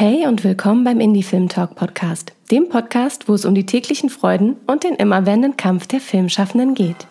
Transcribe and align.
Hey 0.00 0.28
und 0.28 0.44
willkommen 0.44 0.84
beim 0.84 1.00
Indie 1.00 1.24
Film 1.24 1.48
Talk 1.48 1.74
Podcast, 1.74 2.32
dem 2.52 2.68
Podcast, 2.68 3.28
wo 3.28 3.34
es 3.34 3.44
um 3.44 3.56
die 3.56 3.66
täglichen 3.66 4.10
Freuden 4.10 4.56
und 4.68 4.84
den 4.84 4.94
immerwährenden 4.94 5.56
Kampf 5.56 5.88
der 5.88 5.98
Filmschaffenden 5.98 6.74
geht. 6.74 7.08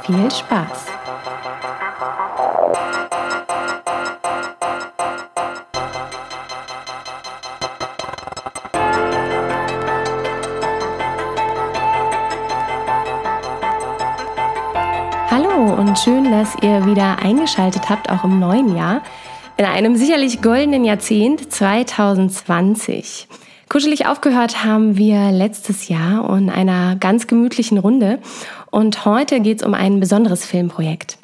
Viel 0.00 0.30
Spaß! 0.30 0.86
Hallo 15.30 15.74
und 15.74 15.98
schön, 15.98 16.30
dass 16.30 16.54
ihr 16.62 16.86
wieder 16.86 17.18
eingeschaltet 17.18 17.90
habt, 17.90 18.08
auch 18.08 18.24
im 18.24 18.40
neuen 18.40 18.74
Jahr 18.74 19.02
in 19.56 19.64
einem 19.64 19.96
sicherlich 19.96 20.42
goldenen 20.42 20.84
Jahrzehnt 20.84 21.50
2020. 21.52 23.26
Kuschelig 23.68 24.06
aufgehört 24.06 24.64
haben 24.64 24.96
wir 24.96 25.32
letztes 25.32 25.88
Jahr 25.88 26.36
in 26.36 26.50
einer 26.50 26.96
ganz 26.96 27.26
gemütlichen 27.26 27.78
Runde 27.78 28.18
und 28.70 29.06
heute 29.06 29.40
geht 29.40 29.60
es 29.60 29.66
um 29.66 29.72
ein 29.74 29.98
besonderes 29.98 30.44
Filmprojekt. 30.44 31.18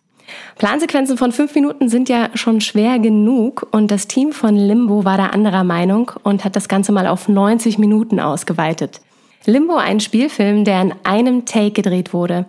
Plansequenzen 0.57 1.19
von 1.19 1.33
fünf 1.33 1.55
Minuten 1.55 1.91
sind 1.91 2.09
ja 2.09 2.31
schon 2.35 2.63
schwer 2.63 2.99
genug 2.99 3.69
und 3.71 3.91
das 3.91 4.09
Team 4.09 4.33
von 4.33 4.57
Limbo 4.57 5.05
war 5.05 5.19
da 5.19 5.27
anderer 5.27 5.63
Meinung 5.63 6.13
und 6.23 6.45
hat 6.45 6.57
das 6.57 6.69
Ganze 6.69 6.91
mal 6.91 7.07
auf 7.07 7.29
90 7.29 7.79
Minuten 7.79 8.19
ausgeweitet. 8.19 9.03
Limbo, 9.45 9.77
ein 9.77 10.01
Spielfilm, 10.01 10.65
der 10.65 10.81
in 10.81 10.95
einem 11.05 11.45
Take 11.45 11.73
gedreht 11.73 12.15
wurde. 12.15 12.47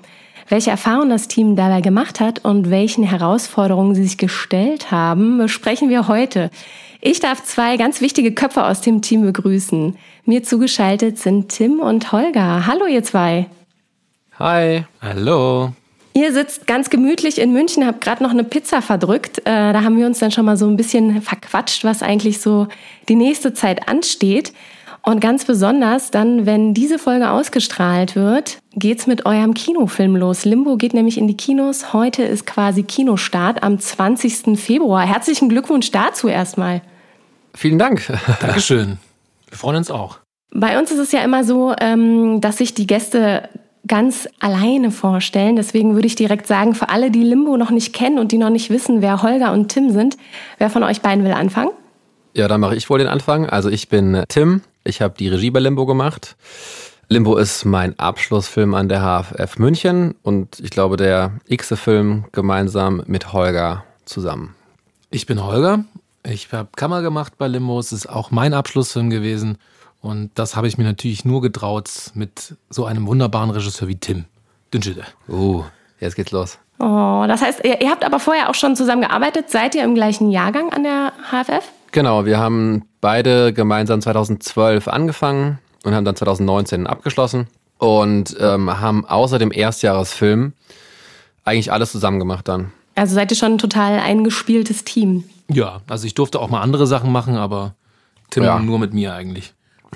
Welche 0.53 0.69
Erfahrungen 0.69 1.09
das 1.09 1.27
Team 1.27 1.55
dabei 1.55 1.81
gemacht 1.81 2.19
hat 2.19 2.45
und 2.45 2.69
welchen 2.69 3.03
Herausforderungen 3.03 3.95
sie 3.95 4.03
sich 4.03 4.19
gestellt 4.19 4.91
haben, 4.91 5.39
besprechen 5.39 5.89
wir 5.89 6.07
heute. 6.07 6.51
Ich 7.01 7.19
darf 7.19 7.43
zwei 7.43 7.75
ganz 7.75 8.01
wichtige 8.01 8.33
Köpfe 8.33 8.63
aus 8.63 8.79
dem 8.79 9.01
Team 9.01 9.23
begrüßen. 9.23 9.97
Mir 10.25 10.43
zugeschaltet 10.43 11.17
sind 11.17 11.49
Tim 11.49 11.79
und 11.79 12.11
Holger. 12.11 12.67
Hallo 12.67 12.85
ihr 12.85 13.03
zwei. 13.03 13.47
Hi. 14.37 14.83
Hallo. 15.01 15.71
Ihr 16.13 16.31
sitzt 16.31 16.67
ganz 16.67 16.91
gemütlich 16.91 17.41
in 17.41 17.51
München, 17.51 17.87
habt 17.87 18.01
gerade 18.01 18.21
noch 18.21 18.29
eine 18.29 18.43
Pizza 18.43 18.83
verdrückt. 18.83 19.39
Äh, 19.39 19.73
da 19.73 19.81
haben 19.83 19.97
wir 19.97 20.05
uns 20.05 20.19
dann 20.19 20.29
schon 20.29 20.45
mal 20.45 20.55
so 20.55 20.67
ein 20.67 20.77
bisschen 20.77 21.23
verquatscht, 21.23 21.83
was 21.83 22.03
eigentlich 22.03 22.41
so 22.41 22.67
die 23.09 23.15
nächste 23.15 23.55
Zeit 23.55 23.89
ansteht. 23.89 24.53
Und 25.01 25.19
ganz 25.19 25.45
besonders 25.45 26.11
dann, 26.11 26.45
wenn 26.45 26.75
diese 26.75 26.99
Folge 26.99 27.31
ausgestrahlt 27.31 28.15
wird, 28.15 28.59
geht's 28.75 29.07
mit 29.07 29.25
eurem 29.25 29.53
Kinofilm 29.53 30.15
los. 30.15 30.45
Limbo 30.45 30.77
geht 30.77 30.93
nämlich 30.93 31.17
in 31.17 31.27
die 31.27 31.37
Kinos. 31.37 31.93
Heute 31.93 32.23
ist 32.23 32.45
quasi 32.45 32.83
Kinostart 32.83 33.63
am 33.63 33.79
20. 33.79 34.59
Februar. 34.59 35.05
Herzlichen 35.05 35.49
Glückwunsch 35.49 35.91
dazu 35.91 36.27
erstmal. 36.27 36.81
Vielen 37.53 37.79
Dank. 37.79 38.11
Dankeschön. 38.41 38.97
Wir 39.49 39.57
freuen 39.57 39.77
uns 39.77 39.91
auch. 39.91 40.19
Bei 40.51 40.79
uns 40.79 40.91
ist 40.91 40.99
es 40.99 41.11
ja 41.11 41.23
immer 41.23 41.43
so, 41.43 41.73
ähm, 41.79 42.41
dass 42.41 42.57
sich 42.57 42.73
die 42.73 42.87
Gäste 42.87 43.49
ganz 43.87 44.27
alleine 44.39 44.91
vorstellen. 44.91 45.55
Deswegen 45.55 45.95
würde 45.95 46.07
ich 46.07 46.15
direkt 46.15 46.47
sagen, 46.47 46.73
für 46.73 46.89
alle, 46.89 47.11
die 47.11 47.23
Limbo 47.23 47.57
noch 47.57 47.71
nicht 47.71 47.93
kennen 47.93 48.17
und 48.17 48.31
die 48.31 48.37
noch 48.37 48.49
nicht 48.49 48.69
wissen, 48.69 49.01
wer 49.01 49.21
Holger 49.21 49.51
und 49.51 49.69
Tim 49.69 49.91
sind, 49.91 50.17
wer 50.57 50.69
von 50.69 50.83
euch 50.83 51.01
beiden 51.01 51.23
will 51.23 51.33
anfangen? 51.33 51.71
Ja, 52.33 52.47
dann 52.47 52.61
mache 52.61 52.75
ich 52.75 52.89
wohl 52.89 52.99
den 52.99 53.07
Anfang. 53.07 53.47
Also 53.47 53.69
ich 53.69 53.89
bin 53.89 54.23
Tim, 54.27 54.61
ich 54.83 55.01
habe 55.01 55.15
die 55.17 55.27
Regie 55.27 55.51
bei 55.51 55.59
Limbo 55.59 55.85
gemacht. 55.85 56.35
Limbo 57.13 57.35
ist 57.35 57.63
mein 57.63 57.99
Abschlussfilm 57.99 58.73
an 58.73 58.89
der 58.89 59.01
HFF 59.01 59.59
München 59.59 60.15
und 60.23 60.59
ich 60.59 60.71
glaube 60.71 60.97
der 60.97 61.33
x 61.47 61.71
Film 61.75 62.25
gemeinsam 62.31 63.03
mit 63.05 63.33
Holger 63.33 63.83
zusammen. 64.05 64.55
Ich 65.11 65.27
bin 65.27 65.45
Holger. 65.45 65.83
Ich 66.23 66.51
habe 66.51 66.69
Kammer 66.75 67.03
gemacht 67.03 67.33
bei 67.37 67.47
Limbo. 67.47 67.77
Es 67.77 67.91
ist 67.91 68.09
auch 68.09 68.31
mein 68.31 68.55
Abschlussfilm 68.55 69.11
gewesen. 69.11 69.59
Und 70.01 70.31
das 70.33 70.55
habe 70.55 70.67
ich 70.67 70.79
mir 70.79 70.85
natürlich 70.85 71.23
nur 71.23 71.43
getraut 71.43 71.87
mit 72.15 72.55
so 72.71 72.85
einem 72.85 73.05
wunderbaren 73.05 73.51
Regisseur 73.51 73.87
wie 73.87 73.97
Tim 73.97 74.25
Dünschede. 74.73 75.03
Uh, 75.29 75.63
jetzt 75.99 76.15
geht's 76.15 76.31
los. 76.31 76.57
Oh, 76.79 77.25
das 77.27 77.43
heißt, 77.43 77.63
ihr, 77.63 77.79
ihr 77.79 77.91
habt 77.91 78.03
aber 78.03 78.19
vorher 78.19 78.49
auch 78.49 78.55
schon 78.55 78.75
zusammen 78.75 79.03
gearbeitet. 79.03 79.51
Seid 79.51 79.75
ihr 79.75 79.83
im 79.83 79.93
gleichen 79.93 80.31
Jahrgang 80.31 80.73
an 80.73 80.81
der 80.81 81.13
HFF? 81.29 81.71
Genau, 81.91 82.25
wir 82.25 82.39
haben 82.39 82.85
beide 83.01 83.53
gemeinsam 83.53 84.01
2012 84.01 84.87
angefangen 84.87 85.59
und 85.83 85.93
haben 85.93 86.05
dann 86.05 86.15
2019 86.15 86.87
abgeschlossen 86.87 87.47
und 87.77 88.35
ähm, 88.39 88.79
haben 88.79 89.05
außer 89.05 89.39
dem 89.39 89.51
Erstjahresfilm 89.51 90.53
eigentlich 91.43 91.71
alles 91.71 91.91
zusammen 91.91 92.19
gemacht 92.19 92.47
dann. 92.47 92.71
Also 92.95 93.15
seid 93.15 93.31
ihr 93.31 93.37
schon 93.37 93.53
ein 93.53 93.57
total 93.57 93.99
eingespieltes 93.99 94.83
Team? 94.83 95.23
Ja, 95.49 95.81
also 95.87 96.07
ich 96.07 96.13
durfte 96.13 96.39
auch 96.39 96.49
mal 96.49 96.61
andere 96.61 96.87
Sachen 96.87 97.11
machen, 97.11 97.35
aber 97.35 97.75
Tim 98.29 98.43
ja. 98.43 98.59
nur 98.59 98.79
mit 98.79 98.93
mir 98.93 99.13
eigentlich. 99.13 99.53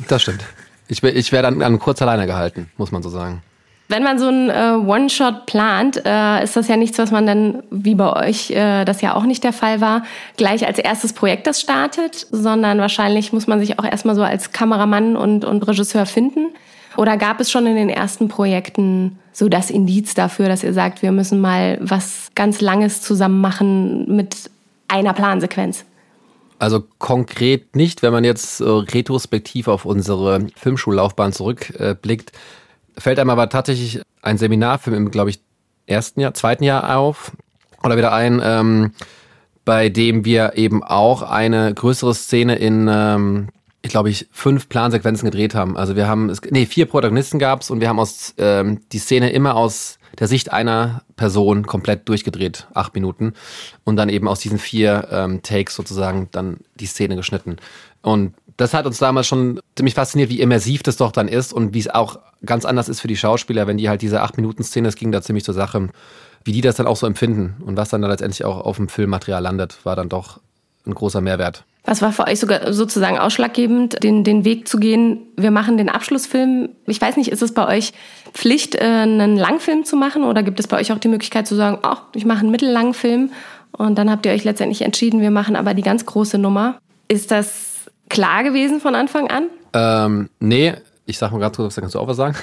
Das 0.08 0.22
stimmt. 0.22 0.44
Ich, 0.88 1.04
ich 1.04 1.32
werde 1.32 1.50
dann, 1.50 1.60
dann 1.60 1.80
kurz 1.80 2.02
alleine 2.02 2.26
gehalten, 2.28 2.70
muss 2.78 2.92
man 2.92 3.04
so 3.04 3.10
sagen. 3.10 3.42
Wenn 3.90 4.04
man 4.04 4.20
so 4.20 4.28
ein 4.28 4.50
äh, 4.50 4.74
One-Shot 4.74 5.46
plant, 5.46 6.02
äh, 6.06 6.44
ist 6.44 6.58
das 6.58 6.68
ja 6.68 6.76
nichts, 6.76 6.98
was 6.98 7.12
man 7.12 7.26
dann, 7.26 7.64
wie 7.72 7.96
bei 7.96 8.28
euch 8.28 8.52
äh, 8.52 8.84
das 8.84 9.02
ja 9.02 9.16
auch 9.16 9.24
nicht 9.24 9.46
der 9.46 9.54
Fall 9.54 9.80
war, 9.80 10.04
gleich 10.36 10.68
als 10.68 10.78
erstes 10.78 11.14
Projekt 11.14 11.48
das 11.48 11.62
startet, 11.62 12.28
sondern 12.32 12.80
wahrscheinlich 12.80 13.32
muss 13.32 13.48
man 13.48 13.60
sich 13.60 13.80
auch 13.80 13.86
erstmal 13.86 14.16
so 14.16 14.24
als 14.24 14.52
Kameramann 14.52 15.16
und, 15.16 15.46
und 15.46 15.66
Regisseur 15.66 16.06
finden. 16.06 16.48
Oder 16.98 17.16
gab 17.16 17.40
es 17.40 17.50
schon 17.50 17.66
in 17.66 17.76
den 17.76 17.90
ersten 17.90 18.28
Projekten 18.28 19.20
so 19.32 19.48
das 19.48 19.70
Indiz 19.70 20.16
dafür, 20.16 20.50
dass 20.50 20.64
ihr 20.64 20.74
sagt, 20.74 21.02
wir 21.02 21.12
müssen 21.12 21.40
mal 21.40 21.78
was 21.80 22.32
ganz 22.36 22.60
Langes 22.60 23.02
zusammen 23.02 23.40
machen 23.40 24.14
mit 24.14 24.50
einer 24.90 25.14
Plansequenz? 25.14 25.86
Also 26.60 26.84
konkret 26.98 27.76
nicht, 27.76 28.02
wenn 28.02 28.12
man 28.12 28.24
jetzt 28.24 28.62
äh, 28.62 28.66
retrospektiv 28.66 29.68
auf 29.68 29.86
unsere 29.86 30.48
Filmschullaufbahn 30.56 31.32
zurückblickt. 31.32 32.32
Fällt 32.98 33.20
einem 33.20 33.30
aber 33.30 33.50
tatsächlich 33.50 34.02
ein 34.22 34.38
Seminarfilm 34.38 34.96
im, 34.96 35.12
glaube 35.12 35.30
ich, 35.30 35.42
ersten 35.86 36.20
Jahr, 36.20 36.34
zweiten 36.34 36.64
Jahr 36.64 36.98
auf 36.98 37.32
oder 37.84 37.98
wieder 37.98 38.14
ein, 38.14 38.42
ähm, 38.44 38.92
bei 39.66 39.90
dem 39.90 40.26
wir 40.26 40.54
eben 40.56 40.84
auch 40.84 41.22
eine 41.22 41.74
größere 41.74 42.14
Szene 42.14 42.56
in, 42.56 42.88
ähm, 42.90 43.50
ich 43.82 43.92
glaube 43.92 44.10
ich, 44.10 44.28
fünf 44.32 44.70
Plansequenzen 44.70 45.26
gedreht 45.26 45.56
haben. 45.56 45.78
Also 45.78 45.96
wir 45.96 46.08
haben, 46.08 46.34
nee, 46.50 46.66
vier 46.66 46.86
Protagonisten 46.86 47.40
gab's 47.40 47.70
und 47.70 47.80
wir 47.80 47.90
haben 47.90 48.00
aus 48.00 48.34
ähm, 48.38 48.82
die 48.92 49.00
Szene 49.00 49.32
immer 49.32 49.56
aus 49.56 50.00
der 50.20 50.28
Sicht 50.28 50.52
einer 50.52 51.04
Person 51.16 51.68
komplett 51.68 52.10
durchgedreht, 52.10 52.68
acht 52.74 52.96
Minuten, 52.96 53.34
und 53.84 53.98
dann 53.98 54.10
eben 54.10 54.28
aus 54.28 54.40
diesen 54.40 54.58
vier 54.58 55.08
ähm, 55.12 55.42
Takes 55.44 55.76
sozusagen 55.76 56.30
dann 56.32 56.58
die 56.76 56.86
Szene 56.86 57.16
geschnitten. 57.16 57.58
Und 58.02 58.34
das 58.58 58.74
hat 58.74 58.86
uns 58.86 58.98
damals 58.98 59.28
schon 59.28 59.60
ziemlich 59.76 59.94
fasziniert, 59.94 60.30
wie 60.30 60.42
immersiv 60.42 60.84
das 60.84 60.98
doch 60.98 61.12
dann 61.12 61.28
ist 61.28 61.54
und 61.54 61.74
wie 61.74 61.80
es 61.80 61.90
auch 61.90 62.20
ganz 62.46 62.66
anders 62.66 62.90
ist 62.90 63.00
für 63.00 63.08
die 63.08 63.16
Schauspieler, 63.16 63.68
wenn 63.68 63.78
die 63.78 63.88
halt 63.88 64.02
diese 64.02 64.24
8-Minuten-Szene, 64.24 64.88
es 64.88 64.96
ging 64.96 65.12
da 65.12 65.22
ziemlich 65.22 65.44
zur 65.44 65.54
Sache, 65.54 65.90
wie 66.44 66.52
die 66.52 66.62
das 66.62 66.76
dann 66.76 66.88
auch 66.88 66.98
so 66.98 67.06
empfinden 67.06 67.56
und 67.64 67.78
was 67.78 67.90
dann, 67.90 68.02
dann 68.02 68.12
letztendlich 68.12 68.46
auch 68.46 68.60
auf 68.62 68.78
dem 68.78 68.90
Filmmaterial 68.90 69.42
landet, 69.42 69.78
war 69.84 69.96
dann 69.96 70.10
doch 70.10 70.40
ein 70.86 70.94
großer 70.94 71.22
Mehrwert. 71.22 71.64
Was 71.84 72.02
war 72.02 72.12
für 72.12 72.28
euch 72.28 72.40
sogar 72.40 72.74
sozusagen 72.74 73.18
ausschlaggebend, 73.18 74.04
den, 74.04 74.24
den 74.24 74.44
Weg 74.44 74.68
zu 74.68 74.78
gehen? 74.78 75.22
Wir 75.38 75.52
machen 75.52 75.78
den 75.78 75.88
Abschlussfilm. 75.88 76.70
Ich 76.86 77.00
weiß 77.00 77.16
nicht, 77.16 77.32
ist 77.32 77.42
es 77.42 77.54
bei 77.54 77.66
euch 77.66 77.94
Pflicht, 78.34 78.76
äh, 78.76 78.80
einen 78.80 79.38
Langfilm 79.38 79.86
zu 79.86 79.96
machen 79.96 80.24
oder 80.24 80.44
gibt 80.44 80.60
es 80.60 80.68
bei 80.68 80.78
euch 80.80 80.92
auch 80.92 81.00
die 81.00 81.08
Möglichkeit 81.08 81.48
zu 81.48 81.56
sagen, 81.56 81.80
oh, 81.84 81.96
ich 82.14 82.26
mache 82.26 82.40
einen 82.40 82.52
mittellangen 82.52 82.94
Film 82.94 83.32
und 83.72 83.98
dann 83.98 84.10
habt 84.10 84.26
ihr 84.26 84.34
euch 84.34 84.44
letztendlich 84.44 84.82
entschieden, 84.82 85.22
wir 85.22 85.32
machen 85.32 85.56
aber 85.56 85.74
die 85.74 85.82
ganz 85.82 86.06
große 86.06 86.38
Nummer. 86.38 86.78
Ist 87.08 87.32
das 87.32 87.67
klar 88.10 88.44
gewesen 88.44 88.80
von 88.80 88.96
Anfang 88.96 89.28
an? 89.30 89.50
Ähm, 89.74 90.30
nee, 90.40 90.74
ich 91.06 91.18
sag 91.18 91.32
mal 91.32 91.40
ganz 91.40 91.56
kurz, 91.56 91.76
da 91.76 91.82
kannst 91.82 91.96
du 91.96 92.00
auch 92.00 92.08
was 92.08 92.18
sagen. 92.18 92.36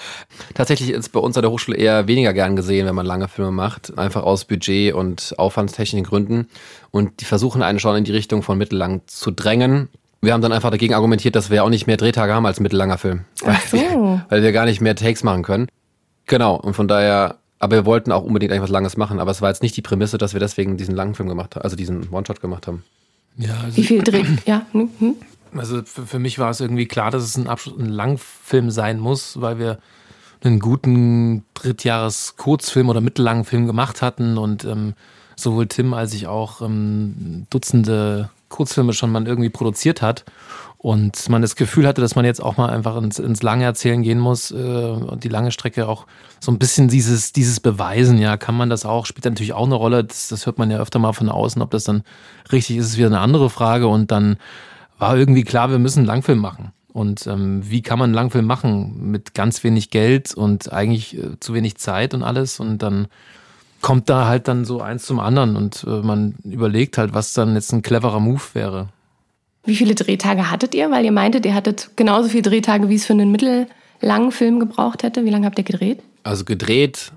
Tatsächlich 0.54 0.90
ist 0.90 1.12
bei 1.12 1.20
uns 1.20 1.36
an 1.36 1.42
der 1.42 1.50
Hochschule 1.50 1.76
eher 1.76 2.08
weniger 2.08 2.32
gern 2.32 2.56
gesehen, 2.56 2.86
wenn 2.86 2.94
man 2.94 3.06
lange 3.06 3.28
Filme 3.28 3.50
macht, 3.50 3.96
einfach 3.98 4.22
aus 4.22 4.46
Budget- 4.46 4.94
und 4.94 5.34
aufwandstechnischen 5.36 6.06
Gründen. 6.06 6.48
Und 6.90 7.20
die 7.20 7.26
versuchen 7.26 7.62
einen 7.62 7.78
schon 7.78 7.94
in 7.96 8.04
die 8.04 8.12
Richtung 8.12 8.42
von 8.42 8.56
mittellang 8.56 9.02
zu 9.06 9.30
drängen. 9.30 9.88
Wir 10.22 10.32
haben 10.32 10.40
dann 10.40 10.52
einfach 10.52 10.70
dagegen 10.70 10.94
argumentiert, 10.94 11.36
dass 11.36 11.50
wir 11.50 11.62
auch 11.62 11.68
nicht 11.68 11.86
mehr 11.86 11.98
Drehtage 11.98 12.32
haben 12.32 12.46
als 12.46 12.58
mittellanger 12.58 12.96
Film. 12.96 13.24
Ach 13.44 13.60
so. 13.60 13.76
Weil, 13.76 14.24
weil 14.30 14.42
wir 14.42 14.52
gar 14.52 14.64
nicht 14.64 14.80
mehr 14.80 14.96
Takes 14.96 15.22
machen 15.22 15.42
können. 15.42 15.68
Genau, 16.24 16.56
und 16.56 16.74
von 16.74 16.88
daher, 16.88 17.36
aber 17.58 17.76
wir 17.76 17.84
wollten 17.84 18.12
auch 18.12 18.22
unbedingt 18.22 18.50
etwas 18.50 18.70
Langes 18.70 18.96
machen, 18.96 19.20
aber 19.20 19.30
es 19.30 19.42
war 19.42 19.50
jetzt 19.50 19.62
nicht 19.62 19.76
die 19.76 19.82
Prämisse, 19.82 20.16
dass 20.16 20.32
wir 20.32 20.40
deswegen 20.40 20.78
diesen 20.78 20.96
langen 20.96 21.14
Film 21.14 21.28
gemacht 21.28 21.54
haben, 21.54 21.62
also 21.62 21.76
diesen 21.76 22.08
One-Shot 22.10 22.40
gemacht 22.40 22.66
haben. 22.66 22.82
Ja, 23.38 23.60
also 23.64 23.76
Wie 23.76 23.84
viel 23.84 24.02
dreht? 24.02 24.46
Ja. 24.46 24.66
Hm, 24.72 24.90
hm. 24.98 25.14
Also 25.54 25.82
für, 25.84 26.06
für, 26.06 26.18
mich 26.18 26.38
war 26.38 26.50
es 26.50 26.60
irgendwie 26.60 26.86
klar, 26.86 27.10
dass 27.10 27.22
es 27.22 27.36
ein, 27.36 27.48
Abschluss, 27.48 27.78
ein 27.78 27.88
Langfilm 27.88 28.70
sein 28.70 28.98
muss, 28.98 29.40
weil 29.40 29.58
wir 29.58 29.78
einen 30.42 30.58
guten 30.58 31.44
Drittjahres-Kurzfilm 31.54 32.88
oder 32.88 33.00
mittellangen 33.00 33.44
Film 33.44 33.66
gemacht 33.66 34.02
hatten 34.02 34.38
und 34.38 34.64
ähm, 34.64 34.94
sowohl 35.34 35.66
Tim 35.66 35.94
als 35.94 36.14
ich 36.14 36.26
auch 36.26 36.60
ähm, 36.60 37.46
Dutzende 37.50 38.30
Kurzfilme 38.48 38.92
schon 38.92 39.10
mal 39.10 39.26
irgendwie 39.26 39.50
produziert 39.50 40.02
hat 40.02 40.24
und 40.86 41.28
man 41.30 41.42
das 41.42 41.56
Gefühl 41.56 41.84
hatte, 41.84 42.00
dass 42.00 42.14
man 42.14 42.24
jetzt 42.24 42.40
auch 42.40 42.58
mal 42.58 42.70
einfach 42.70 42.96
ins, 42.98 43.18
ins 43.18 43.42
lange 43.42 43.64
Erzählen 43.64 44.04
gehen 44.04 44.20
muss 44.20 44.52
äh, 44.52 44.54
und 44.54 45.24
die 45.24 45.28
lange 45.28 45.50
Strecke 45.50 45.88
auch 45.88 46.06
so 46.38 46.52
ein 46.52 46.60
bisschen 46.60 46.86
dieses, 46.86 47.32
dieses 47.32 47.58
Beweisen, 47.58 48.18
ja, 48.18 48.36
kann 48.36 48.56
man 48.56 48.70
das 48.70 48.86
auch, 48.86 49.04
spielt 49.04 49.24
natürlich 49.24 49.52
auch 49.52 49.66
eine 49.66 49.74
Rolle, 49.74 50.04
das, 50.04 50.28
das 50.28 50.46
hört 50.46 50.58
man 50.58 50.70
ja 50.70 50.78
öfter 50.78 51.00
mal 51.00 51.12
von 51.12 51.28
außen, 51.28 51.60
ob 51.60 51.72
das 51.72 51.82
dann 51.82 52.04
richtig 52.52 52.76
ist, 52.76 52.86
ist 52.86 52.98
wieder 52.98 53.08
eine 53.08 53.18
andere 53.18 53.50
Frage 53.50 53.88
und 53.88 54.12
dann 54.12 54.36
war 54.96 55.16
irgendwie 55.16 55.42
klar, 55.42 55.72
wir 55.72 55.80
müssen 55.80 55.98
einen 56.00 56.06
Langfilm 56.06 56.38
machen. 56.38 56.70
Und 56.92 57.26
ähm, 57.26 57.68
wie 57.68 57.82
kann 57.82 57.98
man 57.98 58.10
einen 58.10 58.14
Langfilm 58.14 58.46
machen 58.46 59.10
mit 59.10 59.34
ganz 59.34 59.64
wenig 59.64 59.90
Geld 59.90 60.34
und 60.34 60.72
eigentlich 60.72 61.18
äh, 61.18 61.40
zu 61.40 61.52
wenig 61.52 61.78
Zeit 61.78 62.14
und 62.14 62.22
alles? 62.22 62.60
Und 62.60 62.78
dann 62.78 63.08
kommt 63.82 64.08
da 64.08 64.28
halt 64.28 64.46
dann 64.46 64.64
so 64.64 64.80
eins 64.80 65.04
zum 65.04 65.18
anderen 65.18 65.56
und 65.56 65.84
äh, 65.84 66.00
man 66.00 66.36
überlegt 66.44 66.96
halt, 66.96 67.12
was 67.12 67.32
dann 67.32 67.54
jetzt 67.54 67.72
ein 67.72 67.82
cleverer 67.82 68.20
Move 68.20 68.40
wäre. 68.54 68.88
Wie 69.66 69.76
viele 69.76 69.94
Drehtage 69.94 70.50
hattet 70.50 70.74
ihr? 70.74 70.90
Weil 70.90 71.04
ihr 71.04 71.12
meintet, 71.12 71.44
ihr 71.44 71.54
hattet 71.54 71.90
genauso 71.96 72.28
viele 72.28 72.42
Drehtage, 72.42 72.88
wie 72.88 72.94
es 72.94 73.04
für 73.04 73.12
einen 73.12 73.30
mittellangen 73.30 74.32
Film 74.32 74.60
gebraucht 74.60 75.02
hätte. 75.02 75.24
Wie 75.24 75.30
lange 75.30 75.46
habt 75.46 75.58
ihr 75.58 75.64
gedreht? 75.64 76.00
Also 76.22 76.44
gedreht, 76.44 77.12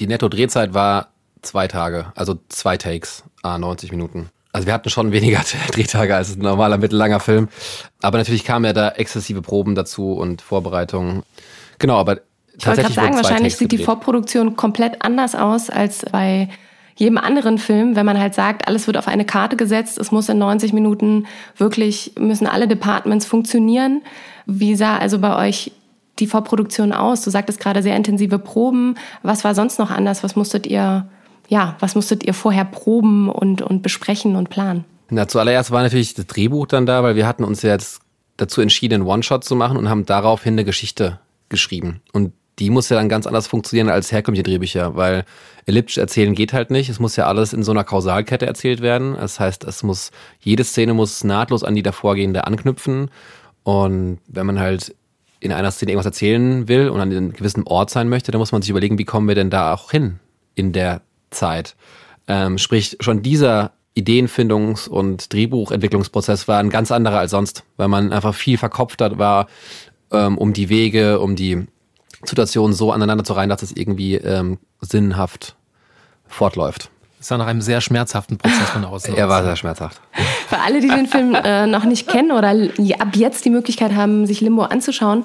die 0.00 0.06
Netto-Drehzeit 0.06 0.74
war 0.74 1.08
zwei 1.42 1.68
Tage, 1.68 2.12
also 2.14 2.38
zwei 2.48 2.76
Takes, 2.76 3.24
ah, 3.42 3.58
90 3.58 3.92
Minuten. 3.92 4.30
Also 4.52 4.66
wir 4.66 4.74
hatten 4.74 4.90
schon 4.90 5.12
weniger 5.12 5.42
Drehtage 5.72 6.14
als 6.14 6.36
ein 6.36 6.40
normaler 6.40 6.78
mittellanger 6.78 7.20
Film. 7.20 7.48
Aber 8.00 8.18
natürlich 8.18 8.44
kamen 8.44 8.64
ja 8.64 8.72
da 8.72 8.90
exzessive 8.90 9.42
Proben 9.42 9.74
dazu 9.74 10.12
und 10.12 10.42
Vorbereitungen. 10.42 11.22
Genau, 11.78 11.96
aber 11.96 12.20
ich 12.56 12.66
wollte 12.66 12.82
gerade 12.82 12.94
sagen, 12.94 13.16
wahrscheinlich 13.16 13.56
sieht 13.56 13.72
die 13.72 13.78
Vorproduktion 13.78 14.56
komplett 14.56 15.02
anders 15.02 15.34
aus 15.34 15.70
als 15.70 16.04
bei 16.12 16.48
jedem 17.02 17.18
anderen 17.18 17.58
Film, 17.58 17.96
wenn 17.96 18.06
man 18.06 18.16
halt 18.16 18.32
sagt, 18.32 18.68
alles 18.68 18.86
wird 18.86 18.96
auf 18.96 19.08
eine 19.08 19.24
Karte 19.24 19.56
gesetzt, 19.56 19.98
es 19.98 20.12
muss 20.12 20.28
in 20.28 20.38
90 20.38 20.72
Minuten 20.72 21.26
wirklich, 21.56 22.12
müssen 22.16 22.46
alle 22.46 22.68
Departments 22.68 23.26
funktionieren. 23.26 24.02
Wie 24.46 24.76
sah 24.76 24.98
also 24.98 25.18
bei 25.18 25.48
euch 25.48 25.72
die 26.20 26.28
Vorproduktion 26.28 26.92
aus? 26.92 27.22
Du 27.22 27.30
sagtest 27.30 27.58
gerade 27.58 27.82
sehr 27.82 27.96
intensive 27.96 28.38
Proben. 28.38 28.94
Was 29.24 29.42
war 29.42 29.56
sonst 29.56 29.80
noch 29.80 29.90
anders? 29.90 30.22
Was 30.22 30.36
musstet 30.36 30.64
ihr 30.68 31.08
ja, 31.48 31.76
was 31.80 31.96
musstet 31.96 32.22
ihr 32.22 32.34
vorher 32.34 32.64
proben 32.64 33.28
und, 33.28 33.62
und 33.62 33.82
besprechen 33.82 34.36
und 34.36 34.48
planen? 34.48 34.84
Na, 35.10 35.26
zuallererst 35.26 35.72
war 35.72 35.82
natürlich 35.82 36.14
das 36.14 36.28
Drehbuch 36.28 36.68
dann 36.68 36.86
da, 36.86 37.02
weil 37.02 37.16
wir 37.16 37.26
hatten 37.26 37.42
uns 37.42 37.62
jetzt 37.62 38.00
dazu 38.36 38.60
entschieden, 38.60 39.02
einen 39.02 39.10
One-Shot 39.10 39.42
zu 39.42 39.56
machen 39.56 39.76
und 39.76 39.88
haben 39.88 40.06
daraufhin 40.06 40.54
eine 40.54 40.64
Geschichte 40.64 41.18
geschrieben. 41.48 42.00
Und 42.12 42.32
die 42.62 42.70
muss 42.70 42.88
ja 42.88 42.96
dann 42.96 43.08
ganz 43.08 43.26
anders 43.26 43.48
funktionieren 43.48 43.88
als 43.88 44.12
herkömmliche 44.12 44.44
Drehbücher, 44.44 44.94
weil 44.94 45.24
elliptisch 45.66 45.98
erzählen 45.98 46.32
geht 46.32 46.52
halt 46.52 46.70
nicht. 46.70 46.88
Es 46.88 47.00
muss 47.00 47.16
ja 47.16 47.26
alles 47.26 47.52
in 47.52 47.64
so 47.64 47.72
einer 47.72 47.82
Kausalkette 47.82 48.46
erzählt 48.46 48.80
werden. 48.80 49.14
Das 49.14 49.40
heißt, 49.40 49.64
es 49.64 49.82
muss, 49.82 50.12
jede 50.38 50.62
Szene 50.62 50.94
muss 50.94 51.24
nahtlos 51.24 51.64
an 51.64 51.74
die 51.74 51.82
davorgehende 51.82 52.46
anknüpfen. 52.46 53.10
Und 53.64 54.18
wenn 54.28 54.46
man 54.46 54.60
halt 54.60 54.94
in 55.40 55.50
einer 55.50 55.72
Szene 55.72 55.90
irgendwas 55.90 56.06
erzählen 56.06 56.68
will 56.68 56.88
und 56.88 57.00
an 57.00 57.10
einem 57.10 57.32
gewissen 57.32 57.64
Ort 57.66 57.90
sein 57.90 58.08
möchte, 58.08 58.30
dann 58.30 58.38
muss 58.38 58.52
man 58.52 58.62
sich 58.62 58.70
überlegen, 58.70 58.98
wie 58.98 59.04
kommen 59.04 59.26
wir 59.26 59.34
denn 59.34 59.50
da 59.50 59.74
auch 59.74 59.90
hin 59.90 60.20
in 60.54 60.72
der 60.72 61.02
Zeit. 61.30 61.74
Ähm, 62.28 62.58
sprich, 62.58 62.96
schon 63.00 63.22
dieser 63.22 63.72
Ideenfindungs- 63.96 64.88
und 64.88 65.32
Drehbuchentwicklungsprozess 65.32 66.46
war 66.46 66.60
ein 66.60 66.70
ganz 66.70 66.92
anderer 66.92 67.18
als 67.18 67.32
sonst, 67.32 67.64
weil 67.76 67.88
man 67.88 68.12
einfach 68.12 68.36
viel 68.36 68.56
verkopfter 68.56 69.18
war, 69.18 69.48
ähm, 70.12 70.38
um 70.38 70.52
die 70.52 70.68
Wege, 70.68 71.18
um 71.18 71.34
die 71.34 71.66
Situation 72.24 72.72
so 72.72 72.92
aneinander 72.92 73.24
zu 73.24 73.32
reihen, 73.32 73.50
dass 73.50 73.62
es 73.62 73.72
irgendwie 73.72 74.16
ähm, 74.16 74.58
sinnhaft 74.80 75.56
fortläuft. 76.26 76.90
Das 77.18 77.30
war 77.30 77.38
nach 77.38 77.46
einem 77.46 77.60
sehr 77.60 77.80
schmerzhaften 77.80 78.36
Prozess 78.36 78.70
von 78.70 78.84
außen. 78.84 79.14
er 79.14 79.28
war 79.28 79.44
sehr 79.44 79.54
schmerzhaft. 79.54 80.00
Für 80.48 80.58
alle, 80.58 80.80
die 80.80 80.88
den 80.88 81.06
Film 81.06 81.34
äh, 81.34 81.66
noch 81.66 81.84
nicht 81.84 82.08
kennen 82.08 82.32
oder 82.32 82.48
ab 82.98 83.14
jetzt 83.14 83.44
die 83.44 83.50
Möglichkeit 83.50 83.94
haben, 83.94 84.26
sich 84.26 84.40
Limbo 84.40 84.62
anzuschauen, 84.62 85.24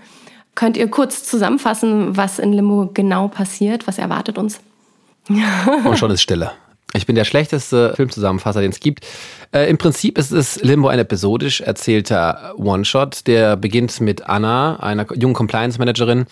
könnt 0.54 0.78
ihr 0.78 0.90
kurz 0.90 1.24
zusammenfassen, 1.24 2.16
was 2.16 2.38
in 2.38 2.54
Limbo 2.54 2.92
genau 2.94 3.28
passiert, 3.30 3.88
was 3.88 3.98
erwartet 3.98 4.38
uns? 4.38 4.60
Und 5.28 5.98
schon 5.98 6.12
ist 6.12 6.22
Stille. 6.22 6.52
Ich 6.94 7.06
bin 7.06 7.16
der 7.16 7.26
schlechteste 7.26 7.94
Filmzusammenfasser, 7.96 8.62
den 8.62 8.72
es 8.72 8.80
gibt. 8.80 9.06
Äh, 9.52 9.70
Im 9.70 9.78
Prinzip 9.78 10.18
ist 10.18 10.32
es 10.32 10.62
Limbo 10.62 10.88
ein 10.88 11.00
episodisch 11.00 11.62
erzählter 11.62 12.54
One-Shot, 12.58 13.28
der 13.28 13.58
beginnt 13.58 14.00
mit 14.02 14.28
Anna, 14.28 14.78
einer 14.80 15.06
jungen 15.16 15.34
Compliance-Managerin, 15.34 16.28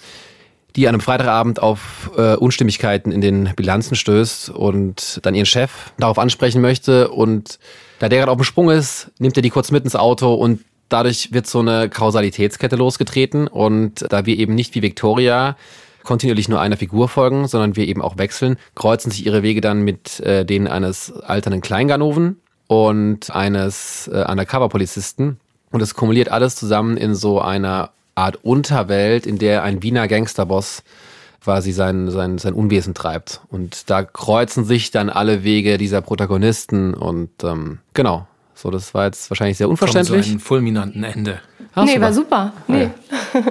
die 0.76 0.88
an 0.88 0.96
einem 0.96 1.02
Freitagabend 1.02 1.62
auf 1.62 2.12
äh, 2.18 2.36
Unstimmigkeiten 2.36 3.12
in 3.12 3.22
den 3.22 3.54
Bilanzen 3.56 3.96
stößt 3.96 4.50
und 4.50 5.20
dann 5.24 5.36
ihren 5.36 5.46
Chef 5.46 5.72
darauf 5.98 6.20
ansprechen 6.20 6.62
möchte. 6.62 7.10
Und 7.10 7.60
da 8.00 8.10
der 8.10 8.20
gerade 8.20 8.32
auf 8.32 8.38
dem 8.38 8.44
Sprung 8.44 8.70
ist, 8.70 9.12
nimmt 9.20 9.38
er 9.38 9.42
die 9.42 9.50
kurz 9.50 9.72
mit 9.72 9.84
ins 9.84 9.96
Auto 9.96 10.34
und 10.34 10.62
dadurch 10.90 11.32
wird 11.32 11.48
so 11.48 11.60
eine 11.60 11.90
Kausalitätskette 11.90 12.76
losgetreten. 12.76 13.48
Und 13.48 14.06
da 14.10 14.26
wir 14.26 14.38
eben 14.38 14.56
nicht 14.56 14.76
wie 14.76 14.82
Victoria 14.82 15.56
kontinuierlich 16.04 16.50
nur 16.50 16.62
einer 16.62 16.78
Figur 16.78 17.10
folgen, 17.10 17.48
sondern 17.48 17.76
wir 17.76 17.88
eben 17.88 18.02
auch 18.02 18.18
wechseln, 18.18 18.58
kreuzen 18.76 19.12
sich 19.12 19.26
ihre 19.26 19.44
Wege 19.44 19.62
dann 19.62 19.82
mit 19.82 20.20
äh, 20.20 20.46
denen 20.46 20.68
eines 20.68 21.12
alternden 21.12 21.62
Kleinganoven 21.62 22.40
und 22.68 23.34
eines 23.34 24.08
äh, 24.08 24.26
Undercover-Polizisten. 24.30 25.40
Und 25.72 25.82
es 25.82 25.96
kumuliert 25.96 26.30
alles 26.30 26.56
zusammen 26.56 26.96
in 26.96 27.16
so 27.16 27.42
einer 27.42 27.92
Art 28.16 28.44
Unterwelt, 28.44 29.26
in 29.26 29.38
der 29.38 29.64
ein 29.64 29.84
Wiener 29.84 30.08
Gangsterboss 30.08 30.84
quasi 31.44 31.72
sein, 31.72 32.10
sein, 32.10 32.38
sein 32.38 32.54
Unwesen 32.54 32.94
treibt. 32.94 33.42
Und 33.50 33.90
da 33.90 34.04
kreuzen 34.04 34.66
sich 34.66 34.90
dann 34.92 35.10
alle 35.10 35.44
Wege 35.44 35.78
dieser 35.78 36.02
Protagonisten 36.02 36.94
und 36.94 37.30
ähm, 37.44 37.80
genau. 37.94 38.28
So, 38.56 38.72
das 38.72 38.94
war 38.94 39.06
jetzt 39.06 39.30
wahrscheinlich 39.30 39.58
sehr 39.58 39.70
unverständlich. 39.70 40.12
Kommt 40.12 40.26
so 40.26 40.32
ein 40.32 40.40
fulminanten 40.40 41.04
Ende. 41.04 41.40
Ach, 41.76 41.84
nee, 41.84 41.94
super. 41.94 42.02
war 42.02 42.14
super. 42.14 42.54
Nee. 42.68 42.90
Ja. 43.34 43.42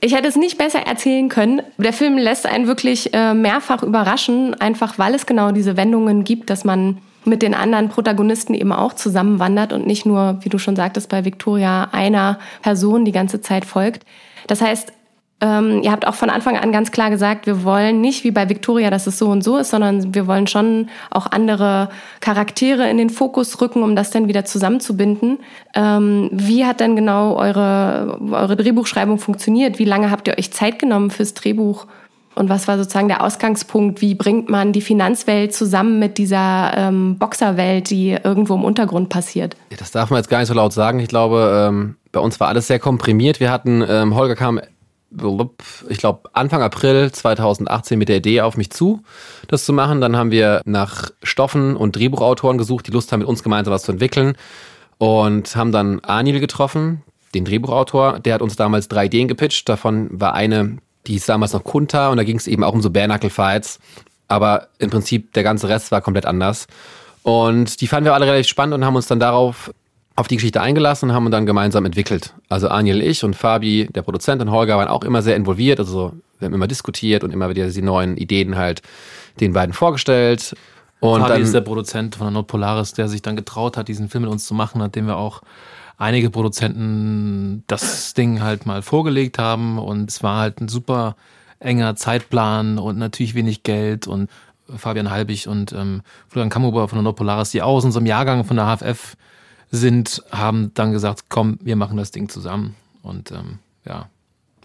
Ich 0.00 0.14
hätte 0.14 0.28
es 0.28 0.36
nicht 0.36 0.58
besser 0.58 0.80
erzählen 0.80 1.30
können. 1.30 1.62
Der 1.78 1.94
Film 1.94 2.18
lässt 2.18 2.44
einen 2.44 2.66
wirklich 2.66 3.14
äh, 3.14 3.32
mehrfach 3.32 3.82
überraschen, 3.82 4.52
einfach 4.52 4.98
weil 4.98 5.14
es 5.14 5.24
genau 5.24 5.50
diese 5.50 5.78
Wendungen 5.78 6.24
gibt, 6.24 6.50
dass 6.50 6.62
man 6.62 6.98
mit 7.24 7.42
den 7.42 7.54
anderen 7.54 7.88
Protagonisten 7.88 8.54
eben 8.54 8.72
auch 8.72 8.92
zusammenwandert 8.92 9.72
und 9.72 9.86
nicht 9.86 10.06
nur, 10.06 10.38
wie 10.42 10.48
du 10.48 10.58
schon 10.58 10.76
sagtest, 10.76 11.08
bei 11.08 11.24
Victoria 11.24 11.88
einer 11.92 12.38
Person 12.62 13.04
die 13.04 13.12
ganze 13.12 13.40
Zeit 13.40 13.64
folgt. 13.64 14.04
Das 14.46 14.60
heißt, 14.60 14.92
ähm, 15.40 15.82
ihr 15.82 15.90
habt 15.90 16.06
auch 16.06 16.14
von 16.14 16.30
Anfang 16.30 16.56
an 16.56 16.72
ganz 16.72 16.90
klar 16.90 17.10
gesagt, 17.10 17.46
wir 17.46 17.64
wollen 17.64 18.00
nicht 18.00 18.24
wie 18.24 18.30
bei 18.30 18.48
Victoria, 18.48 18.88
dass 18.88 19.06
es 19.06 19.18
so 19.18 19.28
und 19.28 19.42
so 19.42 19.58
ist, 19.58 19.70
sondern 19.70 20.14
wir 20.14 20.26
wollen 20.26 20.46
schon 20.46 20.88
auch 21.10 21.26
andere 21.30 21.90
Charaktere 22.20 22.88
in 22.88 22.96
den 22.96 23.10
Fokus 23.10 23.60
rücken, 23.60 23.82
um 23.82 23.96
das 23.96 24.10
dann 24.10 24.28
wieder 24.28 24.44
zusammenzubinden. 24.44 25.38
Ähm, 25.74 26.30
wie 26.32 26.64
hat 26.64 26.80
denn 26.80 26.96
genau 26.96 27.36
eure, 27.36 28.18
eure 28.30 28.56
Drehbuchschreibung 28.56 29.18
funktioniert? 29.18 29.78
Wie 29.78 29.84
lange 29.84 30.10
habt 30.10 30.28
ihr 30.28 30.38
euch 30.38 30.52
Zeit 30.52 30.78
genommen 30.78 31.10
fürs 31.10 31.34
Drehbuch? 31.34 31.86
Und 32.34 32.48
was 32.48 32.66
war 32.66 32.78
sozusagen 32.78 33.08
der 33.08 33.22
Ausgangspunkt? 33.22 34.00
Wie 34.00 34.14
bringt 34.14 34.48
man 34.48 34.72
die 34.72 34.80
Finanzwelt 34.80 35.54
zusammen 35.54 35.98
mit 35.98 36.18
dieser 36.18 36.72
ähm, 36.76 37.18
Boxerwelt, 37.18 37.90
die 37.90 38.10
irgendwo 38.10 38.54
im 38.54 38.64
Untergrund 38.64 39.08
passiert? 39.08 39.56
Ja, 39.70 39.76
das 39.76 39.92
darf 39.92 40.10
man 40.10 40.18
jetzt 40.18 40.28
gar 40.28 40.38
nicht 40.38 40.48
so 40.48 40.54
laut 40.54 40.72
sagen. 40.72 40.98
Ich 40.98 41.08
glaube, 41.08 41.68
ähm, 41.68 41.96
bei 42.12 42.20
uns 42.20 42.40
war 42.40 42.48
alles 42.48 42.66
sehr 42.66 42.78
komprimiert. 42.78 43.40
Wir 43.40 43.50
hatten, 43.50 43.84
ähm, 43.88 44.14
Holger 44.14 44.34
kam 44.34 44.60
ich 45.88 45.98
glaube, 45.98 46.28
Anfang 46.32 46.62
April 46.62 47.12
2018 47.12 47.98
mit 47.98 48.08
der 48.08 48.16
Idee 48.16 48.40
auf 48.40 48.56
mich 48.56 48.70
zu, 48.70 49.02
das 49.48 49.64
zu 49.64 49.72
machen. 49.72 50.00
Dann 50.00 50.16
haben 50.16 50.30
wir 50.30 50.60
nach 50.64 51.10
Stoffen 51.22 51.76
und 51.76 51.96
Drehbuchautoren 51.96 52.58
gesucht, 52.58 52.86
die 52.86 52.90
Lust 52.90 53.12
haben, 53.12 53.20
mit 53.20 53.28
uns 53.28 53.42
gemeinsam 53.42 53.72
was 53.72 53.84
zu 53.84 53.92
entwickeln. 53.92 54.36
Und 54.98 55.54
haben 55.56 55.72
dann 55.72 56.00
Anil 56.00 56.40
getroffen, 56.40 57.02
den 57.34 57.44
Drehbuchautor. 57.44 58.20
Der 58.20 58.34
hat 58.34 58.42
uns 58.42 58.56
damals 58.56 58.88
drei 58.88 59.06
Ideen 59.06 59.28
gepitcht. 59.28 59.68
Davon 59.68 60.08
war 60.12 60.34
eine, 60.34 60.78
die 61.06 61.12
hieß 61.12 61.26
damals 61.26 61.52
noch 61.52 61.64
Kunta 61.64 62.08
und 62.10 62.16
da 62.16 62.24
ging 62.24 62.36
es 62.36 62.46
eben 62.46 62.64
auch 62.64 62.72
um 62.72 62.82
so 62.82 62.90
Bare-Knuckle-Fights. 62.90 63.78
Aber 64.28 64.68
im 64.78 64.90
Prinzip 64.90 65.32
der 65.34 65.42
ganze 65.42 65.68
Rest 65.68 65.90
war 65.90 66.00
komplett 66.00 66.26
anders. 66.26 66.66
Und 67.22 67.80
die 67.80 67.86
fanden 67.86 68.06
wir 68.06 68.14
alle 68.14 68.26
relativ 68.26 68.48
spannend 68.48 68.74
und 68.74 68.84
haben 68.84 68.96
uns 68.96 69.06
dann 69.06 69.20
darauf 69.20 69.72
auf 70.16 70.28
die 70.28 70.36
Geschichte 70.36 70.60
eingelassen 70.60 71.10
und 71.10 71.14
haben 71.14 71.30
dann 71.30 71.46
gemeinsam 71.46 71.84
entwickelt. 71.84 72.34
Also 72.48 72.68
Aniel, 72.68 73.02
ich 73.02 73.24
und 73.24 73.34
Fabi, 73.34 73.88
der 73.92 74.02
Produzent 74.02 74.40
und 74.40 74.50
Holger 74.50 74.76
waren 74.76 74.88
auch 74.88 75.02
immer 75.02 75.22
sehr 75.22 75.34
involviert. 75.34 75.80
Also 75.80 76.12
wir 76.38 76.46
haben 76.46 76.54
immer 76.54 76.68
diskutiert 76.68 77.24
und 77.24 77.32
immer 77.32 77.48
wieder 77.50 77.68
die 77.68 77.82
neuen 77.82 78.16
Ideen 78.16 78.56
halt 78.56 78.82
den 79.40 79.52
beiden 79.52 79.72
vorgestellt. 79.72 80.54
Und 81.00 81.20
Fabi 81.20 81.32
dann, 81.32 81.42
ist 81.42 81.52
der 81.52 81.62
Produzent 81.62 82.14
von 82.14 82.26
der 82.26 82.32
Nordpolaris, 82.32 82.92
der 82.92 83.08
sich 83.08 83.22
dann 83.22 83.36
getraut 83.36 83.76
hat, 83.76 83.88
diesen 83.88 84.08
Film 84.08 84.22
mit 84.22 84.32
uns 84.32 84.46
zu 84.46 84.54
machen, 84.54 84.78
nachdem 84.78 85.06
wir 85.06 85.16
auch 85.16 85.42
einige 85.96 86.30
Produzenten 86.30 87.64
das 87.66 88.14
Ding 88.14 88.42
halt 88.42 88.66
mal 88.66 88.82
vorgelegt 88.82 89.38
haben. 89.38 89.78
Und 89.78 90.10
es 90.10 90.22
war 90.22 90.40
halt 90.40 90.60
ein 90.60 90.68
super 90.68 91.16
enger 91.60 91.96
Zeitplan 91.96 92.78
und 92.78 92.98
natürlich 92.98 93.34
wenig 93.34 93.62
Geld 93.62 94.06
und 94.06 94.30
Fabian 94.76 95.10
Halbig 95.10 95.46
und 95.46 95.72
ähm, 95.72 96.02
Florian 96.28 96.50
Kamhuber 96.50 96.88
von 96.88 96.96
der 96.96 97.02
Nordpolaris, 97.02 97.50
die 97.50 97.62
aus 97.62 97.84
unserem 97.84 98.06
Jahrgang 98.06 98.44
von 98.44 98.56
der 98.56 98.76
HFF 98.76 99.16
sind, 99.70 100.22
haben 100.30 100.72
dann 100.74 100.92
gesagt, 100.92 101.24
komm, 101.28 101.58
wir 101.62 101.76
machen 101.76 101.96
das 101.96 102.10
Ding 102.10 102.28
zusammen. 102.28 102.74
Und 103.02 103.30
ähm, 103.30 103.58
ja, 103.84 104.08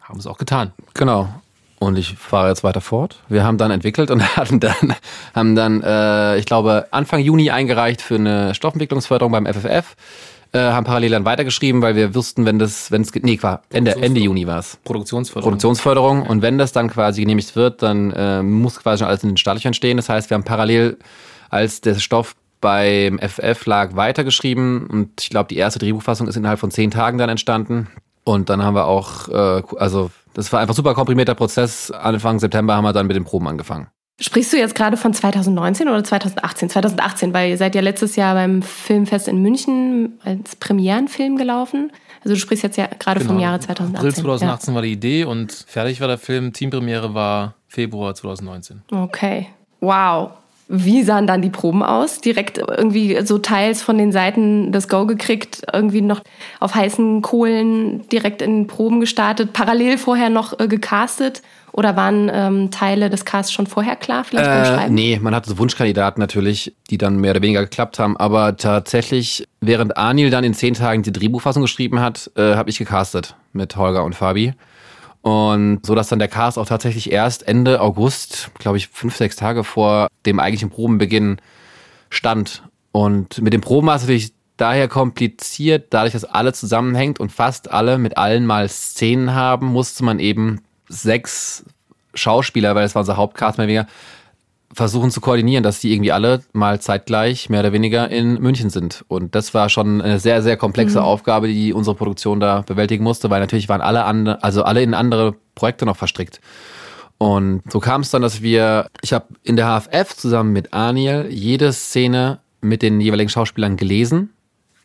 haben 0.01 0.19
es 0.19 0.27
auch 0.27 0.37
getan. 0.37 0.71
Genau. 0.93 1.29
Und 1.79 1.97
ich 1.97 2.15
fahre 2.15 2.49
jetzt 2.49 2.63
weiter 2.63 2.81
fort. 2.81 3.21
Wir 3.29 3.43
haben 3.43 3.57
dann 3.57 3.71
entwickelt 3.71 4.11
und 4.11 4.21
hatten 4.37 4.59
dann, 4.59 4.95
haben 5.33 5.55
dann, 5.55 5.81
äh, 5.81 6.37
ich 6.37 6.45
glaube, 6.45 6.87
Anfang 6.91 7.21
Juni 7.21 7.51
eingereicht 7.51 8.01
für 8.01 8.15
eine 8.15 8.53
Stoffentwicklungsförderung 8.53 9.31
beim 9.31 9.45
FFF. 9.45 9.95
Äh, 10.51 10.59
haben 10.59 10.83
parallel 10.83 11.11
dann 11.11 11.25
weitergeschrieben, 11.25 11.81
weil 11.83 11.95
wir 11.95 12.15
wussten, 12.15 12.45
wenn 12.45 12.57
das, 12.57 12.91
wenn 12.91 13.03
es, 13.03 13.13
nee, 13.13 13.37
war 13.41 13.61
Ende, 13.69 13.95
Ende 13.95 14.19
Juni 14.19 14.47
war 14.47 14.57
es. 14.57 14.79
Produktionsförderung. 14.83 15.51
Produktionsförderung. 15.51 16.23
Und 16.23 16.41
wenn 16.41 16.57
das 16.57 16.71
dann 16.71 16.89
quasi 16.89 17.21
genehmigt 17.21 17.55
wird, 17.55 17.83
dann 17.83 18.11
äh, 18.11 18.41
muss 18.41 18.79
quasi 18.79 18.99
schon 18.99 19.07
alles 19.07 19.21
in 19.21 19.29
den 19.29 19.37
Startlöchern 19.37 19.75
stehen. 19.75 19.97
Das 19.97 20.09
heißt, 20.09 20.31
wir 20.31 20.35
haben 20.35 20.43
parallel, 20.43 20.97
als 21.51 21.81
der 21.81 21.95
Stoff 21.99 22.35
beim 22.61 23.19
FF 23.19 23.65
lag 23.67 23.95
weitergeschrieben 23.95 24.87
und 24.87 25.21
ich 25.21 25.29
glaube, 25.29 25.47
die 25.47 25.57
erste 25.57 25.79
Drehbuchfassung 25.79 26.27
ist 26.27 26.35
innerhalb 26.35 26.59
von 26.59 26.71
zehn 26.71 26.91
Tagen 26.91 27.17
dann 27.17 27.29
entstanden. 27.29 27.87
Und 28.23 28.49
dann 28.49 28.63
haben 28.63 28.75
wir 28.75 28.85
auch, 28.85 29.29
äh, 29.29 29.61
also 29.77 30.09
das 30.33 30.51
war 30.51 30.59
einfach 30.59 30.75
super 30.75 30.93
komprimierter 30.93 31.35
Prozess. 31.35 31.91
Anfang 31.91 32.39
September 32.39 32.75
haben 32.75 32.83
wir 32.83 32.93
dann 32.93 33.07
mit 33.07 33.15
den 33.15 33.23
Proben 33.23 33.47
angefangen. 33.47 33.87
Sprichst 34.21 34.51
du 34.51 34.57
jetzt 34.57 34.75
gerade 34.75 34.97
von 34.97 35.13
2019 35.13 35.87
oder 35.87 36.03
2018? 36.03 36.69
2018, 36.69 37.33
weil 37.33 37.51
ihr 37.51 37.57
seid 37.57 37.73
ja 37.73 37.81
letztes 37.81 38.15
Jahr 38.17 38.35
beim 38.35 38.61
Filmfest 38.61 39.27
in 39.27 39.41
München 39.41 40.19
als 40.25 40.57
Premierenfilm 40.57 41.37
gelaufen. 41.37 41.91
Also 42.23 42.35
du 42.35 42.39
sprichst 42.39 42.63
jetzt 42.63 42.77
ja 42.77 42.87
gerade 42.99 43.21
genau. 43.21 43.33
vom 43.33 43.41
Jahre 43.41 43.59
2018. 43.59 43.95
April 43.95 44.13
2018 44.13 44.71
ja. 44.71 44.75
war 44.75 44.81
die 44.81 44.91
Idee 44.91 45.23
und 45.23 45.53
fertig 45.67 46.01
war 46.01 46.09
der 46.09 46.17
Film. 46.17 46.51
Teampremiere 46.51 47.13
war 47.13 47.55
Februar 47.67 48.13
2019. 48.13 48.81
Okay. 48.91 49.47
Wow. 49.79 50.31
Wie 50.67 51.01
sahen 51.01 51.25
dann 51.25 51.41
die 51.41 51.49
Proben 51.49 51.81
aus? 51.81 52.21
Direkt 52.21 52.59
irgendwie 52.59 53.25
so 53.25 53.39
teils 53.39 53.81
von 53.81 53.97
den 53.97 54.11
Seiten 54.11 54.71
das 54.71 54.87
Go 54.87 55.07
gekriegt, 55.07 55.63
irgendwie 55.73 56.01
noch 56.01 56.21
auf 56.59 56.75
heißen 56.75 57.23
Kohlen 57.23 58.07
direkt 58.09 58.43
in 58.43 58.67
Proben 58.67 58.99
gestartet, 58.99 59.51
parallel 59.53 59.97
vorher 59.97 60.29
noch 60.29 60.59
äh, 60.59 60.67
gecastet? 60.67 61.41
Oder 61.71 61.95
waren 61.95 62.29
ähm, 62.33 62.71
Teile 62.71 63.09
des 63.09 63.25
Casts 63.25 63.51
schon 63.51 63.67
vorher 63.67 63.95
klar, 63.95 64.23
vielleicht 64.23 64.47
äh, 64.47 64.49
beim 64.49 64.65
Schreiben? 64.65 64.93
Nee, 64.95 65.19
man 65.21 65.35
hatte 65.35 65.49
so 65.49 65.57
Wunschkandidaten 65.57 66.19
natürlich, 66.19 66.75
die 66.89 66.97
dann 66.97 67.17
mehr 67.17 67.31
oder 67.31 67.41
weniger 67.41 67.61
geklappt 67.61 67.99
haben. 67.99 68.17
Aber 68.17 68.57
tatsächlich, 68.57 69.47
während 69.61 69.97
Anil 69.97 70.29
dann 70.29 70.43
in 70.43 70.53
zehn 70.53 70.73
Tagen 70.73 71.03
die 71.03 71.13
Drehbuchfassung 71.13 71.61
geschrieben 71.61 71.99
hat, 71.99 72.31
äh, 72.35 72.55
habe 72.55 72.69
ich 72.69 72.77
gecastet 72.77 73.35
mit 73.53 73.75
Holger 73.75 74.03
und 74.03 74.15
Fabi. 74.15 74.53
Und 75.21 75.85
so 75.85 75.95
dass 75.95 76.07
dann 76.07 76.19
der 76.19 76.27
Cast 76.27 76.57
auch 76.57 76.65
tatsächlich 76.65 77.11
erst 77.11 77.47
Ende 77.47 77.81
August, 77.81 78.51
glaube 78.57 78.77
ich, 78.77 78.87
fünf, 78.87 79.15
sechs 79.15 79.35
Tage 79.35 79.63
vor 79.63 80.07
dem 80.25 80.39
eigentlichen 80.39 80.69
Probenbeginn 80.69 81.37
stand. 82.09 82.63
Und 82.91 83.41
mit 83.41 83.53
den 83.53 83.61
Proben 83.61 83.87
war 83.87 83.95
es 83.95 84.03
natürlich 84.03 84.33
daher 84.57 84.87
kompliziert, 84.87 85.87
dadurch, 85.91 86.13
dass 86.13 86.25
alle 86.25 86.53
zusammenhängt 86.53 87.19
und 87.19 87.31
fast 87.31 87.71
alle 87.71 87.97
mit 87.97 88.17
allen 88.17 88.45
mal 88.45 88.67
Szenen 88.69 89.33
haben, 89.33 89.67
musste 89.67 90.03
man 90.03 90.19
eben 90.19 90.61
sechs 90.89 91.63
Schauspieler, 92.13 92.75
weil 92.75 92.83
das 92.83 92.95
war 92.95 93.01
unser 93.01 93.17
Hauptcast 93.17 93.57
mehr 93.57 93.65
oder 93.65 93.69
weniger, 93.69 93.87
versuchen 94.73 95.09
zu 95.09 95.21
koordinieren, 95.21 95.63
dass 95.63 95.79
die 95.79 95.91
irgendwie 95.91 96.11
alle 96.11 96.43
mal 96.53 96.79
zeitgleich 96.79 97.49
mehr 97.49 97.61
oder 97.61 97.73
weniger 97.73 98.09
in 98.09 98.39
München 98.39 98.69
sind. 98.69 99.03
Und 99.07 99.33
das 99.33 99.53
war 99.53 99.69
schon 99.69 100.01
eine 100.01 100.19
sehr, 100.19 100.41
sehr 100.41 100.57
komplexe 100.57 100.99
mhm. 100.99 101.05
Aufgabe, 101.05 101.47
die 101.47 101.73
unsere 101.73 101.95
Produktion 101.95 102.39
da 102.39 102.61
bewältigen 102.61 103.03
musste, 103.03 103.29
weil 103.29 103.39
natürlich 103.39 103.69
waren 103.69 103.81
alle 103.81 104.03
andere, 104.03 104.43
also 104.43 104.63
alle 104.63 104.83
in 104.83 104.93
andere 104.93 105.35
Projekte 105.55 105.85
noch 105.85 105.97
verstrickt. 105.97 106.39
Und 107.17 107.63
so 107.69 107.79
kam 107.79 108.01
es 108.01 108.11
dann, 108.11 108.21
dass 108.21 108.41
wir, 108.41 108.87
ich 109.01 109.11
habe 109.11 109.25
in 109.43 109.55
der 109.55 109.81
HFF 109.81 110.15
zusammen 110.15 110.53
mit 110.53 110.73
Aniel 110.73 111.27
jede 111.29 111.73
Szene 111.73 112.39
mit 112.61 112.81
den 112.81 113.01
jeweiligen 113.01 113.29
Schauspielern 113.29 113.75
gelesen. 113.75 114.33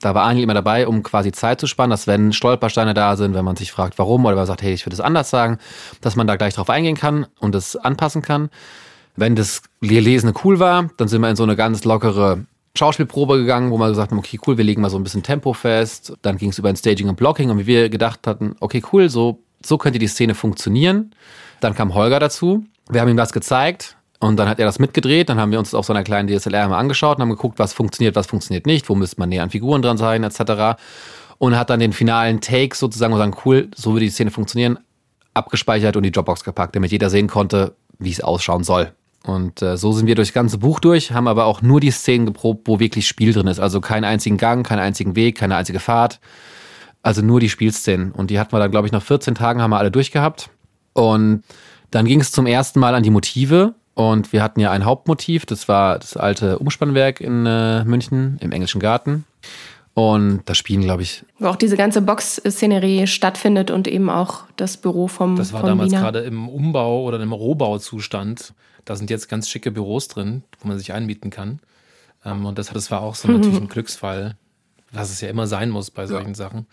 Da 0.05 0.15
war 0.15 0.25
Aniel 0.25 0.45
immer 0.45 0.53
dabei, 0.53 0.87
um 0.87 1.03
quasi 1.03 1.33
Zeit 1.33 1.59
zu 1.59 1.67
spannen, 1.67 1.91
dass 1.91 2.07
wenn 2.07 2.35
Stolpersteine 2.35 2.93
da 2.93 3.17
sind, 3.17 3.33
wenn 3.33 3.45
man 3.45 3.57
sich 3.57 3.73
fragt, 3.73 3.99
warum, 3.99 4.27
oder 4.27 4.37
man 4.37 4.45
sagt, 4.45 4.61
hey, 4.61 4.75
ich 4.75 4.85
würde 4.85 4.93
es 4.93 5.01
anders 5.01 5.31
sagen, 5.31 5.57
dass 6.03 6.15
man 6.15 6.27
da 6.27 6.37
gleich 6.37 6.53
drauf 6.53 6.69
eingehen 6.69 6.95
kann 6.95 7.25
und 7.41 7.55
es 7.55 7.75
anpassen 7.75 8.21
kann. 8.21 8.51
Wenn 9.17 9.35
das 9.35 9.63
Lesene 9.81 10.35
cool 10.45 10.59
war, 10.59 10.91
dann 10.99 11.09
sind 11.09 11.23
wir 11.23 11.31
in 11.31 11.37
so 11.37 11.43
eine 11.43 11.57
ganz 11.57 11.85
lockere 11.85 12.45
Schauspielprobe 12.77 13.39
gegangen, 13.39 13.71
wo 13.71 13.79
wir 13.79 13.89
gesagt 13.89 14.11
haben, 14.11 14.19
okay, 14.19 14.39
cool, 14.47 14.59
wir 14.59 14.65
legen 14.65 14.83
mal 14.83 14.91
so 14.91 14.99
ein 14.99 15.05
bisschen 15.05 15.23
Tempo 15.23 15.55
fest. 15.55 16.13
Dann 16.21 16.37
ging 16.37 16.51
es 16.51 16.59
über 16.59 16.69
ein 16.69 16.77
Staging 16.77 17.09
und 17.09 17.17
Blocking 17.17 17.49
und 17.49 17.61
wie 17.61 17.67
wir 17.67 17.89
gedacht 17.89 18.27
hatten, 18.27 18.57
okay, 18.61 18.83
cool, 18.93 19.09
so, 19.09 19.39
so 19.65 19.79
könnte 19.79 19.99
die 19.99 20.07
Szene 20.07 20.35
funktionieren. 20.35 21.15
Dann 21.61 21.75
kam 21.75 21.95
Holger 21.95 22.21
dazu. 22.21 22.67
Wir 22.91 23.01
haben 23.01 23.09
ihm 23.09 23.17
das 23.17 23.33
gezeigt 23.33 23.97
und 24.25 24.39
dann 24.39 24.49
hat 24.49 24.59
er 24.59 24.65
das 24.65 24.79
mitgedreht. 24.79 25.29
Dann 25.29 25.39
haben 25.39 25.53
wir 25.53 25.59
uns 25.59 25.73
das 25.73 25.79
auf 25.79 25.85
so 25.85 25.93
einer 25.93 26.03
kleinen 26.03 26.29
DSLR 26.29 26.69
mal 26.69 26.79
angeschaut 26.79 27.19
und 27.19 27.23
haben 27.23 27.29
geguckt, 27.29 27.59
was 27.59 27.75
funktioniert, 27.75 28.17
was 28.17 28.27
funktioniert 28.27 28.65
nicht, 28.65 28.89
wo 28.89 28.95
müsste 28.95 29.21
man 29.21 29.29
näher 29.29 29.43
an 29.43 29.51
Figuren 29.51 29.83
dran 29.83 29.99
sein, 29.99 30.25
etc. 30.25 30.81
Und 31.37 31.59
hat 31.59 31.69
dann 31.69 31.79
den 31.79 31.93
finalen 31.93 32.41
Take 32.41 32.75
sozusagen 32.75 33.13
und 33.13 33.19
sagen, 33.19 33.37
cool, 33.45 33.69
so 33.77 33.93
würde 33.93 34.07
die 34.07 34.11
Szene 34.11 34.31
funktionieren, 34.31 34.79
abgespeichert 35.35 35.97
und 35.97 36.05
die 36.05 36.11
Dropbox 36.11 36.43
gepackt, 36.43 36.75
damit 36.75 36.91
jeder 36.91 37.11
sehen 37.11 37.29
konnte, 37.29 37.77
wie 37.99 38.11
es 38.11 38.23
ausschauen 38.23 38.65
soll. 38.65 38.93
Und 39.27 39.61
äh, 39.61 39.77
so 39.77 39.93
sind 39.93 40.07
wir 40.07 40.15
durch 40.15 40.29
das 40.29 40.35
ganze 40.35 40.57
Buch 40.57 40.81
durch, 40.81 41.13
haben 41.13 41.29
aber 41.29 41.45
auch 41.45 41.61
nur 41.61 41.81
die 41.81 41.91
Szenen 41.91 42.25
geprobt, 42.25 42.67
wo 42.67 42.81
wirklich 42.81 43.07
Spiel 43.07 43.35
drin 43.35 43.47
ist. 43.47 43.61
Also 43.61 43.83
keinen 43.83 44.05
einzigen 44.05 44.39
Gang, 44.39 44.67
keinen 44.67 44.81
einzigen 44.81 45.17
Weg, 45.17 45.37
keine 45.37 45.57
einzige 45.57 45.81
Fahrt. 45.81 46.19
Also 47.03 47.21
nur 47.21 47.41
die 47.41 47.51
Spielszenen. 47.51 48.13
Und 48.13 48.31
die 48.31 48.41
hatten 48.41 48.53
wir 48.53 48.59
dann, 48.59 48.71
glaube 48.71 48.87
ich, 48.87 48.93
nach 48.93 49.03
14 49.03 49.35
Tagen 49.35 49.61
haben 49.61 49.71
wir 49.71 49.79
alle 49.79 49.91
durchgehabt. 49.91 50.49
Und 50.95 51.43
dann 51.91 52.07
ging 52.07 52.23
es 52.23 52.33
zum 52.33 52.47
ersten 52.47 52.81
Mal 52.81 52.95
an 52.95 53.03
die 53.03 53.11
Motive. 53.11 53.75
Und 53.95 54.33
wir 54.33 54.43
hatten 54.43 54.61
ja 54.61 54.71
ein 54.71 54.85
Hauptmotiv, 54.85 55.47
das 55.47 55.69
war 55.69 55.99
das 55.99 56.17
alte 56.17 56.59
Umspannwerk 56.59 57.21
in 57.21 57.47
äh, 57.47 57.85
München 57.85 58.39
im 58.41 58.51
Englischen 58.53 58.81
Garten. 58.81 59.25
Und 59.95 60.43
da 60.47 60.55
spielen, 60.57 60.83
glaube 60.83 61.03
ich. 61.03 61.25
Wo 61.39 61.47
auch 61.47 61.57
diese 61.57 61.77
ganze 61.77 62.03
Box-Szenerie 62.03 63.07
stattfindet 63.07 63.71
und 63.71 63.87
eben 63.87 64.11
auch 64.11 64.43
das 64.57 64.77
Büro 64.77 65.07
vom. 65.07 65.37
Das 65.37 65.53
war 65.53 65.63
damals 65.63 65.93
gerade 65.93 66.21
im 66.21 66.49
Umbau 66.49 67.05
oder 67.05 67.21
im 67.21 67.33
Rohbauzustand. 67.33 68.55
Da 68.85 68.97
sind 68.97 69.09
jetzt 69.09 69.29
ganz 69.29 69.49
schicke 69.49 69.71
Büros 69.71 70.09
drin, 70.09 70.43
wo 70.59 70.67
man 70.69 70.79
sich 70.79 70.93
einmieten 70.93 71.31
kann. 71.31 71.61
Ähm, 72.25 72.45
und 72.45 72.59
das, 72.59 72.71
das 72.71 72.91
war 72.91 73.03
auch 73.03 73.15
so 73.15 73.29
natürlich 73.31 73.57
ein 73.57 73.69
Glücksfall, 73.69 74.37
was 74.91 75.11
es 75.11 75.21
ja 75.21 75.29
immer 75.29 75.47
sein 75.47 75.71
muss 75.71 75.93
bei 75.93 76.09
solchen 76.09 76.31
ja. 76.31 76.35
Sachen. 76.35 76.67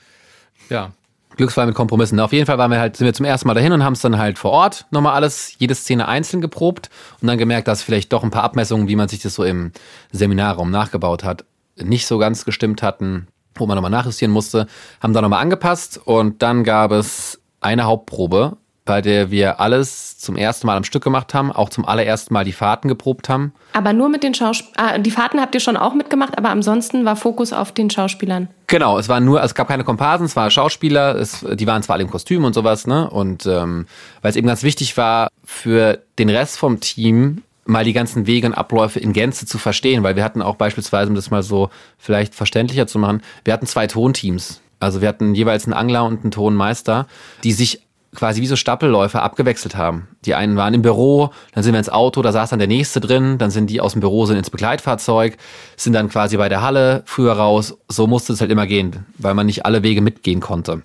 Ja. 0.71 0.91
Glücksfall 1.37 1.65
mit 1.65 1.75
Kompromissen. 1.75 2.19
Auf 2.19 2.33
jeden 2.33 2.45
Fall 2.45 2.57
waren 2.57 2.71
wir 2.71 2.79
halt, 2.79 2.97
sind 2.97 3.05
wir 3.05 3.13
zum 3.13 3.25
ersten 3.25 3.47
Mal 3.47 3.53
dahin 3.53 3.71
und 3.71 3.83
haben 3.83 3.93
es 3.93 4.01
dann 4.01 4.17
halt 4.17 4.37
vor 4.37 4.51
Ort 4.51 4.85
nochmal 4.91 5.13
alles, 5.13 5.55
jede 5.57 5.75
Szene 5.75 6.07
einzeln 6.07 6.41
geprobt 6.41 6.89
und 7.21 7.27
dann 7.27 7.37
gemerkt, 7.37 7.67
dass 7.67 7.83
vielleicht 7.83 8.11
doch 8.13 8.23
ein 8.23 8.31
paar 8.31 8.43
Abmessungen, 8.43 8.87
wie 8.87 8.95
man 8.95 9.07
sich 9.07 9.21
das 9.21 9.35
so 9.35 9.43
im 9.43 9.71
Seminarraum 10.11 10.71
nachgebaut 10.71 11.23
hat, 11.23 11.45
nicht 11.77 12.05
so 12.05 12.17
ganz 12.17 12.45
gestimmt 12.45 12.83
hatten, 12.83 13.27
wo 13.55 13.65
man 13.65 13.75
nochmal 13.75 13.91
nachjustieren 13.91 14.33
musste, 14.33 14.67
haben 15.01 15.13
da 15.13 15.21
nochmal 15.21 15.41
angepasst 15.41 15.99
und 16.03 16.41
dann 16.41 16.63
gab 16.63 16.91
es 16.91 17.41
eine 17.59 17.83
Hauptprobe 17.83 18.57
bei 18.85 19.01
der 19.01 19.31
wir 19.31 19.59
alles 19.59 20.17
zum 20.17 20.35
ersten 20.35 20.67
Mal 20.67 20.75
am 20.75 20.83
Stück 20.83 21.03
gemacht 21.03 21.33
haben, 21.33 21.51
auch 21.51 21.69
zum 21.69 21.85
allerersten 21.85 22.33
Mal 22.33 22.43
die 22.43 22.51
Fahrten 22.51 22.87
geprobt 22.87 23.29
haben. 23.29 23.53
Aber 23.73 23.93
nur 23.93 24.09
mit 24.09 24.23
den 24.23 24.33
Schauspielern. 24.33 24.73
Ah, 24.75 24.97
die 24.97 25.11
Fahrten 25.11 25.39
habt 25.39 25.53
ihr 25.53 25.61
schon 25.61 25.77
auch 25.77 25.93
mitgemacht, 25.93 26.37
aber 26.37 26.49
ansonsten 26.49 27.05
war 27.05 27.15
Fokus 27.15 27.53
auf 27.53 27.71
den 27.71 27.89
Schauspielern. 27.89 28.49
Genau, 28.71 28.97
es 28.97 29.09
war 29.09 29.19
nur, 29.19 29.43
es 29.43 29.53
gab 29.53 29.67
keine 29.67 29.83
Komparsen, 29.83 30.25
es 30.25 30.37
waren 30.37 30.49
Schauspieler, 30.49 31.15
es, 31.15 31.45
die 31.55 31.67
waren 31.67 31.83
zwar 31.83 31.95
alle 31.95 32.03
im 32.03 32.09
Kostüm 32.09 32.45
und 32.45 32.53
sowas, 32.53 32.87
ne? 32.87 33.09
Und 33.09 33.45
ähm, 33.45 33.85
weil 34.21 34.29
es 34.29 34.37
eben 34.37 34.47
ganz 34.47 34.63
wichtig 34.63 34.95
war, 34.95 35.27
für 35.43 35.99
den 36.17 36.29
Rest 36.29 36.57
vom 36.57 36.79
Team 36.79 37.43
mal 37.65 37.83
die 37.83 37.91
ganzen 37.91 38.27
Wege 38.27 38.47
und 38.47 38.53
Abläufe 38.53 38.97
in 38.97 39.11
Gänze 39.11 39.45
zu 39.45 39.57
verstehen, 39.57 40.03
weil 40.03 40.15
wir 40.15 40.23
hatten 40.23 40.41
auch 40.41 40.55
beispielsweise, 40.55 41.09
um 41.09 41.15
das 41.15 41.31
mal 41.31 41.43
so 41.43 41.69
vielleicht 41.97 42.33
verständlicher 42.33 42.87
zu 42.87 42.97
machen, 42.97 43.21
wir 43.43 43.51
hatten 43.51 43.67
zwei 43.67 43.87
Tonteams. 43.87 44.61
Also 44.79 45.01
wir 45.01 45.09
hatten 45.09 45.35
jeweils 45.35 45.65
einen 45.65 45.73
Angler 45.73 46.05
und 46.05 46.21
einen 46.21 46.31
Tonmeister, 46.31 47.07
die 47.43 47.51
sich 47.51 47.81
quasi 48.15 48.41
wie 48.41 48.47
so 48.47 48.55
Stapelläufer 48.55 49.23
abgewechselt 49.23 49.75
haben. 49.75 50.07
Die 50.25 50.35
einen 50.35 50.57
waren 50.57 50.73
im 50.73 50.81
Büro, 50.81 51.31
dann 51.53 51.63
sind 51.63 51.73
wir 51.73 51.79
ins 51.79 51.89
Auto, 51.89 52.21
da 52.21 52.31
saß 52.31 52.49
dann 52.49 52.59
der 52.59 52.67
nächste 52.67 52.99
drin, 52.99 53.37
dann 53.37 53.51
sind 53.51 53.69
die 53.69 53.79
aus 53.79 53.93
dem 53.93 54.01
Büro 54.01 54.25
sind 54.25 54.37
ins 54.37 54.49
Begleitfahrzeug, 54.49 55.37
sind 55.77 55.93
dann 55.93 56.09
quasi 56.09 56.37
bei 56.37 56.49
der 56.49 56.61
Halle 56.61 57.03
früher 57.05 57.33
raus. 57.33 57.77
So 57.87 58.07
musste 58.07 58.33
es 58.33 58.41
halt 58.41 58.51
immer 58.51 58.67
gehen, 58.67 59.05
weil 59.17 59.33
man 59.33 59.45
nicht 59.45 59.65
alle 59.65 59.83
Wege 59.83 60.01
mitgehen 60.01 60.41
konnte. 60.41 60.81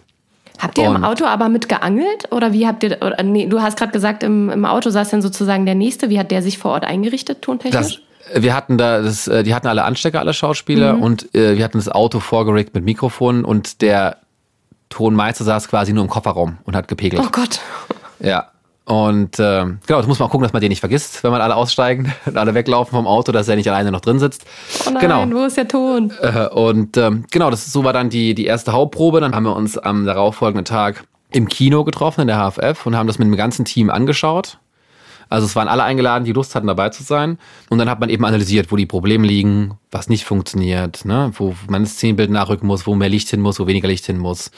Habt 0.59 0.78
ihr 0.78 0.88
Und 0.88 0.97
im 0.97 1.04
Auto 1.04 1.26
aber 1.26 1.49
mitgeangelt 1.49 2.33
oder 2.33 2.52
wie 2.52 2.66
habt 2.66 2.83
ihr 2.83 2.99
oder 3.02 3.23
nee, 3.23 3.47
du 3.47 3.61
hast 3.61 3.76
gerade 3.76 3.92
gesagt 3.92 4.23
im, 4.23 4.49
im 4.49 4.64
Auto 4.64 4.88
saß 4.88 5.11
dann 5.11 5.21
sozusagen 5.21 5.66
der 5.66 5.75
nächste, 5.75 6.09
wie 6.09 6.18
hat 6.18 6.30
der 6.30 6.42
sich 6.42 6.59
vor 6.59 6.71
Ort 6.73 6.85
eingerichtet 6.85 7.42
tontechnisch? 7.42 8.00
Das, 8.33 8.42
wir 8.42 8.54
hatten 8.54 8.78
da, 8.78 9.02
das, 9.02 9.28
äh, 9.28 9.42
die 9.42 9.54
hatten 9.54 9.66
alle 9.66 9.85
Anstecker, 9.85 10.21
alle 10.21 10.33
Schauspieler 10.33 10.95
mhm. 10.95 11.02
und 11.02 11.35
äh, 11.35 11.59
wir 11.59 11.64
hatten 11.64 11.78
das 11.78 11.88
Auto 11.88 12.21
vorgeregt 12.21 12.75
mit 12.75 12.85
Mikrofonen 12.85 13.45
und 13.45 13.83
der 13.83 14.18
Tonmeister 14.88 15.45
saß 15.45 15.69
quasi 15.69 15.93
nur 15.93 16.05
im 16.05 16.11
Kofferraum 16.11 16.59
und 16.64 16.76
hat 16.76 16.88
gepegelt. 16.88 17.23
Oh 17.25 17.31
Gott. 17.31 17.61
Ja. 18.21 18.50
Und 18.87 19.40
äh, 19.40 19.64
genau, 19.64 19.99
das 19.99 20.07
muss 20.07 20.21
man 20.21 20.28
auch 20.28 20.31
gucken, 20.31 20.45
dass 20.45 20.52
man 20.52 20.62
den 20.62 20.69
nicht 20.69 20.78
vergisst, 20.78 21.25
wenn 21.25 21.33
man 21.33 21.40
alle 21.40 21.57
aussteigen 21.57 22.12
und 22.25 22.37
alle 22.37 22.55
weglaufen 22.55 22.93
vom 22.93 23.09
Auto, 23.09 23.33
dass 23.33 23.49
er 23.49 23.57
nicht 23.57 23.69
alleine 23.69 23.90
noch 23.90 24.00
drin 24.00 24.21
sitzt. 24.21 24.47
Oh 24.87 24.90
nein, 24.90 25.00
genau. 25.00 25.40
wo 25.40 25.45
ist 25.45 25.57
der 25.57 25.66
Ton? 25.66 26.12
Äh, 26.23 26.47
und 26.49 26.97
ähm, 26.97 27.25
genau, 27.33 27.50
das 27.50 27.73
so 27.73 27.83
war 27.83 27.93
dann 27.93 28.11
die, 28.11 28.37
die 28.37 28.47
erste 28.47 28.73
Hauptprobe. 28.73 29.21
Dann 29.21 29.35
haben 29.35 29.43
wir 29.43 29.57
uns 29.57 29.76
am 29.76 30.07
darauffolgenden 30.07 30.64
Tag 30.64 31.05
im 31.33 31.49
Kino 31.49 31.83
getroffen, 31.83 32.21
in 32.21 32.28
der 32.28 32.38
HFF, 32.38 32.87
und 32.87 32.97
haben 32.97 33.09
das 33.09 33.19
mit 33.19 33.26
dem 33.26 33.35
ganzen 33.35 33.64
Team 33.64 33.90
angeschaut. 33.90 34.59
Also 35.28 35.47
es 35.47 35.56
waren 35.56 35.68
alle 35.68 35.83
eingeladen, 35.83 36.25
die 36.25 36.33
Lust 36.33 36.54
hatten 36.54 36.66
dabei 36.66 36.90
zu 36.90 37.02
sein. 37.02 37.38
Und 37.68 37.78
dann 37.78 37.90
hat 37.90 38.00
man 38.00 38.09
eben 38.09 38.25
analysiert, 38.25 38.71
wo 38.71 38.76
die 38.76 38.87
Probleme 38.87 39.26
liegen, 39.26 39.75
was 39.90 40.09
nicht 40.09 40.25
funktioniert, 40.25 41.04
ne? 41.04 41.33
wo 41.37 41.54
man 41.68 41.83
das 41.83 41.92
Szenenbild 41.92 42.30
nachrücken 42.30 42.66
muss, 42.66 42.87
wo 42.87 42.95
mehr 42.95 43.09
Licht 43.09 43.28
hin 43.28 43.40
muss, 43.40 43.59
wo 43.59 43.66
weniger 43.66 43.88
Licht 43.88 44.06
hin 44.06 44.18
muss. 44.18 44.50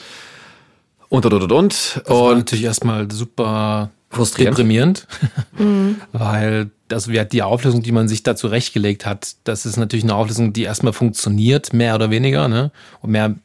Und, 1.09 1.25
und, 1.25 1.33
und, 1.33 1.51
und. 1.51 2.01
Das 2.05 2.09
war 2.09 2.35
natürlich 2.35 2.65
erstmal 2.65 3.11
super 3.11 3.89
deprimierend, 4.37 5.07
mhm. 5.57 6.01
weil 6.11 6.71
das 6.87 7.07
wäre 7.07 7.25
die 7.25 7.43
Auflösung, 7.43 7.83
die 7.83 7.91
man 7.91 8.07
sich 8.07 8.23
da 8.23 8.35
zurechtgelegt 8.35 9.05
hat. 9.05 9.35
Das 9.43 9.65
ist 9.65 9.77
natürlich 9.77 10.03
eine 10.03 10.15
Auflösung, 10.15 10.53
die 10.53 10.63
erstmal 10.63 10.93
funktioniert, 10.93 11.73
mehr 11.73 11.95
oder 11.95 12.09
weniger, 12.09 12.47
ne? 12.47 12.71
Und 13.01 13.11
mehr, 13.11 13.35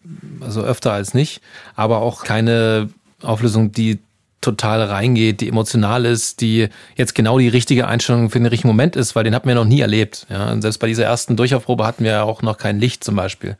also 0.41 0.63
öfter 0.63 0.93
als 0.93 1.13
nicht, 1.13 1.43
aber 1.77 1.99
auch 1.99 2.25
keine 2.25 2.89
Auflösung, 3.23 3.73
die 3.73 3.99
total 4.45 4.83
reingeht, 4.83 5.41
die 5.41 5.49
emotional 5.49 6.05
ist, 6.05 6.41
die 6.41 6.69
jetzt 6.97 7.15
genau 7.15 7.39
die 7.39 7.49
richtige 7.49 7.89
Einstellung 7.89 8.31
für 8.31 8.39
den 8.39 8.47
richtigen 8.47 8.69
Moment 8.69 8.95
ist, 8.95 9.17
weil 9.17 9.25
den 9.25 9.35
hatten 9.35 9.49
wir 9.49 9.55
noch 9.55 9.65
nie 9.65 9.81
erlebt. 9.81 10.27
Ja, 10.29 10.61
selbst 10.61 10.79
bei 10.79 10.87
dieser 10.87 11.05
ersten 11.05 11.37
Durchlaufprobe 11.37 11.87
hatten 11.87 12.05
wir 12.05 12.13
ja 12.13 12.23
auch 12.23 12.43
noch 12.43 12.59
kein 12.59 12.79
Licht 12.79 13.03
zum 13.03 13.17
Beispiel. 13.17 13.57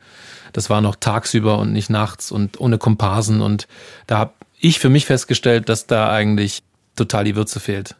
Das 0.53 0.69
war 0.69 0.81
noch 0.81 0.95
tagsüber 0.95 1.57
und 1.57 1.73
nicht 1.73 1.89
nachts 1.89 2.31
und 2.31 2.59
ohne 2.61 2.77
Komparsen. 2.77 3.41
Und 3.41 3.67
da 4.07 4.19
habe 4.19 4.33
ich 4.59 4.79
für 4.79 4.89
mich 4.89 5.05
festgestellt, 5.05 5.69
dass 5.69 5.87
da 5.87 6.11
eigentlich 6.11 6.61
total 6.95 7.23
die 7.23 7.35
Würze 7.35 7.59
fehlt. 7.59 7.95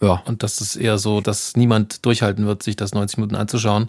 Ja. 0.00 0.22
Und 0.24 0.42
das 0.42 0.60
ist 0.60 0.76
eher 0.76 0.98
so, 0.98 1.20
dass 1.20 1.56
niemand 1.56 2.04
durchhalten 2.04 2.46
wird, 2.46 2.62
sich 2.62 2.76
das 2.76 2.94
90 2.94 3.18
Minuten 3.18 3.36
anzuschauen. 3.36 3.88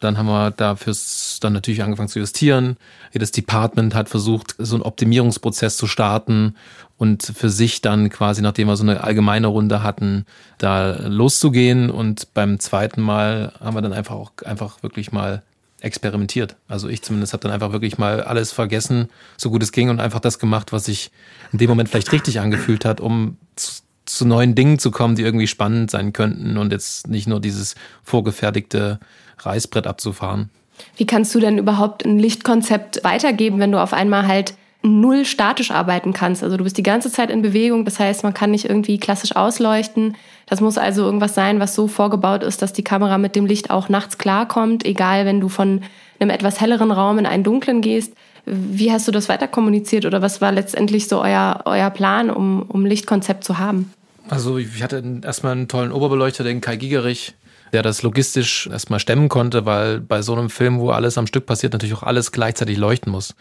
Dann 0.00 0.16
haben 0.16 0.26
wir 0.26 0.50
dafür 0.50 0.94
dann 1.40 1.52
natürlich 1.52 1.82
angefangen 1.82 2.08
zu 2.08 2.18
justieren. 2.18 2.76
Jedes 3.12 3.30
Department 3.32 3.94
hat 3.94 4.08
versucht, 4.08 4.54
so 4.58 4.76
einen 4.76 4.82
Optimierungsprozess 4.82 5.76
zu 5.76 5.86
starten 5.86 6.54
und 6.96 7.22
für 7.22 7.50
sich 7.50 7.80
dann 7.80 8.10
quasi, 8.10 8.42
nachdem 8.42 8.68
wir 8.68 8.76
so 8.76 8.84
eine 8.84 9.02
allgemeine 9.02 9.46
Runde 9.46 9.82
hatten, 9.82 10.26
da 10.58 10.98
loszugehen. 11.06 11.90
Und 11.90 12.32
beim 12.34 12.60
zweiten 12.60 13.00
Mal 13.00 13.52
haben 13.60 13.76
wir 13.76 13.82
dann 13.82 13.92
einfach 13.92 14.14
auch 14.14 14.32
einfach 14.44 14.82
wirklich 14.82 15.12
mal 15.12 15.42
experimentiert. 15.80 16.56
Also 16.66 16.88
ich 16.88 17.02
zumindest 17.02 17.32
habe 17.32 17.42
dann 17.42 17.52
einfach 17.52 17.72
wirklich 17.72 17.98
mal 17.98 18.22
alles 18.22 18.52
vergessen, 18.52 19.08
so 19.36 19.50
gut 19.50 19.62
es 19.62 19.72
ging 19.72 19.90
und 19.90 20.00
einfach 20.00 20.20
das 20.20 20.38
gemacht, 20.38 20.72
was 20.72 20.86
sich 20.86 21.10
in 21.52 21.58
dem 21.58 21.68
Moment 21.68 21.88
vielleicht 21.88 22.12
richtig 22.12 22.40
angefühlt 22.40 22.84
hat, 22.84 23.00
um 23.00 23.36
zu, 23.54 23.82
zu 24.04 24.24
neuen 24.24 24.54
Dingen 24.54 24.78
zu 24.78 24.90
kommen, 24.90 25.14
die 25.14 25.22
irgendwie 25.22 25.46
spannend 25.46 25.90
sein 25.90 26.12
könnten 26.12 26.56
und 26.56 26.72
jetzt 26.72 27.06
nicht 27.06 27.28
nur 27.28 27.40
dieses 27.40 27.76
vorgefertigte 28.02 28.98
Reißbrett 29.38 29.86
abzufahren. 29.86 30.50
Wie 30.96 31.06
kannst 31.06 31.34
du 31.34 31.40
denn 31.40 31.58
überhaupt 31.58 32.04
ein 32.04 32.18
Lichtkonzept 32.18 33.02
weitergeben, 33.04 33.58
wenn 33.58 33.72
du 33.72 33.80
auf 33.80 33.92
einmal 33.92 34.26
halt 34.26 34.54
null 34.82 35.24
statisch 35.24 35.70
arbeiten 35.70 36.12
kannst? 36.12 36.42
Also 36.42 36.56
du 36.56 36.64
bist 36.64 36.78
die 36.78 36.82
ganze 36.82 37.10
Zeit 37.10 37.30
in 37.30 37.42
Bewegung, 37.42 37.84
das 37.84 37.98
heißt, 37.98 38.22
man 38.22 38.34
kann 38.34 38.50
nicht 38.50 38.64
irgendwie 38.64 38.98
klassisch 38.98 39.34
ausleuchten. 39.34 40.16
Das 40.46 40.60
muss 40.60 40.78
also 40.78 41.04
irgendwas 41.04 41.34
sein, 41.34 41.60
was 41.60 41.74
so 41.74 41.88
vorgebaut 41.88 42.42
ist, 42.42 42.62
dass 42.62 42.72
die 42.72 42.84
Kamera 42.84 43.18
mit 43.18 43.36
dem 43.36 43.46
Licht 43.46 43.70
auch 43.70 43.88
nachts 43.88 44.18
klarkommt, 44.18 44.84
egal 44.84 45.26
wenn 45.26 45.40
du 45.40 45.48
von 45.48 45.82
einem 46.20 46.30
etwas 46.30 46.60
helleren 46.60 46.90
Raum 46.90 47.18
in 47.18 47.26
einen 47.26 47.44
dunklen 47.44 47.80
gehst. 47.80 48.14
Wie 48.46 48.90
hast 48.90 49.06
du 49.06 49.12
das 49.12 49.28
weiter 49.28 49.46
kommuniziert 49.46 50.06
oder 50.06 50.22
was 50.22 50.40
war 50.40 50.52
letztendlich 50.52 51.06
so 51.08 51.20
euer, 51.20 51.62
euer 51.64 51.90
Plan, 51.90 52.30
um, 52.30 52.62
um 52.62 52.86
Lichtkonzept 52.86 53.44
zu 53.44 53.58
haben? 53.58 53.92
Also 54.30 54.58
ich 54.58 54.82
hatte 54.82 55.02
erstmal 55.22 55.52
einen 55.52 55.68
tollen 55.68 55.92
Oberbeleuchter, 55.92 56.44
den 56.44 56.60
Kai 56.60 56.76
Gigerich, 56.76 57.34
der 57.72 57.82
das 57.82 58.02
logistisch 58.02 58.68
erstmal 58.70 59.00
stemmen 59.00 59.28
konnte, 59.28 59.66
weil 59.66 60.00
bei 60.00 60.22
so 60.22 60.34
einem 60.34 60.50
Film, 60.50 60.78
wo 60.78 60.90
alles 60.90 61.18
am 61.18 61.26
Stück 61.26 61.46
passiert, 61.46 61.72
natürlich 61.72 61.94
auch 61.94 62.02
alles 62.02 62.32
gleichzeitig 62.32 62.78
leuchten 62.78 63.12
muss. 63.12 63.34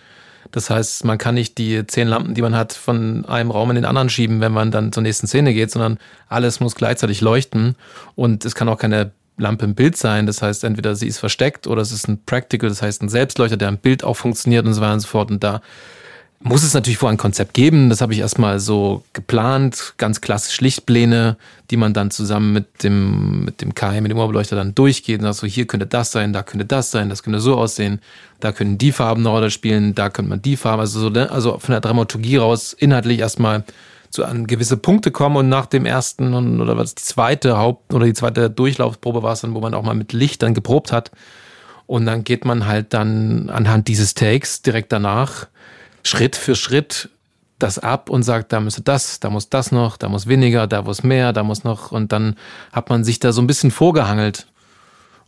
Das 0.51 0.69
heißt, 0.69 1.03
man 1.03 1.17
kann 1.17 1.35
nicht 1.35 1.57
die 1.57 1.85
zehn 1.87 2.07
Lampen, 2.07 2.33
die 2.33 2.41
man 2.41 2.55
hat, 2.55 2.73
von 2.73 3.25
einem 3.25 3.51
Raum 3.51 3.69
in 3.71 3.75
den 3.75 3.85
anderen 3.85 4.09
schieben, 4.09 4.39
wenn 4.39 4.53
man 4.53 4.71
dann 4.71 4.91
zur 4.91 5.03
nächsten 5.03 5.27
Szene 5.27 5.53
geht, 5.53 5.71
sondern 5.71 5.97
alles 6.29 6.59
muss 6.59 6.75
gleichzeitig 6.75 7.21
leuchten 7.21 7.75
und 8.15 8.45
es 8.45 8.55
kann 8.55 8.69
auch 8.69 8.77
keine 8.77 9.11
Lampe 9.37 9.65
im 9.65 9.75
Bild 9.75 9.97
sein. 9.97 10.25
Das 10.25 10.41
heißt, 10.41 10.63
entweder 10.63 10.95
sie 10.95 11.07
ist 11.07 11.19
versteckt 11.19 11.67
oder 11.67 11.81
es 11.81 11.91
ist 11.91 12.07
ein 12.07 12.23
Practical, 12.25 12.69
das 12.69 12.81
heißt 12.81 13.01
ein 13.03 13.09
Selbstleuchter, 13.09 13.57
der 13.57 13.69
im 13.69 13.77
Bild 13.77 14.03
auch 14.03 14.15
funktioniert 14.15 14.65
und 14.65 14.73
so 14.73 14.81
weiter 14.81 14.93
und 14.93 14.99
so 15.01 15.07
fort. 15.07 15.31
Und 15.31 15.43
da 15.43 15.61
muss 16.39 16.63
es 16.63 16.73
natürlich 16.73 16.99
vorher 16.99 17.15
ein 17.15 17.19
Konzept 17.19 17.53
geben. 17.53 17.89
Das 17.89 18.01
habe 18.01 18.13
ich 18.13 18.19
erstmal 18.19 18.59
so 18.59 19.03
geplant. 19.13 19.95
Ganz 19.97 20.21
klassisch 20.21 20.61
Lichtpläne, 20.61 21.35
die 21.71 21.77
man 21.77 21.93
dann 21.93 22.11
zusammen 22.11 22.53
mit 22.53 22.83
dem, 22.83 23.43
mit 23.45 23.61
dem 23.61 23.73
Kai, 23.73 24.01
mit 24.01 24.11
dem 24.11 24.17
Oberbeleuchter 24.17 24.55
dann 24.55 24.75
durchgeht. 24.75 25.19
Und 25.19 25.25
sagt 25.25 25.37
so, 25.37 25.47
hier 25.47 25.65
könnte 25.65 25.87
das 25.87 26.11
sein, 26.11 26.33
da 26.33 26.43
könnte 26.43 26.65
das 26.65 26.91
sein, 26.91 27.09
das 27.09 27.23
könnte 27.23 27.39
so 27.39 27.57
aussehen. 27.57 27.99
Da 28.39 28.51
können 28.51 28.77
die 28.77 28.91
Farben 28.91 29.21
eine 29.21 29.29
Rolle 29.29 29.49
spielen, 29.49 29.95
da 29.95 30.09
könnte 30.09 30.29
man 30.29 30.41
die 30.41 30.57
Farben. 30.57 30.81
Also, 30.81 30.99
so, 30.99 31.09
ne, 31.09 31.31
also 31.31 31.57
von 31.57 31.73
der 31.73 31.81
Dramaturgie 31.81 32.37
raus 32.37 32.73
inhaltlich 32.73 33.19
erstmal 33.19 33.63
zu 34.11 34.23
an 34.23 34.47
gewisse 34.47 34.77
Punkte 34.77 35.11
kommen 35.11 35.35
und 35.35 35.49
nach 35.49 35.65
dem 35.65 35.85
ersten 35.85 36.61
oder 36.61 36.77
was 36.77 36.95
die 36.95 37.03
zweite 37.03 37.57
Haupt- 37.57 37.93
oder 37.93 38.05
die 38.05 38.13
zweite 38.13 38.49
Durchlaufprobe 38.49 39.21
war 39.21 39.33
es 39.33 39.41
dann, 39.41 39.53
wo 39.53 39.59
man 39.59 39.73
auch 39.73 39.83
mal 39.83 39.95
mit 39.95 40.13
Licht 40.13 40.43
dann 40.43 40.53
geprobt 40.53 40.91
hat. 40.91 41.11
Und 41.87 42.05
dann 42.05 42.23
geht 42.23 42.45
man 42.45 42.67
halt 42.67 42.93
dann 42.93 43.49
anhand 43.49 43.87
dieses 43.87 44.13
Takes 44.13 44.61
direkt 44.61 44.91
danach 44.91 45.47
Schritt 46.07 46.35
für 46.35 46.55
Schritt 46.55 47.09
das 47.59 47.79
ab 47.79 48.09
und 48.09 48.23
sagt, 48.23 48.53
da 48.53 48.59
müsste 48.59 48.81
das, 48.81 49.19
da 49.19 49.29
muss 49.29 49.49
das 49.49 49.71
noch, 49.71 49.97
da 49.97 50.09
muss 50.09 50.27
weniger, 50.27 50.67
da 50.67 50.83
muss 50.83 51.03
mehr, 51.03 51.33
da 51.33 51.43
muss 51.43 51.63
noch. 51.63 51.91
Und 51.91 52.11
dann 52.11 52.35
hat 52.71 52.89
man 52.89 53.03
sich 53.03 53.19
da 53.19 53.31
so 53.31 53.41
ein 53.41 53.47
bisschen 53.47 53.71
vorgehangelt. 53.71 54.47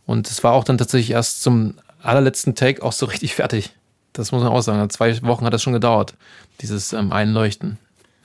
Und 0.06 0.28
es 0.28 0.42
war 0.44 0.52
auch 0.52 0.64
dann 0.64 0.78
tatsächlich 0.78 1.10
erst 1.10 1.42
zum 1.42 1.74
allerletzten 2.02 2.54
Take 2.54 2.82
auch 2.82 2.92
so 2.92 3.06
richtig 3.14 3.34
fertig. 3.34 3.70
Das 4.12 4.32
muss 4.32 4.42
man 4.42 4.52
auch 4.52 4.60
sagen. 4.60 4.88
Zwei 4.90 5.20
Wochen 5.22 5.44
hat 5.44 5.52
das 5.52 5.62
schon 5.62 5.72
gedauert, 5.72 6.14
dieses 6.60 6.92
ähm, 6.92 7.12
Einleuchten. 7.12 7.78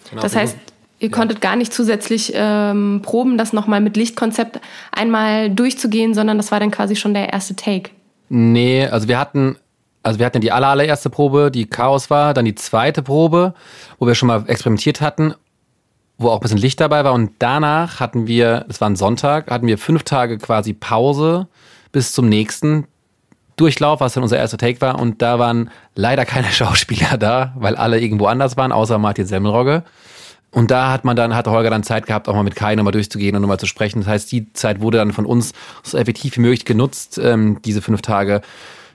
Genau. 0.09 0.21
Das 0.21 0.35
heißt, 0.35 0.55
ihr 0.99 1.09
ja. 1.09 1.15
konntet 1.15 1.41
gar 1.41 1.55
nicht 1.55 1.73
zusätzlich 1.73 2.31
ähm, 2.35 3.01
proben, 3.03 3.37
das 3.37 3.53
nochmal 3.53 3.81
mit 3.81 3.97
Lichtkonzept 3.97 4.59
einmal 4.91 5.49
durchzugehen, 5.49 6.13
sondern 6.13 6.37
das 6.37 6.51
war 6.51 6.59
dann 6.59 6.71
quasi 6.71 6.95
schon 6.95 7.13
der 7.13 7.33
erste 7.33 7.55
Take. 7.55 7.91
Nee, 8.29 8.87
also 8.87 9.07
wir 9.07 9.19
hatten 9.19 9.57
also 10.05 10.19
wir 10.19 10.25
hatten 10.27 10.39
die 10.39 10.51
aller, 10.51 10.67
allererste 10.67 11.09
Probe, 11.09 11.49
die 11.49 11.65
Chaos 11.65 12.11
war, 12.11 12.35
dann 12.35 12.45
die 12.45 12.53
zweite 12.53 13.01
Probe, 13.01 13.55
wo 13.97 14.05
wir 14.05 14.13
schon 14.13 14.27
mal 14.27 14.43
experimentiert 14.47 15.01
hatten, 15.01 15.33
wo 16.19 16.29
auch 16.29 16.35
ein 16.35 16.41
bisschen 16.41 16.59
Licht 16.59 16.79
dabei 16.79 17.03
war. 17.03 17.13
Und 17.13 17.31
danach 17.39 17.99
hatten 17.99 18.27
wir, 18.27 18.65
das 18.67 18.79
war 18.81 18.89
ein 18.89 18.95
Sonntag, 18.95 19.49
hatten 19.49 19.65
wir 19.65 19.79
fünf 19.79 20.03
Tage 20.03 20.37
quasi 20.37 20.73
Pause 20.73 21.47
bis 21.91 22.11
zum 22.11 22.29
nächsten 22.29 22.85
Durchlauf, 23.55 23.99
was 23.99 24.13
dann 24.13 24.21
unser 24.21 24.37
erster 24.37 24.59
Take 24.59 24.79
war. 24.79 24.99
Und 24.99 25.23
da 25.23 25.39
waren 25.39 25.71
leider 25.95 26.23
keine 26.23 26.47
Schauspieler 26.51 27.17
da, 27.17 27.53
weil 27.55 27.75
alle 27.75 27.99
irgendwo 27.99 28.27
anders 28.27 28.57
waren, 28.57 28.71
außer 28.71 28.99
Martin 28.99 29.25
Semmelrogge. 29.25 29.83
Und 30.51 30.69
da 30.69 30.91
hat 30.91 31.03
man 31.03 31.15
dann, 31.15 31.35
hatte 31.35 31.49
Holger 31.49 31.71
dann 31.71 31.83
Zeit 31.83 32.05
gehabt, 32.05 32.29
auch 32.29 32.35
mal 32.35 32.43
mit 32.43 32.55
Kai 32.55 32.75
nochmal 32.75 32.93
durchzugehen 32.93 33.35
und 33.35 33.41
nochmal 33.41 33.59
zu 33.59 33.65
sprechen. 33.65 34.01
Das 34.01 34.07
heißt, 34.07 34.31
die 34.31 34.53
Zeit 34.53 34.81
wurde 34.81 34.99
dann 34.99 35.13
von 35.13 35.25
uns 35.25 35.53
so 35.81 35.97
effektiv 35.97 36.37
wie 36.37 36.41
möglich 36.41 36.63
genutzt, 36.63 37.19
ähm, 37.21 37.59
diese 37.65 37.81
fünf 37.81 38.03
Tage. 38.03 38.41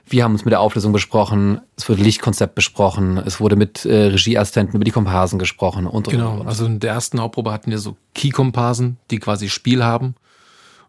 Wir 0.05 0.23
haben 0.23 0.33
uns 0.33 0.45
mit 0.45 0.51
der 0.51 0.59
Auflösung 0.59 0.91
besprochen, 0.91 1.61
es 1.77 1.87
wurde 1.87 2.01
Lichtkonzept 2.01 2.55
besprochen, 2.55 3.17
es 3.17 3.39
wurde 3.39 3.55
mit 3.55 3.85
äh, 3.85 4.07
Regieassistenten 4.07 4.75
über 4.75 4.83
die 4.83 4.91
Komparsen 4.91 5.39
gesprochen 5.39 5.85
und, 5.85 6.07
und 6.07 6.11
Genau, 6.11 6.39
und. 6.39 6.47
also 6.47 6.65
in 6.65 6.79
der 6.79 6.93
ersten 6.93 7.19
Hauptprobe 7.19 7.51
hatten 7.51 7.71
wir 7.71 7.79
so 7.79 7.95
Key-Komparsen, 8.13 8.97
die 9.09 9.19
quasi 9.19 9.49
Spiel 9.49 9.83
haben. 9.83 10.15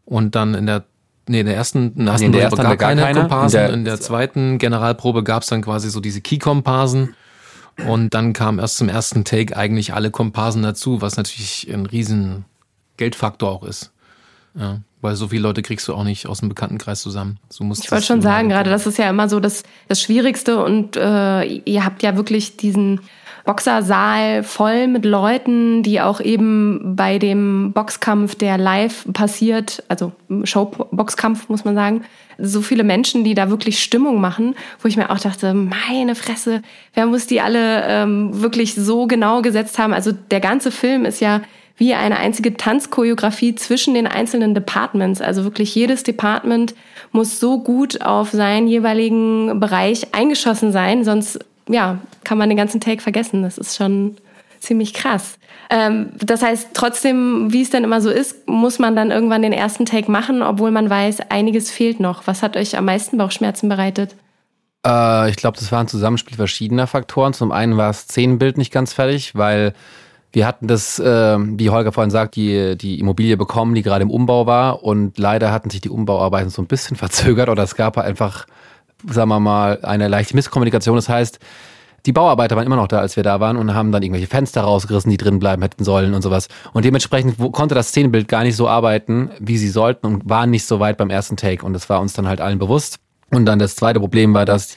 Und 0.04 0.34
dann 0.34 0.54
in 0.54 0.66
der 0.66 0.84
Nee, 1.28 1.40
in 1.40 1.46
der 1.46 1.54
ersten, 1.54 1.92
in 1.96 2.04
der 2.04 2.14
ersten, 2.14 2.20
nee, 2.22 2.26
in 2.26 2.32
der 2.32 2.42
ersten 2.42 2.56
gar, 2.56 2.76
gar 2.76 2.88
keine, 2.88 3.02
keine 3.02 3.20
Komparsen. 3.20 3.60
In 3.60 3.66
der, 3.66 3.74
in 3.74 3.84
der 3.84 4.00
zweiten 4.00 4.58
Generalprobe 4.58 5.22
gab 5.22 5.44
es 5.44 5.48
dann 5.50 5.62
quasi 5.62 5.88
so 5.88 6.00
diese 6.00 6.20
Key-Komparsen. 6.20 7.14
Und 7.86 8.12
dann 8.12 8.32
kam 8.32 8.58
erst 8.58 8.76
zum 8.76 8.88
ersten 8.88 9.24
Take 9.24 9.56
eigentlich 9.56 9.94
alle 9.94 10.10
Komparsen 10.10 10.62
dazu, 10.62 11.00
was 11.00 11.16
natürlich 11.16 11.72
ein 11.72 11.86
riesen 11.86 12.44
Geldfaktor 12.96 13.50
auch 13.50 13.62
ist. 13.62 13.92
Ja. 14.54 14.80
Weil 15.02 15.16
so 15.16 15.28
viele 15.28 15.42
Leute 15.42 15.62
kriegst 15.62 15.86
du 15.88 15.94
auch 15.94 16.04
nicht 16.04 16.26
aus 16.26 16.40
dem 16.40 16.48
Bekanntenkreis 16.48 17.02
zusammen. 17.02 17.38
So 17.48 17.64
ich 17.64 17.90
wollte 17.90 18.06
schon 18.06 18.22
sagen, 18.22 18.48
gerade 18.48 18.70
das 18.70 18.86
ist 18.86 18.98
ja 18.98 19.10
immer 19.10 19.28
so 19.28 19.40
das, 19.40 19.64
das 19.88 20.00
Schwierigste 20.00 20.64
und 20.64 20.96
äh, 20.96 21.42
ihr 21.42 21.84
habt 21.84 22.02
ja 22.02 22.16
wirklich 22.16 22.56
diesen 22.56 23.00
Boxersaal 23.44 24.44
voll 24.44 24.86
mit 24.86 25.04
Leuten, 25.04 25.82
die 25.82 26.00
auch 26.00 26.20
eben 26.20 26.94
bei 26.94 27.18
dem 27.18 27.72
Boxkampf, 27.72 28.36
der 28.36 28.56
live 28.56 29.06
passiert, 29.12 29.82
also 29.88 30.12
Showboxkampf 30.44 31.48
muss 31.48 31.64
man 31.64 31.74
sagen, 31.74 32.04
so 32.38 32.62
viele 32.62 32.84
Menschen, 32.84 33.24
die 33.24 33.34
da 33.34 33.50
wirklich 33.50 33.82
Stimmung 33.82 34.20
machen, 34.20 34.54
wo 34.80 34.88
ich 34.88 34.96
mir 34.96 35.10
auch 35.10 35.18
dachte, 35.18 35.54
meine 35.54 36.14
Fresse, 36.14 36.62
wer 36.94 37.06
muss 37.06 37.26
die 37.26 37.40
alle 37.40 37.84
ähm, 37.86 38.40
wirklich 38.40 38.74
so 38.74 39.06
genau 39.06 39.42
gesetzt 39.42 39.78
haben? 39.78 39.92
Also 39.92 40.12
der 40.12 40.40
ganze 40.40 40.70
Film 40.70 41.04
ist 41.04 41.20
ja 41.20 41.40
wie 41.82 41.94
eine 41.94 42.16
einzige 42.16 42.56
Tanzchoreografie 42.56 43.56
zwischen 43.56 43.94
den 43.94 44.06
einzelnen 44.06 44.54
Departments. 44.54 45.20
Also 45.20 45.42
wirklich 45.42 45.74
jedes 45.74 46.04
Department 46.04 46.76
muss 47.10 47.40
so 47.40 47.58
gut 47.58 48.02
auf 48.02 48.30
seinen 48.30 48.68
jeweiligen 48.68 49.58
Bereich 49.58 50.14
eingeschossen 50.14 50.70
sein, 50.70 51.02
sonst 51.02 51.40
ja, 51.68 51.98
kann 52.22 52.38
man 52.38 52.48
den 52.48 52.56
ganzen 52.56 52.80
Take 52.80 53.02
vergessen. 53.02 53.42
Das 53.42 53.58
ist 53.58 53.76
schon 53.76 54.16
ziemlich 54.60 54.94
krass. 54.94 55.40
Ähm, 55.70 56.10
das 56.18 56.40
heißt, 56.40 56.68
trotzdem, 56.72 57.52
wie 57.52 57.62
es 57.62 57.70
dann 57.70 57.82
immer 57.82 58.00
so 58.00 58.10
ist, 58.10 58.46
muss 58.46 58.78
man 58.78 58.94
dann 58.94 59.10
irgendwann 59.10 59.42
den 59.42 59.52
ersten 59.52 59.84
Take 59.84 60.08
machen, 60.08 60.40
obwohl 60.40 60.70
man 60.70 60.88
weiß, 60.88 61.30
einiges 61.30 61.72
fehlt 61.72 61.98
noch. 61.98 62.28
Was 62.28 62.44
hat 62.44 62.56
euch 62.56 62.78
am 62.78 62.84
meisten 62.84 63.18
Bauchschmerzen 63.18 63.68
bereitet? 63.68 64.14
Äh, 64.86 65.30
ich 65.30 65.36
glaube, 65.36 65.58
das 65.58 65.72
war 65.72 65.80
ein 65.80 65.88
Zusammenspiel 65.88 66.36
verschiedener 66.36 66.86
Faktoren. 66.86 67.32
Zum 67.32 67.50
einen 67.50 67.76
war 67.76 67.88
das 67.88 68.02
Szenenbild 68.02 68.56
nicht 68.56 68.72
ganz 68.72 68.92
fertig, 68.92 69.34
weil 69.34 69.74
wir 70.32 70.46
hatten 70.46 70.66
das, 70.66 70.98
äh, 70.98 71.36
wie 71.38 71.70
Holger 71.70 71.92
vorhin 71.92 72.10
sagt, 72.10 72.36
die, 72.36 72.76
die 72.76 72.98
Immobilie 72.98 73.36
bekommen, 73.36 73.74
die 73.74 73.82
gerade 73.82 74.02
im 74.02 74.10
Umbau 74.10 74.46
war. 74.46 74.82
Und 74.82 75.18
leider 75.18 75.52
hatten 75.52 75.68
sich 75.68 75.82
die 75.82 75.90
Umbauarbeiten 75.90 76.50
so 76.50 76.62
ein 76.62 76.66
bisschen 76.66 76.96
verzögert 76.96 77.48
oder 77.48 77.62
es 77.62 77.76
gab 77.76 77.98
einfach, 77.98 78.46
sagen 79.06 79.28
wir 79.28 79.40
mal, 79.40 79.80
eine 79.82 80.08
leichte 80.08 80.34
Misskommunikation. 80.34 80.96
Das 80.96 81.08
heißt, 81.08 81.38
die 82.06 82.12
Bauarbeiter 82.12 82.56
waren 82.56 82.66
immer 82.66 82.76
noch 82.76 82.88
da, 82.88 82.98
als 82.98 83.14
wir 83.14 83.22
da 83.22 83.38
waren 83.38 83.56
und 83.56 83.74
haben 83.74 83.92
dann 83.92 84.02
irgendwelche 84.02 84.26
Fenster 84.26 84.62
rausgerissen, 84.62 85.10
die 85.10 85.18
drin 85.18 85.38
bleiben 85.38 85.62
hätten 85.62 85.84
sollen 85.84 86.14
und 86.14 86.22
sowas. 86.22 86.48
Und 86.72 86.84
dementsprechend 86.84 87.36
konnte 87.52 87.74
das 87.74 87.88
Szenenbild 87.88 88.26
gar 88.26 88.42
nicht 88.42 88.56
so 88.56 88.66
arbeiten, 88.66 89.30
wie 89.38 89.56
sie 89.56 89.68
sollten 89.68 90.06
und 90.06 90.28
waren 90.28 90.50
nicht 90.50 90.66
so 90.66 90.80
weit 90.80 90.96
beim 90.96 91.10
ersten 91.10 91.36
Take. 91.36 91.64
Und 91.64 91.74
das 91.74 91.88
war 91.88 92.00
uns 92.00 92.14
dann 92.14 92.26
halt 92.26 92.40
allen 92.40 92.58
bewusst. 92.58 92.98
Und 93.30 93.46
dann 93.46 93.58
das 93.58 93.76
zweite 93.76 94.00
Problem 94.00 94.34
war, 94.34 94.44
dass 94.44 94.76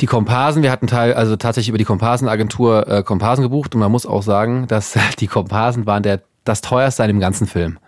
Die 0.00 0.06
Komparsen, 0.06 0.62
wir 0.62 0.72
hatten 0.72 0.86
teil, 0.86 1.14
also 1.14 1.36
tatsächlich 1.36 1.68
über 1.68 1.78
die 1.78 1.84
Komparsenagentur 1.84 2.88
äh, 2.88 3.02
Komparsen 3.02 3.42
gebucht 3.42 3.74
und 3.74 3.80
man 3.80 3.92
muss 3.92 4.06
auch 4.06 4.22
sagen, 4.22 4.66
dass 4.66 4.98
die 5.20 5.26
Komparsen 5.26 5.86
waren 5.86 6.02
der, 6.02 6.22
das 6.44 6.60
teuerste 6.60 7.02
an 7.02 7.08
dem 7.08 7.20
ganzen 7.20 7.46
Film. 7.46 7.78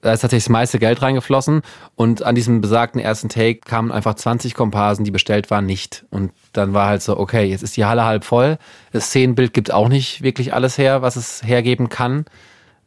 Da 0.00 0.12
ist 0.12 0.20
tatsächlich 0.20 0.44
das 0.44 0.50
meiste 0.50 0.78
Geld 0.78 1.00
reingeflossen 1.00 1.62
und 1.94 2.24
an 2.24 2.34
diesem 2.34 2.60
besagten 2.60 3.00
ersten 3.00 3.30
Take 3.30 3.60
kamen 3.60 3.90
einfach 3.90 4.14
20 4.14 4.52
Komparsen, 4.52 5.02
die 5.02 5.10
bestellt 5.10 5.50
waren, 5.50 5.64
nicht. 5.64 6.04
Und 6.10 6.32
dann 6.52 6.74
war 6.74 6.88
halt 6.88 7.00
so, 7.00 7.18
okay, 7.18 7.44
jetzt 7.44 7.62
ist 7.62 7.78
die 7.78 7.86
Halle 7.86 8.04
halb 8.04 8.24
voll. 8.24 8.58
Das 8.92 9.06
Szenenbild 9.06 9.54
gibt 9.54 9.72
auch 9.72 9.88
nicht 9.88 10.22
wirklich 10.22 10.52
alles 10.52 10.76
her, 10.76 11.00
was 11.00 11.16
es 11.16 11.42
hergeben 11.42 11.88
kann. 11.88 12.26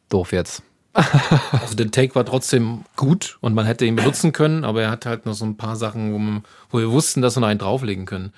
Doof 0.10 0.32
jetzt. 0.32 0.62
also 1.52 1.76
der 1.76 1.92
Take 1.92 2.16
war 2.16 2.26
trotzdem 2.26 2.84
gut 2.96 3.38
und 3.42 3.54
man 3.54 3.66
hätte 3.66 3.86
ihn 3.86 3.96
benutzen 3.96 4.34
können, 4.34 4.64
aber 4.64 4.82
er 4.82 4.92
hat 4.92 5.06
halt 5.06 5.26
noch 5.26 5.34
so 5.34 5.46
ein 5.46 5.58
paar 5.58 5.76
Sachen, 5.76 6.14
wo, 6.14 6.18
man, 6.18 6.44
wo 6.70 6.80
wir 6.80 6.92
wussten, 6.92 7.22
dass 7.22 7.36
wir 7.36 7.42
noch 7.42 7.48
einen 7.48 7.60
drauflegen 7.60 8.06
können. 8.06 8.34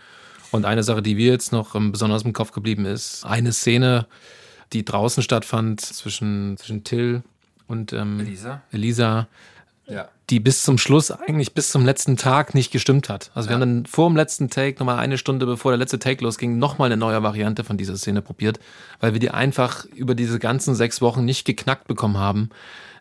Und 0.51 0.65
eine 0.65 0.83
Sache, 0.83 1.01
die 1.01 1.15
wir 1.15 1.31
jetzt 1.31 1.51
noch 1.51 1.75
ähm, 1.75 1.91
besonders 1.91 2.23
im 2.23 2.33
Kopf 2.33 2.51
geblieben 2.51 2.85
ist, 2.85 3.23
eine 3.25 3.53
Szene, 3.53 4.07
die 4.73 4.83
draußen 4.83 5.23
stattfand 5.23 5.81
zwischen, 5.81 6.57
zwischen 6.57 6.83
Till 6.83 7.23
und 7.67 7.93
ähm, 7.93 8.19
Elisa. 8.19 8.61
Elisa 8.71 9.27
ja. 9.87 10.09
Die 10.29 10.39
bis 10.39 10.63
zum 10.63 10.77
Schluss, 10.77 11.11
eigentlich 11.11 11.53
bis 11.53 11.71
zum 11.71 11.85
letzten 11.85 12.15
Tag 12.15 12.53
nicht 12.53 12.71
gestimmt 12.71 13.09
hat. 13.09 13.31
Also 13.33 13.49
wir 13.49 13.55
haben 13.55 13.61
dann 13.61 13.85
vor 13.85 14.09
dem 14.09 14.15
letzten 14.15 14.49
Take, 14.49 14.77
nochmal 14.79 14.99
eine 14.99 15.17
Stunde 15.17 15.45
bevor 15.45 15.71
der 15.71 15.77
letzte 15.77 15.99
Take 15.99 16.23
losging, 16.23 16.57
nochmal 16.57 16.87
eine 16.87 16.97
neue 16.97 17.23
Variante 17.23 17.63
von 17.63 17.77
dieser 17.77 17.97
Szene 17.97 18.21
probiert, 18.21 18.59
weil 18.99 19.13
wir 19.13 19.19
die 19.19 19.31
einfach 19.31 19.85
über 19.85 20.15
diese 20.15 20.39
ganzen 20.39 20.75
sechs 20.75 21.01
Wochen 21.01 21.25
nicht 21.25 21.45
geknackt 21.45 21.87
bekommen 21.87 22.17
haben, 22.17 22.49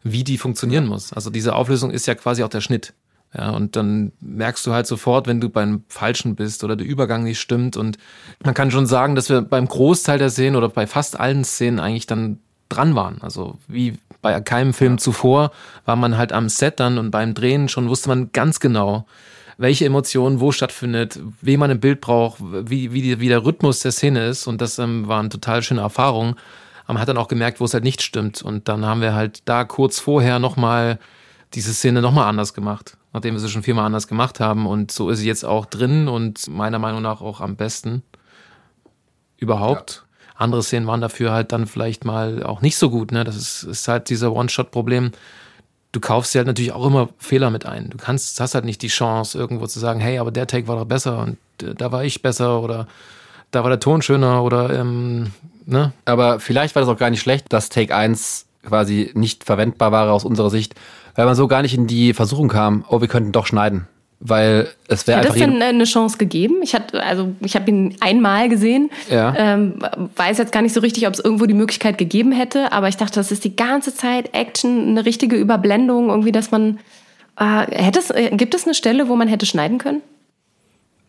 wie 0.02 0.24
die 0.24 0.38
funktionieren 0.38 0.86
muss. 0.86 1.12
Also 1.12 1.30
diese 1.30 1.54
Auflösung 1.54 1.90
ist 1.90 2.06
ja 2.06 2.14
quasi 2.14 2.42
auch 2.42 2.48
der 2.48 2.60
Schnitt. 2.60 2.94
Ja, 3.34 3.50
und 3.50 3.76
dann 3.76 4.12
merkst 4.20 4.66
du 4.66 4.72
halt 4.72 4.86
sofort, 4.86 5.26
wenn 5.26 5.38
du 5.38 5.50
beim 5.50 5.84
Falschen 5.88 6.34
bist 6.34 6.64
oder 6.64 6.76
der 6.76 6.86
Übergang 6.86 7.24
nicht 7.24 7.40
stimmt. 7.40 7.76
Und 7.76 7.98
man 8.42 8.54
kann 8.54 8.70
schon 8.70 8.86
sagen, 8.86 9.14
dass 9.14 9.28
wir 9.28 9.42
beim 9.42 9.68
Großteil 9.68 10.18
der 10.18 10.30
Szenen 10.30 10.56
oder 10.56 10.70
bei 10.70 10.86
fast 10.86 11.20
allen 11.20 11.44
Szenen 11.44 11.78
eigentlich 11.78 12.06
dann 12.06 12.38
dran 12.70 12.94
waren. 12.94 13.20
Also 13.20 13.58
wie 13.66 13.98
bei 14.32 14.40
keinem 14.40 14.74
Film 14.74 14.98
zuvor 14.98 15.52
war 15.84 15.96
man 15.96 16.18
halt 16.18 16.32
am 16.32 16.48
Set 16.48 16.80
dann 16.80 16.98
und 16.98 17.10
beim 17.10 17.34
Drehen 17.34 17.68
schon 17.68 17.88
wusste 17.88 18.08
man 18.08 18.30
ganz 18.32 18.60
genau, 18.60 19.06
welche 19.56 19.86
Emotionen 19.86 20.40
wo 20.40 20.52
stattfindet, 20.52 21.18
wen 21.40 21.60
man 21.60 21.70
im 21.70 21.80
Bild 21.80 22.00
braucht, 22.00 22.38
wie, 22.40 22.92
wie, 22.92 23.02
die, 23.02 23.20
wie 23.20 23.28
der 23.28 23.44
Rhythmus 23.44 23.80
der 23.80 23.92
Szene 23.92 24.26
ist. 24.26 24.46
Und 24.46 24.60
das 24.60 24.78
ähm, 24.78 25.08
waren 25.08 25.30
total 25.30 25.62
schöne 25.62 25.80
Erfahrungen. 25.80 26.34
Aber 26.84 26.94
man 26.94 27.00
hat 27.00 27.08
dann 27.08 27.18
auch 27.18 27.28
gemerkt, 27.28 27.60
wo 27.60 27.64
es 27.64 27.74
halt 27.74 27.84
nicht 27.84 28.02
stimmt. 28.02 28.42
Und 28.42 28.68
dann 28.68 28.84
haben 28.84 29.00
wir 29.00 29.14
halt 29.14 29.40
da 29.46 29.64
kurz 29.64 29.98
vorher 29.98 30.38
nochmal 30.38 30.98
diese 31.54 31.72
Szene 31.72 32.02
nochmal 32.02 32.28
anders 32.28 32.54
gemacht 32.54 32.98
nachdem 33.12 33.34
wir 33.34 33.40
sie 33.40 33.48
schon 33.48 33.62
viermal 33.62 33.86
anders 33.86 34.06
gemacht 34.06 34.38
haben. 34.38 34.66
Und 34.66 34.90
so 34.92 35.10
ist 35.10 35.18
sie 35.18 35.26
jetzt 35.26 35.44
auch 35.44 35.66
drin 35.66 36.08
und 36.08 36.48
meiner 36.48 36.78
Meinung 36.78 37.02
nach 37.02 37.20
auch 37.20 37.40
am 37.40 37.56
besten 37.56 38.02
überhaupt. 39.38 40.02
Ja. 40.02 40.07
Andere 40.38 40.62
Szenen 40.62 40.86
waren 40.86 41.00
dafür 41.00 41.32
halt 41.32 41.50
dann 41.50 41.66
vielleicht 41.66 42.04
mal 42.04 42.44
auch 42.44 42.60
nicht 42.60 42.76
so 42.76 42.90
gut. 42.90 43.10
Ne? 43.10 43.24
Das 43.24 43.36
ist, 43.36 43.64
ist 43.64 43.88
halt 43.88 44.08
dieser 44.08 44.32
One-Shot-Problem. 44.32 45.10
Du 45.90 46.00
kaufst 46.00 46.32
dir 46.32 46.38
halt 46.38 46.46
natürlich 46.46 46.72
auch 46.72 46.86
immer 46.86 47.08
Fehler 47.18 47.50
mit 47.50 47.66
ein. 47.66 47.90
Du 47.90 47.98
kannst, 47.98 48.40
hast 48.40 48.54
halt 48.54 48.64
nicht 48.64 48.80
die 48.82 48.88
Chance, 48.88 49.36
irgendwo 49.36 49.66
zu 49.66 49.80
sagen, 49.80 49.98
hey, 49.98 50.18
aber 50.18 50.30
der 50.30 50.46
Take 50.46 50.68
war 50.68 50.76
doch 50.76 50.84
besser 50.84 51.18
und 51.18 51.38
äh, 51.62 51.74
da 51.74 51.90
war 51.90 52.04
ich 52.04 52.22
besser 52.22 52.62
oder 52.62 52.86
da 53.50 53.64
war 53.64 53.70
der 53.70 53.80
Ton 53.80 54.00
schöner 54.00 54.44
oder 54.44 54.70
ähm, 54.78 55.32
ne? 55.66 55.92
Aber 56.04 56.38
vielleicht 56.38 56.76
war 56.76 56.82
das 56.82 56.88
auch 56.88 56.98
gar 56.98 57.10
nicht 57.10 57.20
schlecht, 57.20 57.52
dass 57.52 57.68
Take 57.68 57.96
1 57.96 58.46
quasi 58.64 59.10
nicht 59.14 59.44
verwendbar 59.44 59.90
war 59.90 60.12
aus 60.12 60.24
unserer 60.24 60.50
Sicht, 60.50 60.74
weil 61.16 61.26
man 61.26 61.34
so 61.34 61.48
gar 61.48 61.62
nicht 61.62 61.74
in 61.74 61.88
die 61.88 62.14
Versuchung 62.14 62.48
kam, 62.48 62.84
oh, 62.88 63.00
wir 63.00 63.08
könnten 63.08 63.32
doch 63.32 63.46
schneiden. 63.46 63.88
Weil 64.20 64.68
es 64.88 65.06
wäre 65.06 65.18
einfach. 65.18 65.34
Hat 65.34 65.40
das 65.40 65.48
denn 65.48 65.62
eine 65.62 65.84
Chance 65.84 66.18
gegeben? 66.18 66.56
Ich 66.62 66.74
hatte, 66.74 67.02
also 67.02 67.34
ich 67.40 67.54
habe 67.54 67.70
ihn 67.70 67.96
einmal 68.00 68.48
gesehen. 68.48 68.90
Ja. 69.08 69.32
Ähm, 69.36 69.74
weiß 70.16 70.38
jetzt 70.38 70.50
gar 70.50 70.62
nicht 70.62 70.74
so 70.74 70.80
richtig, 70.80 71.06
ob 71.06 71.14
es 71.14 71.20
irgendwo 71.20 71.46
die 71.46 71.54
Möglichkeit 71.54 71.98
gegeben 71.98 72.32
hätte, 72.32 72.72
aber 72.72 72.88
ich 72.88 72.96
dachte, 72.96 73.14
das 73.14 73.30
ist 73.30 73.44
die 73.44 73.54
ganze 73.54 73.94
Zeit 73.94 74.34
Action, 74.34 74.88
eine 74.88 75.04
richtige 75.04 75.36
Überblendung, 75.36 76.08
irgendwie, 76.10 76.32
dass 76.32 76.50
man. 76.50 76.80
Äh, 77.38 77.66
hätte 77.70 78.00
es, 78.00 78.10
äh, 78.10 78.30
gibt 78.32 78.54
es 78.54 78.64
eine 78.64 78.74
Stelle, 78.74 79.08
wo 79.08 79.14
man 79.14 79.28
hätte 79.28 79.46
schneiden 79.46 79.78
können? 79.78 80.02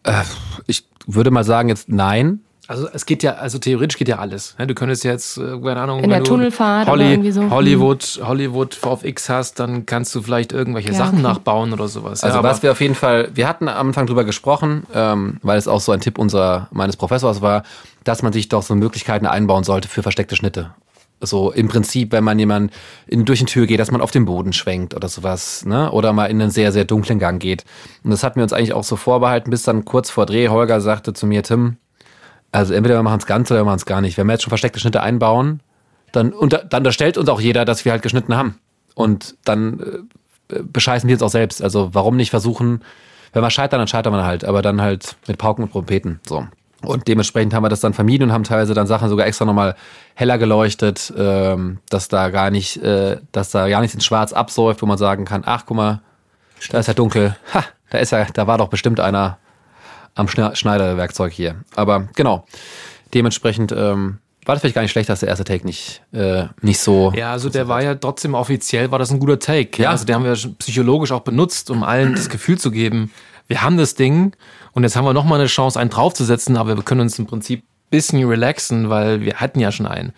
Äh, 0.04 0.24
ich 0.67 0.84
würde 1.08 1.32
mal 1.32 1.43
sagen, 1.43 1.69
jetzt 1.69 1.89
nein. 1.89 2.41
Also 2.69 2.88
es 2.93 3.08
geht 3.08 3.23
ja, 3.23 3.34
also 3.34 3.58
theoretisch 3.58 3.97
geht 3.97 4.10
ja 4.10 4.19
alles. 4.19 4.55
Du 4.60 4.75
könntest 4.75 5.03
jetzt, 5.03 5.39
äh, 5.39 5.58
keine 5.60 5.82
Ahnung, 5.82 6.03
in 6.03 6.12
der 6.12 6.23
Tunnelfahrt 6.23 6.88
Holly, 6.88 7.01
oder 7.01 7.12
irgendwie 7.13 7.32
so. 7.32 7.49
Hollywood, 7.49 8.21
Hollywood 8.23 8.75
VFX 8.75 9.27
hast, 9.27 9.60
dann 9.60 9.88
kannst 9.88 10.13
du 10.13 10.21
vielleicht 10.21 10.51
irgendwelche 10.51 10.91
ja, 10.91 10.97
Sachen 10.99 11.15
okay. 11.15 11.23
nachbauen 11.29 11.73
oder 11.73 11.88
sowas. 11.88 12.23
Also 12.23 12.38
ja, 12.38 12.43
was 12.43 12.62
wir 12.62 12.71
auf 12.71 12.79
jeden 12.79 12.93
Fall, 12.93 13.32
wir 13.34 13.47
hatten 13.47 13.67
am 13.67 13.88
Anfang 13.88 14.05
drüber 14.05 14.23
gesprochen, 14.23 14.84
ähm, 14.93 15.39
weil 15.41 15.58
es 15.58 15.67
auch 15.67 15.82
so 15.82 15.91
ein 15.93 15.99
Tipp 15.99 16.19
unserer 16.19 16.67
meines 16.69 16.95
Professors 16.95 17.41
war, 17.41 17.63
dass 18.03 18.21
man 18.21 18.34
sich 18.34 18.49
doch 18.49 18.62
so 18.62 18.75
Möglichkeiten 18.75 19.25
einbauen 19.25 19.63
sollte 19.63 19.88
für 19.88 20.03
versteckte 20.03 20.36
Schnitte. 20.36 20.69
So 21.21 21.51
im 21.51 21.69
Prinzip, 21.69 22.12
wenn 22.12 22.23
man 22.23 22.38
jemand 22.38 22.71
in, 23.08 23.25
durch 23.25 23.39
eine 23.39 23.47
Tür 23.47 23.65
geht, 23.65 23.79
dass 23.79 23.89
man 23.89 23.99
auf 23.99 24.12
den 24.12 24.25
Boden 24.25 24.53
schwenkt 24.53 24.93
oder 24.93 25.10
sowas, 25.10 25.65
ne? 25.65 25.91
Oder 25.91 26.13
mal 26.13 26.27
in 26.27 26.39
einen 26.39 26.51
sehr, 26.51 26.71
sehr 26.71 26.86
dunklen 26.86 27.17
Gang 27.17 27.41
geht. 27.41 27.65
Und 28.03 28.12
das 28.12 28.23
hatten 28.23 28.36
wir 28.36 28.43
uns 28.43 28.53
eigentlich 28.53 28.73
auch 28.73 28.84
so 28.84 28.95
vorbehalten, 28.95 29.49
bis 29.49 29.63
dann 29.63 29.86
kurz 29.86 30.12
vor 30.12 30.27
Dreh 30.27 30.49
Holger 30.49 30.82
sagte 30.82 31.13
zu 31.13 31.25
mir, 31.25 31.41
Tim, 31.41 31.77
also 32.51 32.73
entweder 32.73 32.95
wir 32.95 33.03
machen 33.03 33.19
es 33.19 33.25
ganz 33.25 33.51
oder 33.51 33.62
wir 33.62 33.65
machen 33.65 33.77
es 33.77 33.85
gar 33.85 34.01
nicht. 34.01 34.17
Wenn 34.17 34.27
wir 34.27 34.33
jetzt 34.33 34.43
schon 34.43 34.49
versteckte 34.49 34.79
Schnitte 34.79 35.01
einbauen, 35.01 35.62
dann, 36.12 36.33
unter, 36.33 36.59
dann 36.59 36.81
unterstellt 36.81 37.17
uns 37.17 37.29
auch 37.29 37.41
jeder, 37.41 37.65
dass 37.65 37.85
wir 37.85 37.91
halt 37.91 38.01
geschnitten 38.01 38.35
haben. 38.35 38.59
Und 38.95 39.35
dann 39.45 40.07
äh, 40.49 40.63
bescheißen 40.63 41.07
wir 41.07 41.15
uns 41.15 41.23
auch 41.23 41.29
selbst. 41.29 41.62
Also 41.62 41.89
warum 41.93 42.15
nicht 42.15 42.31
versuchen, 42.31 42.83
wenn 43.33 43.43
wir 43.43 43.49
scheitern, 43.51 43.79
dann 43.79 43.88
scheitern 43.88 44.13
wir 44.13 44.23
halt, 44.23 44.43
aber 44.43 44.62
dann 44.62 44.81
halt 44.81 45.15
mit 45.27 45.38
Pauken 45.38 45.63
und 45.63 45.71
Trompeten. 45.71 46.19
So. 46.27 46.47
Und 46.81 47.07
dementsprechend 47.07 47.53
haben 47.53 47.63
wir 47.63 47.69
das 47.69 47.81
dann 47.81 47.93
vermieden 47.93 48.29
und 48.29 48.33
haben 48.33 48.43
teilweise 48.43 48.73
dann 48.73 48.88
Sachen 48.88 49.09
sogar 49.09 49.27
extra 49.27 49.45
nochmal 49.45 49.75
heller 50.15 50.38
geleuchtet, 50.38 51.13
ähm, 51.17 51.79
dass 51.89 52.07
da 52.07 52.29
gar 52.29 52.49
nicht, 52.51 52.77
äh, 52.77 53.17
dass 53.31 53.51
da 53.51 53.67
gar 53.67 53.81
nichts 53.81 53.93
in 53.93 54.01
Schwarz 54.01 54.33
absäuft, 54.33 54.81
wo 54.81 54.85
man 54.85 54.97
sagen 54.97 55.25
kann, 55.25 55.43
ach 55.45 55.65
guck 55.65 55.77
mal, 55.77 56.01
da 56.71 56.79
ist 56.79 56.88
ja 56.88 56.93
dunkel. 56.93 57.35
Ha, 57.53 57.65
da 57.89 57.97
ist 57.97 58.12
ja, 58.12 58.25
da 58.33 58.47
war 58.47 58.57
doch 58.57 58.69
bestimmt 58.69 58.99
einer 58.99 59.38
am 60.19 60.27
Schneiderwerkzeug 60.27 61.32
hier. 61.32 61.55
Aber 61.75 62.08
genau, 62.15 62.45
dementsprechend 63.13 63.71
ähm, 63.71 64.19
war 64.45 64.55
das 64.55 64.62
vielleicht 64.62 64.75
gar 64.75 64.82
nicht 64.82 64.91
schlecht, 64.91 65.10
dass 65.10 65.21
der 65.21 65.29
erste 65.29 65.43
Take 65.43 65.65
nicht, 65.65 66.01
äh, 66.12 66.45
nicht 66.62 66.79
so. 66.79 67.13
Ja, 67.15 67.32
also 67.32 67.49
der 67.49 67.67
war 67.67 67.82
ja 67.82 67.95
trotzdem 67.95 68.34
offiziell, 68.34 68.91
war 68.91 68.99
das 68.99 69.12
ein 69.12 69.19
guter 69.19 69.39
Take. 69.39 69.82
Ja. 69.82 69.91
Also 69.91 70.05
den 70.05 70.15
haben 70.15 70.25
wir 70.25 70.36
psychologisch 70.58 71.12
auch 71.12 71.21
benutzt, 71.21 71.69
um 71.69 71.84
allen 71.84 72.15
das 72.15 72.29
Gefühl 72.29 72.58
zu 72.58 72.71
geben, 72.71 73.12
wir 73.47 73.63
haben 73.63 73.77
das 73.77 73.95
Ding 73.95 74.34
und 74.73 74.84
jetzt 74.84 74.95
haben 74.95 75.05
wir 75.05 75.13
nochmal 75.13 75.39
eine 75.39 75.47
Chance, 75.47 75.79
einen 75.79 75.89
draufzusetzen, 75.89 76.55
aber 76.55 76.75
wir 76.75 76.84
können 76.84 77.01
uns 77.01 77.17
im 77.17 77.25
Prinzip 77.25 77.62
ein 77.62 77.89
bisschen 77.89 78.27
relaxen, 78.27 78.89
weil 78.89 79.21
wir 79.21 79.36
hatten 79.36 79.60
ja 79.60 79.71
schon 79.71 79.88
einen 79.88 80.13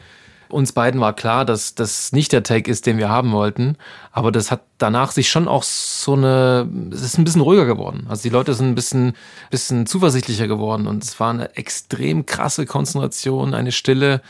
uns 0.51 0.71
beiden 0.73 0.99
war 1.01 1.13
klar, 1.13 1.45
dass 1.45 1.75
das 1.75 2.11
nicht 2.11 2.31
der 2.31 2.43
Take 2.43 2.69
ist, 2.69 2.85
den 2.85 2.97
wir 2.97 3.09
haben 3.09 3.31
wollten. 3.31 3.77
Aber 4.11 4.31
das 4.31 4.51
hat 4.51 4.61
danach 4.77 5.11
sich 5.11 5.29
schon 5.29 5.47
auch 5.47 5.63
so 5.63 6.13
eine, 6.13 6.67
es 6.91 7.01
ist 7.01 7.17
ein 7.17 7.23
bisschen 7.23 7.41
ruhiger 7.41 7.65
geworden. 7.65 8.05
Also 8.09 8.23
die 8.23 8.29
Leute 8.29 8.53
sind 8.53 8.69
ein 8.69 8.75
bisschen, 8.75 9.13
bisschen 9.49 9.85
zuversichtlicher 9.85 10.47
geworden 10.47 10.87
und 10.87 11.03
es 11.03 11.19
war 11.19 11.29
eine 11.29 11.55
extrem 11.55 12.25
krasse 12.25 12.65
Konzentration, 12.65 13.53
eine 13.53 13.71
Stille 13.71 14.21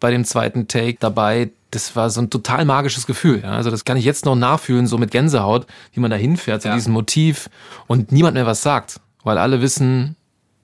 bei 0.00 0.10
dem 0.10 0.24
zweiten 0.24 0.68
Take 0.68 0.96
dabei. 1.00 1.50
Das 1.70 1.94
war 1.96 2.10
so 2.10 2.20
ein 2.20 2.30
total 2.30 2.64
magisches 2.64 3.06
Gefühl. 3.06 3.40
Ja. 3.42 3.52
Also 3.52 3.70
das 3.70 3.84
kann 3.84 3.96
ich 3.96 4.04
jetzt 4.04 4.24
noch 4.24 4.36
nachfühlen, 4.36 4.86
so 4.86 4.98
mit 4.98 5.10
Gänsehaut, 5.10 5.66
wie 5.92 6.00
man 6.00 6.10
da 6.10 6.16
hinfährt 6.16 6.62
zu 6.62 6.68
ja. 6.68 6.74
diesem 6.74 6.92
Motiv 6.92 7.50
und 7.86 8.12
niemand 8.12 8.34
mehr 8.34 8.46
was 8.46 8.62
sagt, 8.62 9.00
weil 9.22 9.38
alle 9.38 9.60
wissen, 9.60 10.16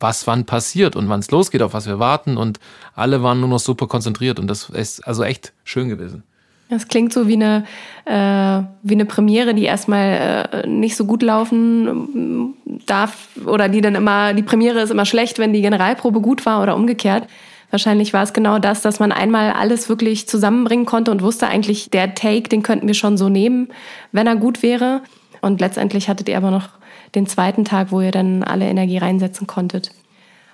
was 0.05 0.27
wann 0.27 0.45
passiert 0.45 0.97
und 0.97 1.09
wann 1.09 1.21
es 1.21 1.31
losgeht, 1.31 1.63
auf 1.63 1.73
was 1.73 1.87
wir 1.87 1.99
warten. 1.99 2.37
Und 2.37 2.61
alle 2.95 3.23
waren 3.23 3.41
nur 3.41 3.49
noch 3.49 3.59
super 3.59 3.87
konzentriert 3.87 4.39
und 4.39 4.49
das 4.49 4.69
ist 4.69 5.01
also 5.01 5.25
echt 5.25 5.55
schön 5.65 5.89
gewesen. 5.89 6.23
Das 6.69 6.89
klingt 6.89 7.13
so 7.13 7.27
wie 7.27 7.35
eine, 7.35 7.65
äh, 8.05 8.65
wie 8.83 8.95
eine 8.95 9.07
Premiere, 9.07 9.55
die 9.55 9.65
erstmal 9.65 10.49
äh, 10.53 10.67
nicht 10.67 10.97
so 10.97 11.07
gut 11.07 11.23
laufen 11.23 12.55
darf 12.87 13.29
oder 13.47 13.71
die 13.71 13.81
dann 13.81 13.95
immer, 13.95 14.35
die 14.35 14.43
Premiere 14.43 14.81
ist 14.81 14.91
immer 14.91 15.07
schlecht, 15.07 15.39
wenn 15.39 15.55
die 15.55 15.63
Generalprobe 15.63 16.21
gut 16.21 16.45
war 16.45 16.63
oder 16.63 16.77
umgekehrt. 16.77 17.27
Wahrscheinlich 17.71 18.13
war 18.13 18.23
es 18.23 18.35
genau 18.35 18.59
das, 18.59 18.83
dass 18.83 19.01
man 19.01 19.11
einmal 19.11 19.53
alles 19.53 19.89
wirklich 19.89 20.29
zusammenbringen 20.29 20.85
konnte 20.85 21.11
und 21.11 21.23
wusste 21.23 21.49
eigentlich, 21.49 21.91
der 21.91 22.15
Take, 22.15 22.49
den 22.51 22.63
könnten 22.63 22.87
wir 22.87 22.95
schon 22.95 23.17
so 23.17 23.31
nehmen, 23.31 23.69
wenn 24.13 24.27
er 24.27 24.37
gut 24.37 24.63
wäre. 24.63 25.01
Und 25.41 25.61
letztendlich 25.61 26.09
hattet 26.09 26.29
ihr 26.29 26.37
aber 26.37 26.51
noch 26.51 26.69
den 27.15 27.27
zweiten 27.27 27.65
Tag, 27.65 27.91
wo 27.91 28.01
ihr 28.01 28.11
dann 28.11 28.43
alle 28.43 28.67
Energie 28.67 28.99
reinsetzen 28.99 29.47
konntet. 29.47 29.91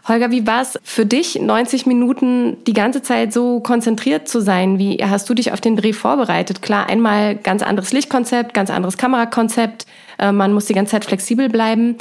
Holger, 0.09 0.31
wie 0.31 0.46
war 0.46 0.62
es 0.62 0.79
für 0.83 1.05
dich, 1.05 1.40
90 1.40 1.87
Minuten 1.87 2.57
die 2.64 2.73
ganze 2.73 3.03
Zeit 3.03 3.33
so 3.33 3.61
konzentriert 3.61 4.29
zu 4.29 4.40
sein? 4.40 4.79
Wie 4.79 4.96
hast 5.05 5.29
du 5.29 5.35
dich 5.35 5.53
auf 5.53 5.61
den 5.61 5.77
Dreh 5.77 5.92
vorbereitet? 5.92 6.62
Klar, 6.62 6.88
einmal 6.88 7.37
ganz 7.37 7.62
anderes 7.62 7.92
Lichtkonzept, 7.92 8.55
ganz 8.55 8.70
anderes 8.70 8.96
Kamerakonzept. 8.96 9.87
Äh, 10.18 10.33
man 10.33 10.53
muss 10.53 10.66
die 10.66 10.75
ganze 10.75 10.92
Zeit 10.92 11.05
flexibel 11.05 11.49
bleiben. 11.49 11.99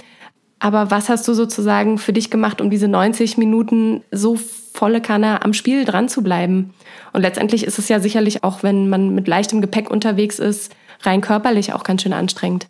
Aber 0.60 0.92
was 0.92 1.10
hast 1.10 1.28
du 1.28 1.34
sozusagen 1.34 1.98
für 1.98 2.14
dich 2.14 2.30
gemacht, 2.30 2.62
um 2.62 2.70
diese 2.70 2.88
90 2.88 3.38
Minuten 3.38 4.02
so 4.12 4.38
volle 4.74 5.02
Kanne 5.02 5.44
am 5.44 5.54
Spiel 5.54 5.86
dran 5.86 6.10
zu 6.10 6.22
bleiben? 6.22 6.74
Und 7.12 7.22
letztendlich 7.22 7.66
ist 7.66 7.80
es 7.80 7.90
ja 7.90 8.00
sicherlich 8.00 8.44
auch, 8.44 8.64
wenn 8.64 8.90
man 8.90 9.14
mit 9.14 9.28
leichtem 9.28 9.62
Gepäck 9.62 9.90
unterwegs 9.90 10.40
ist, 10.40 10.74
rein 11.04 11.22
körperlich 11.22 11.74
auch 11.74 11.84
ganz 11.84 12.02
schön 12.02 12.14
anstrengend. 12.14 12.68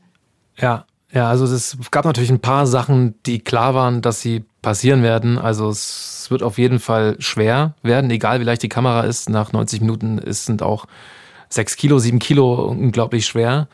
Ja, 0.57 0.85
ja, 1.11 1.27
also 1.27 1.45
es 1.45 1.77
gab 1.91 2.05
natürlich 2.05 2.29
ein 2.29 2.39
paar 2.39 2.67
Sachen, 2.67 3.15
die 3.25 3.39
klar 3.39 3.73
waren, 3.73 4.01
dass 4.01 4.21
sie 4.21 4.45
passieren 4.61 5.01
werden. 5.01 5.37
Also 5.37 5.69
es 5.69 6.27
wird 6.29 6.43
auf 6.43 6.57
jeden 6.57 6.79
Fall 6.79 7.15
schwer 7.19 7.73
werden, 7.81 8.11
egal 8.11 8.39
wie 8.39 8.43
leicht 8.43 8.61
die 8.61 8.69
Kamera 8.69 9.01
ist. 9.01 9.29
Nach 9.29 9.51
90 9.51 9.81
Minuten 9.81 10.19
ist, 10.19 10.45
sind 10.45 10.61
auch 10.61 10.85
6 11.49 11.77
Kilo, 11.77 11.97
7 11.97 12.19
Kilo 12.19 12.53
unglaublich 12.65 13.25
schwer. 13.25 13.67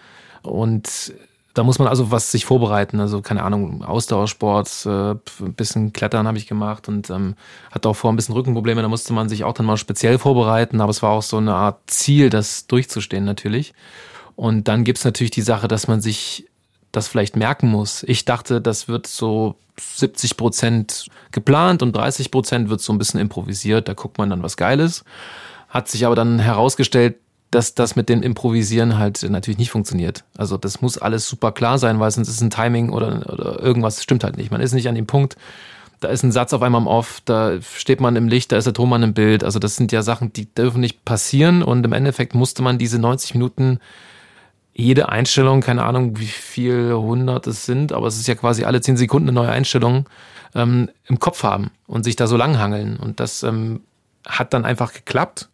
Und 0.43 1.13
da 1.55 1.63
muss 1.63 1.79
man 1.79 1.87
also 1.89 2.11
was 2.11 2.31
sich 2.31 2.45
vorbereiten. 2.45 3.01
Also 3.01 3.21
keine 3.21 3.43
Ahnung, 3.43 3.83
Ausdauersport, 3.83 4.85
äh, 4.85 5.11
ein 5.11 5.53
bisschen 5.55 5.91
Klettern 5.91 6.27
habe 6.27 6.37
ich 6.37 6.47
gemacht 6.47 6.87
und 6.87 7.09
ähm, 7.09 7.35
hatte 7.71 7.89
auch 7.89 7.95
vor 7.95 8.13
ein 8.13 8.15
bisschen 8.15 8.35
Rückenprobleme. 8.35 8.81
Da 8.81 8.87
musste 8.87 9.11
man 9.11 9.27
sich 9.27 9.43
auch 9.43 9.53
dann 9.53 9.65
mal 9.65 9.77
speziell 9.77 10.19
vorbereiten. 10.19 10.79
Aber 10.79 10.91
es 10.91 11.01
war 11.01 11.11
auch 11.11 11.21
so 11.21 11.37
eine 11.37 11.55
Art 11.55 11.79
Ziel, 11.87 12.29
das 12.29 12.67
durchzustehen 12.67 13.25
natürlich. 13.25 13.73
Und 14.37 14.67
dann 14.69 14.85
gibt's 14.85 15.03
natürlich 15.03 15.31
die 15.31 15.41
Sache, 15.41 15.67
dass 15.67 15.87
man 15.87 15.99
sich 15.99 16.45
das 16.95 17.07
vielleicht 17.07 17.35
merken 17.35 17.69
muss. 17.69 18.03
Ich 18.03 18.25
dachte, 18.25 18.61
das 18.61 18.87
wird 18.87 19.07
so 19.07 19.55
70 19.77 20.37
Prozent 20.37 21.07
geplant 21.31 21.83
und 21.83 21.95
30 21.95 22.31
Prozent 22.31 22.69
wird 22.69 22.81
so 22.81 22.93
ein 22.93 22.97
bisschen 22.97 23.19
improvisiert. 23.19 23.87
Da 23.87 23.93
guckt 23.93 24.17
man 24.17 24.29
dann 24.29 24.43
was 24.43 24.57
Geiles. 24.57 25.03
Hat 25.69 25.89
sich 25.89 26.05
aber 26.05 26.15
dann 26.15 26.39
herausgestellt, 26.39 27.15
dass 27.51 27.75
das 27.75 27.95
mit 27.95 28.09
dem 28.09 28.21
Improvisieren 28.21 28.97
halt 28.97 29.23
natürlich 29.29 29.57
nicht 29.57 29.71
funktioniert. 29.71 30.23
Also 30.37 30.57
das 30.57 30.81
muss 30.81 30.97
alles 30.97 31.27
super 31.27 31.51
klar 31.51 31.77
sein, 31.77 31.99
weil 31.99 32.11
sonst 32.11 32.29
ist 32.29 32.41
ein 32.41 32.49
Timing 32.49 32.89
oder, 32.89 33.31
oder 33.31 33.61
irgendwas 33.61 34.03
stimmt 34.03 34.23
halt 34.23 34.37
nicht. 34.37 34.51
Man 34.51 34.61
ist 34.61 34.73
nicht 34.73 34.89
an 34.89 34.95
dem 34.95 35.07
Punkt, 35.07 35.37
da 36.01 36.09
ist 36.09 36.23
ein 36.23 36.31
Satz 36.31 36.53
auf 36.53 36.61
einmal 36.61 36.81
im 36.81 36.87
Off, 36.87 37.21
da 37.23 37.61
steht 37.61 38.01
man 38.01 38.15
im 38.15 38.27
Licht, 38.27 38.51
da 38.51 38.57
ist 38.57 38.65
der 38.65 38.73
Thomann 38.73 39.03
im 39.03 39.13
Bild. 39.13 39.43
Also 39.43 39.59
das 39.59 39.75
sind 39.75 39.91
ja 39.91 40.01
Sachen, 40.01 40.33
die 40.33 40.53
dürfen 40.53 40.81
nicht 40.81 41.05
passieren 41.05 41.63
und 41.63 41.85
im 41.85 41.93
Endeffekt 41.93 42.35
musste 42.35 42.61
man 42.61 42.77
diese 42.77 42.99
90 42.99 43.33
Minuten 43.33 43.79
jede 44.77 45.07
Einstellung, 45.09 45.61
keine 45.61 45.83
Ahnung, 45.83 46.19
wie 46.19 46.25
viel 46.25 46.93
hundert 46.93 47.47
es 47.47 47.65
sind, 47.65 47.93
aber 47.93 48.07
es 48.07 48.17
ist 48.17 48.27
ja 48.27 48.35
quasi 48.35 48.65
alle 48.65 48.81
zehn 48.81 48.97
Sekunden 48.97 49.29
eine 49.29 49.35
neue 49.35 49.49
Einstellung, 49.49 50.07
ähm, 50.53 50.89
im 51.05 51.17
Kopf 51.19 51.43
haben 51.43 51.71
und 51.87 52.03
sich 52.03 52.17
da 52.17 52.27
so 52.27 52.35
langhangeln. 52.35 52.97
Und 52.97 53.21
das 53.21 53.43
ähm, 53.43 53.81
hat 54.27 54.53
dann 54.53 54.65
einfach 54.65 54.93
geklappt. 54.93 55.49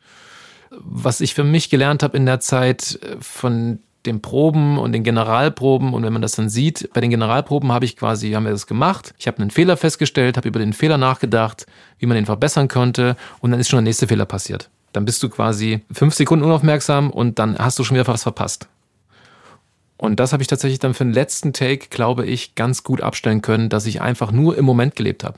Was 0.71 1.21
ich 1.21 1.35
für 1.35 1.43
mich 1.43 1.69
gelernt 1.69 2.01
habe 2.01 2.17
in 2.17 2.25
der 2.25 2.39
Zeit 2.39 2.99
äh, 3.03 3.17
von 3.19 3.79
den 4.07 4.23
Proben 4.23 4.79
und 4.79 4.93
den 4.93 5.03
Generalproben 5.03 5.93
und 5.93 6.03
wenn 6.03 6.13
man 6.13 6.23
das 6.23 6.31
dann 6.31 6.49
sieht, 6.49 6.89
bei 6.91 7.01
den 7.01 7.11
Generalproben 7.11 7.71
habe 7.71 7.85
ich 7.85 7.95
quasi, 7.97 8.31
haben 8.31 8.45
wir 8.45 8.51
das 8.51 8.65
gemacht. 8.65 9.13
Ich 9.19 9.27
habe 9.27 9.37
einen 9.37 9.51
Fehler 9.51 9.77
festgestellt, 9.77 10.37
habe 10.37 10.47
über 10.47 10.57
den 10.57 10.73
Fehler 10.73 10.97
nachgedacht, 10.97 11.67
wie 11.99 12.07
man 12.07 12.15
den 12.15 12.25
verbessern 12.25 12.67
könnte 12.67 13.15
und 13.41 13.51
dann 13.51 13.59
ist 13.59 13.69
schon 13.69 13.77
der 13.77 13.83
nächste 13.83 14.07
Fehler 14.07 14.25
passiert. 14.25 14.71
Dann 14.91 15.05
bist 15.05 15.21
du 15.21 15.29
quasi 15.29 15.81
fünf 15.91 16.15
Sekunden 16.15 16.43
unaufmerksam 16.43 17.11
und 17.11 17.37
dann 17.37 17.59
hast 17.59 17.77
du 17.77 17.83
schon 17.83 17.95
wieder 17.95 18.07
was 18.07 18.23
verpasst. 18.23 18.67
Und 20.01 20.19
das 20.19 20.33
habe 20.33 20.41
ich 20.41 20.47
tatsächlich 20.47 20.79
dann 20.79 20.95
für 20.95 21.03
den 21.03 21.13
letzten 21.13 21.53
Take, 21.53 21.89
glaube 21.89 22.25
ich, 22.25 22.55
ganz 22.55 22.83
gut 22.83 23.01
abstellen 23.01 23.43
können, 23.43 23.69
dass 23.69 23.85
ich 23.85 24.01
einfach 24.01 24.31
nur 24.31 24.57
im 24.57 24.65
Moment 24.65 24.95
gelebt 24.95 25.23
habe. 25.23 25.37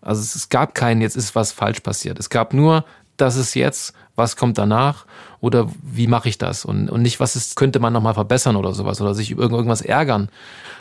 Also 0.00 0.22
es, 0.22 0.48
gab 0.48 0.74
keinen, 0.74 1.02
jetzt 1.02 1.14
ist 1.14 1.34
was 1.34 1.52
falsch 1.52 1.80
passiert. 1.80 2.18
Es 2.18 2.30
gab 2.30 2.54
nur, 2.54 2.86
das 3.18 3.36
ist 3.36 3.52
jetzt, 3.52 3.92
was 4.16 4.36
kommt 4.36 4.56
danach 4.56 5.04
oder 5.40 5.68
wie 5.82 6.06
mache 6.06 6.30
ich 6.30 6.38
das? 6.38 6.64
Und, 6.64 6.88
und 6.88 7.02
nicht, 7.02 7.20
was 7.20 7.36
ist, 7.36 7.54
könnte 7.54 7.80
man 7.80 7.92
nochmal 7.92 8.14
verbessern 8.14 8.56
oder 8.56 8.72
sowas 8.72 8.98
oder 9.02 9.12
sich 9.14 9.30
über 9.30 9.42
irgendwas 9.42 9.82
ärgern. 9.82 10.30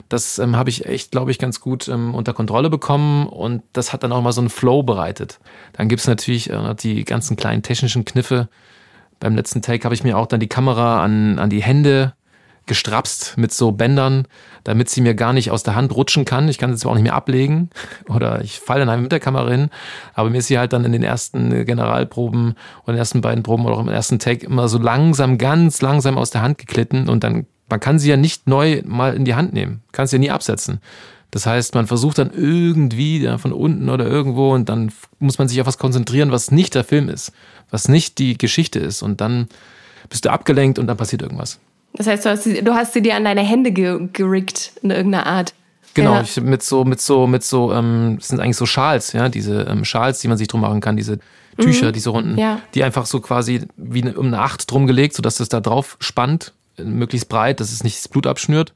Das 0.07 0.39
ähm, 0.39 0.55
habe 0.55 0.69
ich 0.69 0.85
echt, 0.85 1.11
glaube 1.11 1.31
ich, 1.31 1.37
ganz 1.37 1.59
gut 1.59 1.89
ähm, 1.89 2.15
unter 2.15 2.31
Kontrolle 2.31 2.69
bekommen 2.69 3.27
und 3.27 3.61
das 3.73 3.91
hat 3.91 4.03
dann 4.03 4.13
auch 4.13 4.21
mal 4.21 4.31
so 4.31 4.39
einen 4.39 4.49
Flow 4.49 4.83
bereitet. 4.83 5.41
Dann 5.73 5.89
gibt's 5.89 6.07
natürlich 6.07 6.49
äh, 6.49 6.75
die 6.75 7.03
ganzen 7.03 7.35
kleinen 7.35 7.61
technischen 7.61 8.05
Kniffe. 8.05 8.47
Beim 9.19 9.35
letzten 9.35 9.61
Take 9.61 9.83
habe 9.83 9.95
ich 9.95 10.05
mir 10.05 10.17
auch 10.17 10.27
dann 10.27 10.39
die 10.39 10.47
Kamera 10.47 11.03
an, 11.03 11.39
an 11.39 11.49
die 11.49 11.61
Hände 11.61 12.13
gestrapst 12.67 13.37
mit 13.37 13.53
so 13.53 13.71
Bändern, 13.71 14.27
damit 14.63 14.89
sie 14.89 15.01
mir 15.01 15.15
gar 15.15 15.33
nicht 15.33 15.51
aus 15.51 15.63
der 15.63 15.75
Hand 15.75 15.95
rutschen 15.95 16.25
kann. 16.25 16.47
Ich 16.49 16.57
kann 16.57 16.71
sie 16.71 16.79
zwar 16.79 16.91
auch 16.91 16.95
nicht 16.95 17.03
mehr 17.03 17.15
ablegen 17.15 17.69
oder 18.09 18.41
ich 18.41 18.59
falle 18.59 18.85
dann 18.85 19.01
mit 19.01 19.11
der 19.11 19.19
Kamera 19.19 19.49
hin, 19.49 19.69
aber 20.13 20.29
mir 20.29 20.39
ist 20.39 20.47
sie 20.47 20.59
halt 20.59 20.73
dann 20.73 20.85
in 20.85 20.91
den 20.91 21.03
ersten 21.03 21.65
Generalproben 21.65 22.55
und 22.83 22.87
den 22.87 22.97
ersten 22.97 23.21
beiden 23.21 23.43
Proben 23.43 23.65
oder 23.65 23.75
auch 23.75 23.81
im 23.81 23.89
ersten 23.89 24.19
Take 24.19 24.45
immer 24.45 24.67
so 24.67 24.77
langsam, 24.77 25.37
ganz 25.37 25.81
langsam 25.81 26.17
aus 26.17 26.29
der 26.29 26.41
Hand 26.41 26.57
geklitten 26.57 27.09
und 27.09 27.23
dann, 27.23 27.47
man 27.69 27.79
kann 27.79 27.99
sie 27.99 28.09
ja 28.09 28.17
nicht 28.17 28.47
neu 28.47 28.81
mal 28.85 29.15
in 29.15 29.25
die 29.25 29.35
Hand 29.35 29.53
nehmen, 29.53 29.81
kann 29.91 30.07
sie 30.07 30.17
ja 30.17 30.19
nie 30.19 30.31
absetzen. 30.31 30.79
Das 31.31 31.45
heißt, 31.45 31.75
man 31.75 31.87
versucht 31.87 32.19
dann 32.19 32.31
irgendwie 32.31 33.21
ja, 33.21 33.37
von 33.37 33.51
unten 33.51 33.89
oder 33.89 34.05
irgendwo 34.05 34.53
und 34.53 34.69
dann 34.69 34.91
muss 35.19 35.37
man 35.37 35.47
sich 35.47 35.59
auf 35.59 35.67
was 35.67 35.77
konzentrieren, 35.77 36.31
was 36.31 36.51
nicht 36.51 36.73
der 36.73 36.85
Film 36.85 37.09
ist, 37.09 37.33
was 37.69 37.89
nicht 37.89 38.17
die 38.17 38.37
Geschichte 38.37 38.79
ist 38.79 39.01
und 39.01 39.19
dann 39.19 39.47
bist 40.09 40.25
du 40.25 40.31
abgelenkt 40.31 40.79
und 40.79 40.87
dann 40.87 40.97
passiert 40.97 41.21
irgendwas. 41.21 41.59
Das 41.97 42.07
heißt, 42.07 42.25
du 42.25 42.29
hast, 42.29 42.43
sie, 42.43 42.63
du 42.63 42.73
hast 42.73 42.93
sie 42.93 43.01
dir 43.01 43.15
an 43.15 43.25
deine 43.25 43.41
Hände 43.41 43.71
ge 43.71 44.07
gerickt 44.13 44.73
in 44.81 44.91
irgendeiner 44.91 45.25
Art. 45.25 45.53
Genau, 45.95 46.13
ja. 46.13 46.21
ich, 46.21 46.39
mit 46.39 46.61
so, 46.61 46.85
mit 46.85 47.01
so, 47.01 47.25
mit 47.25 47.43
so, 47.43 47.73
ähm, 47.73 48.17
das 48.19 48.27
sind 48.27 48.39
eigentlich 48.39 48.57
so 48.57 48.67
Schals, 48.67 49.13
ja, 49.13 49.29
diese 49.29 49.61
ähm, 49.63 49.83
Schals, 49.83 50.19
die 50.19 50.27
man 50.27 50.37
sich 50.37 50.47
drum 50.47 50.61
machen 50.61 50.79
kann, 50.79 50.95
diese 50.95 51.17
Tücher, 51.59 51.87
mhm. 51.87 51.93
diese 51.93 52.11
runden, 52.11 52.37
ja. 52.37 52.61
die 52.75 52.83
einfach 52.83 53.07
so 53.07 53.19
quasi 53.19 53.61
wie 53.77 54.03
eine, 54.03 54.13
um 54.13 54.27
eine 54.27 54.39
Acht 54.39 54.69
drum 54.69 54.85
gelegt, 54.85 55.15
sodass 55.15 55.37
das 55.37 55.49
da 55.49 55.59
drauf 55.59 55.97
spannt, 55.99 56.53
möglichst 56.77 57.29
breit, 57.29 57.59
dass 57.59 57.71
es 57.71 57.83
nicht 57.83 57.97
das 57.97 58.07
Blut 58.07 58.27
abschnürt. 58.27 58.73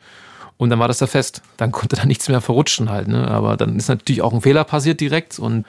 Und 0.58 0.70
dann 0.70 0.80
war 0.80 0.88
das 0.88 0.98
da 0.98 1.08
fest. 1.08 1.42
Dann 1.58 1.72
konnte 1.72 1.96
da 1.96 2.06
nichts 2.08 2.28
mehr 2.28 2.42
verrutschen 2.42 2.90
halt, 2.90 3.08
ne? 3.08 3.28
Aber 3.28 3.56
dann 3.58 3.78
ist 3.78 3.88
natürlich 3.88 4.22
auch 4.22 4.34
ein 4.34 4.42
Fehler 4.42 4.64
passiert 4.64 5.00
direkt 5.00 5.38
und 5.38 5.66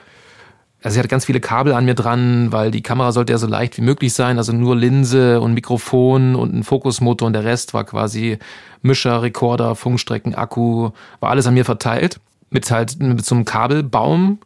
also 0.83 0.95
sie 0.95 0.99
hatte 0.99 1.07
ganz 1.07 1.25
viele 1.25 1.39
Kabel 1.39 1.71
an 1.73 1.85
mir 1.85 1.93
dran, 1.93 2.51
weil 2.51 2.69
die 2.69 2.81
Kamera 2.81 3.13
sollte 3.13 3.31
ja 3.31 3.37
so 3.37 3.47
leicht 3.47 3.77
wie 3.77 3.81
möglich 3.81 4.13
sein. 4.13 4.37
Also 4.37 4.51
nur 4.51 4.75
Linse 4.75 5.39
und 5.39 5.53
Mikrofon 5.53 6.35
und 6.35 6.53
ein 6.53 6.63
Fokusmotor 6.63 7.25
und 7.25 7.33
der 7.33 7.45
Rest 7.45 7.73
war 7.73 7.85
quasi 7.85 8.37
Mischer, 8.81 9.21
Rekorder, 9.21 9.75
Funkstrecken, 9.75 10.35
Akku, 10.35 10.89
war 11.21 11.29
alles 11.29 11.47
an 11.47 11.53
mir 11.53 11.63
verteilt. 11.63 12.19
Mit 12.49 12.69
halt 12.69 13.01
mit 13.01 13.25
so 13.25 13.33
einem 13.33 13.45
Kabelbaum. 13.45 14.39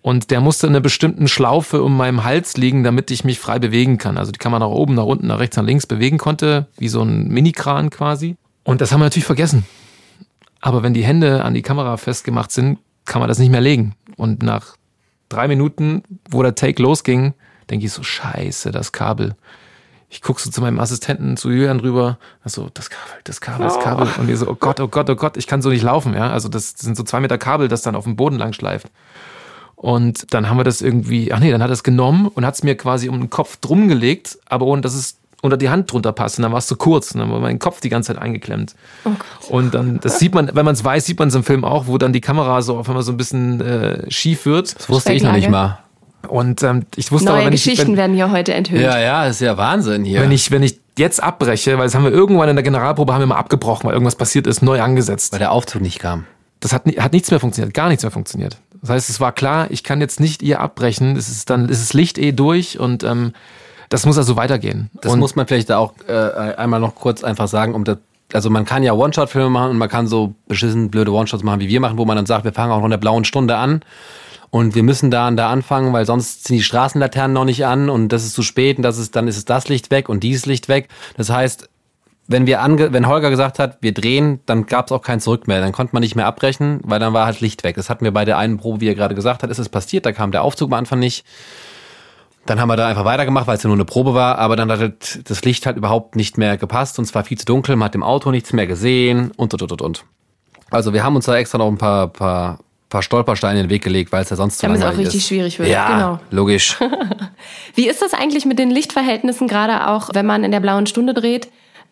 Und 0.00 0.30
der 0.30 0.40
musste 0.40 0.66
in 0.66 0.72
einer 0.72 0.80
bestimmten 0.80 1.28
Schlaufe 1.28 1.82
um 1.82 1.96
meinem 1.96 2.24
Hals 2.24 2.56
liegen, 2.56 2.84
damit 2.84 3.10
ich 3.10 3.22
mich 3.22 3.38
frei 3.38 3.58
bewegen 3.58 3.98
kann. 3.98 4.16
Also 4.16 4.32
die 4.32 4.38
Kamera 4.38 4.60
nach 4.60 4.74
oben, 4.74 4.94
nach 4.94 5.04
unten, 5.04 5.26
nach 5.26 5.38
rechts, 5.38 5.56
nach 5.58 5.64
links 5.64 5.86
bewegen 5.86 6.18
konnte, 6.18 6.66
wie 6.78 6.88
so 6.88 7.02
ein 7.02 7.28
Minikran 7.28 7.90
quasi. 7.90 8.36
Und 8.64 8.80
das 8.80 8.92
haben 8.92 9.00
wir 9.00 9.04
natürlich 9.04 9.26
vergessen. 9.26 9.64
Aber 10.60 10.82
wenn 10.82 10.94
die 10.94 11.04
Hände 11.04 11.44
an 11.44 11.52
die 11.52 11.62
Kamera 11.62 11.98
festgemacht 11.98 12.50
sind, 12.50 12.78
kann 13.04 13.20
man 13.20 13.28
das 13.28 13.38
nicht 13.38 13.50
mehr 13.50 13.60
legen. 13.60 13.94
Und 14.16 14.42
nach 14.42 14.76
drei 15.32 15.48
Minuten, 15.48 16.02
wo 16.30 16.42
der 16.42 16.54
Take 16.54 16.82
losging, 16.82 17.34
denke 17.70 17.86
ich 17.86 17.92
so, 17.92 18.02
scheiße, 18.02 18.70
das 18.70 18.92
Kabel. 18.92 19.34
Ich 20.08 20.20
gucke 20.20 20.42
so 20.42 20.50
zu 20.50 20.60
meinem 20.60 20.78
Assistenten, 20.78 21.36
zu 21.38 21.50
Julian 21.50 21.78
drüber, 21.78 22.18
so, 22.44 22.68
das 22.74 22.90
Kabel, 22.90 23.20
das 23.24 23.40
Kabel, 23.40 23.66
das 23.66 23.80
Kabel. 23.80 24.08
Und 24.18 24.28
wir 24.28 24.36
so, 24.36 24.48
oh 24.48 24.54
Gott, 24.54 24.78
oh 24.80 24.88
Gott, 24.88 25.08
oh 25.08 25.16
Gott, 25.16 25.36
ich 25.38 25.46
kann 25.46 25.62
so 25.62 25.70
nicht 25.70 25.82
laufen, 25.82 26.12
ja. 26.14 26.30
Also 26.30 26.48
das 26.48 26.74
sind 26.76 26.96
so 26.96 27.02
zwei 27.02 27.20
Meter 27.20 27.38
Kabel, 27.38 27.68
das 27.68 27.82
dann 27.82 27.96
auf 27.96 28.04
dem 28.04 28.16
Boden 28.16 28.36
lang 28.36 28.52
schleift. 28.52 28.90
Und 29.74 30.32
dann 30.34 30.48
haben 30.48 30.58
wir 30.58 30.64
das 30.64 30.82
irgendwie, 30.82 31.32
ach 31.32 31.40
nee, 31.40 31.50
dann 31.50 31.62
hat 31.62 31.70
er 31.70 31.74
es 31.74 31.82
genommen 31.82 32.28
und 32.28 32.44
hat 32.44 32.54
es 32.54 32.62
mir 32.62 32.76
quasi 32.76 33.08
um 33.08 33.18
den 33.18 33.30
Kopf 33.30 33.56
drum 33.56 33.88
gelegt, 33.88 34.38
aber 34.46 34.66
ohne 34.66 34.82
dass 34.82 34.94
es 34.94 35.16
unter 35.42 35.58
die 35.58 35.68
Hand 35.68 35.92
drunter 35.92 36.12
passt. 36.12 36.38
Und 36.38 36.44
dann 36.44 36.52
war 36.52 36.58
es 36.58 36.66
zu 36.66 36.76
kurz 36.76 37.12
und 37.12 37.20
dann 37.20 37.30
war 37.30 37.40
mein 37.40 37.58
Kopf 37.58 37.80
die 37.80 37.90
ganze 37.90 38.14
Zeit 38.14 38.22
eingeklemmt. 38.22 38.74
Oh 39.04 39.10
und 39.56 39.74
dann, 39.74 40.00
das 40.00 40.18
sieht 40.18 40.34
man, 40.34 40.50
wenn 40.54 40.64
man 40.64 40.74
es 40.74 40.82
weiß, 40.82 41.04
sieht 41.04 41.18
man 41.18 41.28
es 41.28 41.34
im 41.34 41.44
Film 41.44 41.64
auch, 41.64 41.86
wo 41.86 41.98
dann 41.98 42.14
die 42.14 42.20
Kamera 42.20 42.62
so 42.62 42.78
auf 42.78 42.88
einmal 42.88 43.02
so 43.02 43.12
ein 43.12 43.18
bisschen 43.18 43.60
äh, 43.60 44.10
schief 44.10 44.46
wird. 44.46 44.78
Das 44.78 44.88
wusste 44.88 45.12
ich 45.12 45.22
noch 45.22 45.32
nicht 45.32 45.50
mal. 45.50 45.80
Und 46.28 46.62
ähm, 46.62 46.86
ich 46.94 47.10
wusste 47.10 47.26
Neue 47.26 47.34
aber, 47.34 47.44
wenn 47.46 47.50
Geschichten 47.52 47.82
ich, 47.82 47.88
wenn, 47.88 47.96
werden 47.96 48.14
hier 48.14 48.30
heute 48.30 48.54
enthüllt. 48.54 48.80
Ja, 48.80 48.98
ja, 48.98 49.26
ist 49.26 49.40
ja 49.40 49.56
Wahnsinn 49.56 50.04
hier. 50.04 50.20
Wenn 50.20 50.30
ich, 50.30 50.52
wenn 50.52 50.62
ich 50.62 50.78
jetzt 50.96 51.20
abbreche, 51.20 51.76
weil 51.78 51.84
das 51.84 51.96
haben 51.96 52.04
wir 52.04 52.12
irgendwann 52.12 52.48
in 52.48 52.54
der 52.56 52.62
Generalprobe 52.62 53.12
haben 53.12 53.20
wir 53.20 53.26
mal 53.26 53.36
abgebrochen, 53.36 53.86
weil 53.86 53.94
irgendwas 53.94 54.14
passiert 54.14 54.46
ist, 54.46 54.62
neu 54.62 54.80
angesetzt. 54.80 55.32
Weil 55.32 55.40
der 55.40 55.50
Aufzug 55.50 55.82
nicht 55.82 55.98
kam. 55.98 56.26
Das 56.60 56.72
hat, 56.72 56.84
hat 56.86 57.12
nichts 57.12 57.32
mehr 57.32 57.40
funktioniert, 57.40 57.74
gar 57.74 57.88
nichts 57.88 58.04
mehr 58.04 58.12
funktioniert. 58.12 58.58
Das 58.80 58.90
heißt, 58.90 59.10
es 59.10 59.18
war 59.18 59.32
klar, 59.32 59.66
ich 59.70 59.82
kann 59.82 60.00
jetzt 60.00 60.20
nicht 60.20 60.42
ihr 60.42 60.60
abbrechen. 60.60 61.16
Es 61.16 61.28
ist 61.28 61.50
dann, 61.50 61.68
ist 61.68 61.82
das 61.82 61.92
Licht 61.92 62.18
eh 62.18 62.32
durch 62.32 62.78
und 62.78 63.02
ähm, 63.02 63.32
das 63.92 64.06
muss 64.06 64.16
also 64.16 64.36
weitergehen. 64.36 64.90
Das 64.94 65.12
und 65.12 65.18
muss 65.18 65.36
man 65.36 65.46
vielleicht 65.46 65.70
auch 65.70 65.92
äh, 66.08 66.12
einmal 66.12 66.80
noch 66.80 66.94
kurz 66.94 67.22
einfach 67.22 67.48
sagen, 67.48 67.74
um 67.74 67.84
das 67.84 67.98
also 68.32 68.48
man 68.48 68.64
kann 68.64 68.82
ja 68.82 68.94
One-Shot-Filme 68.94 69.50
machen 69.50 69.72
und 69.72 69.76
man 69.76 69.90
kann 69.90 70.06
so 70.06 70.34
beschissen 70.48 70.90
blöde 70.90 71.12
One-Shots 71.12 71.42
machen, 71.42 71.60
wie 71.60 71.68
wir 71.68 71.80
machen, 71.80 71.98
wo 71.98 72.06
man 72.06 72.16
dann 72.16 72.24
sagt, 72.24 72.44
wir 72.44 72.54
fangen 72.54 72.72
auch 72.72 72.78
noch 72.78 72.86
in 72.86 72.90
der 72.90 72.96
blauen 72.96 73.26
Stunde 73.26 73.56
an 73.56 73.82
und 74.48 74.74
wir 74.74 74.82
müssen 74.82 75.10
da 75.10 75.28
und 75.28 75.36
da 75.36 75.50
anfangen, 75.50 75.92
weil 75.92 76.06
sonst 76.06 76.46
sind 76.46 76.56
die 76.56 76.62
Straßenlaternen 76.62 77.34
noch 77.34 77.44
nicht 77.44 77.66
an 77.66 77.90
und 77.90 78.08
das 78.08 78.24
ist 78.24 78.32
zu 78.32 78.42
spät 78.42 78.78
und 78.78 78.84
das 78.84 78.96
ist, 78.96 79.14
dann 79.16 79.28
ist 79.28 79.36
es 79.36 79.44
das 79.44 79.68
Licht 79.68 79.90
weg 79.90 80.08
und 80.08 80.22
dieses 80.22 80.46
Licht 80.46 80.68
weg. 80.68 80.88
Das 81.18 81.28
heißt, 81.28 81.68
wenn 82.28 82.46
wir 82.46 82.62
ange 82.62 82.92
wenn 82.94 83.06
Holger 83.06 83.28
gesagt 83.28 83.58
hat, 83.58 83.78
wir 83.82 83.92
drehen, 83.92 84.40
dann 84.46 84.64
gab 84.66 84.86
es 84.86 84.92
auch 84.92 85.02
kein 85.02 85.20
Zurück 85.20 85.48
mehr. 85.48 85.60
Dann 85.60 85.72
konnte 85.72 85.94
man 85.94 86.00
nicht 86.00 86.16
mehr 86.16 86.26
abbrechen, 86.26 86.80
weil 86.84 87.00
dann 87.00 87.12
war 87.12 87.26
halt 87.26 87.40
Licht 87.40 87.64
weg. 87.64 87.76
Das 87.76 87.90
hatten 87.90 88.04
wir 88.04 88.12
bei 88.12 88.24
der 88.24 88.38
einen 88.38 88.56
Probe, 88.56 88.80
wie 88.80 88.88
er 88.88 88.94
gerade 88.94 89.14
gesagt 89.14 89.42
hat, 89.42 89.50
ist 89.50 89.58
es 89.58 89.68
passiert, 89.68 90.06
da 90.06 90.12
kam 90.12 90.32
der 90.32 90.42
Aufzug 90.42 90.70
am 90.70 90.74
Anfang 90.74 91.00
nicht. 91.00 91.26
Dann 92.46 92.60
haben 92.60 92.68
wir 92.68 92.76
da 92.76 92.88
einfach 92.88 93.04
weitergemacht, 93.04 93.46
weil 93.46 93.56
es 93.56 93.62
ja 93.62 93.68
nur 93.68 93.76
eine 93.76 93.84
Probe 93.84 94.14
war, 94.14 94.38
aber 94.38 94.56
dann 94.56 94.70
hat 94.70 95.20
das 95.28 95.44
Licht 95.44 95.64
halt 95.66 95.76
überhaupt 95.76 96.16
nicht 96.16 96.38
mehr 96.38 96.56
gepasst 96.56 96.98
und 96.98 97.04
es 97.04 97.14
war 97.14 97.22
viel 97.24 97.38
zu 97.38 97.44
dunkel, 97.46 97.76
man 97.76 97.86
hat 97.86 97.94
im 97.94 98.02
Auto 98.02 98.30
nichts 98.32 98.52
mehr 98.52 98.66
gesehen 98.66 99.30
und 99.36 99.54
und 99.54 99.70
und 99.70 99.80
und. 99.82 100.04
Also 100.70 100.92
wir 100.92 101.04
haben 101.04 101.14
uns 101.14 101.26
da 101.26 101.36
extra 101.36 101.58
noch 101.58 101.68
ein 101.68 101.78
paar, 101.78 102.08
paar, 102.08 102.58
paar 102.88 103.02
Stolpersteine 103.02 103.60
in 103.60 103.66
den 103.66 103.70
Weg 103.70 103.84
gelegt, 103.84 104.10
weil 104.10 104.22
es 104.22 104.30
ja 104.30 104.36
sonst 104.36 104.58
zu 104.58 104.66
Damit 104.66 104.80
langweilig 104.80 104.94
es 104.94 104.98
auch 104.98 105.06
richtig 105.06 105.20
ist. 105.20 105.28
schwierig 105.28 105.58
wird. 105.60 105.68
Ja, 105.68 105.94
Genau. 105.94 106.18
logisch. 106.30 106.76
Wie 107.74 107.88
ist 107.88 108.02
das 108.02 108.12
eigentlich 108.14 108.44
mit 108.44 108.58
den 108.58 108.70
Lichtverhältnissen, 108.70 109.46
gerade 109.48 109.88
auch 109.88 110.10
wenn 110.14 110.26
man 110.26 110.42
in 110.44 110.50
der 110.50 110.60
blauen 110.60 110.86
Stunde 110.86 111.14
dreht? 111.14 111.48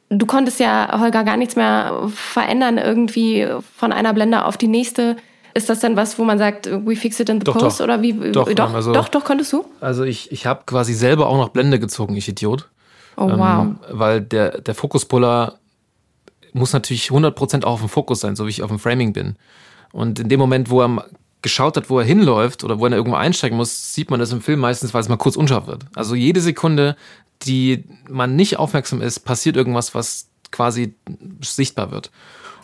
Du 0.09 0.27
konntest 0.27 0.59
ja, 0.59 0.99
Holger, 0.99 1.23
gar 1.23 1.37
nichts 1.37 1.55
mehr 1.55 1.93
verändern, 2.13 2.79
irgendwie 2.79 3.47
von 3.77 3.93
einer 3.93 4.13
Blende 4.13 4.45
auf 4.45 4.57
die 4.57 4.67
nächste. 4.67 5.17
Ist 5.55 5.69
das 5.69 5.81
dann 5.81 5.97
was, 5.97 6.19
wo 6.19 6.25
man 6.25 6.39
sagt, 6.39 6.67
we 6.87 6.95
fix 6.97 7.19
it 7.21 7.29
in 7.29 7.41
the 7.41 7.45
Doch, 7.45 7.59
post? 7.59 7.81
doch. 7.81 7.85
Oder 7.85 8.03
wie? 8.03 8.13
Doch, 8.33 8.53
doch, 8.53 8.75
also- 8.75 8.93
doch, 8.93 9.09
doch, 9.09 9.25
konntest 9.25 9.53
du? 9.53 9.65
Also 9.81 10.05
ich, 10.05 10.31
ich 10.33 10.47
habe 10.47 10.63
quasi 10.67 10.95
selber 10.95 11.27
auch 11.29 11.37
noch 11.37 11.49
Blende 11.51 11.79
gezogen, 11.81 12.17
ich 12.17 12.29
Idiot. 12.29 12.69
Oh, 13.17 13.29
wow. 13.29 13.63
Ähm, 13.65 13.79
weil 13.91 14.21
der, 14.21 14.61
der 14.61 14.75
Fokuspuller 14.75 15.59
muss 16.53 16.73
natürlich 16.73 17.09
100% 17.11 17.65
auch 17.65 17.73
auf 17.73 17.81
dem 17.81 17.89
Fokus 17.89 18.21
sein, 18.21 18.37
so 18.37 18.47
wie 18.47 18.51
ich 18.51 18.63
auf 18.63 18.71
dem 18.71 18.79
Framing 18.79 19.13
bin. 19.13 19.37
Und 19.93 20.19
in 20.21 20.29
dem 20.29 20.41
Moment, 20.41 20.71
wo 20.71 20.81
er 20.83 21.05
geschaut 21.43 21.77
hat, 21.77 21.91
wo 21.91 21.99
er 21.99 22.05
hinläuft 22.05 22.65
oder 22.65 22.79
wo 22.79 22.87
er 22.87 22.93
irgendwo 22.93 23.17
einsteigen 23.17 23.57
muss, 23.57 23.95
sieht 23.95 24.11
man 24.11 24.21
das 24.21 24.33
im 24.33 24.41
Film 24.41 24.61
meistens, 24.61 24.93
weil 24.95 25.01
es 25.01 25.09
mal 25.09 25.17
kurz 25.17 25.37
unscharf 25.37 25.67
wird. 25.67 25.85
Also 25.95 26.15
jede 26.15 26.41
Sekunde, 26.41 26.97
die 27.43 27.85
man 28.09 28.37
nicht 28.37 28.59
aufmerksam 28.59 29.01
ist, 29.01 29.21
passiert 29.21 29.57
irgendwas, 29.57 29.95
was 29.95 30.29
quasi 30.51 30.95
sichtbar 31.43 31.91
wird. 31.91 32.11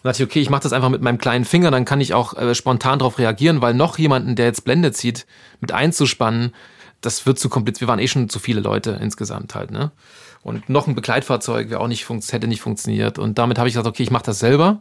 Dachte 0.07 0.23
ich, 0.23 0.29
okay, 0.29 0.41
ich 0.41 0.51
mache 0.51 0.63
das 0.63 0.73
einfach 0.73 0.89
mit 0.89 1.03
meinem 1.03 1.19
kleinen 1.19 1.45
Finger, 1.45 1.73
dann 1.73 1.85
kann 1.85 2.01
ich 2.01 2.15
auch 2.15 2.35
äh, 2.35 2.55
spontan 2.55 3.01
darauf 3.01 3.19
reagieren, 3.19 3.61
weil 3.61 3.75
noch 3.75 3.99
jemanden, 3.99 4.37
der 4.37 4.47
jetzt 4.47 4.65
Blende 4.65 4.93
zieht, 4.93 5.27
mit 5.61 5.73
einzuspannen, 5.73 6.55
das 7.01 7.27
wird 7.27 7.41
zu 7.41 7.49
kompliziert. 7.49 7.81
Wir 7.81 7.89
waren 7.89 7.99
eh 7.99 8.07
schon 8.07 8.29
zu 8.29 8.39
viele 8.39 8.61
Leute 8.61 8.99
insgesamt 9.03 9.57
halt, 9.57 9.73
ne? 9.73 9.91
Und 10.45 10.69
noch 10.69 10.87
ein 10.87 10.95
Begleitfahrzeug 10.95 11.71
wäre 11.71 11.81
auch 11.81 11.89
nicht 11.89 12.09
hätte 12.09 12.47
nicht 12.47 12.61
funktioniert. 12.61 13.19
Und 13.19 13.37
damit 13.37 13.59
habe 13.59 13.67
ich 13.67 13.75
gesagt, 13.75 13.89
okay, 13.89 14.05
ich 14.05 14.13
mache 14.13 14.27
das 14.27 14.39
selber. 14.39 14.81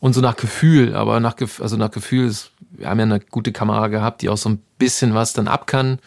Und 0.00 0.14
so 0.14 0.22
nach 0.22 0.36
Gefühl, 0.36 0.96
aber 0.96 1.20
nach, 1.20 1.36
also 1.60 1.76
nach 1.76 1.90
Gefühl, 1.90 2.26
ist, 2.26 2.52
wir 2.70 2.88
haben 2.88 2.98
ja 2.98 3.04
eine 3.04 3.20
gute 3.20 3.52
Kamera 3.52 3.88
gehabt, 3.88 4.22
die 4.22 4.30
auch 4.30 4.38
so 4.38 4.48
ein 4.48 4.62
bisschen 4.78 5.12
was 5.12 5.34
dann 5.34 5.46
ab 5.46 5.66
kann. 5.66 5.98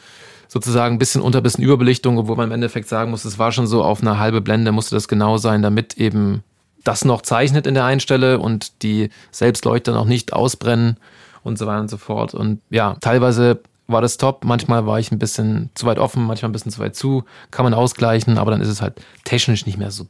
Sozusagen 0.48 0.96
ein 0.96 1.00
bisschen 1.00 1.22
unter, 1.22 1.42
ein 1.42 1.44
bisschen 1.44 1.64
Überbelichtung, 1.64 2.18
obwohl 2.18 2.38
man 2.38 2.48
im 2.48 2.54
Endeffekt 2.54 2.90
sagen 2.90 3.12
muss, 3.12 3.24
es 3.24 3.38
war 3.38 3.52
schon 3.52 3.68
so 3.68 3.84
auf 3.84 4.02
eine 4.02 4.18
halbe 4.18 4.42
Blende, 4.42 4.72
musste 4.72 4.96
das 4.96 5.08
genau 5.08 5.38
sein, 5.38 5.62
damit 5.62 5.98
eben 5.98 6.42
das 6.84 7.06
noch 7.06 7.22
zeichnet 7.22 7.68
in 7.68 7.74
der 7.74 7.86
einen 7.86 8.00
Stelle 8.00 8.40
und 8.40 8.82
die 8.84 9.10
Selbstleuchter 9.32 9.94
noch 9.94 10.06
nicht 10.06 10.34
ausbrennen 10.34 10.98
und 11.44 11.58
so 11.58 11.66
weiter 11.66 11.82
und 11.82 11.90
so 11.90 11.98
fort. 11.98 12.34
Und 12.34 12.62
ja, 12.70 12.96
teilweise 13.02 13.62
war 13.88 14.02
das 14.02 14.18
top, 14.18 14.44
manchmal 14.44 14.86
war 14.86 15.00
ich 15.00 15.12
ein 15.12 15.20
bisschen 15.20 15.70
zu 15.74 15.86
weit 15.86 15.98
offen, 15.98 16.26
manchmal 16.26 16.50
ein 16.50 16.54
bisschen 16.54 16.72
zu 16.72 16.80
weit 16.80 16.96
zu, 16.96 17.24
kann 17.52 17.64
man 17.64 17.74
ausgleichen, 17.74 18.38
aber 18.38 18.52
dann 18.52 18.62
ist 18.62 18.68
es 18.68 18.82
halt 18.82 18.96
technisch 19.24 19.66
nicht 19.66 19.78
mehr 19.78 19.92
so 19.92 20.06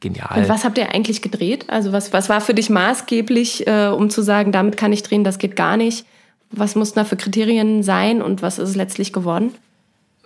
genial. 0.00 0.38
Und 0.38 0.48
was 0.48 0.64
habt 0.64 0.78
ihr 0.78 0.94
eigentlich 0.94 1.22
gedreht? 1.22 1.68
Also 1.68 1.92
was, 1.92 2.12
was 2.12 2.28
war 2.28 2.40
für 2.40 2.54
dich 2.54 2.70
maßgeblich, 2.70 3.66
äh, 3.66 3.88
um 3.88 4.10
zu 4.10 4.22
sagen, 4.22 4.52
damit 4.52 4.76
kann 4.76 4.92
ich 4.92 5.02
drehen, 5.02 5.24
das 5.24 5.38
geht 5.38 5.56
gar 5.56 5.76
nicht? 5.76 6.06
Was 6.50 6.76
mussten 6.76 7.00
da 7.00 7.04
für 7.04 7.16
Kriterien 7.16 7.82
sein 7.82 8.22
und 8.22 8.42
was 8.42 8.58
ist 8.58 8.70
es 8.70 8.76
letztlich 8.76 9.12
geworden? 9.12 9.54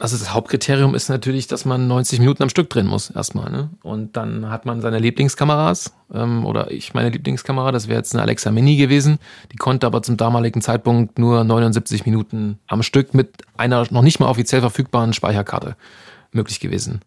Also 0.00 0.16
das 0.16 0.32
Hauptkriterium 0.32 0.94
ist 0.94 1.10
natürlich, 1.10 1.46
dass 1.46 1.66
man 1.66 1.86
90 1.86 2.20
Minuten 2.20 2.42
am 2.42 2.48
Stück 2.48 2.70
drehen 2.70 2.86
muss, 2.86 3.10
erstmal. 3.10 3.50
Ne? 3.50 3.68
Und 3.82 4.16
dann 4.16 4.48
hat 4.48 4.64
man 4.64 4.80
seine 4.80 4.98
Lieblingskameras. 4.98 5.92
Ähm, 6.14 6.46
oder 6.46 6.70
ich 6.70 6.94
meine 6.94 7.10
Lieblingskamera, 7.10 7.70
das 7.70 7.86
wäre 7.86 7.98
jetzt 7.98 8.14
eine 8.14 8.22
Alexa 8.22 8.50
Mini 8.50 8.76
gewesen. 8.76 9.18
Die 9.52 9.56
konnte 9.56 9.86
aber 9.86 10.02
zum 10.02 10.16
damaligen 10.16 10.62
Zeitpunkt 10.62 11.18
nur 11.18 11.44
79 11.44 12.06
Minuten 12.06 12.58
am 12.66 12.82
Stück 12.82 13.12
mit 13.12 13.42
einer 13.58 13.86
noch 13.90 14.00
nicht 14.00 14.20
mal 14.20 14.28
offiziell 14.28 14.62
verfügbaren 14.62 15.12
Speicherkarte 15.12 15.76
möglich 16.32 16.60
gewesen. 16.60 17.02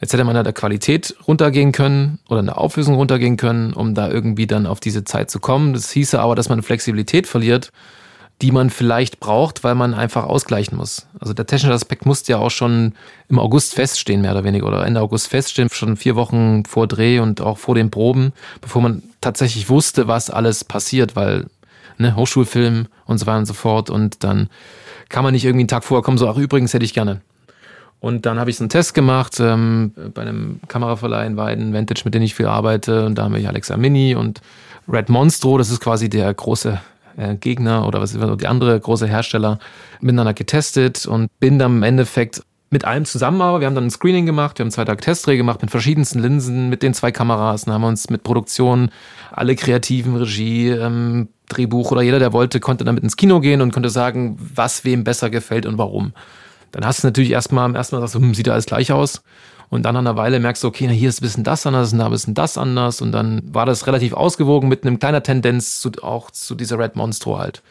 Jetzt 0.00 0.14
hätte 0.14 0.24
man 0.24 0.34
da 0.34 0.42
der 0.42 0.54
Qualität 0.54 1.14
runtergehen 1.28 1.72
können 1.72 2.20
oder 2.30 2.40
eine 2.40 2.56
Auflösung 2.56 2.94
runtergehen 2.94 3.36
können, 3.36 3.74
um 3.74 3.94
da 3.94 4.08
irgendwie 4.08 4.46
dann 4.46 4.66
auf 4.66 4.80
diese 4.80 5.04
Zeit 5.04 5.30
zu 5.30 5.40
kommen. 5.40 5.74
Das 5.74 5.90
hieße 5.90 6.18
aber, 6.18 6.34
dass 6.34 6.48
man 6.48 6.62
Flexibilität 6.62 7.26
verliert, 7.26 7.70
die 8.42 8.50
man 8.50 8.70
vielleicht 8.70 9.20
braucht, 9.20 9.64
weil 9.64 9.74
man 9.74 9.94
einfach 9.94 10.24
ausgleichen 10.24 10.76
muss. 10.76 11.06
Also 11.20 11.32
der 11.32 11.46
technische 11.46 11.74
Aspekt 11.74 12.04
musste 12.04 12.32
ja 12.32 12.38
auch 12.38 12.50
schon 12.50 12.94
im 13.28 13.38
August 13.38 13.74
feststehen, 13.74 14.22
mehr 14.22 14.32
oder 14.32 14.44
weniger, 14.44 14.66
oder 14.66 14.84
Ende 14.84 15.00
August 15.00 15.28
feststehen, 15.28 15.68
schon 15.70 15.96
vier 15.96 16.16
Wochen 16.16 16.64
vor 16.64 16.86
Dreh 16.86 17.20
und 17.20 17.40
auch 17.40 17.58
vor 17.58 17.74
den 17.74 17.90
Proben, 17.90 18.32
bevor 18.60 18.82
man 18.82 19.02
tatsächlich 19.20 19.68
wusste, 19.68 20.08
was 20.08 20.30
alles 20.30 20.64
passiert, 20.64 21.16
weil 21.16 21.46
ne, 21.98 22.16
Hochschulfilm 22.16 22.88
und 23.06 23.18
so 23.18 23.26
weiter 23.26 23.38
und 23.38 23.46
so 23.46 23.54
fort 23.54 23.88
und 23.88 24.24
dann 24.24 24.48
kann 25.08 25.22
man 25.22 25.32
nicht 25.32 25.44
irgendwie 25.44 25.62
einen 25.62 25.68
Tag 25.68 25.84
vorher 25.84 26.02
kommen, 26.02 26.18
so, 26.18 26.28
ach 26.28 26.36
übrigens 26.36 26.74
hätte 26.74 26.84
ich 26.84 26.94
gerne. 26.94 27.20
Und 28.00 28.26
dann 28.26 28.38
habe 28.38 28.50
ich 28.50 28.56
so 28.56 28.64
einen 28.64 28.68
Test 28.68 28.92
gemacht 28.92 29.38
ähm, 29.40 29.92
bei 30.12 30.22
einem 30.22 30.60
Kameraverleih 30.68 31.26
in 31.26 31.38
Weiden, 31.38 31.72
Vantage, 31.72 32.02
mit 32.04 32.12
dem 32.12 32.20
ich 32.20 32.34
viel 32.34 32.44
arbeite. 32.44 33.06
Und 33.06 33.14
da 33.14 33.22
haben 33.22 33.34
wir 33.34 33.48
Alexa 33.48 33.78
Mini 33.78 34.14
und 34.14 34.42
Red 34.86 35.08
Monstro, 35.08 35.56
das 35.56 35.70
ist 35.70 35.80
quasi 35.80 36.10
der 36.10 36.34
große 36.34 36.78
äh, 37.16 37.36
Gegner 37.36 37.86
oder 37.86 38.00
was 38.00 38.12
die 38.12 38.46
andere 38.46 38.78
große 38.78 39.06
Hersteller, 39.06 39.58
miteinander 40.00 40.34
getestet 40.34 41.06
und 41.06 41.28
bin 41.40 41.58
dann 41.58 41.76
im 41.76 41.82
Endeffekt 41.82 42.42
mit 42.70 42.84
allem 42.84 43.04
zusammen 43.04 43.40
aber. 43.40 43.60
Wir 43.60 43.66
haben 43.66 43.74
dann 43.74 43.86
ein 43.86 43.90
Screening 43.90 44.26
gemacht, 44.26 44.58
wir 44.58 44.64
haben 44.64 44.70
zwei 44.70 44.84
Tage 44.84 45.00
Testdreh 45.00 45.36
gemacht 45.36 45.62
mit 45.62 45.70
verschiedensten 45.70 46.18
Linsen, 46.18 46.68
mit 46.68 46.82
den 46.82 46.92
zwei 46.92 47.12
Kameras. 47.12 47.64
Dann 47.64 47.74
haben 47.74 47.82
wir 47.82 47.88
uns 47.88 48.10
mit 48.10 48.22
Produktion, 48.24 48.90
alle 49.30 49.54
kreativen 49.54 50.16
Regie, 50.16 50.70
ähm, 50.70 51.28
Drehbuch 51.48 51.92
oder 51.92 52.02
jeder, 52.02 52.18
der 52.18 52.32
wollte, 52.32 52.60
konnte 52.60 52.84
damit 52.84 53.02
ins 53.02 53.16
Kino 53.16 53.40
gehen 53.40 53.60
und 53.60 53.72
konnte 53.72 53.90
sagen, 53.90 54.36
was 54.54 54.84
wem 54.84 55.04
besser 55.04 55.30
gefällt 55.30 55.66
und 55.66 55.78
warum. 55.78 56.12
Dann 56.72 56.84
hast 56.84 57.04
du 57.04 57.06
natürlich 57.06 57.30
erstmal 57.30 57.64
am 57.64 57.76
ersten 57.76 57.94
Mal 57.94 58.00
sagst 58.00 58.16
du, 58.16 58.18
hm, 58.18 58.34
sieht 58.34 58.48
alles 58.48 58.66
gleich 58.66 58.90
aus. 58.90 59.22
Und 59.70 59.82
dann 59.84 59.94
nach 59.94 60.00
einer 60.00 60.16
Weile 60.16 60.40
merkst 60.40 60.62
du, 60.62 60.68
okay, 60.68 60.86
na, 60.86 60.92
hier 60.92 61.08
ist 61.08 61.20
ein 61.20 61.24
bisschen 61.24 61.44
das 61.44 61.66
anders, 61.66 61.92
und 61.92 61.98
da 61.98 62.06
ein 62.06 62.10
bisschen 62.10 62.34
das 62.34 62.58
anders. 62.58 63.00
Und 63.00 63.12
dann 63.12 63.42
war 63.52 63.66
das 63.66 63.86
relativ 63.86 64.12
ausgewogen 64.12 64.68
mit 64.68 64.84
einem 64.84 64.98
kleiner 64.98 65.22
Tendenz 65.22 65.80
zu, 65.80 65.90
auch 66.02 66.30
zu 66.30 66.54
dieser 66.54 66.78
Red 66.78 66.96
Monstro 66.96 67.38
halt. 67.38 67.62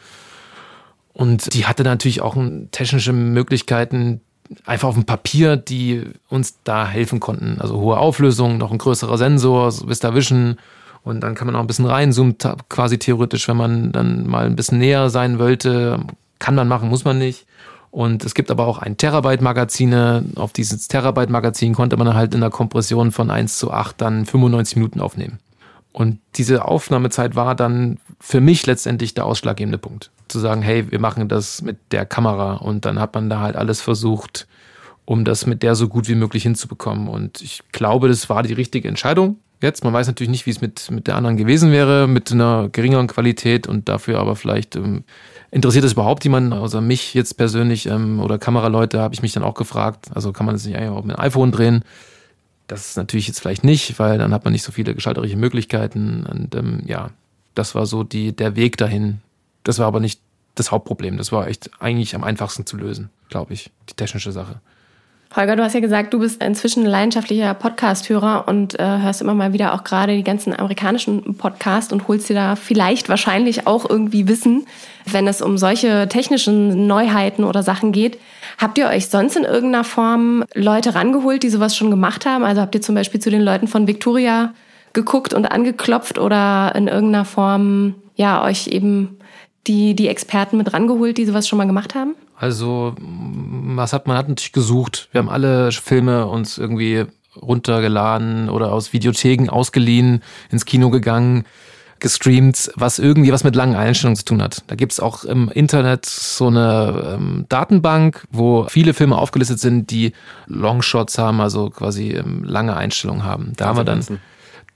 Und 1.14 1.54
die 1.54 1.66
hatte 1.66 1.84
natürlich 1.84 2.22
auch 2.22 2.36
technische 2.72 3.14
Möglichkeiten, 3.14 4.22
einfach 4.66 4.90
auf 4.90 4.96
dem 4.96 5.06
Papier, 5.06 5.56
die 5.58 6.04
uns 6.30 6.58
da 6.64 6.88
helfen 6.88 7.20
konnten. 7.20 7.58
Also 7.60 7.80
hohe 7.80 7.98
Auflösung, 7.98 8.58
noch 8.58 8.72
ein 8.72 8.78
größerer 8.78 9.18
Sensor, 9.18 9.72
so 9.72 9.88
Vista 9.88 10.16
Vision. 10.16 10.58
Und 11.04 11.22
dann 11.22 11.36
kann 11.36 11.48
man 11.48 11.56
auch 11.56 11.60
ein 11.60 11.68
bisschen 11.68 11.86
reinzoomen, 11.86 12.38
quasi 12.70 12.98
theoretisch, 12.98 13.48
wenn 13.48 13.58
man 13.58 13.92
dann 13.92 14.28
mal 14.28 14.46
ein 14.46 14.56
bisschen 14.56 14.80
näher 14.80 15.10
sein 15.10 15.38
wollte. 15.38 16.00
Kann 16.40 16.56
man 16.56 16.68
machen, 16.68 16.90
muss 16.90 17.06
man 17.06 17.18
nicht. 17.18 17.46
Und 17.94 18.26
es 18.26 18.34
gibt 18.34 18.50
aber 18.50 18.66
auch 18.66 18.80
ein 18.80 18.98
Terabyte-Magazine. 18.98 20.26
Auf 20.34 20.52
dieses 20.52 20.88
Terabyte-Magazin 20.88 21.76
konnte 21.76 21.96
man 21.96 22.16
halt 22.16 22.34
in 22.34 22.42
der 22.42 22.50
Kompression 22.50 23.12
von 23.12 23.30
1 23.30 23.60
zu 23.60 23.70
8 23.70 24.02
dann 24.02 24.26
95 24.26 24.78
Minuten 24.78 25.00
aufnehmen. 25.00 25.38
Und 25.92 26.18
diese 26.34 26.66
Aufnahmezeit 26.66 27.36
war 27.36 27.54
dann 27.54 28.00
für 28.20 28.42
mich 28.42 28.66
letztendlich 28.66 29.14
der 29.14 29.28
ausschlaggebende 29.28 29.78
Punkt. 29.78 30.10
Zu 30.28 30.40
sagen, 30.40 30.64
hey, 30.64 30.92
wir 30.92 31.00
machen 31.00 31.30
das 31.30 31.62
mit 31.62 31.78
der 31.92 32.08
Kamera. 32.08 32.56
Und 32.56 32.86
dann 32.86 33.00
hat 33.00 33.14
man 33.14 33.30
da 33.30 33.42
halt 33.42 33.56
alles 33.56 33.80
versucht, 33.80 34.48
um 35.06 35.24
das 35.24 35.46
mit 35.46 35.62
der 35.62 35.76
so 35.76 35.88
gut 35.88 36.08
wie 36.08 36.16
möglich 36.16 36.42
hinzubekommen. 36.42 37.08
Und 37.08 37.42
ich 37.42 37.62
glaube, 37.74 38.08
das 38.08 38.28
war 38.28 38.42
die 38.42 38.54
richtige 38.54 38.88
Entscheidung. 38.88 39.38
Jetzt, 39.62 39.84
man 39.84 39.94
weiß 39.94 40.08
natürlich 40.08 40.32
nicht, 40.32 40.48
wie 40.48 40.50
es 40.50 40.62
mit, 40.62 40.90
mit 40.90 41.06
der 41.06 41.16
anderen 41.16 41.38
gewesen 41.38 41.72
wäre, 41.72 42.08
mit 42.08 42.32
einer 42.32 42.70
geringeren 42.72 43.06
Qualität 43.06 43.68
und 43.68 43.88
dafür 43.88 44.18
aber 44.18 44.36
vielleicht 44.36 44.76
ähm, 44.76 45.04
interessiert 45.54 45.86
es 45.86 45.94
überhaupt 45.94 46.24
jemanden, 46.24 46.52
außer 46.52 46.82
mich 46.82 47.14
jetzt 47.14 47.38
persönlich 47.38 47.86
ähm, 47.86 48.20
oder 48.20 48.40
Kameraleute, 48.40 49.00
habe 49.00 49.14
ich 49.14 49.22
mich 49.22 49.34
dann 49.34 49.44
auch 49.44 49.54
gefragt. 49.54 50.08
Also 50.14 50.34
kann 50.34 50.46
man 50.48 50.56
das 50.56 50.66
nicht 50.66 50.78
auch 50.78 51.04
mit 51.04 51.16
einem 51.16 51.26
iPhone 51.26 51.52
drehen? 51.52 51.84
Das 52.68 52.90
ist 52.90 52.98
natürlich 52.98 53.28
jetzt 53.28 53.40
vielleicht 53.40 53.64
nicht, 53.64 54.00
weil 54.00 54.18
dann 54.18 54.34
hat 54.34 54.46
man 54.46 54.54
nicht 54.54 54.64
so 54.64 54.72
viele 54.72 54.96
gestalterische 54.96 55.38
Möglichkeiten. 55.38 56.26
Und 56.26 56.56
ähm, 56.56 56.82
ja, 56.88 57.12
das 57.54 57.76
war 57.76 57.86
so 57.86 58.04
die, 58.04 58.36
der 58.36 58.56
Weg 58.56 58.78
dahin. 58.78 59.22
Das 59.64 59.78
war 59.78 59.86
aber 59.86 60.00
nicht 60.00 60.22
das 60.56 60.72
Hauptproblem. 60.72 61.18
Das 61.18 61.32
war 61.32 61.48
echt 61.48 61.70
eigentlich 61.80 62.16
am 62.16 62.24
einfachsten 62.24 62.66
zu 62.66 62.76
lösen, 62.76 63.12
glaube 63.30 63.54
ich, 63.54 63.70
die 63.90 63.94
technische 63.94 64.32
Sache. 64.32 64.60
Holger, 65.36 65.56
du 65.56 65.64
hast 65.64 65.74
ja 65.74 65.80
gesagt, 65.80 66.14
du 66.14 66.20
bist 66.20 66.44
inzwischen 66.44 66.84
ein 66.84 66.90
leidenschaftlicher 66.90 67.56
Podcast-Hörer 67.56 68.48
und 68.48 68.80
äh, 68.80 68.84
hörst 68.84 69.20
immer 69.20 69.34
mal 69.34 69.52
wieder 69.52 69.74
auch 69.74 69.84
gerade 69.84 70.16
die 70.16 70.24
ganzen 70.24 70.54
amerikanischen 70.54 71.36
Podcasts 71.38 71.92
und 71.92 72.08
holst 72.08 72.30
dir 72.30 72.36
da 72.36 72.56
vielleicht 72.56 73.10
wahrscheinlich 73.10 73.66
auch 73.66 73.90
irgendwie 73.90 74.28
Wissen, 74.28 74.68
wenn 75.06 75.28
es 75.28 75.42
um 75.42 75.58
solche 75.58 76.08
technischen 76.08 76.86
Neuheiten 76.86 77.46
oder 77.46 77.64
Sachen 77.64 77.92
geht. 77.92 78.20
Habt 78.60 78.78
ihr 78.78 78.86
euch 78.88 79.08
sonst 79.08 79.36
in 79.36 79.44
irgendeiner 79.44 79.84
Form 79.84 80.46
Leute 80.54 80.94
rangeholt, 80.94 81.42
die 81.42 81.50
sowas 81.50 81.76
schon 81.76 81.90
gemacht 81.90 82.28
haben? 82.28 82.44
Also 82.44 82.62
habt 82.62 82.76
ihr 82.76 82.84
zum 82.84 82.94
Beispiel 82.94 83.20
zu 83.20 83.32
den 83.32 83.42
Leuten 83.42 83.68
von 83.68 83.88
Victoria 83.88 84.54
geguckt 84.94 85.34
und 85.34 85.48
angeklopft 85.48 86.20
oder 86.20 86.74
in 86.76 86.88
irgendeiner 86.88 87.26
Form 87.26 87.96
ja 88.16 88.44
euch 88.44 88.68
eben 88.68 89.18
die, 89.66 89.96
die 89.96 90.10
Experten 90.10 90.58
mit 90.58 90.74
rangeholt, 90.74 91.18
die 91.18 91.26
sowas 91.26 91.48
schon 91.48 91.58
mal 91.58 91.66
gemacht 91.66 91.96
haben? 91.96 92.14
Also, 92.44 92.94
was 93.00 93.94
hat 93.94 94.06
man 94.06 94.18
hat 94.18 94.28
natürlich 94.28 94.52
gesucht. 94.52 95.08
Wir 95.14 95.20
haben 95.20 95.30
alle 95.30 95.72
Filme 95.72 96.26
uns 96.26 96.58
irgendwie 96.58 97.06
runtergeladen 97.42 98.50
oder 98.50 98.74
aus 98.74 98.92
Videotheken 98.92 99.48
ausgeliehen, 99.48 100.22
ins 100.52 100.66
Kino 100.66 100.90
gegangen, 100.90 101.46
gestreamt, 102.02 102.70
was 102.76 103.00
irgendwie 103.00 103.32
was 103.32 103.46
mit 103.46 103.56
langen 103.56 103.76
Einstellungen 103.76 104.18
zu 104.18 104.26
tun 104.26 104.42
hat. 104.42 104.66
Da 104.68 104.76
gibt's 104.76 105.00
auch 105.00 105.24
im 105.24 105.48
Internet 105.52 106.06
so 106.06 106.48
eine 106.48 107.16
ähm, 107.16 107.46
Datenbank, 107.48 108.26
wo 108.30 108.66
viele 108.68 108.94
Filme 108.94 109.18
aufgelistet 109.18 109.62
sind, 109.62 109.90
die 109.90 110.12
Longshots 110.48 111.18
haben, 111.18 111.40
also 111.40 111.70
quasi 111.70 112.10
ähm, 112.10 112.44
lange 112.44 112.76
Einstellungen 112.76 113.24
haben. 113.24 113.54
Da 113.56 113.68
haben 113.68 113.78
wir 113.78 113.86
dann 113.86 114.06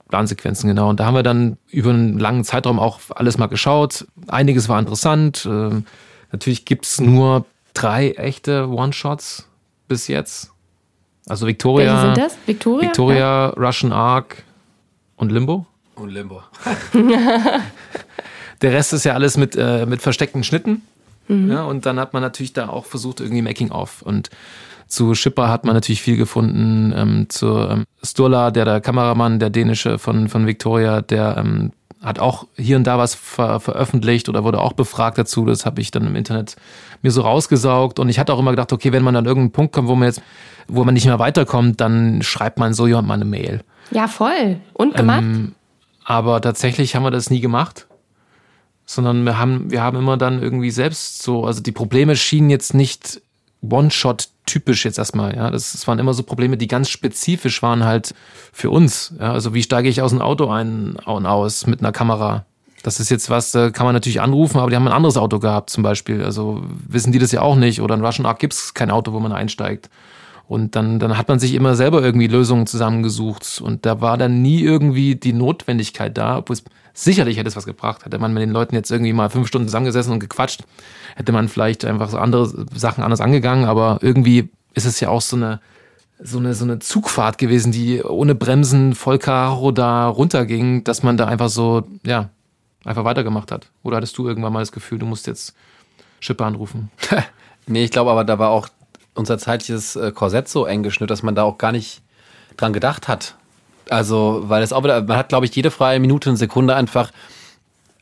Plansequenzen, 0.08 0.70
genau. 0.70 0.88
Und 0.88 1.00
da 1.00 1.04
haben 1.04 1.14
wir 1.14 1.22
dann 1.22 1.58
über 1.70 1.90
einen 1.90 2.18
langen 2.18 2.44
Zeitraum 2.44 2.78
auch 2.78 2.98
alles 3.10 3.36
mal 3.36 3.48
geschaut. 3.48 4.06
Einiges 4.26 4.70
war 4.70 4.80
interessant. 4.80 5.44
Ähm, 5.44 5.84
natürlich 6.32 6.64
gibt's 6.64 6.98
nur 6.98 7.44
drei 7.74 8.12
echte 8.12 8.68
One-Shots 8.68 9.48
bis 9.88 10.08
jetzt. 10.08 10.52
Also 11.26 11.46
Victoria, 11.46 11.92
Welche 11.92 12.06
sind 12.06 12.16
das? 12.16 12.38
Victoria? 12.46 12.88
Victoria, 12.88 13.46
Russian 13.50 13.92
Ark 13.92 14.42
und 15.16 15.30
Limbo. 15.30 15.66
Und 15.94 16.10
Limbo. 16.10 16.42
der 18.62 18.72
Rest 18.72 18.92
ist 18.92 19.04
ja 19.04 19.14
alles 19.14 19.36
mit, 19.36 19.56
äh, 19.56 19.84
mit 19.84 20.00
versteckten 20.00 20.44
Schnitten. 20.44 20.82
Mhm. 21.28 21.50
Ja, 21.50 21.64
und 21.64 21.84
dann 21.86 21.98
hat 22.00 22.12
man 22.14 22.22
natürlich 22.22 22.52
da 22.52 22.68
auch 22.68 22.86
versucht, 22.86 23.20
irgendwie 23.20 23.42
Making-of. 23.42 24.02
Und 24.02 24.30
zu 24.88 25.14
Schipper 25.14 25.48
hat 25.48 25.64
man 25.64 25.74
natürlich 25.74 26.02
viel 26.02 26.16
gefunden. 26.16 26.92
Ähm, 26.96 27.26
zu 27.28 27.58
ähm, 27.58 27.84
Sturla, 28.02 28.50
der 28.50 28.64
der 28.64 28.80
Kameramann, 28.80 29.38
der 29.38 29.50
dänische 29.50 29.98
von, 29.98 30.28
von 30.28 30.46
Victoria, 30.46 31.02
der 31.02 31.36
ähm, 31.36 31.72
hat 32.02 32.18
auch 32.18 32.46
hier 32.56 32.76
und 32.76 32.84
da 32.84 32.96
was 32.96 33.14
ver 33.14 33.60
veröffentlicht 33.60 34.28
oder 34.28 34.44
wurde 34.44 34.60
auch 34.60 34.72
befragt 34.72 35.18
dazu. 35.18 35.44
Das 35.44 35.66
habe 35.66 35.80
ich 35.80 35.90
dann 35.90 36.06
im 36.06 36.16
Internet 36.16 36.56
mir 37.02 37.10
so 37.10 37.22
rausgesaugt. 37.22 37.98
Und 37.98 38.08
ich 38.08 38.18
hatte 38.18 38.32
auch 38.32 38.38
immer 38.38 38.52
gedacht, 38.52 38.72
okay, 38.72 38.92
wenn 38.92 39.02
man 39.02 39.16
an 39.16 39.26
irgendeinen 39.26 39.52
Punkt 39.52 39.72
kommt, 39.72 39.88
wo 39.88 39.94
man 39.94 40.06
jetzt, 40.06 40.22
wo 40.68 40.84
man 40.84 40.94
nicht 40.94 41.06
mehr 41.06 41.18
weiterkommt, 41.18 41.80
dann 41.80 42.22
schreibt 42.22 42.58
man 42.58 42.72
so 42.72 42.86
jemand 42.86 43.08
mal 43.08 43.14
eine 43.14 43.24
Mail. 43.24 43.62
Ja, 43.90 44.08
voll. 44.08 44.60
Und 44.72 44.94
gemacht? 44.94 45.22
Ähm, 45.22 45.54
aber 46.04 46.40
tatsächlich 46.40 46.94
haben 46.94 47.02
wir 47.02 47.10
das 47.10 47.30
nie 47.30 47.40
gemacht. 47.40 47.86
Sondern 48.86 49.24
wir 49.24 49.38
haben, 49.38 49.70
wir 49.70 49.82
haben 49.82 49.98
immer 49.98 50.16
dann 50.16 50.40
irgendwie 50.40 50.70
selbst 50.70 51.22
so, 51.22 51.44
also 51.44 51.62
die 51.62 51.72
Probleme 51.72 52.16
schienen 52.16 52.48
jetzt 52.48 52.72
nicht 52.72 53.20
One-Shot 53.62 54.28
typisch 54.46 54.84
jetzt 54.84 54.98
erstmal. 54.98 55.34
Ja, 55.36 55.50
das, 55.50 55.72
das, 55.72 55.86
waren 55.86 55.98
immer 55.98 56.14
so 56.14 56.22
Probleme, 56.22 56.56
die 56.56 56.68
ganz 56.68 56.88
spezifisch 56.88 57.62
waren 57.62 57.84
halt 57.84 58.14
für 58.52 58.70
uns. 58.70 59.14
Ja, 59.18 59.32
also 59.32 59.54
wie 59.54 59.62
steige 59.62 59.88
ich 59.88 60.00
aus 60.00 60.12
einem 60.12 60.22
Auto 60.22 60.48
ein 60.48 60.96
und 61.04 61.26
aus 61.26 61.66
mit 61.66 61.80
einer 61.80 61.92
Kamera? 61.92 62.44
Das 62.82 63.00
ist 63.00 63.10
jetzt 63.10 63.28
was, 63.28 63.52
da 63.52 63.70
kann 63.70 63.86
man 63.86 63.94
natürlich 63.94 64.20
anrufen, 64.20 64.58
aber 64.58 64.70
die 64.70 64.76
haben 64.76 64.86
ein 64.86 64.92
anderes 64.92 65.16
Auto 65.16 65.40
gehabt 65.40 65.70
zum 65.70 65.82
Beispiel. 65.82 66.24
Also 66.24 66.62
wissen 66.86 67.12
die 67.12 67.18
das 67.18 67.32
ja 67.32 67.42
auch 67.42 67.56
nicht. 67.56 67.82
Oder 67.82 67.96
in 67.96 68.04
Russian 68.04 68.26
Ark 68.26 68.38
gibt 68.38 68.54
es 68.54 68.72
kein 68.72 68.90
Auto, 68.90 69.12
wo 69.12 69.20
man 69.20 69.32
einsteigt. 69.32 69.90
Und 70.46 70.76
dann, 70.76 70.98
dann 70.98 71.18
hat 71.18 71.28
man 71.28 71.38
sich 71.38 71.52
immer 71.52 71.74
selber 71.74 72.02
irgendwie 72.02 72.28
Lösungen 72.28 72.66
zusammengesucht. 72.66 73.60
Und 73.62 73.84
da 73.84 74.00
war 74.00 74.16
dann 74.16 74.40
nie 74.40 74.62
irgendwie 74.62 75.16
die 75.16 75.34
Notwendigkeit 75.34 76.16
da, 76.16 76.38
obwohl 76.38 76.54
es 76.54 76.64
sicherlich 77.04 77.38
hätte 77.38 77.48
es 77.48 77.56
was 77.56 77.66
gebracht. 77.66 78.04
Hätte 78.04 78.18
man 78.18 78.32
mit 78.32 78.42
den 78.42 78.50
Leuten 78.50 78.74
jetzt 78.74 78.90
irgendwie 78.90 79.12
mal 79.12 79.30
fünf 79.30 79.48
Stunden 79.48 79.68
zusammengesessen 79.68 80.12
und 80.12 80.20
gequatscht, 80.20 80.64
hätte 81.16 81.32
man 81.32 81.48
vielleicht 81.48 81.84
einfach 81.84 82.10
so 82.10 82.18
andere 82.18 82.66
Sachen 82.74 83.04
anders 83.04 83.20
angegangen. 83.20 83.66
Aber 83.66 83.98
irgendwie 84.02 84.50
ist 84.74 84.84
es 84.84 85.00
ja 85.00 85.08
auch 85.08 85.20
so 85.20 85.36
eine, 85.36 85.60
so 86.20 86.38
eine, 86.38 86.54
so 86.54 86.64
eine 86.64 86.80
Zugfahrt 86.80 87.38
gewesen, 87.38 87.72
die 87.72 88.02
ohne 88.02 88.34
Bremsen 88.34 88.94
voll 88.94 89.18
Karo 89.18 89.70
da 89.70 90.08
runterging, 90.08 90.84
dass 90.84 91.02
man 91.02 91.16
da 91.16 91.26
einfach 91.26 91.48
so, 91.48 91.86
ja, 92.04 92.30
einfach 92.84 93.04
weitergemacht 93.04 93.52
hat. 93.52 93.70
Oder 93.82 93.98
hattest 93.98 94.18
du 94.18 94.26
irgendwann 94.26 94.52
mal 94.52 94.60
das 94.60 94.72
Gefühl, 94.72 94.98
du 94.98 95.06
musst 95.06 95.26
jetzt 95.26 95.54
Schipper 96.20 96.46
anrufen? 96.46 96.90
nee, 97.66 97.84
ich 97.84 97.90
glaube 97.90 98.10
aber, 98.10 98.24
da 98.24 98.38
war 98.38 98.50
auch 98.50 98.68
unser 99.14 99.38
zeitliches 99.38 99.96
äh, 99.96 100.12
Korsett 100.12 100.48
so 100.48 100.64
eng 100.64 100.82
geschnürt, 100.82 101.10
dass 101.10 101.22
man 101.22 101.34
da 101.34 101.42
auch 101.42 101.58
gar 101.58 101.72
nicht 101.72 102.02
dran 102.56 102.72
gedacht 102.72 103.08
hat. 103.08 103.36
Also, 103.90 104.44
weil 104.46 104.62
es 104.62 104.72
auch 104.72 104.84
wieder, 104.84 105.02
man 105.02 105.16
hat, 105.16 105.28
glaube 105.28 105.46
ich, 105.46 105.54
jede 105.54 105.70
freie 105.70 106.00
Minute 106.00 106.30
und 106.30 106.36
Sekunde 106.36 106.74
einfach 106.74 107.10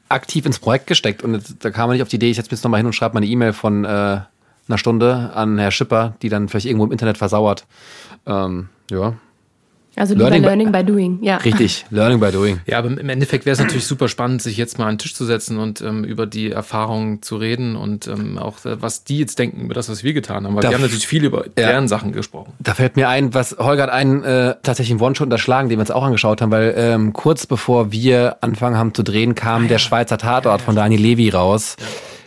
aktiv 0.09 0.47
ins 0.47 0.59
Projekt 0.59 0.87
gesteckt. 0.87 1.22
Und 1.22 1.64
da 1.64 1.70
kam 1.70 1.89
man 1.89 1.95
nicht 1.95 2.03
auf 2.03 2.09
die 2.09 2.16
Idee, 2.16 2.30
ich 2.30 2.37
setze 2.37 2.47
mich 2.47 2.53
jetzt 2.59 2.64
nochmal 2.64 2.78
hin 2.78 2.87
und 2.87 2.93
schreibe 2.93 3.14
mal 3.14 3.18
eine 3.18 3.26
E-Mail 3.26 3.53
von 3.53 3.84
äh, 3.84 3.89
einer 3.89 4.78
Stunde 4.78 5.32
an 5.34 5.59
Herr 5.59 5.70
Schipper, 5.70 6.14
die 6.22 6.28
dann 6.28 6.49
vielleicht 6.49 6.66
irgendwo 6.66 6.84
im 6.84 6.93
Internet 6.93 7.18
versauert. 7.18 7.66
Ähm, 8.26 8.68
ja, 8.91 9.14
also 9.97 10.14
Learning, 10.14 10.42
Learning 10.42 10.72
by, 10.72 10.82
by, 10.82 10.84
Doing, 10.84 11.18
ja. 11.22 11.38
Richtig, 11.38 11.86
Learning 11.90 12.20
by 12.20 12.30
Doing. 12.30 12.61
Ja, 12.66 12.78
aber 12.78 12.88
im 12.88 13.09
Endeffekt 13.09 13.47
wäre 13.47 13.55
es 13.55 13.59
natürlich 13.59 13.86
super 13.86 14.09
spannend, 14.09 14.42
sich 14.42 14.57
jetzt 14.59 14.78
mal 14.78 14.84
an 14.84 14.94
den 14.94 14.99
Tisch 14.99 15.14
zu 15.14 15.24
setzen 15.24 15.59
und 15.59 15.80
ähm, 15.80 16.05
über 16.05 16.26
die 16.26 16.51
Erfahrungen 16.51 17.22
zu 17.22 17.36
reden 17.36 17.76
und 17.76 18.07
ähm, 18.07 18.38
auch 18.38 18.64
äh, 18.64 18.80
was 18.82 19.05
die 19.05 19.18
jetzt 19.18 19.38
denken 19.38 19.62
über 19.62 19.74
das, 19.74 19.88
was 19.88 20.05
wir 20.05 20.12
getan 20.12 20.44
haben. 20.44 20.55
Weil 20.55 20.62
da 20.62 20.68
wir 20.68 20.76
haben 20.76 20.82
natürlich 20.82 21.07
viel 21.07 21.24
über 21.24 21.47
deren 21.57 21.84
ja. 21.84 21.88
Sachen 21.88 22.12
gesprochen. 22.12 22.53
Da 22.59 22.74
fällt 22.74 22.97
mir 22.97 23.09
ein, 23.09 23.32
was 23.32 23.57
Holger 23.59 23.84
hat 23.84 23.90
einen 23.90 24.22
äh, 24.22 24.55
tatsächlich 24.62 24.92
einen 24.92 25.01
One-Shot 25.01 25.26
unterschlagen, 25.26 25.68
den 25.70 25.78
wir 25.78 25.82
uns 25.82 25.90
auch 25.90 26.05
angeschaut 26.05 26.42
haben, 26.42 26.51
weil 26.51 26.74
ähm, 26.76 27.12
kurz 27.14 27.47
bevor 27.47 27.90
wir 27.90 28.36
angefangen 28.42 28.76
haben 28.76 28.92
zu 28.92 29.03
drehen, 29.03 29.34
kam 29.34 29.64
ah, 29.64 29.68
der 29.68 29.78
Schweizer 29.78 30.18
Tatort 30.18 30.61
von 30.61 30.76
Dani 30.76 30.97
Levi 30.97 31.30
raus. 31.30 31.76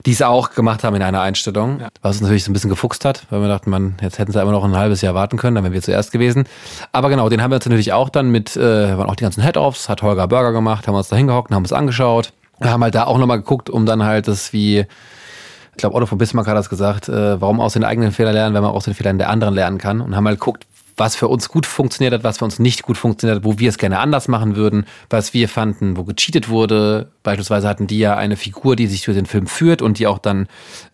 Die 0.05 0.11
es 0.11 0.21
auch 0.21 0.51
gemacht 0.51 0.83
haben 0.83 0.95
in 0.95 1.01
einer 1.01 1.21
Einstellung, 1.21 1.79
ja. 1.81 1.89
was 2.01 2.15
uns 2.15 2.21
natürlich 2.21 2.43
so 2.43 2.51
ein 2.51 2.53
bisschen 2.53 2.69
gefuchst 2.69 3.05
hat, 3.05 3.25
weil 3.29 3.41
wir 3.41 3.47
dachten, 3.47 3.69
man, 3.69 3.95
jetzt 4.01 4.19
hätten 4.19 4.31
sie 4.31 4.41
immer 4.41 4.51
noch 4.51 4.63
ein 4.63 4.75
halbes 4.75 5.01
Jahr 5.01 5.13
warten 5.13 5.37
können, 5.37 5.55
dann 5.55 5.63
wären 5.63 5.73
wir 5.73 5.81
zuerst 5.81 6.11
gewesen. 6.11 6.45
Aber 6.91 7.09
genau, 7.09 7.29
den 7.29 7.41
haben 7.41 7.51
wir 7.51 7.55
uns 7.55 7.65
natürlich 7.65 7.93
auch 7.93 8.09
dann 8.09 8.29
mit, 8.29 8.55
äh, 8.55 8.97
waren 8.97 9.09
auch 9.09 9.15
die 9.15 9.23
ganzen 9.23 9.43
Head-Offs, 9.43 9.89
hat 9.89 10.01
Holger 10.01 10.27
Burger 10.27 10.51
gemacht, 10.51 10.87
haben 10.87 10.95
uns 10.95 11.09
da 11.09 11.15
hingehockt 11.15 11.49
und 11.49 11.55
haben 11.55 11.63
uns 11.63 11.73
angeschaut. 11.73 12.31
Wir 12.59 12.71
haben 12.71 12.83
halt 12.83 12.95
da 12.95 13.05
auch 13.05 13.17
nochmal 13.17 13.37
geguckt, 13.37 13.69
um 13.69 13.85
dann 13.85 14.03
halt 14.03 14.27
das 14.27 14.53
wie, 14.53 14.79
ich 14.79 15.77
glaube 15.77 15.95
Otto 15.95 16.05
von 16.05 16.17
Bismarck 16.17 16.47
hat 16.47 16.57
das 16.57 16.69
gesagt, 16.69 17.09
äh, 17.09 17.39
warum 17.41 17.59
aus 17.59 17.73
den 17.73 17.83
eigenen 17.83 18.11
Fehlern 18.11 18.33
lernen, 18.33 18.55
wenn 18.55 18.63
man 18.63 18.71
aus 18.71 18.85
den 18.85 18.93
Fehlern 18.93 19.17
der 19.17 19.29
anderen 19.29 19.53
lernen 19.53 19.77
kann 19.77 20.01
und 20.01 20.15
haben 20.15 20.27
halt 20.27 20.39
geguckt, 20.39 20.65
was 20.99 21.15
für 21.15 21.29
uns 21.29 21.47
gut 21.47 21.65
funktioniert 21.65 22.13
hat, 22.13 22.23
was 22.23 22.39
für 22.39 22.45
uns 22.45 22.59
nicht 22.59 22.83
gut 22.83 22.97
funktioniert 22.97 23.37
hat, 23.37 23.45
wo 23.45 23.57
wir 23.57 23.69
es 23.69 23.77
gerne 23.77 23.99
anders 23.99 24.27
machen 24.27 24.55
würden, 24.55 24.85
was 25.09 25.33
wir 25.33 25.47
fanden, 25.47 25.95
wo 25.95 26.03
gecheatet 26.03 26.49
wurde. 26.49 27.11
Beispielsweise 27.23 27.67
hatten 27.67 27.87
die 27.87 27.99
ja 27.99 28.17
eine 28.17 28.35
Figur, 28.35 28.75
die 28.75 28.87
sich 28.87 29.03
durch 29.03 29.15
den 29.15 29.25
Film 29.25 29.47
führt 29.47 29.81
und 29.81 29.97
die 29.97 30.07
auch 30.07 30.19
dann 30.19 30.47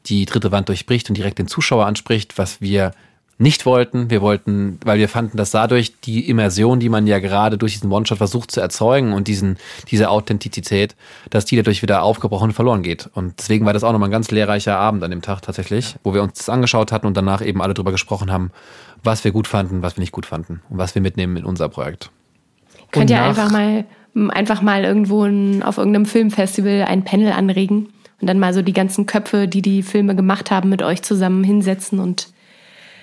die 0.05 0.25
dritte 0.25 0.51
Wand 0.51 0.69
durchbricht 0.69 1.09
und 1.09 1.17
direkt 1.17 1.39
den 1.39 1.47
Zuschauer 1.47 1.87
anspricht, 1.87 2.37
was 2.37 2.61
wir 2.61 2.91
nicht 3.37 3.65
wollten. 3.65 4.09
Wir 4.09 4.21
wollten, 4.21 4.79
weil 4.85 4.97
wir 4.97 5.09
fanden, 5.09 5.37
dass 5.37 5.51
dadurch 5.51 5.99
die 5.99 6.29
Immersion, 6.29 6.79
die 6.79 6.89
man 6.89 7.05
ja 7.05 7.19
gerade 7.19 7.57
durch 7.57 7.73
diesen 7.73 7.91
One-Shot 7.91 8.17
versucht 8.17 8.51
zu 8.51 8.61
erzeugen 8.61 9.13
und 9.13 9.27
diesen, 9.27 9.57
diese 9.91 10.09
Authentizität, 10.09 10.95
dass 11.29 11.45
die 11.45 11.57
dadurch 11.57 11.81
wieder 11.81 12.03
aufgebrochen 12.03 12.49
und 12.49 12.53
verloren 12.53 12.81
geht. 12.81 13.09
Und 13.13 13.35
deswegen 13.39 13.65
war 13.65 13.73
das 13.73 13.83
auch 13.83 13.91
nochmal 13.91 14.09
ein 14.09 14.13
ganz 14.13 14.31
lehrreicher 14.31 14.77
Abend 14.77 15.03
an 15.03 15.11
dem 15.11 15.21
Tag 15.21 15.41
tatsächlich, 15.41 15.95
wo 16.03 16.13
wir 16.13 16.23
uns 16.23 16.33
das 16.35 16.49
angeschaut 16.49 16.91
hatten 16.91 17.07
und 17.07 17.17
danach 17.17 17.41
eben 17.41 17.61
alle 17.61 17.73
drüber 17.73 17.91
gesprochen 17.91 18.31
haben, 18.31 18.51
was 19.03 19.23
wir 19.23 19.31
gut 19.31 19.47
fanden, 19.47 19.81
was 19.81 19.97
wir 19.97 20.01
nicht 20.01 20.13
gut 20.13 20.25
fanden 20.25 20.61
und 20.69 20.77
was 20.77 20.95
wir 20.95 21.01
mitnehmen 21.01 21.35
in 21.35 21.45
unser 21.45 21.67
Projekt. 21.67 22.11
Könnt 22.91 23.09
ihr 23.09 23.21
einfach 23.21 23.51
mal, 23.51 23.83
einfach 24.29 24.61
mal 24.61 24.85
irgendwo 24.85 25.23
ein, 25.23 25.61
auf 25.61 25.77
irgendeinem 25.77 26.05
Filmfestival 26.05 26.83
ein 26.83 27.03
Panel 27.03 27.33
anregen 27.33 27.89
und 28.21 28.29
dann 28.29 28.39
mal 28.39 28.53
so 28.53 28.61
die 28.61 28.71
ganzen 28.71 29.05
Köpfe, 29.05 29.49
die 29.49 29.61
die 29.61 29.83
Filme 29.83 30.15
gemacht 30.15 30.51
haben, 30.51 30.69
mit 30.69 30.81
euch 30.81 31.01
zusammen 31.01 31.43
hinsetzen 31.43 31.99
und 31.99 32.29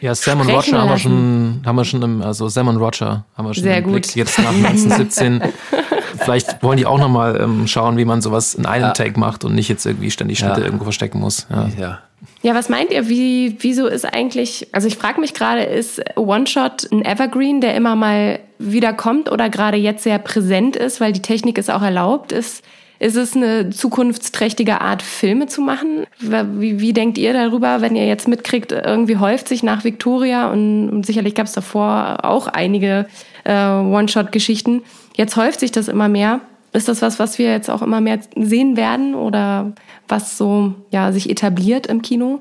ja, 0.02 0.16
Sam 0.16 0.40
und 0.40 0.50
Roger 0.50 0.80
haben 0.80 0.90
wir 0.90 0.98
schon, 0.98 1.62
haben 1.64 1.76
wir 1.76 1.84
schon 1.84 2.02
im, 2.02 2.22
also 2.22 2.48
Sam 2.48 2.66
und 2.66 2.76
Roger 2.76 3.24
haben 3.36 3.46
wir 3.46 3.54
schon 3.54 3.62
Sehr 3.62 3.78
im 3.78 3.84
gut. 3.84 3.92
Blick. 3.92 4.16
Jetzt 4.16 4.36
nach 4.38 4.52
1917. 4.52 5.40
Vielleicht 6.18 6.62
wollen 6.62 6.76
die 6.76 6.86
auch 6.86 6.98
nochmal 6.98 7.40
ähm, 7.40 7.68
schauen, 7.68 7.96
wie 7.96 8.04
man 8.04 8.20
sowas 8.20 8.54
in 8.54 8.66
einem 8.66 8.86
ja. 8.86 8.90
Take 8.92 9.18
macht 9.18 9.44
und 9.44 9.54
nicht 9.54 9.68
jetzt 9.68 9.86
irgendwie 9.86 10.10
ständig 10.10 10.40
Schnitte 10.40 10.60
ja. 10.60 10.66
irgendwo 10.66 10.84
verstecken 10.84 11.20
muss. 11.20 11.46
Ja. 11.50 11.68
ja. 11.78 11.98
Ja, 12.42 12.54
was 12.54 12.68
meint 12.68 12.90
ihr? 12.90 13.08
Wie, 13.08 13.56
wieso 13.60 13.86
ist 13.86 14.04
eigentlich, 14.04 14.68
also 14.72 14.88
ich 14.88 14.96
frage 14.96 15.20
mich 15.20 15.34
gerade, 15.34 15.62
ist 15.62 16.00
One-Shot 16.16 16.90
ein 16.90 17.04
Evergreen, 17.04 17.60
der 17.60 17.74
immer 17.76 17.96
mal 17.96 18.40
wieder 18.58 18.92
kommt 18.92 19.30
oder 19.30 19.48
gerade 19.50 19.76
jetzt 19.76 20.02
sehr 20.02 20.18
präsent 20.18 20.76
ist, 20.76 21.00
weil 21.00 21.12
die 21.12 21.22
Technik 21.22 21.58
es 21.58 21.70
auch 21.70 21.82
erlaubt? 21.82 22.32
Ist, 22.32 22.64
ist 23.02 23.16
es 23.16 23.34
eine 23.34 23.70
zukunftsträchtige 23.70 24.80
Art, 24.80 25.02
Filme 25.02 25.48
zu 25.48 25.60
machen? 25.60 26.06
Wie, 26.20 26.78
wie 26.78 26.92
denkt 26.92 27.18
ihr 27.18 27.32
darüber, 27.32 27.80
wenn 27.80 27.96
ihr 27.96 28.06
jetzt 28.06 28.28
mitkriegt, 28.28 28.70
irgendwie 28.70 29.16
häuft 29.16 29.48
sich 29.48 29.64
nach 29.64 29.82
Victoria 29.82 30.52
und, 30.52 30.88
und 30.88 31.04
sicherlich 31.04 31.34
gab 31.34 31.46
es 31.46 31.52
davor 31.52 32.24
auch 32.24 32.46
einige 32.46 33.06
äh, 33.42 33.52
One-Shot-Geschichten. 33.52 34.82
Jetzt 35.16 35.34
häuft 35.36 35.58
sich 35.58 35.72
das 35.72 35.88
immer 35.88 36.08
mehr. 36.08 36.42
Ist 36.72 36.86
das 36.86 37.02
was, 37.02 37.18
was 37.18 37.38
wir 37.38 37.50
jetzt 37.50 37.70
auch 37.70 37.82
immer 37.82 38.00
mehr 38.00 38.20
sehen 38.36 38.76
werden 38.76 39.16
oder 39.16 39.72
was 40.06 40.38
so 40.38 40.72
ja, 40.92 41.10
sich 41.10 41.28
etabliert 41.28 41.88
im 41.88 42.02
Kino? 42.02 42.40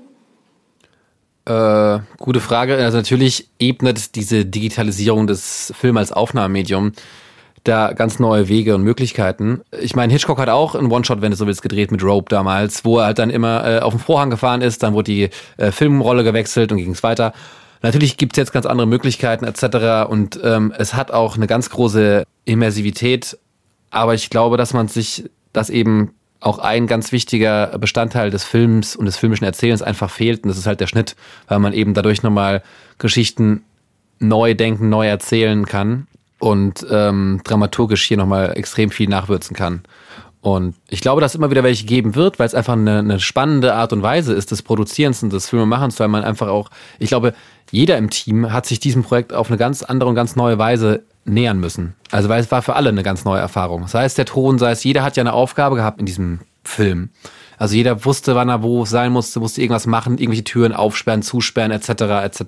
Äh, 1.45 1.99
gute 2.19 2.39
Frage. 2.39 2.75
Also 2.75 2.97
natürlich 2.97 3.49
ebnet 3.57 4.13
diese 4.15 4.45
Digitalisierung 4.45 5.25
des 5.25 5.73
Films 5.75 5.97
als 5.97 6.11
Aufnahmemedium 6.11 6.91
da 7.63 7.93
ganz 7.93 8.19
neue 8.19 8.47
Wege 8.47 8.75
und 8.75 8.83
Möglichkeiten. 8.83 9.61
Ich 9.79 9.95
meine, 9.95 10.11
Hitchcock 10.11 10.39
hat 10.39 10.49
auch 10.49 10.75
einen 10.75 10.91
One-Shot, 10.91 11.21
wenn 11.21 11.31
du 11.31 11.37
so 11.37 11.47
willst, 11.47 11.61
gedreht 11.61 11.91
mit 11.91 12.03
Rope 12.03 12.29
damals, 12.29 12.83
wo 12.85 12.97
er 12.97 13.05
halt 13.05 13.19
dann 13.19 13.29
immer 13.29 13.65
äh, 13.67 13.79
auf 13.79 13.93
dem 13.93 13.99
Vorhang 13.99 14.29
gefahren 14.29 14.61
ist, 14.61 14.83
dann 14.83 14.93
wurde 14.93 15.11
die 15.11 15.29
äh, 15.57 15.71
Filmrolle 15.71 16.23
gewechselt 16.23 16.71
und 16.71 16.77
ging 16.77 16.91
es 16.91 17.03
weiter. 17.03 17.33
Natürlich 17.83 18.17
gibt's 18.17 18.37
jetzt 18.37 18.51
ganz 18.51 18.65
andere 18.65 18.87
Möglichkeiten 18.87 19.45
etc. 19.45 20.09
Und 20.09 20.39
ähm, 20.43 20.73
es 20.77 20.93
hat 20.93 21.11
auch 21.11 21.35
eine 21.35 21.47
ganz 21.47 21.69
große 21.69 22.23
Immersivität 22.45 23.37
aber 23.91 24.15
ich 24.15 24.29
glaube, 24.29 24.57
dass 24.57 24.73
man 24.73 24.87
sich, 24.87 25.29
dass 25.53 25.69
eben 25.69 26.15
auch 26.39 26.57
ein 26.57 26.87
ganz 26.87 27.11
wichtiger 27.11 27.77
Bestandteil 27.77 28.31
des 28.31 28.43
Films 28.43 28.95
und 28.95 29.05
des 29.05 29.17
filmischen 29.17 29.45
Erzählens 29.45 29.83
einfach 29.83 30.09
fehlt. 30.09 30.43
Und 30.43 30.49
das 30.49 30.57
ist 30.57 30.65
halt 30.65 30.79
der 30.79 30.87
Schnitt, 30.87 31.15
weil 31.47 31.59
man 31.59 31.73
eben 31.73 31.93
dadurch 31.93 32.23
nochmal 32.23 32.63
Geschichten 32.97 33.63
neu 34.17 34.55
denken, 34.55 34.89
neu 34.89 35.07
erzählen 35.07 35.65
kann 35.65 36.07
und 36.41 36.85
ähm, 36.89 37.39
dramaturgisch 37.43 38.03
hier 38.03 38.17
nochmal 38.17 38.57
extrem 38.57 38.89
viel 38.89 39.07
nachwürzen 39.07 39.55
kann. 39.55 39.83
Und 40.41 40.73
ich 40.89 41.01
glaube, 41.01 41.21
dass 41.21 41.33
es 41.33 41.35
immer 41.35 41.51
wieder 41.51 41.63
welche 41.63 41.85
geben 41.85 42.15
wird, 42.15 42.39
weil 42.39 42.47
es 42.47 42.55
einfach 42.55 42.73
eine, 42.73 42.97
eine 42.97 43.19
spannende 43.19 43.75
Art 43.75 43.93
und 43.93 44.01
Weise 44.01 44.33
ist 44.33 44.49
des 44.49 44.63
Produzierens 44.63 45.21
und 45.21 45.31
des 45.31 45.47
Filmemachens, 45.47 45.99
weil 45.99 46.07
man 46.07 46.23
einfach 46.23 46.47
auch, 46.47 46.71
ich 46.97 47.09
glaube, 47.09 47.35
jeder 47.69 47.95
im 47.99 48.09
Team 48.09 48.51
hat 48.51 48.65
sich 48.65 48.79
diesem 48.79 49.03
Projekt 49.03 49.33
auf 49.33 49.49
eine 49.49 49.57
ganz 49.57 49.83
andere 49.83 50.09
und 50.09 50.15
ganz 50.15 50.35
neue 50.35 50.57
Weise 50.57 51.03
nähern 51.25 51.59
müssen. 51.59 51.93
Also 52.09 52.27
weil 52.27 52.41
es 52.41 52.49
war 52.51 52.63
für 52.63 52.75
alle 52.75 52.89
eine 52.89 53.03
ganz 53.03 53.23
neue 53.23 53.39
Erfahrung. 53.39 53.87
Sei 53.87 54.03
es 54.03 54.15
der 54.15 54.25
Ton, 54.25 54.57
sei 54.57 54.71
es 54.71 54.83
jeder 54.83 55.03
hat 55.03 55.15
ja 55.15 55.21
eine 55.21 55.33
Aufgabe 55.33 55.75
gehabt 55.75 55.99
in 55.99 56.07
diesem 56.07 56.39
Film. 56.63 57.09
Also 57.59 57.75
jeder 57.75 58.03
wusste, 58.03 58.33
wann 58.33 58.49
er 58.49 58.63
wo 58.63 58.85
sein 58.85 59.11
musste, 59.11 59.39
musste 59.39 59.61
irgendwas 59.61 59.85
machen, 59.85 60.17
irgendwelche 60.17 60.43
Türen 60.43 60.73
aufsperren, 60.73 61.21
zusperren, 61.21 61.69
etc. 61.69 61.89
etc. 62.23 62.41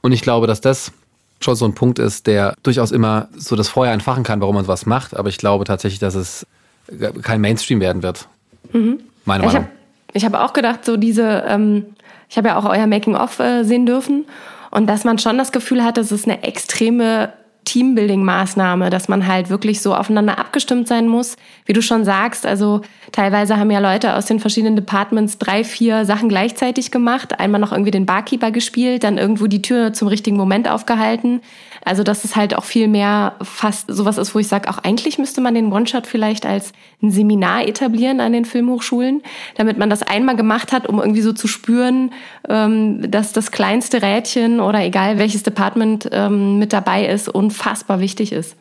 Und 0.00 0.12
ich 0.12 0.22
glaube, 0.22 0.46
dass 0.46 0.62
das 0.62 0.92
schon 1.40 1.54
so 1.54 1.64
ein 1.64 1.74
Punkt 1.74 1.98
ist, 1.98 2.26
der 2.26 2.54
durchaus 2.62 2.92
immer 2.92 3.28
so 3.36 3.56
das 3.56 3.68
Feuer 3.68 3.92
entfachen 3.92 4.24
kann, 4.24 4.40
warum 4.40 4.54
man 4.54 4.64
sowas 4.64 4.86
macht. 4.86 5.16
Aber 5.16 5.28
ich 5.28 5.38
glaube 5.38 5.64
tatsächlich, 5.64 5.98
dass 5.98 6.14
es 6.14 6.46
kein 7.22 7.40
Mainstream 7.40 7.80
werden 7.80 8.02
wird. 8.02 8.28
Mhm. 8.72 9.00
Meine 9.24 9.44
Meinung. 9.44 9.68
Ich 10.12 10.24
habe 10.24 10.38
hab 10.38 10.50
auch 10.50 10.52
gedacht, 10.52 10.84
so 10.84 10.96
diese, 10.96 11.44
ähm, 11.46 11.86
ich 12.28 12.36
habe 12.36 12.48
ja 12.48 12.58
auch 12.58 12.64
euer 12.64 12.86
Making-of 12.86 13.38
äh, 13.38 13.62
sehen 13.64 13.86
dürfen 13.86 14.26
und 14.70 14.86
dass 14.86 15.04
man 15.04 15.18
schon 15.18 15.38
das 15.38 15.52
Gefühl 15.52 15.84
hat, 15.84 15.98
es 15.98 16.12
ist 16.12 16.26
eine 16.26 16.42
extreme 16.42 17.32
Teambuilding-Maßnahme, 17.66 18.90
dass 18.90 19.08
man 19.08 19.26
halt 19.26 19.50
wirklich 19.50 19.80
so 19.80 19.94
aufeinander 19.94 20.38
abgestimmt 20.38 20.88
sein 20.88 21.08
muss. 21.08 21.36
Wie 21.66 21.72
du 21.72 21.82
schon 21.82 22.04
sagst, 22.04 22.46
also 22.46 22.80
teilweise 23.12 23.56
haben 23.56 23.70
ja 23.70 23.78
Leute 23.78 24.14
aus 24.14 24.26
den 24.26 24.40
verschiedenen 24.40 24.76
Departments 24.76 25.38
drei, 25.38 25.62
vier 25.64 26.04
Sachen 26.04 26.28
gleichzeitig 26.28 26.90
gemacht. 26.90 27.38
Einmal 27.38 27.60
noch 27.60 27.72
irgendwie 27.72 27.90
den 27.90 28.06
Barkeeper 28.06 28.50
gespielt, 28.50 29.04
dann 29.04 29.18
irgendwo 29.18 29.46
die 29.46 29.62
Tür 29.62 29.92
zum 29.92 30.08
richtigen 30.08 30.36
Moment 30.36 30.68
aufgehalten. 30.68 31.40
Also 31.84 32.02
dass 32.02 32.24
es 32.24 32.36
halt 32.36 32.54
auch 32.54 32.64
viel 32.64 32.88
mehr 32.88 33.34
fast 33.42 33.86
sowas 33.88 34.18
ist, 34.18 34.34
wo 34.34 34.38
ich 34.38 34.48
sage, 34.48 34.68
auch 34.68 34.78
eigentlich 34.78 35.18
müsste 35.18 35.40
man 35.40 35.54
den 35.54 35.72
One-Shot 35.72 36.06
vielleicht 36.06 36.44
als 36.46 36.72
ein 37.02 37.10
Seminar 37.10 37.66
etablieren 37.66 38.20
an 38.20 38.32
den 38.32 38.44
Filmhochschulen, 38.44 39.22
damit 39.56 39.78
man 39.78 39.90
das 39.90 40.02
einmal 40.02 40.36
gemacht 40.36 40.72
hat, 40.72 40.86
um 40.88 40.98
irgendwie 40.98 41.22
so 41.22 41.32
zu 41.32 41.48
spüren, 41.48 42.12
ähm, 42.48 43.10
dass 43.10 43.32
das 43.32 43.50
kleinste 43.50 44.02
Rädchen 44.02 44.60
oder 44.60 44.82
egal 44.84 45.18
welches 45.18 45.42
Department 45.42 46.08
ähm, 46.12 46.58
mit 46.58 46.72
dabei 46.72 47.06
ist, 47.06 47.28
unfassbar 47.28 48.00
wichtig 48.00 48.32
ist. 48.32 48.56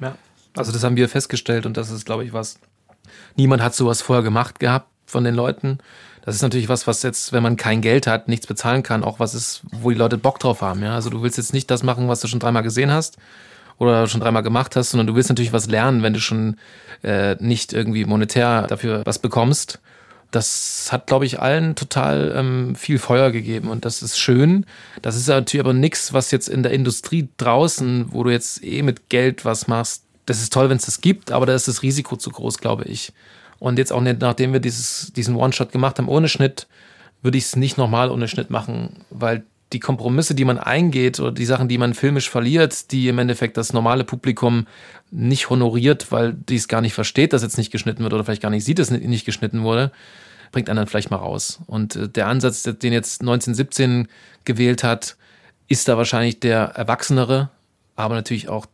Ja, 0.00 0.14
also 0.56 0.72
das 0.72 0.82
haben 0.82 0.96
wir 0.96 1.08
festgestellt 1.08 1.66
und 1.66 1.76
das 1.76 1.90
ist, 1.90 2.06
glaube 2.06 2.24
ich, 2.24 2.32
was. 2.32 2.58
Niemand 3.36 3.62
hat 3.62 3.74
sowas 3.74 4.02
vorher 4.02 4.22
gemacht 4.22 4.60
gehabt 4.60 4.88
von 5.06 5.24
den 5.24 5.34
Leuten. 5.34 5.78
Das 6.24 6.36
ist 6.36 6.42
natürlich 6.42 6.68
was, 6.68 6.86
was 6.86 7.02
jetzt, 7.02 7.32
wenn 7.32 7.42
man 7.42 7.56
kein 7.56 7.80
Geld 7.80 8.06
hat, 8.06 8.28
nichts 8.28 8.46
bezahlen 8.46 8.82
kann, 8.82 9.02
auch 9.02 9.18
was 9.18 9.34
ist, 9.34 9.62
wo 9.72 9.90
die 9.90 9.96
Leute 9.96 10.18
Bock 10.18 10.38
drauf 10.38 10.62
haben. 10.62 10.82
Ja? 10.82 10.94
Also 10.94 11.10
du 11.10 11.22
willst 11.22 11.36
jetzt 11.36 11.52
nicht 11.52 11.70
das 11.70 11.82
machen, 11.82 12.08
was 12.08 12.20
du 12.20 12.28
schon 12.28 12.40
dreimal 12.40 12.62
gesehen 12.62 12.92
hast 12.92 13.18
oder 13.78 14.06
schon 14.06 14.20
dreimal 14.20 14.44
gemacht 14.44 14.76
hast, 14.76 14.90
sondern 14.90 15.08
du 15.08 15.16
willst 15.16 15.28
natürlich 15.28 15.52
was 15.52 15.68
lernen, 15.68 16.02
wenn 16.04 16.14
du 16.14 16.20
schon 16.20 16.56
äh, 17.02 17.34
nicht 17.40 17.72
irgendwie 17.72 18.04
monetär 18.04 18.68
dafür 18.68 19.02
was 19.04 19.18
bekommst. 19.18 19.80
Das 20.30 20.88
hat, 20.90 21.08
glaube 21.08 21.26
ich, 21.26 21.40
allen 21.40 21.74
total 21.74 22.32
ähm, 22.34 22.74
viel 22.76 22.98
Feuer 22.98 23.32
gegeben 23.32 23.68
und 23.68 23.84
das 23.84 24.00
ist 24.00 24.18
schön. 24.18 24.64
Das 25.02 25.16
ist 25.16 25.28
natürlich 25.28 25.64
aber 25.64 25.74
nichts, 25.74 26.12
was 26.12 26.30
jetzt 26.30 26.48
in 26.48 26.62
der 26.62 26.72
Industrie 26.72 27.28
draußen, 27.36 28.12
wo 28.12 28.22
du 28.22 28.30
jetzt 28.30 28.64
eh 28.64 28.82
mit 28.82 29.10
Geld 29.10 29.44
was 29.44 29.66
machst. 29.66 30.04
Das 30.24 30.40
ist 30.40 30.52
toll, 30.52 30.70
wenn 30.70 30.76
es 30.76 30.86
das 30.86 31.00
gibt, 31.00 31.32
aber 31.32 31.46
da 31.46 31.54
ist 31.54 31.68
das 31.68 31.82
Risiko 31.82 32.16
zu 32.16 32.30
groß, 32.30 32.58
glaube 32.58 32.84
ich. 32.84 33.12
Und 33.62 33.78
jetzt 33.78 33.92
auch 33.92 34.00
nicht, 34.00 34.20
nachdem 34.20 34.52
wir 34.52 34.58
dieses, 34.58 35.12
diesen 35.12 35.36
One-Shot 35.36 35.70
gemacht 35.70 35.96
haben 35.98 36.08
ohne 36.08 36.28
Schnitt, 36.28 36.66
würde 37.22 37.38
ich 37.38 37.44
es 37.44 37.54
nicht 37.54 37.78
nochmal 37.78 38.10
ohne 38.10 38.26
Schnitt 38.26 38.50
machen, 38.50 39.04
weil 39.08 39.44
die 39.72 39.78
Kompromisse, 39.78 40.34
die 40.34 40.44
man 40.44 40.58
eingeht 40.58 41.20
oder 41.20 41.30
die 41.30 41.44
Sachen, 41.44 41.68
die 41.68 41.78
man 41.78 41.94
filmisch 41.94 42.28
verliert, 42.28 42.90
die 42.90 43.06
im 43.06 43.20
Endeffekt 43.20 43.56
das 43.56 43.72
normale 43.72 44.02
Publikum 44.02 44.66
nicht 45.12 45.48
honoriert, 45.48 46.10
weil 46.10 46.32
die 46.32 46.56
es 46.56 46.66
gar 46.66 46.80
nicht 46.80 46.92
versteht, 46.92 47.32
dass 47.32 47.44
jetzt 47.44 47.56
nicht 47.56 47.70
geschnitten 47.70 48.02
wird 48.02 48.12
oder 48.12 48.24
vielleicht 48.24 48.42
gar 48.42 48.50
nicht 48.50 48.64
sieht, 48.64 48.80
dass 48.80 48.90
nicht 48.90 49.24
geschnitten 49.24 49.62
wurde, 49.62 49.92
bringt 50.50 50.68
einen 50.68 50.78
dann 50.78 50.88
vielleicht 50.88 51.12
mal 51.12 51.18
raus. 51.18 51.60
Und 51.68 51.94
äh, 51.94 52.08
der 52.08 52.26
Ansatz, 52.26 52.64
den 52.64 52.92
jetzt 52.92 53.20
1917 53.20 54.08
gewählt 54.44 54.82
hat, 54.82 55.16
ist 55.68 55.86
da 55.86 55.96
wahrscheinlich 55.96 56.40
der 56.40 56.62
erwachsenere, 56.74 57.48
aber 57.94 58.16
natürlich 58.16 58.48
auch 58.48 58.66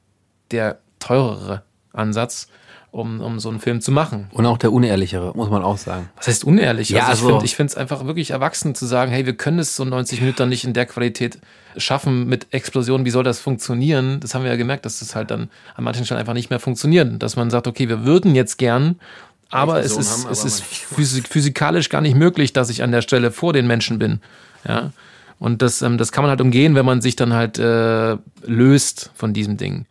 der 0.50 0.78
teurere 0.98 1.62
Ansatz 1.92 2.48
um, 2.90 3.20
um 3.20 3.38
so 3.38 3.48
einen 3.50 3.60
Film 3.60 3.80
zu 3.80 3.92
machen. 3.92 4.28
Und 4.32 4.46
auch 4.46 4.58
der 4.58 4.72
unehrlichere, 4.72 5.32
muss 5.34 5.50
man 5.50 5.62
auch 5.62 5.78
sagen. 5.78 6.08
Was 6.16 6.28
heißt 6.28 6.44
unehrlich? 6.44 6.88
Ja, 6.88 7.06
also, 7.06 7.34
also 7.34 7.44
ich 7.44 7.54
finde 7.54 7.72
es 7.72 7.76
einfach 7.76 8.06
wirklich 8.06 8.30
erwachsen 8.30 8.74
zu 8.74 8.86
sagen, 8.86 9.12
hey, 9.12 9.26
wir 9.26 9.36
können 9.36 9.58
es 9.58 9.76
so 9.76 9.84
90 9.84 10.20
Minuten 10.20 10.48
nicht 10.48 10.64
in 10.64 10.72
der 10.72 10.86
Qualität 10.86 11.38
schaffen 11.76 12.26
mit 12.26 12.46
Explosionen. 12.52 13.04
Wie 13.04 13.10
soll 13.10 13.24
das 13.24 13.40
funktionieren? 13.40 14.20
Das 14.20 14.34
haben 14.34 14.42
wir 14.42 14.50
ja 14.50 14.56
gemerkt, 14.56 14.86
dass 14.86 15.00
das 15.00 15.14
halt 15.14 15.30
dann 15.30 15.50
an 15.74 15.84
manchen 15.84 16.04
Stellen 16.04 16.20
einfach 16.20 16.34
nicht 16.34 16.50
mehr 16.50 16.60
funktioniert. 16.60 17.22
Dass 17.22 17.36
man 17.36 17.50
sagt, 17.50 17.66
okay, 17.66 17.88
wir 17.88 18.04
würden 18.04 18.34
jetzt 18.34 18.56
gern, 18.56 18.96
aber 19.50 19.80
es 19.80 19.96
ist, 19.96 20.24
haben, 20.24 20.32
es 20.32 20.44
ist 20.44 20.62
physik 20.62 21.28
physikalisch 21.28 21.88
gar 21.88 22.00
nicht 22.00 22.16
möglich, 22.16 22.52
dass 22.52 22.68
ich 22.70 22.82
an 22.82 22.92
der 22.92 23.02
Stelle 23.02 23.30
vor 23.30 23.52
den 23.52 23.66
Menschen 23.66 23.98
bin. 23.98 24.20
Ja. 24.66 24.92
Und 25.38 25.62
das, 25.62 25.82
ähm, 25.82 25.98
das 25.98 26.12
kann 26.12 26.22
man 26.22 26.30
halt 26.30 26.40
umgehen, 26.40 26.74
wenn 26.74 26.84
man 26.84 27.00
sich 27.00 27.16
dann 27.16 27.32
halt 27.32 27.58
äh, 27.58 28.16
löst 28.42 29.10
von 29.14 29.32
diesem 29.32 29.56
Ding. 29.56 29.86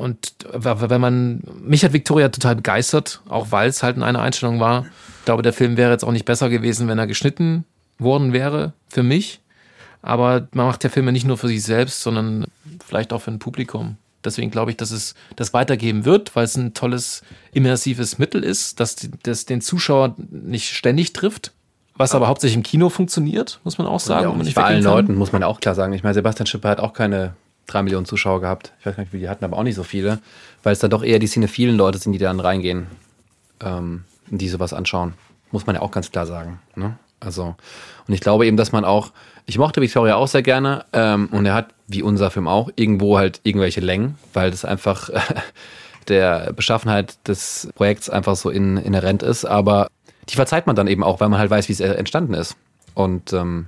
Und 0.00 0.34
wenn 0.52 1.00
man, 1.00 1.42
mich 1.62 1.84
hat 1.84 1.92
Victoria 1.92 2.28
total 2.28 2.56
begeistert, 2.56 3.20
auch 3.28 3.52
weil 3.52 3.68
es 3.68 3.82
halt 3.82 3.96
in 3.96 4.02
einer 4.02 4.20
Einstellung 4.20 4.60
war. 4.60 4.86
Ich 5.20 5.24
glaube, 5.26 5.42
der 5.42 5.52
Film 5.52 5.76
wäre 5.76 5.92
jetzt 5.92 6.04
auch 6.04 6.12
nicht 6.12 6.24
besser 6.24 6.48
gewesen, 6.48 6.88
wenn 6.88 6.98
er 6.98 7.06
geschnitten 7.06 7.64
worden 7.98 8.32
wäre, 8.32 8.72
für 8.88 9.02
mich. 9.02 9.40
Aber 10.02 10.48
man 10.52 10.66
macht 10.66 10.82
ja 10.82 10.90
Filme 10.90 11.12
nicht 11.12 11.26
nur 11.26 11.36
für 11.36 11.48
sich 11.48 11.62
selbst, 11.62 12.02
sondern 12.02 12.46
vielleicht 12.84 13.12
auch 13.12 13.20
für 13.20 13.30
ein 13.30 13.38
Publikum. 13.38 13.96
Deswegen 14.24 14.50
glaube 14.50 14.70
ich, 14.70 14.76
dass 14.76 14.90
es 14.90 15.14
das 15.36 15.52
weitergeben 15.52 16.04
wird, 16.04 16.34
weil 16.36 16.44
es 16.44 16.56
ein 16.56 16.74
tolles 16.74 17.22
immersives 17.52 18.18
Mittel 18.18 18.42
ist, 18.42 18.80
das, 18.80 18.96
das 19.22 19.46
den 19.46 19.60
Zuschauer 19.60 20.14
nicht 20.30 20.74
ständig 20.74 21.12
trifft, 21.12 21.52
was 22.00 22.14
aber 22.14 22.28
hauptsächlich 22.28 22.56
im 22.56 22.62
Kino 22.62 22.88
funktioniert, 22.88 23.60
muss 23.62 23.76
man 23.76 23.86
auch 23.86 24.00
sagen. 24.00 24.24
Ja, 24.24 24.28
und 24.30 24.38
nicht 24.38 24.54
bei 24.54 24.64
allen 24.64 24.82
kann. 24.82 24.92
Leuten, 24.92 25.14
muss 25.16 25.32
man 25.32 25.42
auch 25.42 25.60
klar 25.60 25.74
sagen. 25.74 25.92
Ich 25.92 26.02
meine, 26.02 26.14
Sebastian 26.14 26.46
Schipper 26.46 26.70
hat 26.70 26.80
auch 26.80 26.94
keine 26.94 27.34
drei 27.72 27.82
Millionen 27.82 28.06
Zuschauer 28.06 28.40
gehabt. 28.40 28.72
Ich 28.80 28.86
weiß 28.86 28.96
gar 28.96 29.02
nicht, 29.02 29.12
wie 29.12 29.20
die 29.20 29.28
hatten, 29.28 29.44
aber 29.44 29.56
auch 29.56 29.62
nicht 29.62 29.74
so 29.74 29.84
viele, 29.84 30.18
weil 30.62 30.72
es 30.72 30.78
dann 30.78 30.90
doch 30.90 31.02
eher 31.02 31.18
die 31.18 31.26
Szene 31.26 31.48
vielen 31.48 31.76
Leute 31.76 31.98
sind, 31.98 32.12
die 32.12 32.18
dann 32.18 32.40
reingehen 32.40 32.86
ähm, 33.62 34.04
die 34.28 34.48
sowas 34.48 34.72
anschauen. 34.72 35.14
Muss 35.50 35.66
man 35.66 35.76
ja 35.76 35.82
auch 35.82 35.90
ganz 35.90 36.10
klar 36.10 36.26
sagen. 36.26 36.60
Ne? 36.76 36.96
Also, 37.18 37.54
und 38.06 38.14
ich 38.14 38.20
glaube 38.20 38.46
eben, 38.46 38.56
dass 38.56 38.72
man 38.72 38.84
auch, 38.84 39.12
ich 39.46 39.58
mochte 39.58 39.80
Victoria 39.80 40.16
auch 40.16 40.28
sehr 40.28 40.42
gerne 40.42 40.84
ähm, 40.92 41.28
und 41.32 41.44
er 41.46 41.54
hat, 41.54 41.74
wie 41.86 42.02
unser 42.02 42.30
Film 42.30 42.48
auch, 42.48 42.70
irgendwo 42.76 43.18
halt 43.18 43.40
irgendwelche 43.42 43.80
Längen, 43.80 44.16
weil 44.32 44.50
das 44.50 44.64
einfach 44.64 45.08
äh, 45.10 45.20
der 46.08 46.52
Beschaffenheit 46.52 47.16
des 47.28 47.68
Projekts 47.74 48.08
einfach 48.08 48.36
so 48.36 48.50
in, 48.50 48.76
inhärent 48.76 49.22
ist, 49.22 49.44
aber 49.44 49.88
die 50.28 50.36
verzeiht 50.36 50.66
man 50.66 50.76
dann 50.76 50.86
eben 50.86 51.02
auch, 51.02 51.20
weil 51.20 51.28
man 51.28 51.40
halt 51.40 51.50
weiß, 51.50 51.68
wie 51.68 51.72
es 51.72 51.80
entstanden 51.80 52.34
ist. 52.34 52.56
Und 52.94 53.32
ähm, 53.32 53.66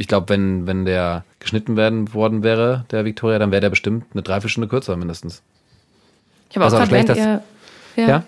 ich 0.00 0.08
glaube, 0.08 0.30
wenn, 0.30 0.66
wenn 0.66 0.86
der 0.86 1.24
geschnitten 1.40 1.76
werden 1.76 2.14
worden 2.14 2.42
wäre, 2.42 2.86
der 2.90 3.04
Victoria, 3.04 3.38
dann 3.38 3.50
wäre 3.50 3.60
der 3.60 3.68
bestimmt 3.68 4.06
eine 4.14 4.22
Dreiviertelstunde 4.22 4.66
kürzer 4.66 4.96
mindestens. 4.96 5.42
Ich 6.48 6.56
habe 6.56 6.66
auch 6.66 6.70
gerade, 6.70 6.90
während 6.90 7.10
ihr, 7.10 7.42
ja. 7.96 8.08
ja? 8.08 8.22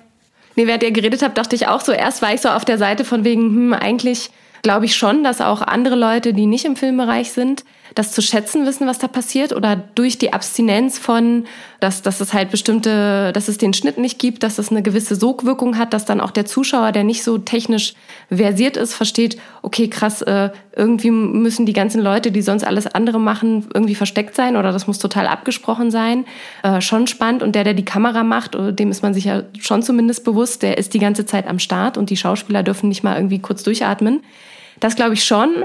Nee, 0.54 0.66
während 0.66 0.82
ihr 0.82 0.90
geredet 0.90 1.22
habt, 1.22 1.38
dachte 1.38 1.56
ich 1.56 1.68
auch 1.68 1.80
so, 1.80 1.92
erst 1.92 2.20
war 2.20 2.34
ich 2.34 2.42
so 2.42 2.50
auf 2.50 2.66
der 2.66 2.76
Seite 2.76 3.06
von 3.06 3.24
wegen, 3.24 3.44
hm, 3.44 3.72
eigentlich 3.72 4.30
glaube 4.60 4.84
ich 4.84 4.96
schon, 4.96 5.24
dass 5.24 5.40
auch 5.40 5.62
andere 5.62 5.94
Leute, 5.94 6.34
die 6.34 6.44
nicht 6.44 6.66
im 6.66 6.76
Filmbereich 6.76 7.32
sind, 7.32 7.64
das 7.94 8.12
zu 8.12 8.22
schätzen 8.22 8.66
wissen, 8.66 8.86
was 8.86 8.98
da 8.98 9.08
passiert 9.08 9.52
oder 9.52 9.76
durch 9.76 10.18
die 10.18 10.32
Abstinenz 10.32 10.98
von, 10.98 11.44
dass, 11.80 12.02
dass 12.02 12.20
es 12.20 12.32
halt 12.32 12.50
bestimmte, 12.50 13.32
dass 13.32 13.48
es 13.48 13.58
den 13.58 13.74
Schnitt 13.74 13.98
nicht 13.98 14.18
gibt, 14.18 14.42
dass 14.42 14.58
es 14.58 14.70
eine 14.70 14.82
gewisse 14.82 15.14
Sogwirkung 15.14 15.78
hat, 15.78 15.92
dass 15.92 16.04
dann 16.04 16.20
auch 16.20 16.30
der 16.30 16.46
Zuschauer, 16.46 16.92
der 16.92 17.04
nicht 17.04 17.22
so 17.22 17.38
technisch 17.38 17.94
versiert 18.28 18.76
ist, 18.76 18.94
versteht, 18.94 19.38
okay, 19.62 19.88
krass, 19.88 20.22
äh, 20.22 20.50
irgendwie 20.74 21.10
müssen 21.10 21.66
die 21.66 21.72
ganzen 21.72 22.00
Leute, 22.00 22.32
die 22.32 22.42
sonst 22.42 22.64
alles 22.64 22.86
andere 22.86 23.20
machen, 23.20 23.68
irgendwie 23.74 23.94
versteckt 23.94 24.34
sein 24.34 24.56
oder 24.56 24.72
das 24.72 24.86
muss 24.86 24.98
total 24.98 25.26
abgesprochen 25.26 25.90
sein. 25.90 26.24
Äh, 26.62 26.80
schon 26.80 27.06
spannend. 27.06 27.42
Und 27.42 27.54
der, 27.54 27.64
der 27.64 27.74
die 27.74 27.84
Kamera 27.84 28.24
macht, 28.24 28.54
äh, 28.54 28.72
dem 28.72 28.90
ist 28.90 29.02
man 29.02 29.14
sich 29.14 29.24
ja 29.24 29.42
schon 29.60 29.82
zumindest 29.82 30.24
bewusst, 30.24 30.62
der 30.62 30.78
ist 30.78 30.94
die 30.94 30.98
ganze 30.98 31.26
Zeit 31.26 31.46
am 31.46 31.58
Start 31.58 31.98
und 31.98 32.10
die 32.10 32.16
Schauspieler 32.16 32.62
dürfen 32.62 32.88
nicht 32.88 33.02
mal 33.02 33.16
irgendwie 33.16 33.40
kurz 33.40 33.62
durchatmen. 33.62 34.22
Das 34.80 34.96
glaube 34.96 35.14
ich 35.14 35.24
schon. 35.24 35.64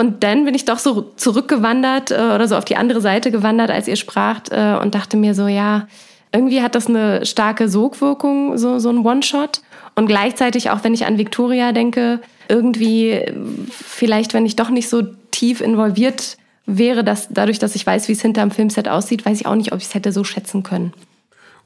Und 0.00 0.22
dann 0.22 0.46
bin 0.46 0.54
ich 0.54 0.64
doch 0.64 0.78
so 0.78 1.12
zurückgewandert 1.16 2.10
äh, 2.10 2.14
oder 2.14 2.48
so 2.48 2.56
auf 2.56 2.64
die 2.64 2.76
andere 2.76 3.02
Seite 3.02 3.30
gewandert, 3.30 3.70
als 3.70 3.86
ihr 3.86 3.96
spracht 3.96 4.48
äh, 4.50 4.78
und 4.80 4.94
dachte 4.94 5.18
mir 5.18 5.34
so, 5.34 5.46
ja, 5.46 5.88
irgendwie 6.32 6.62
hat 6.62 6.74
das 6.74 6.86
eine 6.86 7.26
starke 7.26 7.68
Sogwirkung, 7.68 8.56
so, 8.56 8.78
so 8.78 8.88
ein 8.88 9.04
One-Shot. 9.04 9.60
Und 9.96 10.06
gleichzeitig 10.06 10.70
auch, 10.70 10.84
wenn 10.84 10.94
ich 10.94 11.04
an 11.04 11.18
Victoria 11.18 11.72
denke, 11.72 12.20
irgendwie 12.48 13.26
vielleicht, 13.70 14.32
wenn 14.32 14.46
ich 14.46 14.56
doch 14.56 14.70
nicht 14.70 14.88
so 14.88 15.02
tief 15.32 15.60
involviert 15.60 16.38
wäre, 16.64 17.04
dass 17.04 17.28
dadurch, 17.28 17.58
dass 17.58 17.74
ich 17.74 17.86
weiß, 17.86 18.08
wie 18.08 18.12
es 18.12 18.22
hinterm 18.22 18.50
Filmset 18.52 18.88
aussieht, 18.88 19.26
weiß 19.26 19.38
ich 19.38 19.46
auch 19.46 19.54
nicht, 19.54 19.72
ob 19.72 19.80
ich 19.80 19.88
es 19.88 19.94
hätte 19.94 20.12
so 20.12 20.24
schätzen 20.24 20.62
können. 20.62 20.94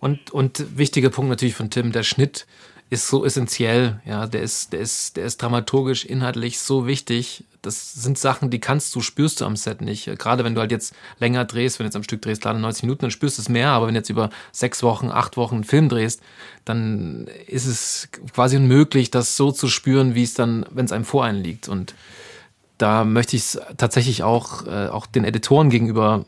Und, 0.00 0.32
und 0.32 0.76
wichtiger 0.76 1.10
Punkt 1.10 1.30
natürlich 1.30 1.54
von 1.54 1.70
Tim, 1.70 1.92
der 1.92 2.02
Schnitt 2.02 2.46
ist 2.90 3.06
so 3.06 3.24
essentiell, 3.24 4.00
ja, 4.04 4.26
der 4.26 4.42
ist, 4.42 4.72
der 4.72 4.80
ist, 4.80 5.16
der 5.16 5.24
ist 5.24 5.40
dramaturgisch, 5.40 6.04
inhaltlich 6.04 6.58
so 6.58 6.88
wichtig. 6.88 7.44
Das 7.66 7.94
sind 7.94 8.18
Sachen, 8.18 8.50
die 8.50 8.60
kannst 8.60 8.94
du, 8.94 9.00
spürst 9.00 9.40
du 9.40 9.44
am 9.44 9.56
Set 9.56 9.80
nicht. 9.80 10.06
Gerade 10.18 10.44
wenn 10.44 10.54
du 10.54 10.60
halt 10.60 10.70
jetzt 10.70 10.94
länger 11.18 11.44
drehst, 11.44 11.78
wenn 11.78 11.84
du 11.84 11.88
jetzt 11.88 11.96
am 11.96 12.02
Stück 12.02 12.22
drehst, 12.22 12.42
gerade 12.42 12.58
90 12.58 12.84
Minuten, 12.84 13.02
dann 13.02 13.10
spürst 13.10 13.38
du 13.38 13.42
es 13.42 13.48
mehr, 13.48 13.70
aber 13.70 13.86
wenn 13.86 13.94
du 13.94 14.00
jetzt 14.00 14.10
über 14.10 14.30
sechs 14.52 14.82
Wochen, 14.82 15.10
acht 15.10 15.36
Wochen 15.36 15.56
einen 15.56 15.64
Film 15.64 15.88
drehst, 15.88 16.20
dann 16.64 17.26
ist 17.46 17.66
es 17.66 18.08
quasi 18.32 18.56
unmöglich, 18.56 19.10
das 19.10 19.36
so 19.36 19.52
zu 19.52 19.68
spüren, 19.68 20.14
wie 20.14 20.22
es 20.22 20.34
dann, 20.34 20.66
wenn 20.70 20.84
es 20.84 20.92
einem 20.92 21.04
vor 21.04 21.24
einen 21.24 21.42
liegt. 21.42 21.68
Und 21.68 21.94
da 22.78 23.04
möchte 23.04 23.36
ich 23.36 23.42
es 23.42 23.60
tatsächlich 23.76 24.22
auch, 24.22 24.66
äh, 24.66 24.88
auch 24.88 25.06
den 25.06 25.24
Editoren 25.24 25.70
gegenüber 25.70 26.24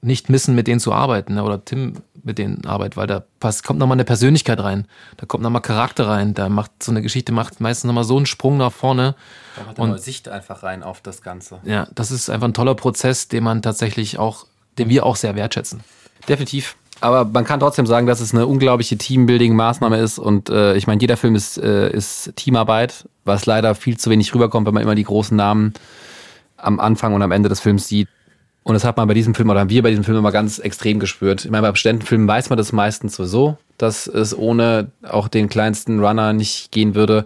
nicht 0.00 0.28
missen, 0.28 0.54
mit 0.54 0.66
denen 0.66 0.80
zu 0.80 0.92
arbeiten 0.92 1.34
ne? 1.34 1.42
oder 1.42 1.64
Tim 1.64 1.94
mit 2.22 2.38
denen 2.38 2.64
arbeitet, 2.66 2.96
weil 2.96 3.06
da 3.06 3.24
passt, 3.40 3.64
kommt 3.64 3.78
nochmal 3.78 3.96
eine 3.96 4.04
Persönlichkeit 4.04 4.60
rein, 4.60 4.86
da 5.16 5.26
kommt 5.26 5.42
nochmal 5.42 5.62
Charakter 5.62 6.08
rein, 6.08 6.34
da 6.34 6.48
macht 6.48 6.82
so 6.82 6.92
eine 6.92 7.02
Geschichte 7.02 7.32
macht 7.32 7.60
meistens 7.60 7.88
nochmal 7.88 8.04
so 8.04 8.16
einen 8.16 8.26
Sprung 8.26 8.56
nach 8.58 8.72
vorne. 8.72 9.14
Da 9.56 9.66
hat 9.66 9.80
eine 9.80 9.98
Sicht 9.98 10.28
einfach 10.28 10.62
rein 10.62 10.82
auf 10.82 11.00
das 11.00 11.22
Ganze. 11.22 11.58
Ja, 11.64 11.88
das 11.94 12.10
ist 12.10 12.28
einfach 12.28 12.46
ein 12.46 12.54
toller 12.54 12.74
Prozess, 12.74 13.28
den 13.28 13.44
man 13.44 13.62
tatsächlich 13.62 14.18
auch, 14.18 14.46
den 14.78 14.88
wir 14.88 15.06
auch 15.06 15.16
sehr 15.16 15.34
wertschätzen. 15.34 15.80
Definitiv. 16.28 16.76
aber 17.00 17.24
man 17.24 17.44
kann 17.44 17.60
trotzdem 17.60 17.86
sagen, 17.86 18.06
dass 18.06 18.20
es 18.20 18.34
eine 18.34 18.46
unglaubliche 18.46 18.96
Teambuilding-Maßnahme 18.96 19.98
ist. 19.98 20.18
Und 20.18 20.50
äh, 20.50 20.74
ich 20.74 20.86
meine, 20.86 21.00
jeder 21.00 21.16
Film 21.16 21.34
ist, 21.34 21.56
äh, 21.56 21.90
ist 21.90 22.32
Teamarbeit, 22.36 23.08
was 23.24 23.46
leider 23.46 23.74
viel 23.74 23.96
zu 23.96 24.10
wenig 24.10 24.34
rüberkommt, 24.34 24.66
wenn 24.66 24.74
man 24.74 24.82
immer 24.82 24.96
die 24.96 25.04
großen 25.04 25.36
Namen 25.36 25.72
am 26.56 26.80
Anfang 26.80 27.14
und 27.14 27.22
am 27.22 27.30
Ende 27.30 27.48
des 27.48 27.60
Films 27.60 27.88
sieht. 27.88 28.08
Und 28.68 28.74
das 28.74 28.84
hat 28.84 28.98
man 28.98 29.08
bei 29.08 29.14
diesem 29.14 29.34
Film 29.34 29.48
oder 29.48 29.60
haben 29.60 29.70
wir 29.70 29.82
bei 29.82 29.88
diesem 29.88 30.04
Film 30.04 30.18
immer 30.18 30.30
ganz 30.30 30.58
extrem 30.58 31.00
gespürt. 31.00 31.46
Ich 31.46 31.50
meine, 31.50 31.66
bei 31.66 31.72
bestimmten 31.72 32.04
Filmen 32.04 32.28
weiß 32.28 32.50
man 32.50 32.58
das 32.58 32.70
meistens 32.70 33.16
sowieso, 33.16 33.56
dass 33.78 34.06
es 34.06 34.36
ohne 34.36 34.90
auch 35.08 35.28
den 35.28 35.48
kleinsten 35.48 36.04
Runner 36.04 36.34
nicht 36.34 36.70
gehen 36.70 36.94
würde. 36.94 37.24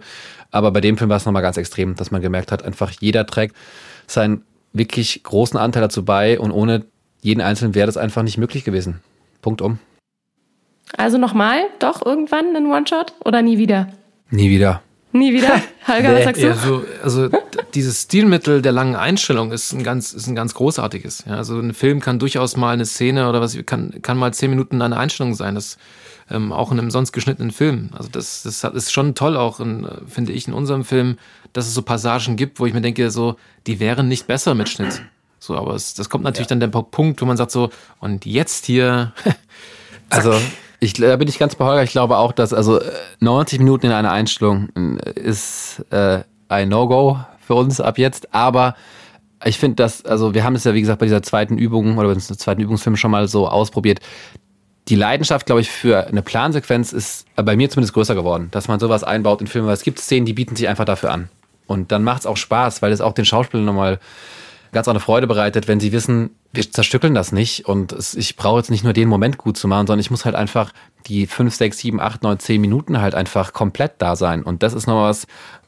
Aber 0.51 0.71
bei 0.71 0.79
dem 0.79 0.97
Film 0.97 1.09
war 1.09 1.17
es 1.17 1.25
nochmal 1.25 1.41
ganz 1.41 1.57
extrem, 1.57 1.97
dass 1.97 2.11
man 2.11 2.21
gemerkt 2.21 2.53
hat, 2.53 2.63
einfach 2.63 2.91
jeder 2.97 3.25
trägt 3.25 3.57
seinen 4.07 4.45
wirklich 4.71 5.21
großen 5.21 5.59
Anteil 5.59 5.81
dazu 5.81 6.05
bei 6.05 6.39
und 6.39 6.51
ohne 6.51 6.85
jeden 7.19 7.41
Einzelnen 7.41 7.75
wäre 7.75 7.87
das 7.87 7.97
einfach 7.97 8.23
nicht 8.23 8.37
möglich 8.37 8.63
gewesen. 8.63 9.01
Punkt 9.41 9.61
um. 9.61 9.79
Also 10.95 11.17
nochmal, 11.17 11.59
doch 11.79 12.05
irgendwann 12.05 12.55
ein 12.55 12.67
One-Shot 12.67 13.15
oder 13.25 13.41
nie 13.41 13.57
wieder? 13.57 13.89
Nie 14.29 14.49
wieder. 14.49 14.81
Nie 15.13 15.33
wieder? 15.33 15.61
Holger, 15.87 16.09
nee. 16.09 16.17
was 16.17 16.23
sagst 16.23 16.41
du? 16.41 16.47
Ja, 16.47 16.55
so, 16.55 16.85
also 17.03 17.29
dieses 17.73 18.01
Stilmittel 18.01 18.61
der 18.61 18.71
langen 18.71 18.95
Einstellung 18.95 19.51
ist 19.51 19.71
ein 19.71 19.83
ganz, 19.83 20.11
ist 20.11 20.27
ein 20.27 20.35
ganz 20.35 20.55
großartiges. 20.55 21.25
Ja, 21.27 21.37
also 21.37 21.59
ein 21.59 21.73
Film 21.73 21.99
kann 21.99 22.19
durchaus 22.19 22.57
mal 22.57 22.73
eine 22.73 22.85
Szene 22.85 23.29
oder 23.29 23.39
was 23.39 23.57
kann, 23.65 24.01
kann 24.01 24.17
mal 24.17 24.33
zehn 24.33 24.49
Minuten 24.49 24.81
eine 24.81 24.97
Einstellung 24.97 25.35
sein. 25.35 25.55
Das 25.55 25.77
ähm, 26.31 26.51
auch 26.51 26.71
in 26.71 26.79
einem 26.79 26.91
sonst 26.91 27.11
geschnittenen 27.11 27.51
Film. 27.51 27.89
Also 27.93 28.09
das, 28.11 28.43
das 28.43 28.63
ist 28.63 28.91
schon 28.91 29.15
toll 29.15 29.37
auch, 29.37 29.59
in, 29.59 29.87
finde 30.07 30.31
ich, 30.31 30.47
in 30.47 30.53
unserem 30.53 30.83
Film, 30.83 31.17
dass 31.53 31.67
es 31.67 31.73
so 31.73 31.81
Passagen 31.81 32.35
gibt, 32.35 32.59
wo 32.59 32.65
ich 32.65 32.73
mir 32.73 32.81
denke, 32.81 33.11
so 33.11 33.35
die 33.67 33.79
wären 33.79 34.07
nicht 34.07 34.27
besser 34.27 34.55
mit 34.55 34.69
Schnitt. 34.69 35.03
So, 35.39 35.55
aber 35.55 35.75
es, 35.75 35.93
das 35.93 36.09
kommt 36.09 36.23
natürlich 36.23 36.49
ja. 36.49 36.55
dann 36.55 36.71
der 36.71 36.81
Punkt, 36.81 37.21
wo 37.21 37.25
man 37.25 37.37
sagt 37.37 37.51
so 37.51 37.69
und 37.99 38.25
jetzt 38.25 38.65
hier. 38.65 39.13
also 40.09 40.33
ich, 40.83 40.93
da 40.93 41.15
bin 41.15 41.27
ich 41.27 41.39
ganz 41.39 41.55
bei. 41.55 41.83
Ich 41.83 41.91
glaube 41.91 42.17
auch, 42.17 42.31
dass 42.31 42.53
also 42.53 42.79
90 43.21 43.59
äh, 43.59 43.63
Minuten 43.63 43.85
in 43.87 43.91
einer 43.91 44.11
Einstellung 44.11 44.69
äh, 44.75 45.19
ist 45.19 45.83
äh, 45.91 46.23
ein 46.49 46.69
No-Go 46.69 47.19
für 47.39 47.55
uns 47.55 47.79
ab 47.79 47.97
jetzt. 47.97 48.33
Aber 48.33 48.75
ich 49.45 49.57
finde 49.57 49.75
dass, 49.75 50.05
also 50.05 50.33
wir 50.33 50.43
haben 50.43 50.55
es 50.55 50.65
ja, 50.65 50.73
wie 50.73 50.81
gesagt, 50.81 50.99
bei 50.99 51.05
dieser 51.05 51.23
zweiten 51.23 51.57
Übung 51.57 51.97
oder 51.97 52.09
bei 52.09 52.13
dem 52.13 52.21
zweiten 52.21 52.61
Übungsfilm 52.61 52.97
schon 52.97 53.11
mal 53.11 53.27
so 53.27 53.47
ausprobiert. 53.47 53.99
Die 54.89 54.95
Leidenschaft, 54.95 55.45
glaube 55.45 55.61
ich, 55.61 55.69
für 55.69 56.07
eine 56.07 56.21
Plansequenz 56.21 56.91
ist 56.91 57.25
bei 57.35 57.55
mir 57.55 57.69
zumindest 57.69 57.93
größer 57.93 58.15
geworden, 58.15 58.49
dass 58.51 58.67
man 58.67 58.81
sowas 58.81 59.05
einbaut 59.05 59.39
in 59.39 59.47
Filme, 59.47 59.67
weil 59.67 59.75
es 59.75 59.83
gibt 59.83 59.99
Szenen, 59.99 60.25
die 60.25 60.33
bieten 60.33 60.57
sich 60.57 60.67
einfach 60.67 60.85
dafür 60.85 61.11
an. 61.11 61.29
Und 61.65 61.93
dann 61.93 62.03
macht 62.03 62.21
es 62.21 62.25
auch 62.25 62.35
Spaß, 62.35 62.81
weil 62.81 62.91
es 62.91 62.99
auch 62.99 63.13
den 63.13 63.23
Schauspielern 63.23 63.65
nochmal 63.65 63.99
ganz 64.73 64.89
andere 64.89 65.03
Freude 65.03 65.27
bereitet, 65.27 65.69
wenn 65.69 65.79
sie 65.79 65.93
wissen, 65.93 66.31
wir 66.53 66.71
zerstückeln 66.71 67.15
das 67.15 67.31
nicht 67.31 67.65
und 67.65 67.91
es, 67.91 68.13
ich 68.13 68.35
brauche 68.35 68.59
jetzt 68.59 68.69
nicht 68.69 68.83
nur 68.83 68.93
den 68.93 69.09
Moment 69.09 69.37
gut 69.37 69.57
zu 69.57 69.67
machen, 69.67 69.87
sondern 69.87 69.99
ich 70.01 70.11
muss 70.11 70.23
halt 70.23 70.35
einfach 70.35 70.71
die 71.07 71.25
5, 71.25 71.53
6, 71.53 71.77
7, 71.79 71.99
8, 71.99 72.21
9, 72.21 72.39
10 72.39 72.61
Minuten 72.61 73.01
halt 73.01 73.15
einfach 73.15 73.53
komplett 73.53 73.93
da 73.97 74.15
sein. 74.15 74.43
Und 74.43 74.61
das 74.61 74.73
ist 74.73 74.85
noch 74.85 75.01
was, 75.01 75.25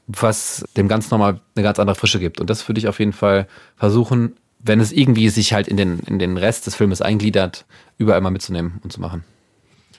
was 0.07 0.63
dem 0.77 0.87
ganz 0.87 1.09
nochmal 1.09 1.41
eine 1.55 1.63
ganz 1.63 1.79
andere 1.79 1.95
Frische 1.95 2.19
gibt. 2.19 2.39
Und 2.39 2.49
das 2.49 2.67
würde 2.69 2.79
ich 2.79 2.87
auf 2.87 2.99
jeden 2.99 3.13
Fall 3.13 3.47
versuchen, 3.75 4.35
wenn 4.59 4.79
es 4.79 4.91
irgendwie 4.91 5.29
sich 5.29 5.53
halt 5.53 5.67
in 5.67 5.77
den, 5.77 5.99
in 5.99 6.19
den 6.19 6.37
Rest 6.37 6.67
des 6.67 6.75
Filmes 6.75 7.01
eingliedert, 7.01 7.65
überall 7.97 8.21
mal 8.21 8.29
mitzunehmen 8.29 8.79
und 8.83 8.93
zu 8.93 9.01
machen. 9.01 9.23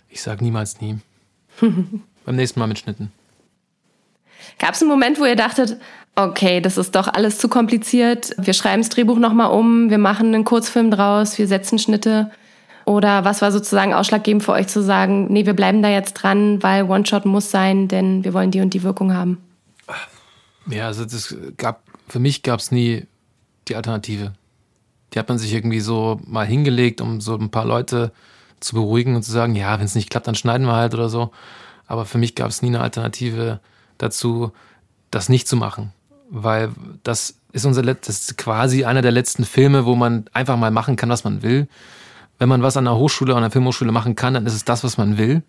Ich 0.08 0.22
sage 0.22 0.44
niemals 0.44 0.80
nie. 0.80 0.98
Beim 2.24 2.36
nächsten 2.36 2.60
Mal 2.60 2.66
mit 2.68 2.78
Schnitten. 2.78 3.10
Gab 4.58 4.74
es 4.74 4.80
einen 4.80 4.90
Moment, 4.90 5.20
wo 5.20 5.24
ihr 5.24 5.36
dachtet, 5.36 5.78
okay, 6.16 6.60
das 6.60 6.78
ist 6.78 6.94
doch 6.94 7.08
alles 7.08 7.38
zu 7.38 7.48
kompliziert, 7.48 8.34
wir 8.38 8.54
schreiben 8.54 8.82
das 8.82 8.88
Drehbuch 8.88 9.18
nochmal 9.18 9.50
um, 9.50 9.90
wir 9.90 9.98
machen 9.98 10.34
einen 10.34 10.44
Kurzfilm 10.44 10.90
draus, 10.90 11.38
wir 11.38 11.46
setzen 11.46 11.78
Schnitte? 11.78 12.30
Oder 12.86 13.24
was 13.24 13.42
war 13.42 13.50
sozusagen 13.50 13.92
ausschlaggebend 13.92 14.44
für 14.44 14.52
euch 14.52 14.68
zu 14.68 14.80
sagen, 14.80 15.26
nee, 15.30 15.44
wir 15.44 15.54
bleiben 15.54 15.82
da 15.82 15.88
jetzt 15.88 16.14
dran, 16.14 16.62
weil 16.62 16.84
One-Shot 16.84 17.26
muss 17.26 17.50
sein, 17.50 17.88
denn 17.88 18.24
wir 18.24 18.32
wollen 18.32 18.52
die 18.52 18.60
und 18.60 18.74
die 18.74 18.84
Wirkung 18.84 19.12
haben? 19.12 19.38
Ja, 20.68 20.86
also 20.86 21.04
das 21.04 21.36
gab, 21.56 21.82
für 22.08 22.20
mich 22.20 22.42
gab 22.42 22.60
es 22.60 22.70
nie 22.70 23.06
die 23.68 23.76
Alternative. 23.76 24.34
Die 25.12 25.18
hat 25.18 25.28
man 25.28 25.38
sich 25.38 25.52
irgendwie 25.52 25.80
so 25.80 26.20
mal 26.24 26.46
hingelegt, 26.46 27.00
um 27.00 27.20
so 27.20 27.34
ein 27.36 27.50
paar 27.50 27.64
Leute 27.64 28.12
zu 28.60 28.76
beruhigen 28.76 29.16
und 29.16 29.22
zu 29.22 29.32
sagen, 29.32 29.56
ja, 29.56 29.78
wenn 29.78 29.86
es 29.86 29.94
nicht 29.94 30.10
klappt, 30.10 30.28
dann 30.28 30.34
schneiden 30.34 30.66
wir 30.66 30.74
halt 30.74 30.94
oder 30.94 31.08
so. 31.08 31.30
Aber 31.86 32.04
für 32.04 32.18
mich 32.18 32.34
gab 32.34 32.50
es 32.50 32.62
nie 32.62 32.68
eine 32.68 32.80
Alternative 32.80 33.60
dazu, 33.98 34.52
das 35.10 35.28
nicht 35.28 35.48
zu 35.48 35.56
machen. 35.56 35.92
Weil 36.28 36.70
das 37.02 37.36
ist 37.52 37.64
unser 37.64 37.82
das 37.82 38.08
ist 38.08 38.36
quasi 38.36 38.84
einer 38.84 39.02
der 39.02 39.12
letzten 39.12 39.44
Filme, 39.44 39.86
wo 39.86 39.94
man 39.94 40.26
einfach 40.32 40.56
mal 40.56 40.70
machen 40.70 40.96
kann, 40.96 41.08
was 41.08 41.24
man 41.24 41.42
will. 41.42 41.68
Wenn 42.38 42.48
man 42.48 42.62
was 42.62 42.76
an 42.76 42.84
der 42.84 42.96
Hochschule, 42.96 43.34
an 43.34 43.42
der 43.42 43.50
Filmhochschule 43.50 43.92
machen 43.92 44.14
kann, 44.14 44.34
dann 44.34 44.44
ist 44.44 44.54
es 44.54 44.64
das, 44.64 44.84
was 44.84 44.98
man 44.98 45.16
will. 45.16 45.42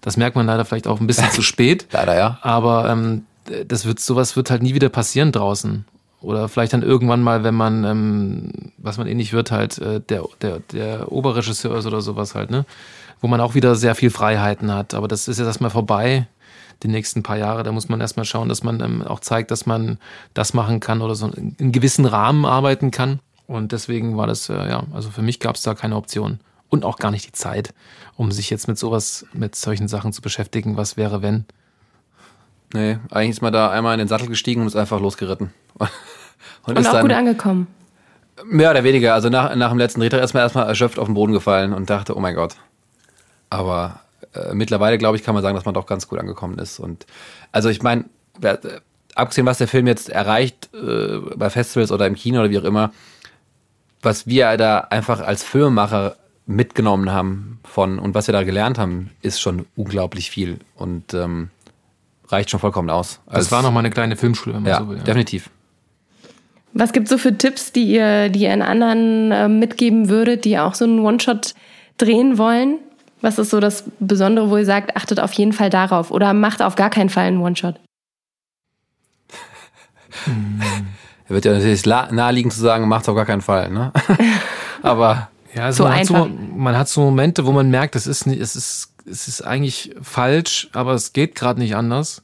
Das 0.00 0.16
merkt 0.16 0.36
man 0.36 0.46
leider 0.46 0.64
vielleicht 0.64 0.86
auch 0.86 1.00
ein 1.00 1.06
bisschen 1.06 1.30
zu 1.32 1.42
spät. 1.42 1.86
Leider, 1.92 2.16
ja. 2.16 2.38
Aber 2.42 2.88
ähm, 2.88 3.26
das 3.68 3.84
wird, 3.84 4.00
sowas 4.00 4.36
wird 4.36 4.50
halt 4.50 4.62
nie 4.62 4.74
wieder 4.74 4.88
passieren 4.88 5.32
draußen. 5.32 5.84
Oder 6.22 6.48
vielleicht 6.48 6.72
dann 6.72 6.82
irgendwann 6.82 7.22
mal, 7.22 7.44
wenn 7.44 7.54
man, 7.54 7.84
ähm, 7.84 8.72
was 8.78 8.96
man 8.96 9.06
ähnlich 9.06 9.32
wird, 9.32 9.50
halt 9.50 9.78
äh, 9.78 10.00
der, 10.00 10.24
der, 10.40 10.60
der 10.72 11.12
Oberregisseur 11.12 11.76
ist 11.76 11.86
oder 11.86 12.00
sowas 12.00 12.34
halt, 12.34 12.50
ne? 12.50 12.64
Wo 13.20 13.28
man 13.28 13.40
auch 13.40 13.54
wieder 13.54 13.74
sehr 13.74 13.94
viel 13.94 14.10
Freiheiten 14.10 14.72
hat. 14.72 14.94
Aber 14.94 15.08
das 15.08 15.28
ist 15.28 15.38
jetzt 15.38 15.46
erstmal 15.46 15.70
vorbei, 15.70 16.26
die 16.82 16.88
nächsten 16.88 17.22
paar 17.22 17.36
Jahre. 17.36 17.62
Da 17.62 17.72
muss 17.72 17.88
man 17.88 18.00
erstmal 18.00 18.24
schauen, 18.24 18.48
dass 18.48 18.62
man 18.62 18.80
ähm, 18.80 19.02
auch 19.02 19.20
zeigt, 19.20 19.50
dass 19.50 19.66
man 19.66 19.98
das 20.34 20.54
machen 20.54 20.80
kann 20.80 21.02
oder 21.02 21.14
so 21.14 21.28
in 21.28 21.72
gewissen 21.72 22.04
Rahmen 22.04 22.44
arbeiten 22.44 22.90
kann. 22.90 23.20
Und 23.46 23.72
deswegen 23.72 24.16
war 24.16 24.26
das, 24.26 24.48
äh, 24.48 24.68
ja, 24.68 24.84
also 24.92 25.10
für 25.10 25.22
mich 25.22 25.40
gab 25.40 25.56
es 25.56 25.62
da 25.62 25.74
keine 25.74 25.96
Option. 25.96 26.40
Und 26.68 26.84
auch 26.84 26.98
gar 26.98 27.12
nicht 27.12 27.26
die 27.26 27.32
Zeit, 27.32 27.72
um 28.16 28.32
sich 28.32 28.50
jetzt 28.50 28.66
mit 28.66 28.76
sowas, 28.76 29.24
mit 29.32 29.54
solchen 29.54 29.86
Sachen 29.86 30.12
zu 30.12 30.20
beschäftigen. 30.20 30.76
Was 30.76 30.96
wäre, 30.96 31.22
wenn? 31.22 31.44
Nee, 32.74 32.98
eigentlich 33.10 33.30
ist 33.30 33.42
man 33.42 33.52
da 33.52 33.70
einmal 33.70 33.94
in 33.94 33.98
den 33.98 34.08
Sattel 34.08 34.26
gestiegen 34.26 34.62
und 34.62 34.66
ist 34.66 34.76
einfach 34.76 35.00
losgeritten. 35.00 35.52
Und, 36.64 36.78
und 36.78 36.86
auch 36.86 36.92
dann, 36.92 37.02
gut 37.02 37.12
angekommen. 37.12 37.66
Mehr 38.44 38.70
oder 38.70 38.82
weniger. 38.82 39.14
Also 39.14 39.28
nach, 39.28 39.54
nach 39.54 39.70
dem 39.70 39.78
letzten 39.78 40.00
Drehtag 40.00 40.22
ist 40.22 40.34
man 40.34 40.42
erstmal 40.42 40.66
erschöpft 40.66 40.98
auf 40.98 41.06
den 41.06 41.14
Boden 41.14 41.32
gefallen 41.32 41.72
und 41.72 41.88
dachte, 41.88 42.16
oh 42.16 42.20
mein 42.20 42.34
Gott. 42.34 42.56
Aber 43.50 44.00
äh, 44.36 44.54
mittlerweile, 44.54 44.98
glaube 44.98 45.16
ich, 45.16 45.22
kann 45.22 45.34
man 45.34 45.42
sagen, 45.42 45.54
dass 45.54 45.64
man 45.64 45.74
doch 45.74 45.86
ganz 45.86 46.08
gut 46.08 46.18
angekommen 46.18 46.58
ist. 46.58 46.78
Und 46.78 47.06
also 47.52 47.68
ich 47.68 47.82
meine, 47.82 48.04
äh, 48.42 48.56
abgesehen, 49.14 49.46
was 49.46 49.58
der 49.58 49.68
Film 49.68 49.86
jetzt 49.86 50.08
erreicht, 50.08 50.70
äh, 50.74 51.18
bei 51.36 51.50
Festivals 51.50 51.90
oder 51.90 52.06
im 52.06 52.14
Kino 52.14 52.40
oder 52.40 52.50
wie 52.50 52.58
auch 52.58 52.64
immer, 52.64 52.92
was 54.02 54.26
wir 54.26 54.56
da 54.56 54.80
einfach 54.90 55.20
als 55.20 55.42
Filmemacher 55.42 56.16
mitgenommen 56.46 57.10
haben 57.10 57.58
von 57.64 57.98
und 57.98 58.14
was 58.14 58.28
wir 58.28 58.32
da 58.32 58.44
gelernt 58.44 58.78
haben, 58.78 59.10
ist 59.20 59.40
schon 59.40 59.66
unglaublich 59.74 60.30
viel 60.30 60.60
und 60.76 61.12
ähm, 61.12 61.50
reicht 62.28 62.50
schon 62.50 62.60
vollkommen 62.60 62.90
aus. 62.90 63.20
Also 63.26 63.38
das 63.40 63.52
war 63.52 63.62
noch 63.62 63.72
mal 63.72 63.80
eine 63.80 63.90
kleine 63.90 64.16
Filmschule, 64.16 64.54
wenn 64.54 64.62
man 64.62 64.70
ja, 64.70 64.78
so 64.78 64.88
will. 64.88 64.98
Ja. 64.98 65.02
Definitiv. 65.02 65.50
Was 66.72 66.92
gibt 66.92 67.06
es 67.06 67.10
so 67.10 67.18
für 67.18 67.36
Tipps, 67.36 67.72
die 67.72 67.84
ihr, 67.84 68.28
die 68.28 68.40
ihr 68.40 68.52
in 68.52 68.62
anderen 68.62 69.32
äh, 69.32 69.48
mitgeben 69.48 70.08
würdet, 70.08 70.44
die 70.44 70.58
auch 70.58 70.74
so 70.74 70.84
einen 70.84 71.00
One-Shot 71.00 71.54
drehen 71.96 72.38
wollen? 72.38 72.78
Was 73.26 73.40
ist 73.40 73.50
so 73.50 73.58
das 73.58 73.82
Besondere, 73.98 74.50
wo 74.50 74.56
ihr 74.56 74.64
sagt, 74.64 74.96
achtet 74.96 75.18
auf 75.18 75.32
jeden 75.32 75.52
Fall 75.52 75.68
darauf 75.68 76.12
oder 76.12 76.32
macht 76.32 76.62
auf 76.62 76.76
gar 76.76 76.90
keinen 76.90 77.08
Fall 77.08 77.24
einen 77.24 77.40
One-Shot? 77.40 77.74
Er 81.24 81.30
wird 81.34 81.44
ja 81.44 81.54
natürlich 81.54 81.84
naheliegend 81.84 82.52
zu 82.52 82.60
sagen, 82.60 82.86
macht 82.86 83.08
auf 83.08 83.16
gar 83.16 83.26
keinen 83.26 83.40
Fall, 83.40 83.68
ne? 83.72 83.90
Aber 84.82 85.28
ja, 85.56 85.64
also 85.64 85.82
so 85.82 85.88
man, 85.88 85.98
einfach. 85.98 86.14
Hat 86.14 86.28
so, 86.28 86.56
man 86.56 86.78
hat 86.78 86.88
so 86.88 87.00
Momente, 87.00 87.46
wo 87.46 87.50
man 87.50 87.68
merkt, 87.68 87.96
es 87.96 88.06
ist, 88.06 88.28
es 88.28 88.54
ist, 88.54 88.92
es 89.10 89.26
ist 89.26 89.42
eigentlich 89.42 89.92
falsch, 90.00 90.68
aber 90.72 90.92
es 90.92 91.12
geht 91.12 91.34
gerade 91.34 91.58
nicht 91.58 91.74
anders. 91.74 92.22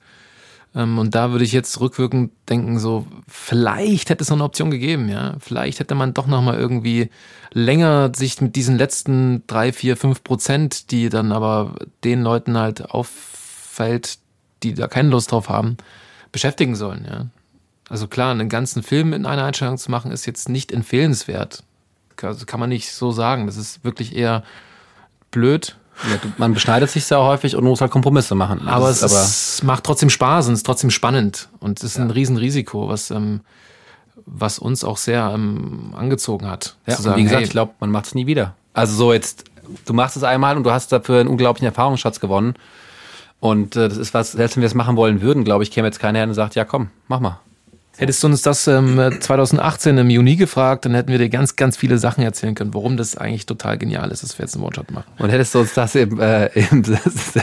Ähm, 0.74 0.98
und 0.98 1.14
da 1.14 1.30
würde 1.30 1.44
ich 1.44 1.52
jetzt 1.52 1.80
rückwirkend 1.80 2.32
denken, 2.48 2.78
so, 2.78 3.06
vielleicht 3.28 4.10
hätte 4.10 4.22
es 4.22 4.30
noch 4.30 4.36
eine 4.36 4.44
Option 4.44 4.70
gegeben, 4.70 5.08
ja. 5.08 5.36
Vielleicht 5.38 5.80
hätte 5.80 5.94
man 5.94 6.14
doch 6.14 6.26
noch 6.26 6.42
mal 6.42 6.58
irgendwie 6.58 7.10
länger 7.52 8.12
sich 8.14 8.40
mit 8.40 8.56
diesen 8.56 8.78
letzten 8.78 9.46
drei, 9.46 9.72
vier, 9.72 9.96
fünf 9.96 10.24
Prozent, 10.24 10.90
die 10.90 11.08
dann 11.08 11.32
aber 11.32 11.74
den 12.04 12.22
Leuten 12.22 12.56
halt 12.56 12.90
auffällt, 12.90 14.18
die 14.62 14.74
da 14.74 14.88
keine 14.88 15.10
Lust 15.10 15.32
drauf 15.32 15.48
haben, 15.48 15.76
beschäftigen 16.30 16.76
sollen, 16.76 17.06
ja. 17.08 17.26
Also 17.88 18.08
klar, 18.08 18.30
einen 18.30 18.48
ganzen 18.48 18.82
Film 18.82 19.12
in 19.12 19.26
einer 19.26 19.44
Einstellung 19.44 19.76
zu 19.76 19.90
machen, 19.90 20.12
ist 20.12 20.24
jetzt 20.24 20.48
nicht 20.48 20.72
empfehlenswert. 20.72 21.62
Also 22.22 22.46
kann 22.46 22.60
man 22.60 22.70
nicht 22.70 22.92
so 22.92 23.10
sagen. 23.10 23.46
Das 23.46 23.56
ist 23.56 23.84
wirklich 23.84 24.16
eher 24.16 24.44
blöd, 25.30 25.76
ja, 26.10 26.18
man 26.36 26.54
beschneidet 26.54 26.90
sich 26.90 27.04
sehr 27.04 27.20
häufig 27.20 27.56
und 27.56 27.64
muss 27.64 27.80
halt 27.80 27.90
Kompromisse 27.90 28.34
machen. 28.34 28.66
Aber 28.66 28.90
es, 28.90 29.02
aber 29.02 29.12
es, 29.12 29.62
macht 29.62 29.84
trotzdem 29.84 30.10
Spaß 30.10 30.48
und 30.48 30.54
es 30.54 30.60
ist 30.60 30.66
trotzdem 30.66 30.90
spannend. 30.90 31.48
Und 31.60 31.78
es 31.78 31.84
ist 31.84 31.96
ja. 31.96 32.02
ein 32.02 32.10
Riesenrisiko, 32.10 32.88
was, 32.88 33.10
ähm, 33.10 33.40
was 34.26 34.58
uns 34.58 34.84
auch 34.84 34.96
sehr 34.96 35.30
ähm, 35.34 35.94
angezogen 35.96 36.48
hat. 36.48 36.76
Ja, 36.86 36.96
sagen, 36.96 37.18
wie 37.18 37.22
gesagt, 37.24 37.38
hey, 37.38 37.44
ich 37.44 37.50
glaube, 37.50 37.72
man 37.80 37.90
macht 37.90 38.06
es 38.06 38.14
nie 38.14 38.26
wieder. 38.26 38.54
Also 38.74 38.94
so 38.94 39.12
jetzt, 39.12 39.44
du 39.84 39.92
machst 39.92 40.16
es 40.16 40.22
einmal 40.22 40.56
und 40.56 40.64
du 40.64 40.70
hast 40.70 40.92
dafür 40.92 41.20
einen 41.20 41.28
unglaublichen 41.28 41.66
Erfahrungsschatz 41.66 42.20
gewonnen. 42.20 42.54
Und 43.40 43.76
äh, 43.76 43.88
das 43.88 43.98
ist 43.98 44.14
was, 44.14 44.32
selbst 44.32 44.56
wenn 44.56 44.62
wir 44.62 44.68
es 44.68 44.74
machen 44.74 44.96
wollen 44.96 45.20
würden, 45.20 45.44
glaube 45.44 45.64
ich, 45.64 45.70
käme 45.70 45.88
jetzt 45.88 45.98
keiner 45.98 46.18
her 46.20 46.28
und 46.28 46.34
sagt, 46.34 46.54
ja 46.54 46.64
komm, 46.64 46.90
mach 47.08 47.20
mal. 47.20 47.40
Hättest 47.98 48.22
du 48.22 48.26
uns 48.28 48.40
das 48.40 48.66
ähm, 48.68 48.98
2018 49.20 49.98
im 49.98 50.08
Juni 50.08 50.36
gefragt, 50.36 50.86
dann 50.86 50.94
hätten 50.94 51.10
wir 51.10 51.18
dir 51.18 51.28
ganz, 51.28 51.56
ganz 51.56 51.76
viele 51.76 51.98
Sachen 51.98 52.24
erzählen 52.24 52.54
können, 52.54 52.72
warum 52.72 52.96
das 52.96 53.16
eigentlich 53.18 53.44
total 53.44 53.76
genial 53.76 54.10
ist, 54.10 54.22
dass 54.22 54.38
wir 54.38 54.44
jetzt 54.44 54.54
einen 54.54 54.64
One-Shot 54.64 54.90
machen. 54.90 55.12
Und 55.18 55.28
hättest 55.28 55.54
du 55.54 55.60
uns 55.60 55.74
das 55.74 55.94
im, 55.94 56.18
äh, 56.18 56.46
im, 56.46 56.82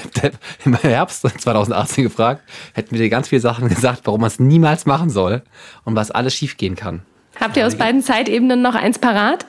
im 0.66 0.74
Herbst 0.76 1.22
2018 1.22 2.04
gefragt, 2.04 2.42
hätten 2.74 2.92
wir 2.92 3.00
dir 3.00 3.10
ganz 3.10 3.28
viele 3.28 3.42
Sachen 3.42 3.70
gesagt, 3.70 4.02
warum 4.06 4.22
man 4.22 4.28
es 4.28 4.40
niemals 4.40 4.88
machen 4.88 5.12
soll 5.12 5.44
und 5.84 5.96
was 5.96 6.10
alles 6.10 6.34
schiefgehen 6.34 6.76
kann. 6.76 7.02
Habt 7.40 7.56
ihr 7.56 7.68
aus 7.68 7.76
beiden 7.76 8.02
Zeitebenen 8.02 8.62
noch 8.62 8.76
eins 8.76 8.98
parat? 8.98 9.46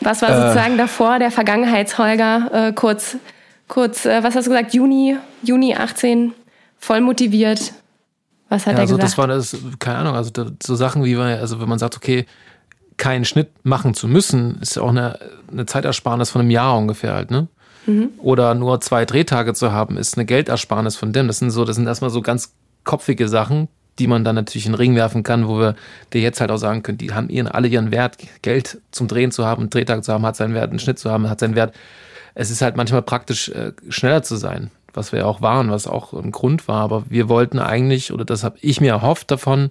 Was 0.00 0.22
war 0.22 0.28
sozusagen 0.30 0.74
äh, 0.74 0.78
davor, 0.78 1.18
der 1.18 1.30
Vergangenheitsholger, 1.30 2.68
äh, 2.68 2.72
kurz, 2.72 3.16
kurz, 3.66 4.06
äh, 4.06 4.22
was 4.22 4.34
hast 4.34 4.46
du 4.46 4.50
gesagt, 4.50 4.72
Juni, 4.72 5.16
Juni 5.42 5.74
18, 5.74 6.32
voll 6.78 7.00
motiviert, 7.00 7.72
was 8.48 8.66
hat 8.66 8.74
ja, 8.74 8.78
er 8.78 8.80
also 8.82 8.96
gesagt? 8.96 9.12
Das 9.12 9.18
war 9.18 9.26
das, 9.26 9.56
keine 9.78 9.98
Ahnung, 9.98 10.14
also 10.14 10.30
so 10.62 10.74
Sachen 10.74 11.04
wie, 11.04 11.16
also 11.16 11.60
wenn 11.60 11.68
man 11.68 11.78
sagt, 11.78 11.96
okay, 11.96 12.26
keinen 12.96 13.24
Schnitt 13.24 13.48
machen 13.64 13.94
zu 13.94 14.08
müssen, 14.08 14.58
ist 14.60 14.76
ja 14.76 14.82
auch 14.82 14.90
eine, 14.90 15.18
eine 15.50 15.66
Zeitersparnis 15.66 16.30
von 16.30 16.40
einem 16.40 16.50
Jahr 16.50 16.76
ungefähr 16.76 17.14
halt, 17.14 17.30
ne? 17.30 17.48
Mhm. 17.86 18.10
Oder 18.18 18.54
nur 18.54 18.80
zwei 18.80 19.04
Drehtage 19.04 19.54
zu 19.54 19.72
haben, 19.72 19.96
ist 19.96 20.18
eine 20.18 20.26
Geldersparnis 20.26 20.96
von 20.96 21.12
dem. 21.12 21.26
Das 21.26 21.38
sind 21.38 21.50
so, 21.50 21.64
das 21.64 21.76
sind 21.76 21.86
erstmal 21.86 22.10
so 22.10 22.20
ganz 22.20 22.52
kopfige 22.84 23.28
Sachen, 23.28 23.68
die 23.98 24.06
man 24.06 24.24
dann 24.24 24.34
natürlich 24.34 24.66
in 24.66 24.72
den 24.72 24.78
Ring 24.78 24.94
werfen 24.94 25.22
kann, 25.22 25.48
wo 25.48 25.58
wir 25.58 25.74
dir 26.12 26.20
jetzt 26.20 26.40
halt 26.40 26.50
auch 26.50 26.58
sagen 26.58 26.82
können, 26.82 26.98
die 26.98 27.12
haben 27.12 27.28
ihren, 27.28 27.46
alle 27.46 27.68
ihren 27.68 27.90
Wert. 27.90 28.18
Geld 28.42 28.80
zum 28.90 29.08
Drehen 29.08 29.30
zu 29.30 29.46
haben, 29.46 29.62
einen 29.62 29.70
Drehtag 29.70 30.04
zu 30.04 30.12
haben, 30.12 30.26
hat 30.26 30.36
seinen 30.36 30.54
Wert, 30.54 30.70
einen 30.70 30.78
Schnitt 30.80 30.98
zu 30.98 31.10
haben, 31.10 31.30
hat 31.30 31.40
seinen 31.40 31.54
Wert. 31.54 31.74
Es 32.34 32.50
ist 32.50 32.62
halt 32.62 32.76
manchmal 32.76 33.02
praktisch, 33.02 33.48
äh, 33.48 33.72
schneller 33.88 34.22
zu 34.22 34.36
sein 34.36 34.70
was 34.98 35.12
wir 35.12 35.26
auch 35.26 35.40
waren, 35.40 35.70
was 35.70 35.86
auch 35.86 36.12
ein 36.12 36.32
Grund 36.32 36.68
war. 36.68 36.82
Aber 36.82 37.04
wir 37.08 37.28
wollten 37.28 37.58
eigentlich, 37.58 38.12
oder 38.12 38.24
das 38.24 38.44
habe 38.44 38.58
ich 38.60 38.80
mir 38.80 38.90
erhofft 38.90 39.30
davon, 39.30 39.70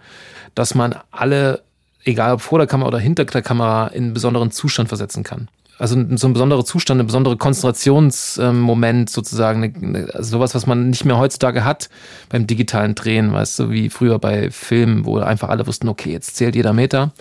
dass 0.55 0.73
man 0.73 0.95
alle, 1.11 1.61
egal 2.03 2.34
ob 2.34 2.41
vor 2.41 2.57
der 2.57 2.67
Kamera 2.67 2.88
oder 2.88 2.99
hinter 2.99 3.25
der 3.25 3.41
Kamera, 3.43 3.88
in 3.88 4.05
einen 4.05 4.13
besonderen 4.13 4.51
Zustand 4.51 4.88
versetzen 4.88 5.23
kann. 5.23 5.49
Also 5.80 5.95
so 6.15 6.28
ein 6.28 6.34
besonderer 6.34 6.65
Zustand, 6.65 6.99
ein 6.99 7.05
besonderer 7.05 7.36
Konzentrationsmoment 7.36 9.11
sozusagen, 9.11 10.09
also 10.11 10.38
sowas, 10.38 10.55
was 10.55 10.65
man 10.65 10.89
nicht 10.89 11.05
mehr 11.05 11.19
heutzutage 11.19 11.63
hat 11.63 11.89
beim 12.30 12.47
digitalen 12.47 12.95
Drehen, 12.95 13.32
weißt 13.32 13.59
du, 13.59 13.69
wie 13.69 13.89
früher 13.91 14.17
bei 14.17 14.49
Filmen, 14.49 15.05
wo 15.05 15.19
einfach 15.19 15.49
alle 15.49 15.67
wussten, 15.67 15.88
okay, 15.88 16.11
jetzt 16.11 16.36
zählt 16.36 16.55
jeder 16.55 16.73
Meter. 16.73 17.11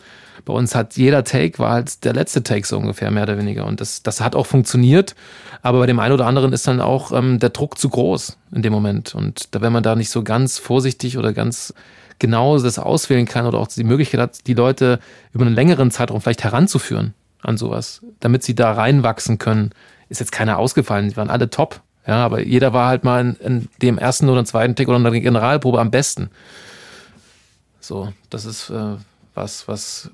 Bei 0.44 0.52
uns 0.52 0.74
hat 0.74 0.96
jeder 0.96 1.24
Take 1.24 1.58
war 1.58 1.72
halt 1.72 2.04
der 2.04 2.12
letzte 2.12 2.42
Take 2.42 2.66
so 2.66 2.76
ungefähr, 2.76 3.10
mehr 3.10 3.24
oder 3.24 3.38
weniger. 3.38 3.66
Und 3.66 3.80
das, 3.80 4.02
das 4.02 4.20
hat 4.20 4.36
auch 4.36 4.46
funktioniert. 4.46 5.14
Aber 5.62 5.80
bei 5.80 5.86
dem 5.86 5.98
einen 5.98 6.14
oder 6.14 6.26
anderen 6.26 6.52
ist 6.52 6.66
dann 6.68 6.80
auch 6.80 7.12
ähm, 7.12 7.38
der 7.38 7.50
Druck 7.50 7.78
zu 7.78 7.88
groß 7.88 8.36
in 8.52 8.62
dem 8.62 8.72
Moment. 8.72 9.14
Und 9.14 9.54
da, 9.54 9.60
wenn 9.60 9.72
man 9.72 9.82
da 9.82 9.96
nicht 9.96 10.10
so 10.10 10.22
ganz 10.22 10.58
vorsichtig 10.58 11.18
oder 11.18 11.32
ganz 11.32 11.74
genau 12.18 12.58
das 12.58 12.78
auswählen 12.78 13.26
kann 13.26 13.46
oder 13.46 13.58
auch 13.58 13.68
die 13.68 13.84
Möglichkeit 13.84 14.20
hat, 14.20 14.46
die 14.46 14.54
Leute 14.54 15.00
über 15.32 15.44
einen 15.44 15.54
längeren 15.54 15.90
Zeitraum 15.90 16.20
vielleicht 16.20 16.44
heranzuführen 16.44 17.14
an 17.42 17.56
sowas, 17.56 18.02
damit 18.20 18.42
sie 18.42 18.54
da 18.54 18.72
reinwachsen 18.72 19.38
können, 19.38 19.70
ist 20.08 20.20
jetzt 20.20 20.32
keiner 20.32 20.58
ausgefallen. 20.58 21.08
Die 21.08 21.16
waren 21.16 21.30
alle 21.30 21.50
top. 21.50 21.80
Ja, 22.06 22.24
aber 22.24 22.40
jeder 22.40 22.72
war 22.72 22.88
halt 22.88 23.02
mal 23.02 23.20
in, 23.20 23.34
in 23.36 23.68
dem 23.82 23.98
ersten 23.98 24.28
oder 24.28 24.44
zweiten 24.44 24.76
Take 24.76 24.88
oder 24.88 24.98
in 24.98 25.04
der 25.04 25.20
Generalprobe 25.20 25.80
am 25.80 25.90
besten. 25.90 26.30
So, 27.80 28.12
das 28.30 28.44
ist 28.44 28.70
äh, 28.70 28.96
was, 29.34 29.66
was 29.68 30.10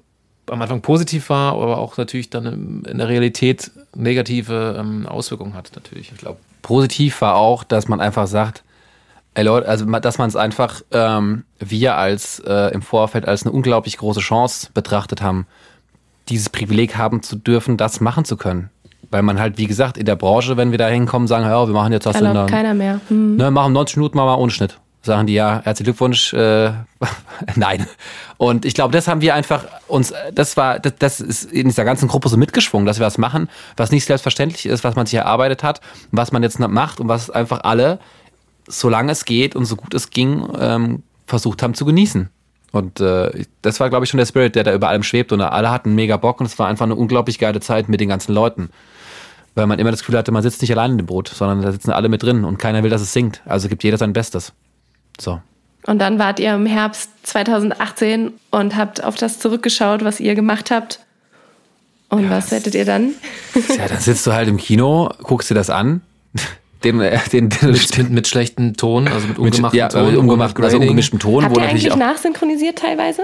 am 0.51 0.61
Anfang 0.61 0.83
positiv 0.83 1.31
war, 1.31 1.53
aber 1.53 1.79
auch 1.79 1.97
natürlich 1.97 2.31
dann 2.31 2.85
in 2.87 2.99
der 2.99 3.09
Realität 3.09 3.71
negative 3.95 4.77
ähm, 4.79 5.07
Auswirkungen 5.07 5.55
hat, 5.55 5.71
natürlich. 5.75 6.11
Ich 6.13 6.19
glaube, 6.19 6.39
positiv 6.63 7.21
war 7.21 7.37
auch, 7.37 7.65
dass 7.65 7.89
man 7.89 8.01
einfach 8.01 8.27
sagt, 8.27 8.65
ey 9.35 9.45
Leute, 9.45 9.69
also 9.69 9.85
dass 9.85 10.19
man 10.19 10.29
es 10.29 10.37
einfach 10.37 10.83
ähm, 10.91 11.45
wir 11.59 11.97
als 11.97 12.41
äh, 12.41 12.73
im 12.73 12.83
Vorfeld 12.83 13.27
als 13.27 13.45
eine 13.45 13.53
unglaublich 13.53 13.97
große 13.99 14.21
Chance 14.21 14.69
betrachtet 14.75 15.23
haben, 15.23 15.47
dieses 16.29 16.51
Privileg 16.51 16.97
haben 16.97 17.23
zu 17.23 17.37
dürfen, 17.37 17.77
das 17.77 18.01
machen 18.01 18.25
zu 18.25 18.37
können. 18.37 18.71
Weil 19.11 19.23
man 19.23 19.39
halt, 19.39 19.59
wie 19.59 19.67
gesagt, 19.67 19.99
in 19.99 20.07
der 20.07 20.17
Branche, 20.17 20.57
wenn 20.57 20.71
wir 20.71 20.79
da 20.79 20.89
hinkommen, 20.89 21.29
sagen, 21.29 21.45
ja, 21.45 21.67
wir 21.67 21.75
machen 21.75 21.93
jetzt 21.93 22.07
das 22.07 22.17
in 22.17 22.33
der, 22.33 22.47
keiner 22.47 22.73
mehr. 22.73 23.01
Hm. 23.09 23.37
Ne, 23.37 23.51
machen 23.51 23.73
90 23.73 23.97
Minuten 23.97 24.17
mal 24.17 24.35
ohne 24.37 24.51
Schnitt 24.51 24.79
sagen 25.03 25.27
die 25.27 25.35
ja, 25.35 25.61
herzlichen 25.65 25.93
Glückwunsch, 25.93 26.33
äh, 26.33 26.73
nein. 27.57 27.87
Und 28.37 28.65
ich 28.65 28.75
glaube, 28.75 28.93
das 28.93 29.09
haben 29.09 29.21
wir 29.21 29.35
einfach 29.35 29.67
uns, 29.89 30.13
das 30.33 30.57
war, 30.57 30.79
das, 30.79 30.95
das 30.99 31.21
ist 31.21 31.45
in 31.53 31.69
dieser 31.69 31.85
ganzen 31.85 32.09
Gruppe 32.09 32.29
so 32.29 32.37
mitgeschwungen, 32.37 32.87
dass 32.87 32.99
wir 32.99 33.07
was 33.07 33.19
machen, 33.19 33.49
was 33.77 33.91
nicht 33.91 34.05
selbstverständlich 34.05 34.67
ist, 34.67 34.85
was 34.85 34.95
man 34.95 35.07
sich 35.07 35.15
erarbeitet 35.15 35.63
hat, 35.63 35.81
was 36.11 36.33
man 36.33 36.43
jetzt 36.43 36.59
macht 36.59 37.01
und 37.01 37.09
was 37.09 37.31
einfach 37.31 37.61
alle, 37.65 37.99
solange 38.69 39.13
es 39.13 39.25
geht 39.25 39.57
und 39.57 39.65
so 39.65 39.77
gut 39.77 39.95
es 39.95 40.11
ging, 40.11 40.47
ähm, 40.59 41.03
versucht 41.27 41.63
haben 41.63 41.75
zu 41.75 41.85
genießen. 41.85 42.31
Und 42.73 43.01
äh, 43.01 43.45
das 43.61 43.81
war, 43.81 43.91
glaube 43.91 44.05
ich, 44.05 44.11
schon 44.11 44.19
der 44.19 44.27
Spirit, 44.27 44.57
der 44.57 44.65
da 44.65 44.73
über 44.73 44.89
allem 44.89 45.03
schwebt. 45.03 45.31
Und 45.33 45.43
alle 45.43 45.71
hatten 45.71 45.95
mega 45.95 46.17
Bock 46.17 46.41
und 46.41 46.47
es 46.47 46.59
war 46.59 46.69
einfach 46.69 46.87
eine 46.87 46.97
unglaublich 46.97 47.39
geile 47.39 47.61
Zeit 47.61 47.89
mit 47.89 48.01
den 48.01 48.09
ganzen 48.09 48.33
Leuten. 48.33 48.71
Weil 49.55 49.67
man 49.67 49.79
immer 49.79 49.91
das 49.91 50.01
Gefühl 50.01 50.17
hatte, 50.17 50.33
man 50.33 50.43
sitzt 50.43 50.63
nicht 50.63 50.73
allein 50.73 50.93
in 50.93 50.97
dem 50.97 51.07
Boot, 51.07 51.29
sondern 51.29 51.61
da 51.61 51.71
sitzen 51.71 51.91
alle 51.91 52.09
mit 52.09 52.23
drin 52.23 52.45
und 52.45 52.59
keiner 52.59 52.83
will, 52.83 52.89
dass 52.89 53.03
es 53.03 53.13
sinkt. 53.13 53.43
Also 53.45 53.69
gibt 53.69 53.85
jeder 53.85 53.99
sein 53.99 54.15
Bestes. 54.15 54.55
So. 55.23 55.41
Und 55.87 55.99
dann 55.99 56.19
wart 56.19 56.39
ihr 56.39 56.55
im 56.55 56.67
Herbst 56.67 57.11
2018 57.25 58.33
und 58.51 58.77
habt 58.77 59.03
auf 59.03 59.17
das 59.17 59.39
zurückgeschaut, 59.39 60.05
was 60.05 60.21
ihr 60.21 60.35
gemacht 60.35 60.71
habt. 60.71 61.01
Und 62.09 62.25
ja, 62.25 62.31
was 62.31 62.51
hättet 62.51 62.75
ihr 62.75 62.85
dann? 62.85 63.15
Ja, 63.77 63.89
dann 63.89 64.01
sitzt 64.01 64.27
du 64.27 64.33
halt 64.33 64.49
im 64.49 64.59
Kino, 64.59 65.11
guckst 65.23 65.51
dir 65.51 65.55
das 65.55 65.71
an. 65.71 66.03
Den, 66.85 67.01
äh, 67.01 67.17
den, 67.31 67.49
den 67.49 67.71
mit, 67.71 68.11
mit 68.11 68.27
schlechtem 68.27 68.77
Ton, 68.77 69.07
also 69.07 69.29
mit 69.29 69.39
ungemachten 69.39 69.79
ja, 69.79 69.87
Ton. 69.87 70.17
Ungemacht, 70.17 70.59
also 70.59 70.79
ungemischtem 70.79 71.21
Ton. 71.21 71.45
Habt 71.45 71.57
ihr 71.57 71.63
eigentlich 71.63 71.95
nachsynchronisiert 71.95 72.77
teilweise? 72.77 73.23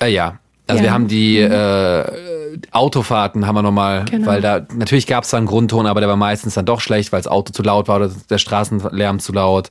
Äh, 0.00 0.14
ja, 0.14 0.38
also 0.66 0.78
ja. 0.78 0.84
wir 0.84 0.94
haben 0.94 1.06
die 1.06 1.40
mhm. 1.40 1.52
äh, 1.52 2.25
Autofahrten 2.70 3.46
haben 3.46 3.54
wir 3.54 3.62
nochmal, 3.62 4.04
genau. 4.04 4.26
weil 4.26 4.40
da 4.40 4.66
natürlich 4.74 5.06
gab 5.06 5.24
es 5.24 5.30
da 5.30 5.36
einen 5.36 5.46
Grundton, 5.46 5.86
aber 5.86 6.00
der 6.00 6.08
war 6.08 6.16
meistens 6.16 6.54
dann 6.54 6.66
doch 6.66 6.80
schlecht, 6.80 7.12
weil 7.12 7.20
das 7.20 7.28
Auto 7.28 7.52
zu 7.52 7.62
laut 7.62 7.88
war 7.88 7.96
oder 7.96 8.10
der 8.30 8.38
Straßenlärm 8.38 9.18
zu 9.18 9.32
laut. 9.32 9.68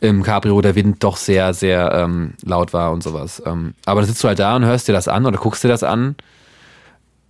Im 0.00 0.22
Cabrio 0.22 0.60
der 0.60 0.74
Wind 0.74 1.02
doch 1.02 1.16
sehr, 1.16 1.54
sehr 1.54 1.92
ähm, 1.92 2.34
laut 2.42 2.72
war 2.72 2.92
und 2.92 3.02
sowas. 3.02 3.42
Ähm, 3.44 3.74
aber 3.86 4.00
da 4.00 4.06
sitzt 4.06 4.22
du 4.24 4.28
halt 4.28 4.38
da 4.38 4.56
und 4.56 4.64
hörst 4.64 4.88
dir 4.88 4.92
das 4.92 5.08
an 5.08 5.26
oder 5.26 5.38
guckst 5.38 5.64
dir 5.64 5.68
das 5.68 5.82
an 5.82 6.16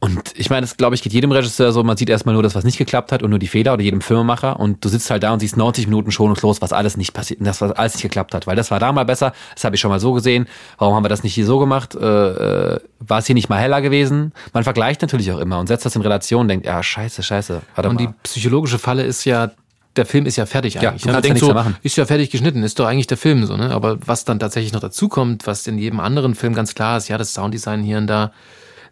und 0.03 0.33
ich 0.35 0.49
meine, 0.49 0.63
das 0.63 0.79
glaube 0.79 0.95
ich 0.95 1.03
geht 1.03 1.13
jedem 1.13 1.31
Regisseur 1.31 1.73
so, 1.73 1.83
man 1.85 1.97
sieht 1.99 2.09
erstmal 2.09 2.33
nur 2.33 2.43
das, 2.43 2.55
was 2.55 2.65
nicht 2.65 2.79
geklappt 2.79 3.13
hat 3.13 3.23
und 3.23 3.29
nur 3.29 3.39
die 3.39 3.49
Fehler 3.49 3.75
oder 3.75 3.83
jedem 3.83 4.01
Filmemacher 4.01 4.59
und 4.59 4.83
du 4.83 4.89
sitzt 4.89 5.11
halt 5.11 5.23
da 5.23 5.33
und 5.33 5.41
siehst 5.41 5.59
90 5.59 5.87
Minuten 5.87 6.11
schonungslos, 6.11 6.63
was 6.63 6.73
alles 6.73 6.97
nicht 6.97 7.13
passiert, 7.13 7.41
das 7.43 7.61
was 7.61 7.73
alles 7.73 7.95
nicht 7.95 8.03
geklappt 8.03 8.33
hat, 8.33 8.47
weil 8.47 8.57
das 8.57 8.71
war 8.71 8.81
da 8.81 8.93
mal 8.93 9.05
besser, 9.05 9.35
das 9.55 9.65
habe 9.65 9.77
ich 9.77 9.81
schon 9.81 9.91
mal 9.91 10.01
so 10.01 10.15
gesehen. 10.15 10.47
Warum 10.79 10.95
haben 10.95 11.05
wir 11.05 11.11
das 11.11 11.23
nicht 11.23 11.35
hier 11.35 11.45
so 11.45 11.59
gemacht? 11.59 11.95
Äh, 11.95 11.99
äh, 12.01 12.81
war 13.01 13.19
es 13.19 13.27
hier 13.27 13.35
nicht 13.35 13.51
mal 13.51 13.59
heller 13.59 13.83
gewesen? 13.83 14.33
Man 14.55 14.65
vergleicht 14.65 15.03
natürlich 15.03 15.31
auch 15.33 15.39
immer 15.39 15.59
und 15.59 15.67
setzt 15.67 15.85
das 15.85 15.95
in 15.97 16.03
Relation 16.03 16.43
und 16.43 16.49
denkt, 16.49 16.65
ja, 16.65 16.83
scheiße, 16.83 17.23
scheiße. 17.23 17.61
Warte 17.75 17.91
und 17.91 17.97
mal. 17.97 18.07
die 18.07 18.13
psychologische 18.23 18.79
Falle 18.79 19.03
ist 19.03 19.27
ja, 19.27 19.51
der 19.97 20.07
Film 20.07 20.25
ist 20.25 20.37
ja 20.37 20.47
fertig 20.47 20.79
eigentlich. 20.79 21.05
Ja, 21.05 21.13
du 21.13 21.21
kannst 21.21 21.43
ja 21.43 21.49
so, 21.49 21.53
machen. 21.53 21.77
Ist 21.83 21.97
ja 21.97 22.07
fertig 22.07 22.31
geschnitten, 22.31 22.63
ist 22.63 22.79
doch 22.79 22.87
eigentlich 22.87 23.09
der 23.09 23.19
Film 23.19 23.45
so, 23.45 23.57
ne? 23.59 23.71
Aber 23.71 23.99
was 24.07 24.25
dann 24.25 24.39
tatsächlich 24.39 24.73
noch 24.73 24.81
dazu 24.81 25.09
kommt, 25.09 25.47
was 25.47 25.67
in 25.67 25.79
jedem 25.79 26.01
anderen 26.01 26.35
Film 26.35 26.55
ganz 26.55 26.75
klar 26.75 26.97
ist, 26.97 27.09
ja, 27.09 27.19
das 27.19 27.35
Sounddesign 27.35 27.83
hier 27.83 27.99
und 27.99 28.07
da, 28.07 28.33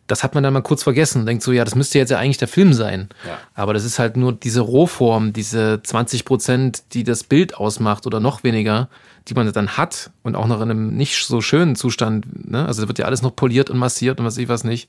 das 0.09 0.25
hat 0.25 0.35
man 0.35 0.43
dann 0.43 0.53
mal 0.53 0.63
kurz 0.63 0.83
vergessen. 0.83 1.27
Denkt 1.27 1.43
so, 1.43 1.53
ja, 1.53 1.65
das 1.65 1.75
müsste 1.75 1.99
jetzt 1.99 2.11
ja 2.11 2.19
eigentlich 2.19 2.39
der 2.39 2.49
Film 2.49 2.73
sein. 2.73 3.11
Ja. 3.27 3.39
Aber 3.55 3.75
das 3.75 3.85
ist 3.85 3.99
halt 3.99 4.17
nur 4.17 4.33
diese 4.33 4.63
Rohform, 4.63 5.33
diese 5.33 5.81
20 5.83 6.25
Prozent, 6.25 6.83
die 6.95 7.05
das 7.05 7.23
Bild 7.23 7.57
ausmacht 7.57 8.07
oder 8.07 8.19
noch 8.19 8.43
weniger, 8.43 8.89
die 9.29 9.35
man 9.35 9.53
dann 9.53 9.77
hat 9.77 10.11
und 10.23 10.35
auch 10.35 10.47
noch 10.47 10.61
in 10.63 10.71
einem 10.71 10.97
nicht 10.97 11.25
so 11.27 11.41
schönen 11.41 11.77
Zustand. 11.77 12.51
Ne? 12.51 12.67
Also 12.67 12.83
da 12.83 12.89
wird 12.89 12.99
ja 12.99 13.05
alles 13.05 13.23
noch 13.23 13.37
poliert 13.37 13.69
und 13.69 13.77
massiert 13.77 14.19
und 14.19 14.27
was 14.27 14.39
ich 14.39 14.49
was 14.49 14.65
nicht. 14.65 14.89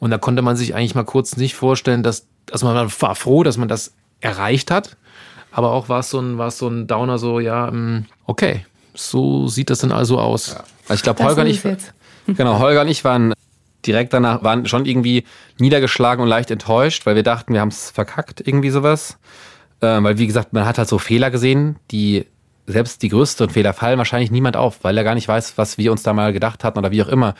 Und 0.00 0.10
da 0.10 0.18
konnte 0.18 0.42
man 0.42 0.56
sich 0.56 0.74
eigentlich 0.74 0.96
mal 0.96 1.04
kurz 1.04 1.36
nicht 1.36 1.54
vorstellen, 1.54 2.02
dass, 2.02 2.26
also 2.50 2.66
man 2.66 2.90
war 3.00 3.14
froh, 3.14 3.44
dass 3.44 3.56
man 3.56 3.68
das 3.68 3.92
erreicht 4.20 4.70
hat. 4.70 4.96
Aber 5.52 5.72
auch 5.72 5.88
war 5.88 6.00
es 6.00 6.10
so 6.10 6.18
ein, 6.18 6.36
war 6.36 6.48
es 6.48 6.58
so 6.58 6.68
ein 6.68 6.86
Downer, 6.86 7.18
so, 7.18 7.40
ja, 7.40 7.70
mm, 7.70 8.06
okay, 8.26 8.66
so 8.94 9.48
sieht 9.48 9.70
das 9.70 9.78
dann 9.78 9.92
also 9.92 10.18
aus. 10.18 10.48
Ja. 10.48 10.64
Also 10.88 10.94
ich 10.94 11.02
glaube, 11.02 11.22
Holger 11.24 11.42
und 11.42 11.48
ich, 11.48 11.62
genau, 12.26 12.58
Holger 12.58 12.82
und 12.82 12.88
ich 12.88 13.04
waren 13.04 13.32
direkt 13.88 14.12
danach 14.12 14.42
waren 14.44 14.66
schon 14.66 14.84
irgendwie 14.86 15.24
niedergeschlagen 15.58 16.22
und 16.22 16.28
leicht 16.28 16.50
enttäuscht, 16.50 17.06
weil 17.06 17.16
wir 17.16 17.22
dachten, 17.22 17.54
wir 17.54 17.60
haben 17.60 17.68
es 17.68 17.90
verkackt, 17.90 18.46
irgendwie 18.46 18.70
sowas. 18.70 19.18
Ähm, 19.80 20.04
weil, 20.04 20.18
wie 20.18 20.26
gesagt, 20.26 20.52
man 20.52 20.66
hat 20.66 20.78
halt 20.78 20.88
so 20.88 20.98
Fehler 20.98 21.30
gesehen, 21.30 21.76
die 21.90 22.26
selbst 22.66 23.02
die 23.02 23.08
größten 23.08 23.48
Fehler 23.48 23.72
fallen 23.72 23.96
wahrscheinlich 23.96 24.30
niemand 24.30 24.56
auf, 24.56 24.84
weil 24.84 24.96
er 24.98 25.04
gar 25.04 25.14
nicht 25.14 25.26
weiß, 25.26 25.56
was 25.56 25.78
wir 25.78 25.90
uns 25.90 26.02
da 26.02 26.12
mal 26.12 26.32
gedacht 26.32 26.64
hatten 26.64 26.78
oder 26.78 26.90
wie 26.90 27.02
auch 27.02 27.08
immer. 27.08 27.34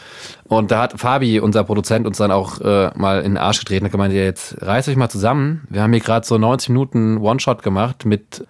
Und 0.45 0.71
da 0.71 0.81
hat 0.81 0.99
Fabi, 0.99 1.39
unser 1.39 1.65
Produzent, 1.65 2.07
uns 2.07 2.17
dann 2.17 2.31
auch 2.31 2.61
äh, 2.61 2.91
mal 2.97 3.19
in 3.19 3.33
den 3.33 3.39
Arsch 3.39 3.59
getreten 3.59 3.85
und 3.85 3.93
gemeint, 3.93 4.15
ja, 4.15 4.23
jetzt 4.23 4.57
reißt 4.63 4.89
euch 4.89 4.97
mal 4.97 5.11
zusammen. 5.11 5.67
Wir 5.69 5.83
haben 5.83 5.93
hier 5.93 6.01
gerade 6.01 6.27
so 6.27 6.39
90 6.39 6.71
Minuten 6.71 7.19
One-Shot 7.19 7.63
gemacht 7.63 8.07
mit 8.07 8.47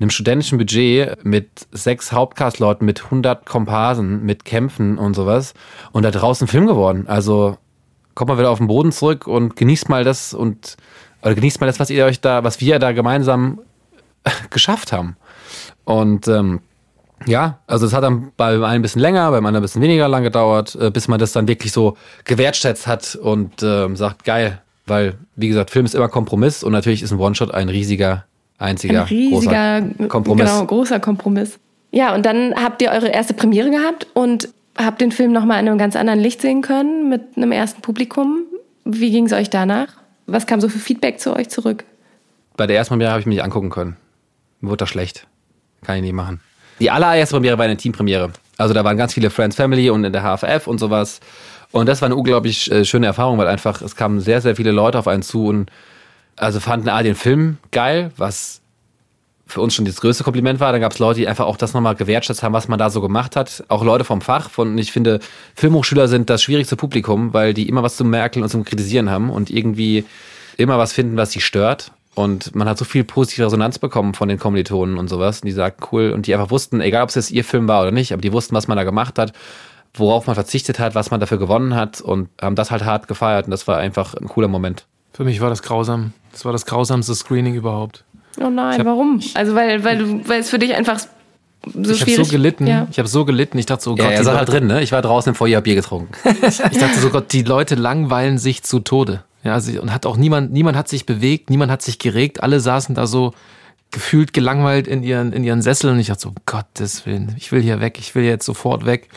einem 0.00 0.10
studentischen 0.10 0.58
Budget 0.58 1.24
mit 1.24 1.48
sechs 1.70 2.12
Hauptcast-Leuten, 2.12 2.84
mit 2.84 3.04
100 3.04 3.46
Komparsen, 3.46 4.24
mit 4.24 4.44
Kämpfen 4.44 4.98
und 4.98 5.14
sowas 5.14 5.54
und 5.92 6.02
da 6.02 6.10
draußen 6.10 6.48
Film 6.48 6.66
geworden. 6.66 7.06
Also 7.06 7.56
kommt 8.14 8.28
mal 8.28 8.38
wieder 8.38 8.50
auf 8.50 8.58
den 8.58 8.66
Boden 8.66 8.92
zurück 8.92 9.26
und 9.26 9.56
genießt 9.56 9.88
mal 9.88 10.04
das 10.04 10.34
und 10.34 10.76
oder 11.22 11.34
genießt 11.34 11.60
mal 11.60 11.66
das, 11.66 11.78
was 11.78 11.90
ihr 11.90 12.04
euch 12.04 12.20
da, 12.20 12.42
was 12.42 12.60
wir 12.60 12.78
da 12.78 12.92
gemeinsam 12.92 13.60
geschafft 14.50 14.92
haben. 14.92 15.16
Und 15.84 16.26
ähm, 16.28 16.60
Ja, 17.26 17.60
also 17.66 17.86
es 17.86 17.92
hat 17.92 18.02
dann 18.02 18.32
beim 18.36 18.64
einen 18.64 18.76
ein 18.76 18.82
bisschen 18.82 19.00
länger, 19.00 19.30
beim 19.30 19.46
anderen 19.46 19.62
ein 19.62 19.66
bisschen 19.66 19.82
weniger 19.82 20.08
lang 20.08 20.24
gedauert, 20.24 20.74
äh, 20.74 20.90
bis 20.90 21.08
man 21.08 21.18
das 21.20 21.32
dann 21.32 21.46
wirklich 21.46 21.72
so 21.72 21.96
gewertschätzt 22.24 22.86
hat 22.86 23.14
und 23.14 23.62
ähm, 23.62 23.94
sagt, 23.96 24.24
geil, 24.24 24.60
weil, 24.86 25.14
wie 25.36 25.48
gesagt, 25.48 25.70
Film 25.70 25.86
ist 25.86 25.94
immer 25.94 26.08
Kompromiss 26.08 26.64
und 26.64 26.72
natürlich 26.72 27.02
ist 27.02 27.12
ein 27.12 27.20
One-Shot 27.20 27.52
ein 27.52 27.68
riesiger, 27.68 28.24
einziger, 28.62 29.02
ein 29.02 29.08
riesiger 29.08 29.82
großer 29.82 30.08
Kompromiss. 30.08 30.50
Genau, 30.50 30.64
großer 30.66 31.00
Kompromiss. 31.00 31.58
Ja, 31.90 32.14
und 32.14 32.24
dann 32.24 32.54
habt 32.54 32.80
ihr 32.82 32.90
eure 32.90 33.08
erste 33.08 33.34
Premiere 33.34 33.70
gehabt 33.70 34.06
und 34.14 34.48
habt 34.76 35.00
den 35.00 35.12
Film 35.12 35.32
nochmal 35.32 35.60
in 35.60 35.68
einem 35.68 35.78
ganz 35.78 35.96
anderen 35.96 36.20
Licht 36.20 36.40
sehen 36.40 36.62
können 36.62 37.08
mit 37.08 37.36
einem 37.36 37.52
ersten 37.52 37.82
Publikum. 37.82 38.42
Wie 38.84 39.10
ging 39.10 39.26
es 39.26 39.32
euch 39.32 39.50
danach? 39.50 39.88
Was 40.26 40.46
kam 40.46 40.60
so 40.60 40.68
für 40.68 40.78
Feedback 40.78 41.20
zu 41.20 41.36
euch 41.36 41.50
zurück? 41.50 41.84
Bei 42.56 42.66
der 42.66 42.76
ersten 42.76 42.92
Premiere 42.92 43.10
habe 43.10 43.20
ich 43.20 43.26
mich 43.26 43.36
nicht 43.36 43.44
angucken 43.44 43.70
können. 43.70 43.96
Wurde 44.60 44.78
das 44.78 44.88
schlecht. 44.88 45.26
Kann 45.82 45.96
ich 45.96 46.02
nicht 46.02 46.14
machen. 46.14 46.40
Die 46.80 46.90
allererste 46.90 47.36
Premiere 47.36 47.58
war 47.58 47.64
eine 47.64 47.76
Teampremiere. 47.76 48.30
Also 48.56 48.74
da 48.74 48.84
waren 48.84 48.96
ganz 48.96 49.14
viele 49.14 49.30
Friends 49.30 49.56
Family 49.56 49.90
und 49.90 50.04
in 50.04 50.12
der 50.12 50.22
HFF 50.22 50.66
und 50.66 50.78
sowas. 50.78 51.20
Und 51.72 51.88
das 51.88 52.02
war 52.02 52.06
eine 52.06 52.16
unglaublich 52.16 52.70
äh, 52.70 52.84
schöne 52.84 53.06
Erfahrung, 53.06 53.38
weil 53.38 53.48
einfach 53.48 53.82
es 53.82 53.96
kamen 53.96 54.20
sehr, 54.20 54.40
sehr 54.40 54.56
viele 54.56 54.72
Leute 54.72 54.98
auf 54.98 55.08
einen 55.08 55.22
zu 55.22 55.46
und 55.46 55.70
also 56.36 56.60
fanden 56.60 56.88
alle 56.88 57.04
den 57.04 57.14
Film 57.14 57.58
geil, 57.70 58.10
was 58.16 58.62
für 59.46 59.60
uns 59.60 59.74
schon 59.74 59.84
das 59.84 60.00
größte 60.00 60.24
Kompliment 60.24 60.60
war. 60.60 60.72
Dann 60.72 60.80
gab 60.80 60.92
es 60.92 60.98
Leute, 60.98 61.20
die 61.20 61.28
einfach 61.28 61.46
auch 61.46 61.56
das 61.56 61.74
nochmal 61.74 61.94
gewertschätzt 61.94 62.42
haben, 62.42 62.52
was 62.54 62.68
man 62.68 62.78
da 62.78 62.90
so 62.90 63.00
gemacht 63.00 63.36
hat. 63.36 63.64
Auch 63.68 63.84
Leute 63.84 64.04
vom 64.04 64.20
Fach. 64.20 64.50
Von, 64.50 64.76
ich 64.78 64.92
finde, 64.92 65.20
Filmhochschüler 65.54 66.08
sind 66.08 66.30
das 66.30 66.42
schwierigste 66.42 66.76
Publikum, 66.76 67.34
weil 67.34 67.54
die 67.54 67.68
immer 67.68 67.82
was 67.82 67.96
zu 67.96 68.04
merken 68.04 68.42
und 68.42 68.48
zum 68.48 68.64
Kritisieren 68.64 69.10
haben 69.10 69.30
und 69.30 69.50
irgendwie 69.50 70.04
immer 70.56 70.78
was 70.78 70.92
finden, 70.92 71.16
was 71.16 71.32
sie 71.32 71.40
stört. 71.40 71.92
Und 72.14 72.54
man 72.54 72.68
hat 72.68 72.78
so 72.78 72.84
viel 72.84 73.04
positive 73.04 73.46
Resonanz 73.46 73.78
bekommen 73.78 74.14
von 74.14 74.28
den 74.28 74.38
Kommilitonen 74.38 74.98
und 74.98 75.08
sowas. 75.08 75.40
Und 75.40 75.46
die 75.46 75.52
sagten, 75.52 75.84
cool. 75.92 76.10
Und 76.10 76.26
die 76.26 76.34
einfach 76.34 76.50
wussten, 76.50 76.80
egal 76.80 77.02
ob 77.02 77.08
es 77.10 77.14
jetzt 77.14 77.30
ihr 77.30 77.44
Film 77.44 77.68
war 77.68 77.82
oder 77.82 77.90
nicht, 77.90 78.12
aber 78.12 78.22
die 78.22 78.32
wussten, 78.32 78.54
was 78.54 78.68
man 78.68 78.76
da 78.76 78.84
gemacht 78.84 79.18
hat, 79.18 79.32
worauf 79.94 80.26
man 80.26 80.34
verzichtet 80.34 80.78
hat, 80.78 80.94
was 80.94 81.10
man 81.10 81.20
dafür 81.20 81.38
gewonnen 81.38 81.74
hat 81.74 82.00
und 82.00 82.28
haben 82.40 82.54
das 82.54 82.70
halt 82.70 82.84
hart 82.84 83.08
gefeiert. 83.08 83.46
Und 83.46 83.50
das 83.50 83.66
war 83.66 83.78
einfach 83.78 84.14
ein 84.14 84.28
cooler 84.28 84.48
Moment. 84.48 84.86
Für 85.12 85.24
mich 85.24 85.40
war 85.40 85.50
das 85.50 85.62
grausam. 85.62 86.12
Das 86.32 86.44
war 86.44 86.52
das 86.52 86.66
grausamste 86.66 87.14
Screening 87.14 87.54
überhaupt. 87.54 88.04
Oh 88.40 88.48
nein, 88.48 88.78
hab, 88.78 88.86
warum? 88.86 89.20
Also 89.34 89.54
weil, 89.54 89.84
weil, 89.84 89.98
du, 89.98 90.28
weil 90.28 90.40
es 90.40 90.50
für 90.50 90.58
dich 90.58 90.74
einfach 90.74 90.98
so 91.74 91.92
ich 91.92 92.00
habe 92.00 92.24
so 92.24 92.24
gelitten. 92.24 92.66
Ja. 92.66 92.88
Ich 92.90 92.98
habe 92.98 93.08
so 93.08 93.24
gelitten. 93.24 93.56
Ich 93.58 93.66
dachte 93.66 93.84
so, 93.84 93.92
oh 93.92 93.96
Gott, 93.96 94.06
ja, 94.06 94.10
er 94.10 94.24
saß 94.24 94.36
halt 94.36 94.48
drin, 94.48 94.66
ne? 94.66 94.82
Ich 94.82 94.90
war 94.90 95.00
draußen 95.00 95.30
im 95.30 95.36
Feuer 95.36 95.60
Bier 95.60 95.76
getrunken. 95.76 96.12
ich 96.42 96.58
dachte 96.78 96.98
so, 96.98 97.10
Gott, 97.10 97.32
die 97.32 97.42
Leute 97.42 97.76
langweilen 97.76 98.38
sich 98.38 98.64
zu 98.64 98.80
Tode. 98.80 99.22
Ja, 99.44 99.60
sie, 99.60 99.78
und 99.78 99.92
hat 99.92 100.06
auch 100.06 100.16
niemand, 100.16 100.52
niemand 100.52 100.76
hat 100.76 100.88
sich 100.88 101.06
bewegt, 101.06 101.50
niemand 101.50 101.70
hat 101.70 101.82
sich 101.82 101.98
geregt, 101.98 102.42
alle 102.42 102.60
saßen 102.60 102.94
da 102.94 103.06
so 103.06 103.32
gefühlt 103.90 104.32
gelangweilt 104.32 104.86
in 104.86 105.02
ihren, 105.02 105.32
in 105.32 105.44
ihren 105.44 105.62
Sesseln 105.62 105.94
und 105.94 106.00
ich 106.00 106.06
dachte 106.06 106.22
so, 106.22 106.32
Gottes 106.46 107.06
Willen, 107.06 107.34
ich 107.36 107.52
will 107.52 107.60
hier 107.60 107.80
weg, 107.80 107.98
ich 107.98 108.14
will 108.14 108.24
jetzt 108.24 108.46
sofort 108.46 108.86
weg. 108.86 109.08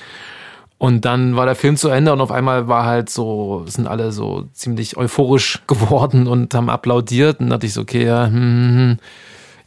Und 0.77 1.05
dann 1.05 1.35
war 1.35 1.45
der 1.45 1.55
Film 1.55 1.77
zu 1.77 1.89
Ende 1.89 2.11
und 2.11 2.19
auf 2.19 2.31
einmal 2.31 2.67
war 2.67 2.85
halt 2.85 3.09
so, 3.09 3.63
sind 3.65 3.87
alle 3.87 4.11
so 4.11 4.49
ziemlich 4.53 4.97
euphorisch 4.97 5.61
geworden 5.67 6.27
und 6.27 6.53
haben 6.53 6.69
applaudiert 6.69 7.39
und 7.39 7.49
dachte 7.49 7.65
ich 7.65 7.73
so, 7.73 7.81
okay, 7.81 8.05
ja, 8.05 8.25
hm, 8.25 8.33
hm, 8.33 8.75
hm, 8.75 8.97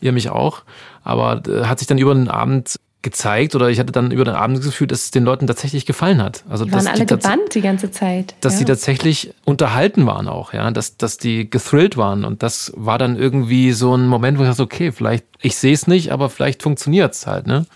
ihr 0.00 0.12
mich 0.12 0.30
auch. 0.30 0.62
Aber 1.04 1.42
äh, 1.48 1.64
hat 1.64 1.78
sich 1.78 1.88
dann 1.88 1.98
über 1.98 2.14
den 2.14 2.28
Abend 2.28 2.76
gezeigt 3.00 3.54
oder 3.54 3.70
ich 3.70 3.78
hatte 3.78 3.92
dann 3.92 4.10
über 4.10 4.24
den 4.24 4.34
Abend 4.34 4.58
das 4.58 4.66
Gefühl, 4.66 4.88
dass 4.88 5.04
es 5.04 5.10
den 5.12 5.24
Leuten 5.24 5.46
tatsächlich 5.46 5.86
gefallen 5.86 6.20
hat. 6.20 6.44
Also 6.48 6.64
die 6.64 6.72
waren 6.72 6.86
alle 6.88 7.06
die 7.06 7.06
gebannt 7.06 7.54
die 7.54 7.60
ganze 7.60 7.90
Zeit. 7.90 8.34
Dass 8.40 8.54
ja. 8.54 8.58
die 8.60 8.64
tatsächlich 8.66 9.32
unterhalten 9.44 10.04
waren 10.06 10.28
auch, 10.28 10.52
ja, 10.52 10.70
dass, 10.72 10.96
dass 10.96 11.16
die 11.16 11.48
gethrillt 11.48 11.96
waren 11.96 12.24
und 12.24 12.42
das 12.42 12.72
war 12.76 12.98
dann 12.98 13.16
irgendwie 13.16 13.72
so 13.72 13.94
ein 13.96 14.08
Moment, 14.08 14.38
wo 14.38 14.42
ich 14.42 14.48
dachte, 14.48 14.62
okay, 14.62 14.90
vielleicht, 14.90 15.24
ich 15.40 15.56
sehe 15.56 15.72
es 15.72 15.86
nicht, 15.86 16.10
aber 16.10 16.28
vielleicht 16.28 16.62
funktioniert 16.62 17.14
es 17.14 17.26
halt, 17.26 17.46
ne? 17.46 17.66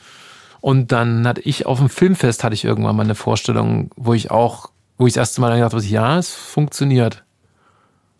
Und 0.62 0.92
dann 0.92 1.26
hatte 1.26 1.40
ich 1.40 1.66
auf 1.66 1.80
dem 1.80 1.88
Filmfest 1.88 2.44
hatte 2.44 2.54
ich 2.54 2.64
irgendwann 2.64 2.94
mal 2.94 3.02
eine 3.02 3.16
Vorstellung, 3.16 3.90
wo 3.96 4.14
ich 4.14 4.30
auch, 4.30 4.70
wo 4.96 5.08
ich 5.08 5.14
das 5.14 5.22
erste 5.22 5.40
Mal 5.40 5.56
gedacht 5.56 5.74
habe, 5.74 5.84
ja, 5.84 6.18
es 6.18 6.32
funktioniert. 6.32 7.24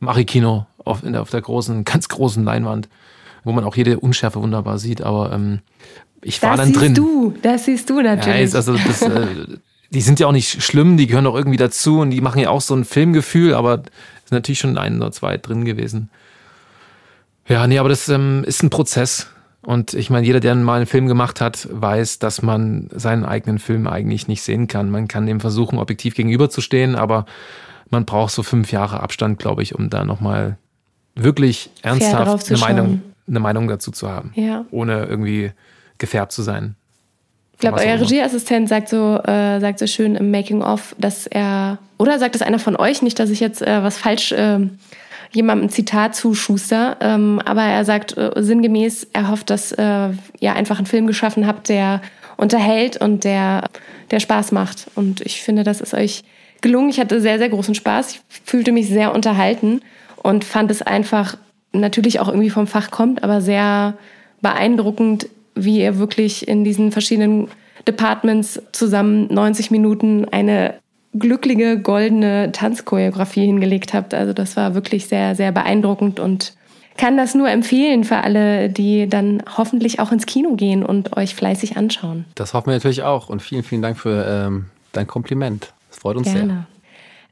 Mach-Kino 0.01 0.67
auf, 0.85 1.05
auf 1.05 1.31
der 1.31 1.41
großen, 1.41 1.85
ganz 1.85 2.09
großen 2.09 2.43
Leinwand, 2.43 2.89
wo 3.45 3.53
man 3.53 3.63
auch 3.63 3.77
jede 3.77 4.01
Unschärfe 4.01 4.43
wunderbar 4.43 4.81
sieht, 4.81 5.03
aber 5.03 5.33
ähm, 5.33 5.61
ich 6.21 6.43
war 6.43 6.57
das 6.57 6.67
dann 6.67 6.73
drin. 6.73 6.95
Das 6.95 6.97
siehst 6.97 6.99
du, 6.99 7.35
das 7.43 7.65
siehst 7.65 7.91
du 7.91 8.01
natürlich. 8.01 8.51
Ja, 8.51 8.57
also 8.57 8.77
das, 8.77 9.03
äh, 9.03 9.27
die 9.91 10.01
sind 10.01 10.19
ja 10.19 10.27
auch 10.27 10.33
nicht 10.33 10.65
schlimm, 10.65 10.97
die 10.97 11.07
gehören 11.07 11.29
auch 11.29 11.37
irgendwie 11.37 11.59
dazu 11.59 12.01
und 12.01 12.11
die 12.11 12.21
machen 12.21 12.41
ja 12.41 12.51
auch 12.51 12.61
so 12.61 12.75
ein 12.75 12.85
Filmgefühl, 12.85 13.55
aber 13.55 13.83
es 14.17 14.25
ist 14.25 14.33
natürlich 14.33 14.59
schon 14.59 14.77
ein 14.79 14.97
oder 14.97 15.13
zwei 15.13 15.39
drin 15.39 15.65
gewesen. 15.65 16.11
Ja, 17.47 17.69
nee, 17.69 17.79
aber 17.79 17.89
das 17.89 18.09
ähm, 18.09 18.43
ist 18.45 18.65
ein 18.65 18.71
Prozess. 18.71 19.29
Und 19.65 19.95
ich 19.95 20.11
meine, 20.11 20.27
jeder, 20.27 20.41
der 20.41 20.55
mal 20.57 20.77
einen 20.77 20.87
Film 20.87 21.07
gemacht 21.07 21.41
hat, 21.41 21.69
weiß, 21.71 22.19
dass 22.19 22.43
man 22.43 22.89
seinen 22.93 23.25
eigenen 23.25 23.59
Film 23.59 23.87
eigentlich 23.87 24.27
nicht 24.27 24.43
sehen 24.43 24.67
kann. 24.67 24.91
Man 24.91 25.07
kann 25.07 25.27
dem 25.27 25.41
versuchen, 25.41 25.79
objektiv 25.79 26.15
gegenüberzustehen, 26.15 26.97
aber 26.97 27.27
man 27.91 28.05
braucht 28.05 28.33
so 28.33 28.43
fünf 28.43 28.73
Jahre 28.73 29.01
Abstand, 29.01 29.39
glaube 29.39 29.63
ich, 29.63 29.75
um 29.75 29.89
da 29.89 30.05
nochmal 30.05 30.57
wirklich 31.15 31.71
ernsthaft 31.83 32.51
eine 32.51 32.59
Meinung, 32.59 33.03
eine 33.29 33.41
Meinung 33.41 33.69
dazu 33.69 33.93
zu 33.93 34.11
haben. 34.11 34.33
Ja. 34.35 34.65
Ohne 34.71 35.05
irgendwie 35.05 35.53
gefärbt 35.99 36.33
zu 36.33 36.43
sein. 36.43 36.75
Ich 37.53 37.59
glaube, 37.61 37.79
euer 37.81 38.01
Regieassistent 38.01 38.69
sagt 38.69 38.89
so, 38.89 39.19
äh, 39.19 39.61
sagt 39.61 39.79
so 39.79 39.87
schön 39.87 40.17
im 40.17 40.33
Making-of, 40.33 40.97
dass 40.99 41.29
er, 41.29 41.79
oder 41.97 42.19
sagt 42.19 42.35
es 42.35 42.43
einer 42.43 42.59
von 42.59 42.75
euch, 42.75 43.03
nicht, 43.03 43.21
dass 43.21 43.31
ich 43.31 43.39
jetzt 43.39 43.63
äh, 43.63 43.85
was 43.85 43.97
falsch, 43.99 44.33
äh, 44.33 44.59
jemandem 45.33 45.67
ein 45.67 45.71
Zitat 45.71 46.15
zuschuster, 46.15 46.97
ähm, 47.01 47.41
aber 47.45 47.63
er 47.63 47.85
sagt 47.85 48.17
äh, 48.17 48.31
sinngemäß, 48.37 49.09
er 49.13 49.29
hofft, 49.29 49.51
dass 49.51 49.73
äh, 49.73 50.11
ihr 50.41 50.55
einfach 50.55 50.79
einen 50.79 50.87
Film 50.87 51.07
geschaffen 51.07 51.47
habt, 51.47 51.69
der 51.69 52.01
unterhält 52.37 52.97
und 52.97 53.25
der, 53.25 53.69
der 54.11 54.21
Spaß 54.21 54.53
macht. 54.53 54.87
Und 54.95 55.21
ich 55.21 55.43
finde, 55.43 55.65
das 55.65 55.81
ist 55.81 55.95
euch 55.95 56.25
gelungen. 56.61 56.91
Ich 56.91 57.01
hatte 57.01 57.21
sehr, 57.21 57.39
sehr 57.39 57.49
großen 57.49 57.75
Spaß. 57.75 58.13
Ich 58.13 58.21
fühlte 58.45 58.73
mich 58.73 58.89
sehr 58.89 59.15
unterhalten 59.15 59.81
und 60.17 60.45
fand 60.45 60.71
es 60.71 60.83
einfach 60.83 61.37
natürlich 61.73 62.21
auch 62.21 62.29
irgendwie 62.29 62.51
vom 62.51 62.67
Fach 62.67 62.91
kommt, 62.91 63.23
aber 63.23 63.41
sehr 63.41 63.95
beeindruckend, 64.41 65.29
wie 65.55 65.81
ihr 65.81 65.99
wirklich 65.99 66.49
in 66.49 66.65
diesen 66.65 66.93
verschiedenen 66.93 67.49
Departments 67.87 68.63
zusammen 68.73 69.33
90 69.33 69.71
Minuten 69.71 70.27
eine 70.31 70.75
glückliche 71.19 71.79
goldene 71.79 72.53
Tanzchoreografie 72.53 73.47
hingelegt 73.47 73.95
habt. 73.95 74.15
Also 74.15 74.33
das 74.33 74.57
war 74.57 74.75
wirklich 74.75 75.07
sehr, 75.07 75.35
sehr 75.35 75.53
beeindruckend 75.53 76.21
und 76.21 76.55
kann 76.97 77.17
das 77.17 77.35
nur 77.35 77.49
empfehlen 77.49 78.05
für 78.05 78.19
alle, 78.19 78.69
die 78.69 79.09
dann 79.09 79.43
hoffentlich 79.57 79.99
auch 80.01 80.13
ins 80.13 80.27
Kino 80.27 80.55
gehen 80.57 80.85
und 80.85 81.17
euch 81.17 81.35
fleißig 81.35 81.77
anschauen. 81.77 82.25
Das 82.35 82.55
hoffen 82.55 82.67
wir 82.69 82.75
natürlich 82.75 83.03
auch 83.03 83.29
und 83.29 83.41
vielen, 83.41 83.63
vielen 83.63 83.83
Dank 83.83 83.99
für 83.99 84.27
ähm, 84.27 84.67
dein 84.93 85.07
Kompliment. 85.07 85.73
Das 85.89 85.99
freut 85.99 86.17
uns 86.17 86.33
Gerne. 86.33 86.47
sehr. 86.47 86.67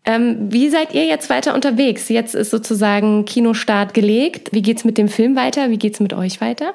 Ähm, 0.06 0.50
wie 0.50 0.70
seid 0.70 0.94
ihr 0.94 1.04
jetzt 1.04 1.28
weiter 1.28 1.54
unterwegs? 1.54 2.08
Jetzt 2.08 2.34
ist 2.34 2.50
sozusagen 2.50 3.26
Kinostart 3.26 3.92
gelegt. 3.92 4.50
Wie 4.52 4.62
geht's 4.62 4.84
mit 4.84 4.96
dem 4.96 5.08
Film 5.08 5.36
weiter? 5.36 5.70
Wie 5.70 5.76
geht's 5.76 6.00
mit 6.00 6.14
euch 6.14 6.40
weiter? 6.40 6.72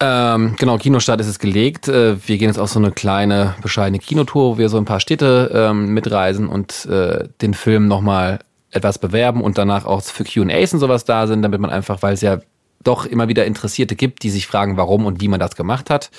Ähm, 0.00 0.54
genau, 0.56 0.78
Kinostart 0.78 1.20
ist 1.20 1.26
es 1.26 1.38
gelegt. 1.40 1.88
Äh, 1.88 2.16
wir 2.26 2.38
gehen 2.38 2.48
jetzt 2.48 2.58
auf 2.58 2.70
so 2.70 2.78
eine 2.78 2.92
kleine, 2.92 3.56
bescheidene 3.62 3.98
Kinotour, 3.98 4.54
wo 4.54 4.58
wir 4.58 4.68
so 4.68 4.78
ein 4.78 4.84
paar 4.84 5.00
Städte 5.00 5.50
ähm, 5.52 5.92
mitreisen 5.92 6.48
und 6.48 6.86
äh, 6.86 7.28
den 7.40 7.52
Film 7.54 7.88
nochmal 7.88 8.38
etwas 8.70 8.98
bewerben 8.98 9.42
und 9.42 9.58
danach 9.58 9.86
auch 9.86 10.02
für 10.02 10.24
QAs 10.24 10.72
und 10.72 10.78
sowas 10.78 11.04
da 11.04 11.26
sind, 11.26 11.42
damit 11.42 11.60
man 11.60 11.70
einfach, 11.70 12.02
weil 12.02 12.14
es 12.14 12.20
ja 12.20 12.38
doch 12.84 13.06
immer 13.06 13.26
wieder 13.26 13.44
Interessierte 13.44 13.96
gibt, 13.96 14.22
die 14.22 14.30
sich 14.30 14.46
fragen, 14.46 14.76
warum 14.76 15.04
und 15.04 15.20
wie 15.20 15.26
man 15.26 15.40
das 15.40 15.56
gemacht 15.56 15.90
hat, 15.90 16.10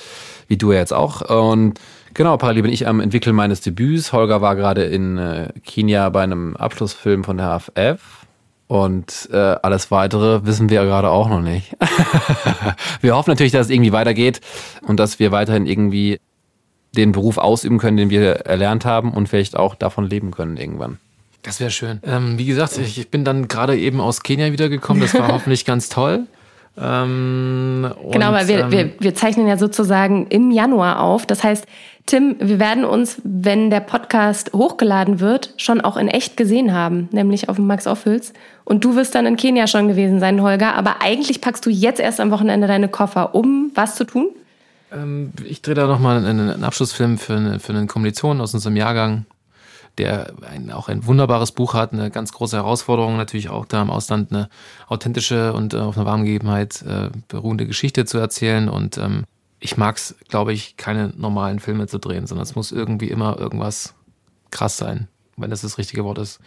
wie 0.48 0.58
du 0.58 0.74
ja 0.74 0.80
jetzt 0.80 0.94
auch. 0.94 1.22
Und 1.22 1.80
genau, 2.14 2.36
parallel 2.36 2.64
bin 2.64 2.74
ich 2.74 2.86
am 2.86 3.00
Entwickeln 3.00 3.36
meines 3.36 3.62
Debüts. 3.62 4.12
Holger 4.12 4.42
war 4.42 4.58
gerade 4.58 4.84
in 4.84 5.18
äh, 5.18 5.54
Kenia 5.66 6.10
bei 6.10 6.24
einem 6.24 6.58
Abschlussfilm 6.58 7.24
von 7.24 7.38
der 7.38 7.60
HFF 7.60 8.19
und 8.70 9.28
äh, 9.34 9.36
alles 9.36 9.90
weitere 9.90 10.46
wissen 10.46 10.70
wir 10.70 10.84
gerade 10.84 11.10
auch 11.10 11.28
noch 11.28 11.42
nicht. 11.42 11.76
wir 13.02 13.16
hoffen 13.16 13.32
natürlich, 13.32 13.52
dass 13.52 13.66
es 13.66 13.72
irgendwie 13.72 13.92
weitergeht 13.92 14.42
und 14.84 15.00
dass 15.00 15.18
wir 15.18 15.32
weiterhin 15.32 15.66
irgendwie 15.66 16.20
den 16.96 17.12
Beruf 17.12 17.40
ausüben 17.40 17.80
können, 17.80 17.98
den 17.98 18.12
wir 18.12 18.46
erlernt 18.46 18.86
haben 18.86 19.12
und 19.12 19.28
vielleicht 19.28 19.58
auch 19.58 19.74
davon 19.74 20.08
leben 20.08 20.30
können 20.30 20.56
irgendwann. 20.56 21.00
Das 21.42 21.60
wäre 21.60 21.72
schön. 21.72 22.00
Ähm, 22.04 22.38
wie 22.38 22.46
gesagt, 22.46 22.78
ich, 22.78 23.00
ich 23.00 23.10
bin 23.10 23.26
dann 23.26 23.48
gerade 23.48 23.76
eben 23.76 24.00
aus 24.00 24.22
Kenia 24.22 24.52
wiedergekommen. 24.52 25.02
Das 25.02 25.16
war 25.16 25.28
hoffentlich 25.34 25.66
ganz 25.66 25.90
toll. 25.90 26.28
Ähm, 26.78 27.92
genau, 28.12 28.32
weil 28.32 28.48
wir, 28.48 28.60
ähm, 28.60 28.72
wir, 28.72 28.92
wir 29.00 29.16
zeichnen 29.16 29.48
ja 29.48 29.58
sozusagen 29.58 30.28
im 30.28 30.52
Januar 30.52 31.02
auf. 31.02 31.26
Das 31.26 31.44
heißt, 31.44 31.66
Tim, 32.06 32.38
wir 32.40 32.58
werden 32.60 32.86
uns, 32.86 33.22
wenn 33.24 33.70
der 33.70 33.82
Podcast 33.82 34.54
hochgeladen 34.54 35.20
wird, 35.20 35.54
schon 35.58 35.80
auch 35.82 35.96
in 35.96 36.08
echt 36.08 36.38
gesehen 36.38 36.74
haben, 36.74 37.08
nämlich 37.12 37.50
auf 37.50 37.58
dem 37.58 37.68
Max 37.68 37.86
Offels. 37.86 38.34
Und 38.66 38.84
du 38.84 38.96
wirst 38.96 39.14
dann 39.14 39.26
in 39.26 39.36
Kenia 39.36 39.68
schon 39.68 39.88
gewesen 39.88 40.20
sein, 40.20 40.42
Holger. 40.42 40.74
Aber 40.76 41.02
eigentlich 41.02 41.42
packst 41.42 41.66
du 41.66 41.70
jetzt 41.70 42.00
erst 42.00 42.20
am 42.20 42.32
Wochenende 42.32 42.66
deine 42.68 42.88
Koffer, 42.88 43.36
um 43.36 43.72
was 43.76 43.96
zu 43.96 44.06
tun? 44.06 44.30
Ähm, 44.92 45.34
ich 45.46 45.62
drehe 45.62 45.76
da 45.76 45.86
nochmal 45.86 46.18
einen, 46.18 46.50
einen 46.50 46.64
Abschlussfilm 46.64 47.18
für, 47.18 47.36
eine, 47.36 47.60
für 47.60 47.74
einen 47.74 47.88
Kommilitonen 47.88 48.42
aus 48.42 48.54
unserem 48.54 48.76
Jahrgang, 48.76 49.26
der 49.98 50.34
ein, 50.50 50.72
auch 50.72 50.88
ein 50.88 51.06
wunderbares 51.06 51.52
Buch 51.52 51.74
hat, 51.74 51.94
eine 51.94 52.10
ganz 52.10 52.32
große 52.32 52.56
Herausforderung, 52.58 53.18
natürlich 53.18 53.50
auch 53.50 53.66
da 53.66 53.82
im 53.82 53.90
Ausland 53.90 54.32
eine 54.32 54.50
authentische 54.88 55.54
und 55.54 55.74
äh, 55.74 55.78
auf 55.78 55.98
einer 55.98 56.06
warmen 56.06 56.26
Gegebenheit 56.26 56.82
äh, 56.84 57.10
beruhende 57.28 57.66
Geschichte 57.66 58.06
zu 58.06 58.18
erzählen. 58.18 58.70
Und 58.70 58.98
ähm, 58.98 59.26
ich 59.60 59.78
mag 59.78 59.98
es, 59.98 60.16
glaube 60.28 60.54
ich, 60.54 60.78
keine 60.78 61.14
normalen 61.18 61.60
Filme 61.60 61.88
zu 61.88 61.98
drehen, 61.98 62.28
sondern 62.28 62.44
es 62.44 62.56
muss 62.56 62.72
irgendwie 62.72 63.10
immer 63.10 63.38
irgendwas 63.38 63.94
krass 64.52 64.78
sein, 64.78 65.08
wenn 65.38 65.50
das 65.50 65.62
das 65.62 65.78
richtige 65.78 66.04
Wort 66.06 66.18
ist. 66.18 66.40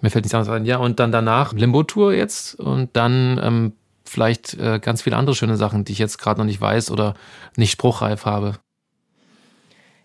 Mir 0.00 0.10
fällt 0.10 0.24
nichts 0.24 0.34
anderes 0.34 0.54
ein. 0.54 0.64
Ja, 0.64 0.78
und 0.78 1.00
dann 1.00 1.12
danach 1.12 1.52
Limbo-Tour 1.52 2.14
jetzt 2.14 2.54
und 2.54 2.90
dann 2.96 3.40
ähm, 3.42 3.72
vielleicht 4.04 4.54
äh, 4.54 4.78
ganz 4.80 5.02
viele 5.02 5.16
andere 5.16 5.34
schöne 5.34 5.56
Sachen, 5.56 5.84
die 5.84 5.92
ich 5.92 5.98
jetzt 5.98 6.18
gerade 6.18 6.40
noch 6.40 6.46
nicht 6.46 6.60
weiß 6.60 6.90
oder 6.90 7.14
nicht 7.56 7.72
spruchreif 7.72 8.24
habe. 8.24 8.54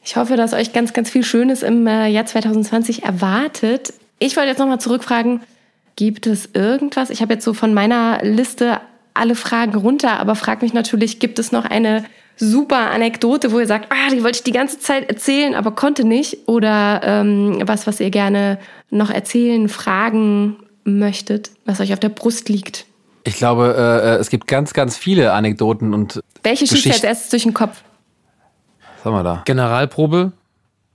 Ich 0.03 0.15
hoffe, 0.17 0.35
dass 0.35 0.53
euch 0.53 0.73
ganz, 0.73 0.93
ganz 0.93 1.09
viel 1.09 1.23
Schönes 1.23 1.63
im 1.63 1.87
äh, 1.87 2.07
Jahr 2.07 2.25
2020 2.25 3.03
erwartet. 3.03 3.93
Ich 4.19 4.35
wollte 4.35 4.49
jetzt 4.49 4.59
nochmal 4.59 4.79
zurückfragen, 4.79 5.41
gibt 5.95 6.27
es 6.27 6.49
irgendwas? 6.53 7.09
Ich 7.09 7.21
habe 7.21 7.33
jetzt 7.33 7.45
so 7.45 7.53
von 7.53 7.73
meiner 7.73 8.19
Liste 8.23 8.81
alle 9.13 9.35
Fragen 9.35 9.75
runter, 9.75 10.19
aber 10.19 10.35
frag 10.35 10.61
mich 10.61 10.73
natürlich, 10.73 11.19
gibt 11.19 11.39
es 11.39 11.51
noch 11.51 11.65
eine 11.65 12.03
super 12.35 12.91
Anekdote, 12.91 13.51
wo 13.51 13.59
ihr 13.59 13.67
sagt, 13.67 13.91
ah, 13.91 14.11
die 14.11 14.23
wollte 14.23 14.37
ich 14.37 14.43
die 14.43 14.51
ganze 14.51 14.79
Zeit 14.79 15.07
erzählen, 15.07 15.55
aber 15.55 15.71
konnte 15.71 16.03
nicht? 16.03 16.47
Oder 16.47 17.01
ähm, 17.03 17.61
was, 17.65 17.87
was 17.87 17.99
ihr 17.99 18.09
gerne 18.09 18.57
noch 18.89 19.09
erzählen, 19.09 19.69
fragen 19.69 20.57
möchtet, 20.83 21.51
was 21.65 21.79
euch 21.79 21.93
auf 21.93 21.99
der 21.99 22.09
Brust 22.09 22.49
liegt? 22.49 22.85
Ich 23.23 23.35
glaube, 23.35 23.75
äh, 23.77 24.15
äh 24.15 24.17
es 24.17 24.29
gibt 24.29 24.47
ganz, 24.47 24.73
ganz 24.73 24.97
viele 24.97 25.31
Anekdoten 25.31 25.93
und. 25.93 26.19
Welche 26.41 26.67
schießt 26.67 26.87
als 26.87 27.03
erstes 27.03 27.29
durch 27.29 27.43
den 27.43 27.53
Kopf? 27.53 27.83
Was 29.03 29.11
haben 29.11 29.19
wir 29.19 29.23
da? 29.23 29.41
Generalprobe. 29.43 30.31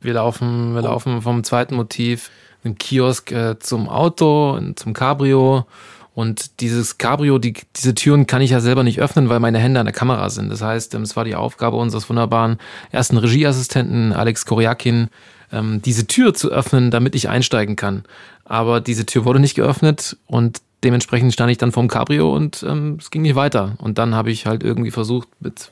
Wir 0.00 0.14
laufen, 0.14 0.72
wir 0.72 0.80
oh. 0.80 0.84
laufen 0.84 1.20
vom 1.20 1.44
zweiten 1.44 1.74
Motiv 1.74 2.30
im 2.64 2.78
Kiosk 2.78 3.30
äh, 3.32 3.58
zum 3.58 3.86
Auto, 3.86 4.58
zum 4.76 4.94
Cabrio. 4.94 5.66
Und 6.14 6.60
dieses 6.60 6.96
Cabrio, 6.96 7.38
die, 7.38 7.52
diese 7.76 7.94
Türen 7.94 8.26
kann 8.26 8.40
ich 8.40 8.50
ja 8.50 8.60
selber 8.60 8.82
nicht 8.82 8.98
öffnen, 8.98 9.28
weil 9.28 9.40
meine 9.40 9.58
Hände 9.58 9.78
an 9.78 9.84
der 9.84 9.94
Kamera 9.94 10.30
sind. 10.30 10.50
Das 10.50 10.62
heißt, 10.62 10.94
ähm, 10.94 11.02
es 11.02 11.16
war 11.16 11.24
die 11.24 11.34
Aufgabe 11.34 11.76
unseres 11.76 12.08
wunderbaren 12.08 12.56
ersten 12.90 13.18
Regieassistenten 13.18 14.14
Alex 14.14 14.46
Koriakin, 14.46 15.08
ähm, 15.52 15.82
diese 15.82 16.06
Tür 16.06 16.32
zu 16.32 16.48
öffnen, 16.50 16.90
damit 16.90 17.14
ich 17.14 17.28
einsteigen 17.28 17.76
kann. 17.76 18.04
Aber 18.46 18.80
diese 18.80 19.04
Tür 19.04 19.26
wurde 19.26 19.38
nicht 19.38 19.54
geöffnet 19.54 20.16
und 20.26 20.62
dementsprechend 20.82 21.34
stand 21.34 21.50
ich 21.50 21.58
dann 21.58 21.72
vorm 21.72 21.88
Cabrio 21.88 22.34
und 22.34 22.64
ähm, 22.66 22.96
es 22.98 23.10
ging 23.10 23.20
nicht 23.20 23.34
weiter. 23.34 23.76
Und 23.82 23.98
dann 23.98 24.14
habe 24.14 24.30
ich 24.30 24.46
halt 24.46 24.62
irgendwie 24.62 24.92
versucht, 24.92 25.28
mit 25.40 25.70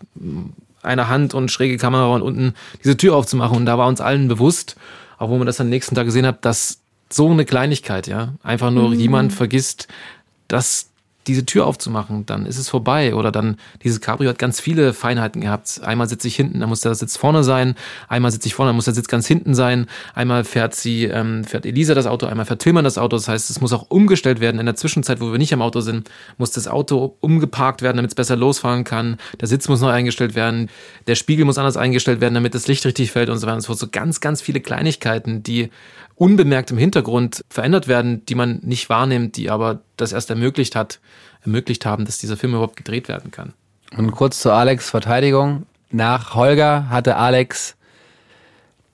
einer 0.82 1.08
Hand 1.08 1.34
und 1.34 1.50
schräge 1.50 1.76
Kamera 1.78 2.14
und 2.14 2.22
unten 2.22 2.54
diese 2.82 2.96
Tür 2.96 3.16
aufzumachen. 3.16 3.56
Und 3.56 3.66
da 3.66 3.78
war 3.78 3.88
uns 3.88 4.00
allen 4.00 4.28
bewusst, 4.28 4.76
auch 5.18 5.30
wo 5.30 5.36
man 5.36 5.46
das 5.46 5.60
am 5.60 5.68
nächsten 5.68 5.94
Tag 5.94 6.06
gesehen 6.06 6.26
hat, 6.26 6.44
dass 6.44 6.80
so 7.10 7.30
eine 7.30 7.44
Kleinigkeit, 7.44 8.06
ja, 8.06 8.34
einfach 8.42 8.70
nur 8.70 8.90
mhm. 8.90 8.98
jemand 8.98 9.32
vergisst, 9.32 9.88
dass 10.48 10.90
diese 11.26 11.44
Tür 11.44 11.66
aufzumachen, 11.66 12.26
dann 12.26 12.46
ist 12.46 12.58
es 12.58 12.68
vorbei. 12.68 13.14
Oder 13.14 13.32
dann, 13.32 13.56
dieses 13.82 14.00
Cabrio 14.00 14.30
hat 14.30 14.38
ganz 14.38 14.60
viele 14.60 14.92
Feinheiten 14.92 15.40
gehabt. 15.40 15.80
Einmal 15.82 16.08
sitze 16.08 16.28
ich 16.28 16.36
hinten, 16.36 16.60
dann 16.60 16.68
muss 16.68 16.80
der 16.80 16.94
Sitz 16.94 17.16
vorne 17.16 17.44
sein. 17.44 17.74
Einmal 18.08 18.30
sitze 18.30 18.48
ich 18.48 18.54
vorne, 18.54 18.70
dann 18.70 18.76
muss 18.76 18.84
der 18.84 18.94
Sitz 18.94 19.08
ganz 19.08 19.26
hinten 19.26 19.54
sein. 19.54 19.86
Einmal 20.14 20.44
fährt 20.44 20.74
sie, 20.74 21.04
ähm, 21.04 21.44
fährt 21.44 21.66
Elisa 21.66 21.94
das 21.94 22.06
Auto, 22.06 22.26
einmal 22.26 22.46
fährt 22.46 22.62
Tillmann 22.62 22.84
das 22.84 22.98
Auto. 22.98 23.16
Das 23.16 23.28
heißt, 23.28 23.50
es 23.50 23.60
muss 23.60 23.72
auch 23.72 23.90
umgestellt 23.90 24.40
werden. 24.40 24.60
In 24.60 24.66
der 24.66 24.76
Zwischenzeit, 24.76 25.20
wo 25.20 25.32
wir 25.32 25.38
nicht 25.38 25.52
am 25.52 25.62
Auto 25.62 25.80
sind, 25.80 26.10
muss 26.38 26.50
das 26.50 26.68
Auto 26.68 27.16
umgeparkt 27.20 27.82
werden, 27.82 27.96
damit 27.96 28.12
es 28.12 28.14
besser 28.14 28.36
losfahren 28.36 28.84
kann. 28.84 29.16
Der 29.40 29.48
Sitz 29.48 29.68
muss 29.68 29.80
neu 29.80 29.90
eingestellt 29.90 30.34
werden. 30.34 30.68
Der 31.06 31.14
Spiegel 31.14 31.44
muss 31.44 31.58
anders 31.58 31.76
eingestellt 31.76 32.20
werden, 32.20 32.34
damit 32.34 32.54
das 32.54 32.66
Licht 32.66 32.84
richtig 32.86 33.12
fällt 33.12 33.30
und 33.30 33.38
so 33.38 33.46
weiter 33.46 33.56
und 33.56 33.62
so 33.62 33.88
ganz, 33.90 34.20
ganz 34.20 34.40
viele 34.40 34.60
Kleinigkeiten, 34.60 35.42
die 35.42 35.70
unbemerkt 36.16 36.70
im 36.70 36.78
Hintergrund 36.78 37.44
verändert 37.48 37.88
werden, 37.88 38.24
die 38.26 38.34
man 38.34 38.60
nicht 38.62 38.88
wahrnimmt, 38.88 39.36
die 39.36 39.50
aber 39.50 39.80
das 39.96 40.12
erst 40.12 40.30
ermöglicht 40.30 40.74
hat, 40.74 40.98
ermöglicht 41.42 41.86
haben, 41.86 42.04
dass 42.04 42.18
dieser 42.18 42.36
Film 42.36 42.54
überhaupt 42.54 42.76
gedreht 42.76 43.08
werden 43.08 43.30
kann. 43.30 43.52
Und 43.96 44.10
kurz 44.12 44.40
zu 44.40 44.50
Alex 44.50 44.90
Verteidigung. 44.90 45.66
Nach 45.90 46.34
Holger 46.34 46.88
hatte 46.90 47.16
Alex 47.16 47.76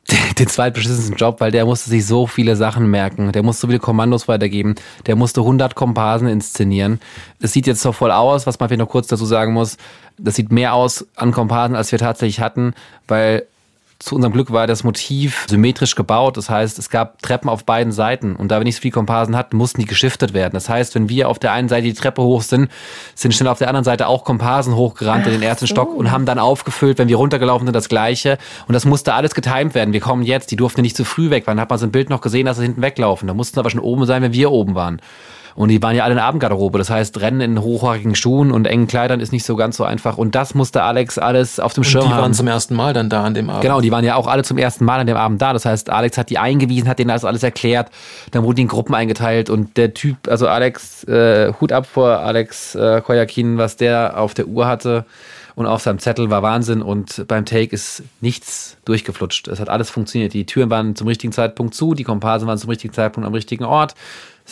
den 0.38 0.48
zweitbeschissensten 0.48 1.16
Job, 1.16 1.40
weil 1.40 1.50
der 1.50 1.64
musste 1.64 1.90
sich 1.90 2.04
so 2.06 2.26
viele 2.26 2.56
Sachen 2.56 2.90
merken. 2.90 3.32
Der 3.32 3.42
musste 3.42 3.62
so 3.62 3.66
viele 3.68 3.78
Kommandos 3.78 4.28
weitergeben. 4.28 4.74
Der 5.06 5.16
musste 5.16 5.40
100 5.40 5.74
Komparsen 5.74 6.28
inszenieren. 6.28 7.00
Es 7.40 7.52
sieht 7.52 7.66
jetzt 7.66 7.82
so 7.82 7.92
voll 7.92 8.10
aus, 8.10 8.46
was 8.46 8.58
man 8.58 8.68
vielleicht 8.68 8.80
noch 8.80 8.88
kurz 8.88 9.06
dazu 9.06 9.24
sagen 9.24 9.52
muss. 9.52 9.76
Das 10.18 10.36
sieht 10.36 10.52
mehr 10.52 10.74
aus 10.74 11.06
an 11.14 11.32
Komparsen, 11.32 11.76
als 11.76 11.92
wir 11.92 11.98
tatsächlich 11.98 12.40
hatten, 12.40 12.74
weil 13.06 13.46
zu 14.02 14.16
unserem 14.16 14.32
Glück 14.32 14.50
war 14.50 14.66
das 14.66 14.82
Motiv 14.82 15.46
symmetrisch 15.48 15.94
gebaut. 15.94 16.36
Das 16.36 16.50
heißt, 16.50 16.78
es 16.78 16.90
gab 16.90 17.22
Treppen 17.22 17.48
auf 17.48 17.64
beiden 17.64 17.92
Seiten. 17.92 18.34
Und 18.34 18.48
da 18.48 18.58
wir 18.58 18.64
nicht 18.64 18.76
so 18.76 18.82
viel 18.82 18.90
Komparsen 18.90 19.36
hatten, 19.36 19.56
mussten 19.56 19.80
die 19.80 19.86
geschiftet 19.86 20.34
werden. 20.34 20.54
Das 20.54 20.68
heißt, 20.68 20.94
wenn 20.94 21.08
wir 21.08 21.28
auf 21.28 21.38
der 21.38 21.52
einen 21.52 21.68
Seite 21.68 21.84
die 21.84 21.94
Treppe 21.94 22.22
hoch 22.22 22.42
sind, 22.42 22.70
sind 23.14 23.32
schnell 23.32 23.48
auf 23.48 23.58
der 23.58 23.68
anderen 23.68 23.84
Seite 23.84 24.08
auch 24.08 24.24
Komparsen 24.24 24.74
hochgerannt 24.74 25.22
Ach 25.22 25.28
in 25.28 25.34
den 25.34 25.42
ersten 25.42 25.66
so. 25.66 25.74
Stock 25.74 25.94
und 25.94 26.10
haben 26.10 26.26
dann 26.26 26.38
aufgefüllt, 26.38 26.98
wenn 26.98 27.08
wir 27.08 27.16
runtergelaufen 27.16 27.66
sind, 27.66 27.74
das 27.74 27.88
Gleiche. 27.88 28.38
Und 28.66 28.74
das 28.74 28.84
musste 28.84 29.14
alles 29.14 29.34
getimt 29.34 29.74
werden. 29.74 29.92
Wir 29.92 30.00
kommen 30.00 30.24
jetzt, 30.24 30.50
die 30.50 30.56
durften 30.56 30.82
nicht 30.82 30.96
zu 30.96 31.04
früh 31.04 31.30
weg. 31.30 31.44
Wann 31.46 31.60
hat 31.60 31.70
man 31.70 31.78
so 31.78 31.86
ein 31.86 31.92
Bild 31.92 32.10
noch 32.10 32.20
gesehen, 32.20 32.46
dass 32.46 32.56
sie 32.56 32.64
hinten 32.64 32.82
weglaufen? 32.82 33.28
Da 33.28 33.34
mussten 33.34 33.58
aber 33.60 33.70
schon 33.70 33.80
oben 33.80 34.04
sein, 34.06 34.22
wenn 34.22 34.32
wir 34.32 34.50
oben 34.50 34.74
waren. 34.74 35.00
Und 35.54 35.68
die 35.68 35.82
waren 35.82 35.94
ja 35.94 36.04
alle 36.04 36.12
in 36.12 36.16
der 36.16 36.24
Abendgarderobe. 36.24 36.78
Das 36.78 36.90
heißt, 36.90 37.20
Rennen 37.20 37.40
in 37.40 37.60
hochhaarigen 37.60 38.14
Schuhen 38.14 38.52
und 38.52 38.66
engen 38.66 38.86
Kleidern 38.86 39.20
ist 39.20 39.32
nicht 39.32 39.44
so 39.44 39.56
ganz 39.56 39.76
so 39.76 39.84
einfach. 39.84 40.18
Und 40.18 40.34
das 40.34 40.54
musste 40.54 40.82
Alex 40.82 41.18
alles 41.18 41.60
auf 41.60 41.74
dem 41.74 41.82
und 41.82 41.84
Schirm 41.84 42.04
haben. 42.04 42.16
Die 42.16 42.20
waren 42.20 42.34
zum 42.34 42.46
ersten 42.46 42.74
Mal 42.74 42.92
dann 42.92 43.08
da 43.08 43.24
an 43.24 43.34
dem 43.34 43.50
Abend. 43.50 43.62
Genau, 43.62 43.80
die 43.80 43.90
waren 43.90 44.04
ja 44.04 44.16
auch 44.16 44.26
alle 44.26 44.44
zum 44.44 44.58
ersten 44.58 44.84
Mal 44.84 45.00
an 45.00 45.06
dem 45.06 45.16
Abend 45.16 45.40
da. 45.42 45.52
Das 45.52 45.64
heißt, 45.64 45.90
Alex 45.90 46.18
hat 46.18 46.30
die 46.30 46.38
eingewiesen, 46.38 46.88
hat 46.88 46.98
denen 46.98 47.08
das 47.08 47.24
alles 47.24 47.42
erklärt. 47.42 47.90
Dann 48.30 48.44
wurden 48.44 48.56
die 48.56 48.62
in 48.62 48.68
Gruppen 48.68 48.94
eingeteilt 48.94 49.50
und 49.50 49.76
der 49.76 49.94
Typ, 49.94 50.16
also 50.28 50.48
Alex, 50.48 51.04
äh, 51.04 51.52
Hut 51.60 51.72
ab 51.72 51.86
vor 51.86 52.18
Alex 52.18 52.74
äh, 52.74 53.00
Koyakin, 53.00 53.58
was 53.58 53.76
der 53.76 54.18
auf 54.18 54.34
der 54.34 54.46
Uhr 54.46 54.66
hatte 54.66 55.04
und 55.54 55.66
auf 55.66 55.82
seinem 55.82 55.98
Zettel 55.98 56.30
war 56.30 56.42
Wahnsinn 56.42 56.82
und 56.82 57.26
beim 57.28 57.44
Take 57.44 57.74
ist 57.74 58.02
nichts 58.20 58.76
durchgeflutscht. 58.84 59.48
Es 59.48 59.60
hat 59.60 59.68
alles 59.68 59.90
funktioniert. 59.90 60.32
Die 60.32 60.46
Türen 60.46 60.70
waren 60.70 60.96
zum 60.96 61.06
richtigen 61.06 61.32
Zeitpunkt 61.32 61.74
zu, 61.74 61.94
die 61.94 62.04
Komparsen 62.04 62.48
waren 62.48 62.58
zum 62.58 62.70
richtigen 62.70 62.94
Zeitpunkt 62.94 63.26
am 63.26 63.34
richtigen 63.34 63.64
Ort. 63.64 63.94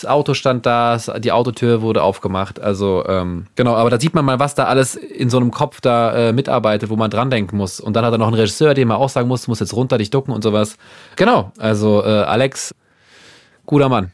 Das 0.01 0.09
Auto 0.09 0.33
stand 0.33 0.65
da, 0.65 0.97
die 1.19 1.31
Autotür 1.31 1.83
wurde 1.83 2.03
aufgemacht. 2.03 2.59
Also 2.59 3.05
ähm, 3.07 3.47
genau, 3.55 3.75
aber 3.75 3.91
da 3.91 4.01
sieht 4.01 4.15
man 4.15 4.25
mal, 4.25 4.39
was 4.39 4.55
da 4.55 4.65
alles 4.65 4.95
in 4.95 5.29
so 5.29 5.37
einem 5.37 5.51
Kopf 5.51 5.83
da 5.83 6.29
äh, 6.29 6.33
mitarbeitet, 6.33 6.89
wo 6.89 6.97
man 6.97 7.11
dran 7.11 7.29
denken 7.29 7.59
muss. 7.59 7.81
Und 7.81 7.97
dann 7.97 8.07
hat 8.07 8.13
er 8.13 8.19
noch 8.19 8.29
einen 8.29 8.37
Regisseur, 8.37 8.73
dem 8.73 8.89
er 8.91 8.97
auch 8.97 9.11
sagen 9.11 9.29
muss, 9.29 9.45
du 9.45 9.51
musst 9.51 9.61
jetzt 9.61 9.75
runter 9.75 9.99
dich 9.99 10.09
ducken 10.09 10.33
und 10.33 10.43
sowas. 10.43 10.79
Genau, 11.17 11.53
also 11.59 12.03
äh, 12.03 12.09
Alex, 12.09 12.75
guter 13.67 13.91
Mann. 13.91 14.13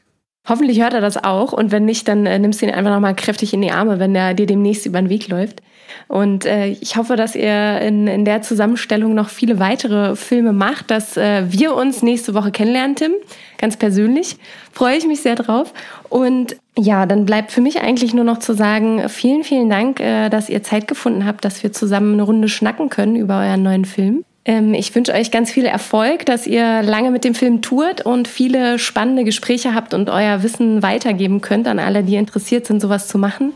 Hoffentlich 0.48 0.80
hört 0.80 0.94
er 0.94 1.00
das 1.00 1.22
auch 1.22 1.52
und 1.52 1.70
wenn 1.70 1.84
nicht, 1.84 2.08
dann 2.08 2.26
äh, 2.26 2.36
nimmst 2.40 2.62
du 2.62 2.66
ihn 2.66 2.74
einfach 2.74 2.90
nochmal 2.90 3.14
kräftig 3.14 3.54
in 3.54 3.62
die 3.62 3.70
Arme, 3.70 4.00
wenn 4.00 4.14
er 4.16 4.34
dir 4.34 4.46
demnächst 4.46 4.86
über 4.86 5.00
den 5.00 5.08
Weg 5.08 5.28
läuft. 5.28 5.60
Und 6.08 6.44
äh, 6.44 6.68
ich 6.68 6.96
hoffe, 6.96 7.16
dass 7.16 7.34
ihr 7.34 7.80
in, 7.80 8.06
in 8.06 8.24
der 8.24 8.42
Zusammenstellung 8.42 9.14
noch 9.14 9.28
viele 9.28 9.58
weitere 9.58 10.16
Filme 10.16 10.52
macht, 10.52 10.90
dass 10.90 11.16
äh, 11.16 11.44
wir 11.48 11.74
uns 11.74 12.02
nächste 12.02 12.34
Woche 12.34 12.50
kennenlernen, 12.50 12.96
Tim. 12.96 13.12
Ganz 13.58 13.76
persönlich. 13.76 14.36
Freue 14.72 14.96
ich 14.96 15.06
mich 15.06 15.22
sehr 15.22 15.34
drauf. 15.34 15.72
Und 16.08 16.56
ja, 16.78 17.06
dann 17.06 17.26
bleibt 17.26 17.52
für 17.52 17.60
mich 17.60 17.80
eigentlich 17.80 18.14
nur 18.14 18.24
noch 18.24 18.38
zu 18.38 18.52
sagen, 18.54 19.08
vielen, 19.08 19.44
vielen 19.44 19.70
Dank, 19.70 20.00
äh, 20.00 20.28
dass 20.28 20.48
ihr 20.48 20.62
Zeit 20.62 20.86
gefunden 20.88 21.24
habt, 21.24 21.44
dass 21.44 21.62
wir 21.62 21.72
zusammen 21.72 22.14
eine 22.14 22.22
Runde 22.22 22.48
schnacken 22.48 22.88
können 22.88 23.16
über 23.16 23.40
euren 23.40 23.62
neuen 23.62 23.84
Film. 23.84 24.24
Ähm, 24.46 24.74
ich 24.74 24.94
wünsche 24.94 25.12
euch 25.12 25.30
ganz 25.30 25.50
viel 25.50 25.64
Erfolg, 25.64 26.24
dass 26.24 26.46
ihr 26.46 26.82
lange 26.82 27.10
mit 27.10 27.24
dem 27.24 27.34
Film 27.34 27.62
tourt 27.62 28.06
und 28.06 28.28
viele 28.28 28.78
spannende 28.78 29.24
Gespräche 29.24 29.74
habt 29.74 29.92
und 29.92 30.08
euer 30.08 30.42
Wissen 30.42 30.82
weitergeben 30.82 31.40
könnt 31.40 31.66
an 31.66 31.80
alle, 31.80 32.04
die 32.04 32.14
interessiert 32.14 32.66
sind, 32.66 32.80
sowas 32.80 33.08
zu 33.08 33.18
machen. 33.18 33.52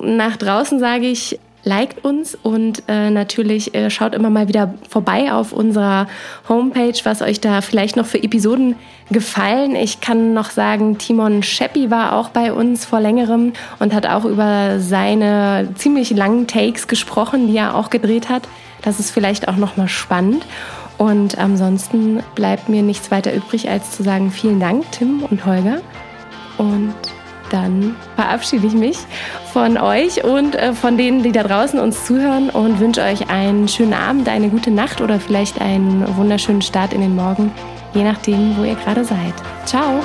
Nach 0.00 0.36
draußen 0.36 0.78
sage 0.78 1.06
ich, 1.06 1.40
liked 1.64 2.04
uns 2.04 2.34
und 2.34 2.82
äh, 2.88 3.10
natürlich 3.10 3.74
äh, 3.74 3.90
schaut 3.90 4.14
immer 4.14 4.30
mal 4.30 4.48
wieder 4.48 4.74
vorbei 4.88 5.32
auf 5.32 5.52
unserer 5.52 6.06
Homepage, 6.48 6.98
was 7.04 7.22
euch 7.22 7.40
da 7.40 7.60
vielleicht 7.60 7.96
noch 7.96 8.06
für 8.06 8.22
Episoden 8.22 8.76
gefallen. 9.10 9.74
Ich 9.74 10.00
kann 10.00 10.34
noch 10.34 10.50
sagen, 10.50 10.98
Timon 10.98 11.42
Scheppi 11.42 11.90
war 11.90 12.14
auch 12.14 12.30
bei 12.30 12.52
uns 12.52 12.84
vor 12.84 13.00
längerem 13.00 13.52
und 13.78 13.94
hat 13.94 14.06
auch 14.06 14.24
über 14.24 14.78
seine 14.78 15.68
ziemlich 15.74 16.10
langen 16.10 16.46
Takes 16.46 16.88
gesprochen, 16.88 17.48
die 17.48 17.56
er 17.56 17.74
auch 17.74 17.90
gedreht 17.90 18.28
hat. 18.28 18.48
Das 18.82 19.00
ist 19.00 19.10
vielleicht 19.10 19.48
auch 19.48 19.56
noch 19.56 19.76
mal 19.76 19.88
spannend. 19.88 20.44
Und 20.96 21.38
ansonsten 21.38 22.22
bleibt 22.34 22.68
mir 22.68 22.82
nichts 22.82 23.10
weiter 23.10 23.32
übrig, 23.32 23.68
als 23.70 23.92
zu 23.92 24.02
sagen, 24.02 24.32
vielen 24.32 24.58
Dank, 24.58 24.90
Tim 24.90 25.22
und 25.22 25.46
Holger. 25.46 25.80
Und 26.58 26.94
dann 27.50 27.96
verabschiede 28.16 28.66
ich 28.66 28.74
mich 28.74 28.98
von 29.52 29.78
euch 29.78 30.24
und 30.24 30.54
äh, 30.54 30.72
von 30.72 30.96
denen, 30.96 31.22
die 31.22 31.32
da 31.32 31.42
draußen 31.42 31.78
uns 31.78 32.04
zuhören 32.04 32.50
und 32.50 32.80
wünsche 32.80 33.02
euch 33.02 33.30
einen 33.30 33.68
schönen 33.68 33.94
Abend, 33.94 34.28
eine 34.28 34.48
gute 34.48 34.70
Nacht 34.70 35.00
oder 35.00 35.20
vielleicht 35.20 35.60
einen 35.60 36.04
wunderschönen 36.16 36.62
Start 36.62 36.92
in 36.92 37.00
den 37.00 37.16
Morgen, 37.16 37.52
je 37.94 38.04
nachdem, 38.04 38.56
wo 38.56 38.64
ihr 38.64 38.76
gerade 38.76 39.04
seid. 39.04 39.34
Ciao! 39.64 40.00